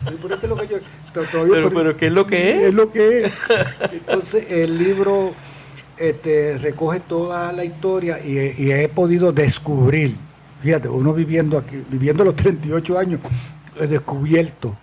pero, 0.05 1.71
pero, 1.71 1.97
¿qué 1.97 2.07
es 2.07 2.13
lo 2.13 2.27
que 2.27 2.51
es? 2.51 2.63
Es 2.69 2.75
lo 2.75 2.91
que 2.91 3.25
es. 3.25 3.35
Entonces 3.93 4.51
el 4.51 4.79
libro 4.79 5.35
este, 5.97 6.59
recoge 6.59 7.01
toda 7.01 7.53
la 7.53 7.65
historia 7.65 8.19
y, 8.25 8.71
he 8.71 8.89
podido 8.89 9.33
descubrir, 9.33 10.17
fíjate, 10.63 10.89
uno 10.89 11.13
viviendo 11.13 11.59
aquí, 11.59 11.85
viviendo 11.89 12.25
los 12.25 12.37
38 12.37 12.99
años, 12.99 13.21
descubierto 13.79 14.77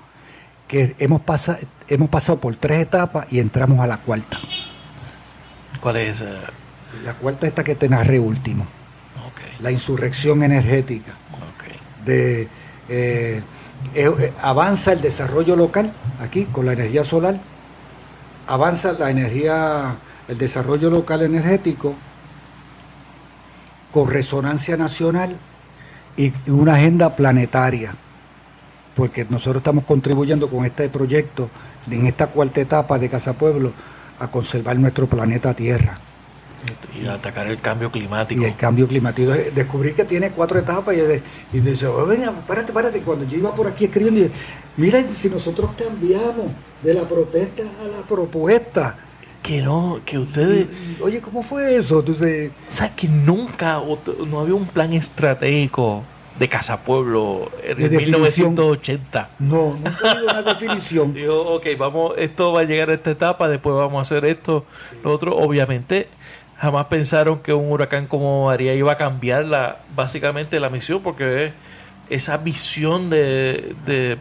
que 0.68 0.96
hemos, 1.00 1.22
pasado 1.22 1.58
hemos 1.88 2.10
pasado 2.10 2.40
por 2.40 2.56
tres 2.56 2.82
etapas 2.82 3.32
y 3.32 3.40
entramos 3.40 3.80
a 3.80 3.88
la 3.88 3.98
cuarta. 3.98 4.38
¿Cuál 5.82 5.98
es 5.98 6.24
La 7.04 7.14
cuarta 7.14 7.48
esta 7.48 7.64
que 7.64 7.76
te 7.76 7.90
narré 7.90 8.20
último. 8.20 8.66
La 9.62 9.72
insurrección 9.72 10.44
energética. 10.44 11.14
De, 12.06 12.48
eh, 12.88 13.44
eh, 13.94 14.34
avanza 14.42 14.94
el 14.94 15.02
desarrollo 15.02 15.56
local 15.56 15.92
aquí 16.22 16.46
con 16.46 16.66
la 16.66 16.74
energía 16.74 17.04
solar. 17.04 17.40
Avanza 18.48 18.94
la 18.94 19.12
energía 19.12 19.98
el 20.30 20.38
desarrollo 20.38 20.92
local 20.92 21.24
energético 21.24 21.96
con 23.92 24.10
resonancia 24.10 24.78
nacional 24.78 25.36
y 26.16 26.32
una 26.52 26.76
agenda 26.76 27.16
planetaria, 27.16 27.96
porque 29.00 29.26
nosotros 29.30 29.62
estamos 29.62 29.86
contribuyendo 29.86 30.50
con 30.50 30.66
este 30.66 30.90
proyecto, 30.90 31.50
en 31.90 32.06
esta 32.06 32.28
cuarta 32.28 32.60
etapa 32.60 33.00
de 33.00 33.08
Casa 33.08 33.32
Pueblo, 33.32 33.72
a 34.20 34.30
conservar 34.30 34.78
nuestro 34.78 35.08
planeta 35.08 35.54
Tierra. 35.54 36.02
Y 36.94 37.08
a 37.08 37.14
atacar 37.14 37.48
el 37.48 37.62
cambio 37.62 37.90
climático. 37.90 38.42
Y 38.42 38.46
el 38.46 38.58
cambio 38.58 38.90
climático. 38.90 39.32
Descubrí 39.32 39.94
que 39.94 40.04
tiene 40.04 40.32
cuatro 40.32 40.60
etapas 40.60 40.94
y, 40.98 41.58
y 41.58 41.62
dice, 41.62 41.88
oh, 41.88 42.06
venga, 42.06 42.34
párate, 42.46 42.74
párate. 42.74 43.00
Cuando 43.00 43.26
yo 43.26 43.38
iba 43.38 43.56
por 43.56 43.68
aquí 43.68 43.86
escribiendo, 43.86 44.30
miren, 44.76 45.16
si 45.16 45.30
nosotros 45.30 45.70
cambiamos 45.78 46.48
de 46.84 46.94
la 46.94 47.08
protesta 47.08 47.64
a 47.64 47.88
la 47.88 48.06
propuesta, 48.06 48.98
que 49.42 49.62
no, 49.62 50.02
que 50.04 50.20
ustedes... 50.20 50.68
Oye, 51.02 51.22
¿cómo 51.22 51.42
fue 51.42 51.78
eso? 51.78 52.00
Entonces... 52.00 52.52
¿Sabes 52.68 52.92
que 52.98 53.08
nunca, 53.08 53.82
no 54.28 54.42
había 54.42 54.56
un 54.56 54.66
plan 54.66 54.92
estratégico 54.92 56.04
de 56.40 56.48
Casa 56.48 56.84
Pueblo 56.84 57.52
en 57.64 57.96
1980? 57.96 59.30
No, 59.40 59.74
nunca 59.74 60.12
había 60.12 60.24
una 60.24 60.42
definición. 60.42 61.14
Digo, 61.16 61.56
ok, 61.56 61.68
vamos, 61.78 62.14
esto 62.18 62.54
va 62.54 62.62
a 62.62 62.64
llegar 62.64 62.90
a 62.90 62.94
esta 62.94 63.12
etapa, 63.12 63.48
después 63.50 63.76
vamos 63.76 64.00
a 64.00 64.02
hacer 64.02 64.26
esto, 64.26 64.66
lo 65.04 65.14
otro. 65.14 65.36
Obviamente, 65.36 66.08
jamás 66.58 66.86
pensaron 66.86 67.40
que 67.40 67.54
un 67.54 67.72
huracán 67.72 68.08
como 68.08 68.46
María 68.46 68.74
iba 68.74 68.94
a 68.94 68.98
cambiar 68.98 69.46
la, 69.46 69.80
básicamente 69.96 70.60
la 70.60 70.70
misión, 70.70 71.02
porque 71.04 71.54
esa 72.10 72.38
visión 72.38 73.10
de, 73.10 73.76
de 73.86 74.18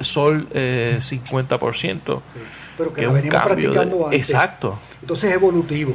sol 0.00 0.48
eh, 0.52 0.98
50%. 0.98 1.00
Sí 1.00 2.40
pero 2.76 2.92
que, 2.92 3.02
la 3.02 3.12
veníamos 3.12 3.42
practicando 3.42 4.04
antes. 4.06 4.20
Exacto. 4.20 4.78
Entonces 5.00 5.30
es 5.30 5.36
evolutivo. 5.36 5.94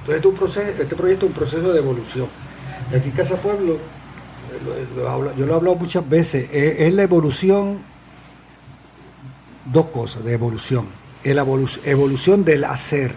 Entonces 0.00 0.16
este, 0.16 0.28
un 0.28 0.34
proceso, 0.34 0.82
este 0.82 0.96
proyecto 0.96 1.26
es 1.26 1.30
un 1.30 1.36
proceso 1.36 1.72
de 1.72 1.78
evolución. 1.78 2.28
Aquí 2.94 3.10
Casa 3.10 3.36
Pueblo, 3.36 3.78
yo 5.36 5.46
lo 5.46 5.52
he 5.52 5.56
hablado 5.56 5.76
muchas 5.76 6.08
veces, 6.08 6.48
es, 6.52 6.92
la 6.94 7.02
evolución, 7.02 7.78
dos 9.66 9.86
cosas 9.86 10.24
de 10.24 10.32
evolución. 10.32 10.88
Es 11.22 11.34
la 11.34 11.44
evolución 11.84 12.44
del 12.44 12.64
hacer. 12.64 13.14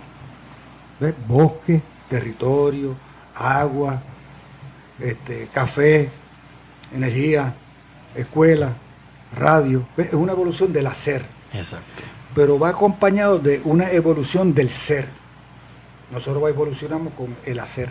¿Ves? 0.99 1.13
Bosque, 1.27 1.81
territorio, 2.09 2.95
agua, 3.35 4.01
este, 4.99 5.47
café, 5.53 6.09
energía, 6.93 7.55
escuela, 8.15 8.75
radio. 9.37 9.87
Es 9.95 10.13
una 10.13 10.31
evolución 10.31 10.73
del 10.73 10.87
hacer. 10.87 11.23
Exacto 11.53 12.03
pero 12.35 12.59
va 12.59 12.69
acompañado 12.69 13.39
de 13.39 13.61
una 13.63 13.91
evolución 13.91 14.53
del 14.53 14.69
ser. 14.69 15.07
Nosotros 16.11 16.49
evolucionamos 16.49 17.13
con 17.13 17.35
el 17.45 17.59
hacer. 17.59 17.89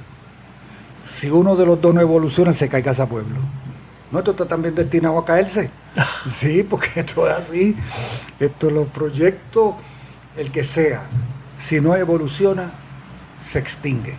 Si 1.09 1.30
uno 1.30 1.56
de 1.56 1.64
los 1.64 1.80
dos 1.80 1.94
no 1.94 2.01
evoluciona, 2.01 2.52
se 2.52 2.68
cae 2.68 2.82
Casa 2.82 3.09
Pueblo. 3.09 3.39
¿No? 4.10 4.18
Esto 4.18 4.32
está 4.32 4.47
también 4.47 4.74
destinado 4.74 5.18
a 5.18 5.24
caerse. 5.24 5.70
Sí, 6.30 6.62
porque 6.68 7.01
esto 7.01 7.28
es 7.28 7.36
así. 7.36 7.76
Esto, 8.39 8.70
los 8.70 8.89
proyectos, 8.89 9.74
el 10.36 10.52
que 10.52 10.62
sea, 10.62 11.02
si 11.56 11.80
no 11.80 11.97
evoluciona, 11.97 12.70
se 13.43 13.59
extingue. 13.59 14.16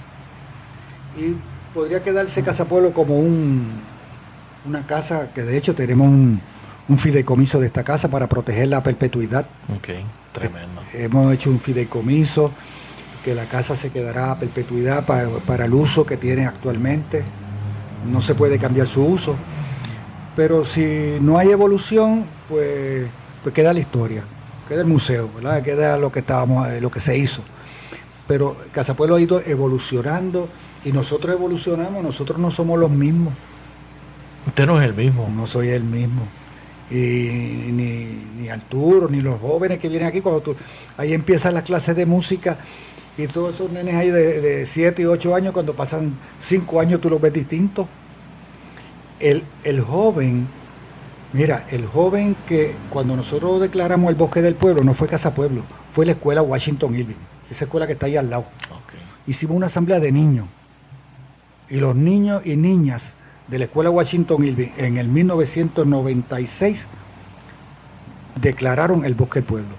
Y 1.17 1.35
podría 1.73 2.03
quedarse 2.03 2.43
Casa 2.43 2.65
Pueblo 2.65 2.93
como 2.93 3.19
un, 3.19 3.67
una 4.65 4.85
casa 4.85 5.31
que 5.33 5.43
de 5.43 5.57
hecho 5.57 5.75
tenemos 5.75 6.07
un, 6.07 6.41
un 6.87 6.97
fideicomiso 6.97 7.59
de 7.59 7.67
esta 7.67 7.83
casa 7.83 8.09
para 8.09 8.27
proteger 8.27 8.67
la 8.67 8.81
perpetuidad. 8.81 9.45
Ok, 9.75 9.89
tremendo. 10.31 10.81
Hemos 10.93 11.33
hecho 11.33 11.49
un 11.49 11.59
fideicomiso 11.59 12.51
que 13.23 13.35
la 13.35 13.45
casa 13.45 13.75
se 13.75 13.91
quedará 13.91 14.31
a 14.31 14.39
perpetuidad 14.39 15.05
para, 15.05 15.65
el 15.65 15.73
uso 15.73 16.05
que 16.05 16.17
tiene 16.17 16.45
actualmente. 16.45 17.23
No 18.09 18.21
se 18.21 18.35
puede 18.35 18.57
cambiar 18.57 18.87
su 18.87 19.03
uso. 19.03 19.35
Pero 20.35 20.63
si 20.63 21.17
no 21.21 21.37
hay 21.37 21.49
evolución, 21.49 22.25
pues, 22.47 23.07
pues 23.43 23.53
queda 23.53 23.73
la 23.73 23.79
historia, 23.79 24.23
queda 24.67 24.81
el 24.81 24.87
museo, 24.87 25.29
¿verdad? 25.35 25.61
queda 25.61 25.97
lo 25.97 26.11
que 26.11 26.19
estábamos, 26.19 26.69
eh, 26.69 26.79
lo 26.79 26.89
que 26.89 27.01
se 27.01 27.17
hizo. 27.17 27.41
Pero 28.27 28.55
Casa 28.71 28.95
Pueblo 28.95 29.15
ha 29.15 29.21
ido 29.21 29.41
evolucionando 29.41 30.47
y 30.85 30.91
nosotros 30.93 31.33
evolucionamos, 31.33 32.01
nosotros 32.03 32.39
no 32.39 32.51
somos 32.51 32.79
los 32.79 32.91
mismos. 32.91 33.33
Usted 34.47 34.65
no 34.65 34.79
es 34.79 34.87
el 34.87 34.93
mismo. 34.93 35.29
No 35.35 35.45
soy 35.45 35.69
el 35.69 35.83
mismo 35.83 36.21
y 36.91 36.95
ni, 37.71 38.23
ni 38.39 38.49
Arturo, 38.49 39.07
ni 39.09 39.21
los 39.21 39.39
jóvenes 39.39 39.79
que 39.79 39.89
vienen 39.89 40.07
aquí, 40.07 40.21
cuando 40.21 40.41
tú, 40.41 40.55
ahí 40.97 41.13
empiezan 41.13 41.53
las 41.53 41.63
clases 41.63 41.95
de 41.95 42.05
música 42.05 42.57
y 43.17 43.27
todos 43.27 43.55
esos 43.55 43.71
nenes 43.71 43.95
ahí 43.95 44.09
de 44.09 44.65
7 44.65 45.01
y 45.01 45.05
8 45.05 45.35
años, 45.35 45.53
cuando 45.53 45.73
pasan 45.73 46.17
5 46.37 46.79
años 46.79 47.01
tú 47.01 47.09
los 47.09 47.19
ves 47.19 47.33
distintos. 47.33 47.87
El, 49.19 49.43
el 49.63 49.81
joven, 49.81 50.47
mira, 51.33 51.67
el 51.69 51.85
joven 51.85 52.35
que 52.47 52.75
cuando 52.89 53.15
nosotros 53.15 53.59
declaramos 53.59 54.09
el 54.09 54.15
bosque 54.15 54.41
del 54.41 54.55
pueblo, 54.55 54.83
no 54.83 54.93
fue 54.93 55.07
Casa 55.07 55.33
Pueblo, 55.33 55.63
fue 55.89 56.05
la 56.05 56.13
escuela 56.13 56.41
Washington 56.41 56.95
Irving, 56.95 57.15
esa 57.51 57.65
escuela 57.65 57.85
que 57.85 57.93
está 57.93 58.05
ahí 58.05 58.15
al 58.15 58.29
lado. 58.29 58.45
Hicimos 59.27 59.57
una 59.57 59.65
asamblea 59.67 59.99
de 59.99 60.11
niños 60.11 60.47
y 61.69 61.77
los 61.77 61.95
niños 61.95 62.45
y 62.45 62.55
niñas 62.55 63.15
de 63.47 63.59
la 63.59 63.65
Escuela 63.65 63.89
Washington 63.89 64.43
Irving 64.43 64.69
en 64.77 64.97
el 64.97 65.07
1996 65.07 66.87
declararon 68.41 69.05
el 69.05 69.13
bosque 69.13 69.39
del 69.39 69.47
pueblo. 69.47 69.75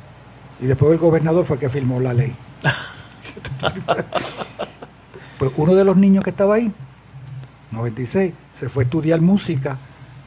Y 0.60 0.66
después 0.66 0.92
el 0.92 0.98
gobernador 0.98 1.44
fue 1.44 1.56
el 1.56 1.60
que 1.60 1.68
firmó 1.68 2.00
la 2.00 2.14
ley. 2.14 2.34
pues 5.38 5.52
uno 5.56 5.74
de 5.74 5.84
los 5.84 5.96
niños 5.96 6.24
que 6.24 6.30
estaba 6.30 6.56
ahí, 6.56 6.72
96, 7.70 8.32
se 8.58 8.68
fue 8.68 8.84
a 8.84 8.86
estudiar 8.86 9.20
música 9.20 9.78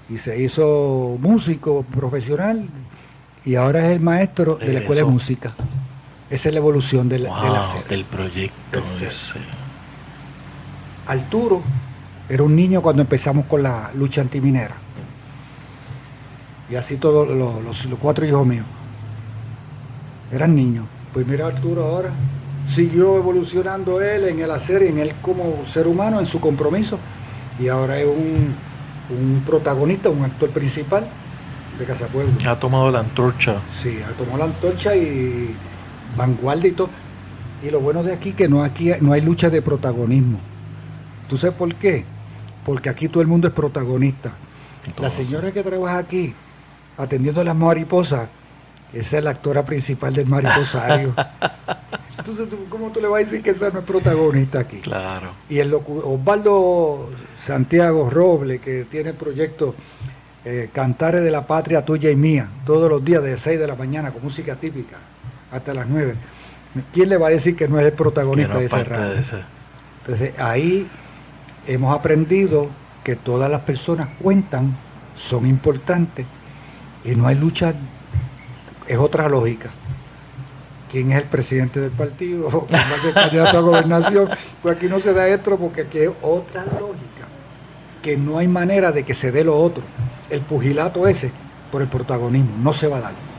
y 0.09 0.17
se 0.17 0.41
hizo 0.41 1.17
músico 1.19 1.83
profesional 1.83 2.69
y 3.45 3.55
ahora 3.55 3.85
es 3.85 3.91
el 3.91 3.99
maestro 3.99 4.55
de 4.55 4.73
la 4.73 4.79
escuela 4.79 5.03
de 5.03 5.09
música. 5.09 5.53
Esa 6.29 6.49
es 6.49 6.55
la 6.55 6.59
evolución 6.59 7.09
del, 7.09 7.27
del 7.89 8.05
proyecto 8.05 8.81
ese. 9.05 9.39
Arturo 11.05 11.61
era 12.29 12.43
un 12.43 12.55
niño 12.55 12.81
cuando 12.81 13.01
empezamos 13.01 13.45
con 13.45 13.61
la 13.61 13.91
lucha 13.93 14.21
antiminera. 14.21 14.75
Y 16.69 16.75
así 16.75 16.97
todos 16.97 17.27
los, 17.29 17.87
cuatro 18.01 18.25
hijos 18.25 18.47
míos. 18.47 18.65
Eran 20.31 20.55
niños. 20.55 20.85
Pues 21.11 21.27
mira 21.27 21.47
Arturo 21.47 21.85
ahora, 21.85 22.09
siguió 22.69 23.17
evolucionando 23.17 24.01
él 24.01 24.25
en 24.25 24.39
el 24.39 24.51
hacer, 24.51 24.83
en 24.83 24.99
él 24.99 25.13
como 25.21 25.65
ser 25.65 25.87
humano, 25.87 26.19
en 26.19 26.25
su 26.25 26.39
compromiso, 26.39 26.97
y 27.59 27.67
ahora 27.67 27.99
es 27.99 28.07
un, 28.07 28.55
un 29.09 29.43
protagonista, 29.45 30.09
un 30.09 30.23
actor 30.23 30.49
principal 30.49 31.07
de 31.77 31.85
Casa 31.85 32.07
Pueblo. 32.07 32.31
Ha 32.47 32.59
tomado 32.59 32.91
la 32.91 32.99
antorcha. 32.99 33.57
Sí, 33.81 33.99
ha 34.07 34.11
tomado 34.17 34.37
la 34.37 34.45
antorcha 34.45 34.95
y 34.95 35.55
vanguardia 36.17 36.69
y 36.69 36.73
todo. 36.73 36.89
Y 37.63 37.69
lo 37.69 37.79
bueno 37.79 38.03
de 38.03 38.13
aquí 38.13 38.33
que 38.33 38.47
no 38.47 38.63
aquí 38.63 38.91
no 39.01 39.13
hay 39.13 39.21
lucha 39.21 39.49
de 39.49 39.61
protagonismo. 39.61 40.39
¿Tú 41.29 41.37
sabes 41.37 41.55
por 41.55 41.73
qué? 41.75 42.05
Porque 42.65 42.89
aquí 42.89 43.07
todo 43.07 43.21
el 43.21 43.27
mundo 43.27 43.47
es 43.47 43.53
protagonista. 43.53 44.33
La 44.99 45.09
señora 45.09 45.51
que 45.51 45.63
trabaja 45.63 45.97
aquí 45.97 46.33
atendiendo 46.97 47.41
a 47.41 47.43
las 47.43 47.55
mariposas, 47.55 48.27
esa 48.93 49.17
es 49.17 49.23
la 49.23 49.31
actora 49.31 49.65
principal 49.65 50.13
del 50.13 50.27
mariposario. 50.27 51.13
Entonces, 52.17 52.47
¿cómo 52.69 52.91
tú 52.91 53.01
le 53.01 53.07
vas 53.07 53.21
a 53.21 53.23
decir 53.25 53.41
que 53.41 53.49
esa 53.49 53.69
no 53.69 53.79
es 53.79 53.85
protagonista 53.85 54.59
aquí? 54.59 54.77
Claro. 54.77 55.31
Y 55.49 55.59
el 55.59 55.73
Osvaldo 55.73 57.09
Santiago 57.35 58.09
Roble, 58.09 58.59
que 58.59 58.85
tiene 58.85 59.09
el 59.09 59.15
proyecto 59.15 59.75
eh, 60.45 60.69
Cantares 60.71 61.23
de 61.23 61.31
la 61.31 61.45
Patria 61.45 61.83
Tuya 61.83 62.11
y 62.11 62.15
Mía, 62.15 62.49
todos 62.65 62.89
los 62.89 63.03
días 63.03 63.23
de 63.23 63.37
6 63.37 63.59
de 63.59 63.67
la 63.67 63.75
mañana 63.75 64.11
con 64.11 64.23
música 64.23 64.55
típica 64.55 64.97
hasta 65.51 65.73
las 65.73 65.87
9. 65.87 66.15
¿Quién 66.93 67.09
le 67.09 67.17
va 67.17 67.27
a 67.27 67.31
decir 67.31 67.55
que 67.55 67.67
no 67.67 67.79
es 67.79 67.85
el 67.85 67.93
protagonista 67.93 68.57
de 68.57 68.65
ese 68.65 68.83
radio? 68.83 69.15
Entonces 70.01 70.39
ahí 70.39 70.87
hemos 71.67 71.95
aprendido 71.95 72.69
que 73.03 73.15
todas 73.15 73.49
las 73.49 73.61
personas 73.61 74.09
cuentan, 74.21 74.75
son 75.15 75.45
importantes 75.45 76.25
y 77.03 77.15
no 77.15 77.27
hay 77.27 77.35
lucha, 77.35 77.73
es 78.87 78.97
otra 78.97 79.29
lógica. 79.29 79.69
¿Quién 80.91 81.11
es 81.11 81.23
el 81.23 81.29
presidente 81.29 81.79
del 81.79 81.91
partido? 81.91 82.49
¿Quién 82.67 82.81
va 82.81 82.95
a 82.95 82.99
ser 82.99 83.13
candidato 83.13 83.57
a 83.57 83.61
gobernación? 83.61 84.29
Pues 84.61 84.77
aquí 84.77 84.87
no 84.87 84.99
se 84.99 85.13
da 85.13 85.27
esto 85.27 85.57
porque 85.57 85.81
aquí 85.81 85.99
es 85.99 86.11
otra 86.21 86.63
lógica, 86.65 87.27
que 88.01 88.17
no 88.17 88.37
hay 88.37 88.47
manera 88.47 88.91
de 88.91 89.03
que 89.03 89.13
se 89.13 89.31
dé 89.31 89.43
lo 89.43 89.57
otro. 89.59 89.83
El 90.29 90.41
pugilato 90.41 91.07
ese 91.07 91.31
por 91.71 91.81
el 91.81 91.87
protagonismo 91.87 92.55
no 92.61 92.73
se 92.73 92.87
va 92.87 92.97
a 92.97 93.01
dar 93.01 93.33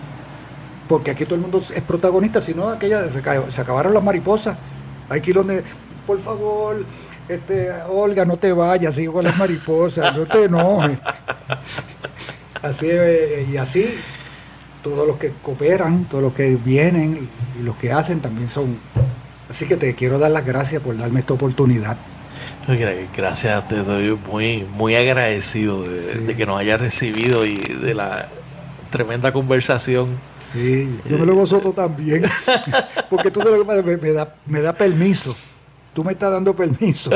porque 0.89 1.11
aquí 1.11 1.25
todo 1.25 1.37
el 1.37 1.41
mundo 1.41 1.63
es 1.75 1.83
protagonista, 1.83 2.41
si 2.41 2.55
no, 2.55 2.69
aquella 2.69 3.09
se, 3.11 3.19
acabaron 3.61 3.95
las 3.95 4.03
mariposas. 4.03 4.57
Hay 5.09 5.21
que 5.21 5.33
donde, 5.33 5.63
por 6.07 6.19
favor, 6.19 6.85
este, 7.29 7.71
Olga, 7.89 8.25
no 8.25 8.37
te 8.37 8.53
vayas, 8.53 8.95
sigo 8.95 9.15
con 9.15 9.25
las 9.25 9.37
mariposas, 9.37 10.17
no 10.17 10.27
te 10.27 10.45
enojes. 10.45 10.99
Así, 12.63 12.89
y 13.53 13.59
así, 13.59 13.95
todos 14.85 15.09
los 15.09 15.17
que 15.17 15.33
cooperan, 15.43 16.05
todos 16.05 16.23
los 16.23 16.35
que 16.35 16.55
vienen 16.55 17.29
y 17.59 17.63
los 17.65 17.77
que 17.77 17.91
hacen 17.91 18.21
también 18.21 18.49
son. 18.49 18.79
Así 19.51 19.67
que 19.67 19.77
te 19.77 19.95
quiero 19.95 20.19
dar 20.19 20.31
las 20.31 20.45
gracias 20.45 20.81
por 20.81 20.97
darme 20.97 21.21
esta 21.21 21.35
oportunidad. 21.35 21.97
Gracias, 23.17 23.69
te 23.69 23.77
doy 23.77 24.17
muy, 24.31 24.65
muy 24.65 24.95
agradecido 24.95 25.83
de, 25.83 26.21
de 26.21 26.37
que 26.37 26.47
nos 26.47 26.59
haya 26.59 26.77
recibido 26.77 27.45
y 27.45 27.57
de 27.57 27.95
la 27.95 28.29
tremenda 28.91 29.33
conversación. 29.33 30.11
Sí, 30.41 31.01
yo 31.09 31.19
me 31.19 31.27
lo 31.27 31.35
gozo 31.35 31.61
también, 31.73 32.23
porque 33.11 33.31
tú 33.31 33.41
me, 33.41 33.97
me, 33.97 34.13
da, 34.13 34.35
me 34.47 34.61
da 34.61 34.73
permiso, 34.73 35.35
tú 35.93 36.05
me 36.05 36.13
estás 36.13 36.31
dando 36.31 36.55
permiso 36.55 37.11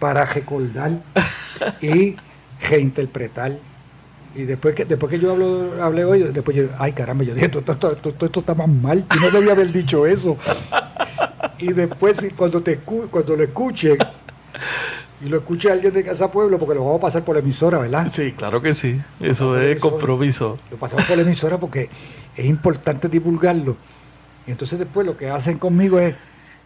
para 0.00 0.24
recordar 0.24 0.90
y 1.80 2.16
reinterpretar. 2.68 3.52
Y 4.34 4.44
después 4.44 4.74
que 4.74 4.84
después 4.84 5.10
que 5.10 5.18
yo 5.18 5.32
hablo, 5.32 5.82
hablé 5.82 6.04
hoy, 6.04 6.22
después 6.24 6.56
yo, 6.56 6.64
ay 6.78 6.92
caramba, 6.92 7.24
yo 7.24 7.34
dije, 7.34 7.46
esto, 7.46 7.58
esto, 7.58 7.92
esto, 7.92 8.26
esto 8.26 8.40
está 8.40 8.54
más 8.54 8.68
mal, 8.68 9.06
yo 9.14 9.20
no 9.20 9.30
debía 9.30 9.52
haber 9.52 9.70
dicho 9.72 10.06
eso. 10.06 10.36
Y 11.58 11.72
después 11.72 12.18
cuando, 12.36 12.62
te, 12.62 12.78
cuando 12.78 13.36
lo 13.36 13.42
escuchen, 13.44 13.98
y 15.24 15.28
lo 15.28 15.38
escuche 15.38 15.70
alguien 15.70 15.94
de 15.94 16.02
Casa 16.02 16.32
Pueblo, 16.32 16.58
porque 16.58 16.74
lo 16.74 16.84
vamos 16.84 16.98
a 16.98 17.02
pasar 17.02 17.24
por 17.24 17.36
la 17.36 17.40
emisora, 17.40 17.78
¿verdad? 17.78 18.08
Sí, 18.12 18.32
claro 18.32 18.60
que 18.60 18.74
sí. 18.74 19.00
Eso 19.20 19.60
es 19.60 19.78
compromiso. 19.78 20.58
Lo 20.70 20.76
pasamos 20.76 21.04
por 21.06 21.16
la 21.16 21.22
emisora 21.22 21.58
porque 21.58 21.88
es 22.36 22.44
importante 22.44 23.08
divulgarlo. 23.08 23.76
Y 24.46 24.50
entonces 24.50 24.78
después 24.80 25.06
lo 25.06 25.16
que 25.16 25.30
hacen 25.30 25.58
conmigo 25.58 26.00
es, 26.00 26.16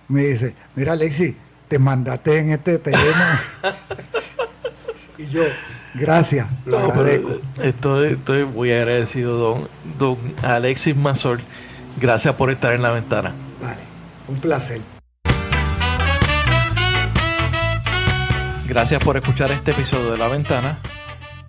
me 0.09 0.23
dice, 0.25 0.55
mira 0.75 0.95
Alexi, 0.95 1.37
te 1.69 1.79
mandaste 1.79 2.39
en 2.39 2.53
este 2.53 2.79
tema. 2.79 3.41
y 5.19 5.27
yo, 5.27 5.43
gracias, 5.98 6.47
lo. 6.64 6.93
Estoy, 7.62 8.12
estoy 8.12 8.44
muy 8.44 8.73
agradecido, 8.73 9.36
don, 9.36 9.68
don 9.98 10.18
Alexis 10.43 10.97
Mazor. 10.97 11.40
Gracias 11.98 12.35
por 12.35 12.51
estar 12.51 12.73
en 12.73 12.82
la 12.82 12.90
ventana. 12.90 13.32
Vale, 13.60 13.81
un 14.28 14.36
placer. 14.36 14.81
Gracias 18.68 19.02
por 19.02 19.16
escuchar 19.16 19.52
este 19.52 19.70
episodio 19.70 20.10
de 20.10 20.18
La 20.18 20.28
Ventana. 20.28 20.77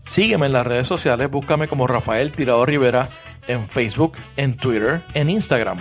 Sígueme 0.05 0.45
en 0.45 0.53
las 0.53 0.65
redes 0.65 0.87
sociales, 0.87 1.29
búscame 1.29 1.67
como 1.67 1.87
Rafael 1.87 2.31
Tirado 2.31 2.65
Rivera 2.65 3.09
en 3.47 3.67
Facebook, 3.67 4.13
en 4.37 4.55
Twitter, 4.55 5.01
en 5.13 5.29
Instagram. 5.29 5.79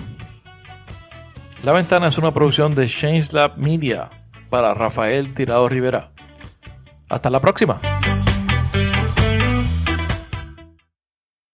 La 1.62 1.72
Ventana 1.72 2.08
es 2.08 2.18
una 2.18 2.32
producción 2.32 2.74
de 2.74 2.88
Change 2.88 3.32
Lab 3.32 3.58
Media 3.58 4.10
para 4.50 4.74
Rafael 4.74 5.34
Tirado 5.34 5.68
Rivera. 5.68 6.08
Hasta 7.08 7.30
la 7.30 7.40
próxima. 7.40 7.78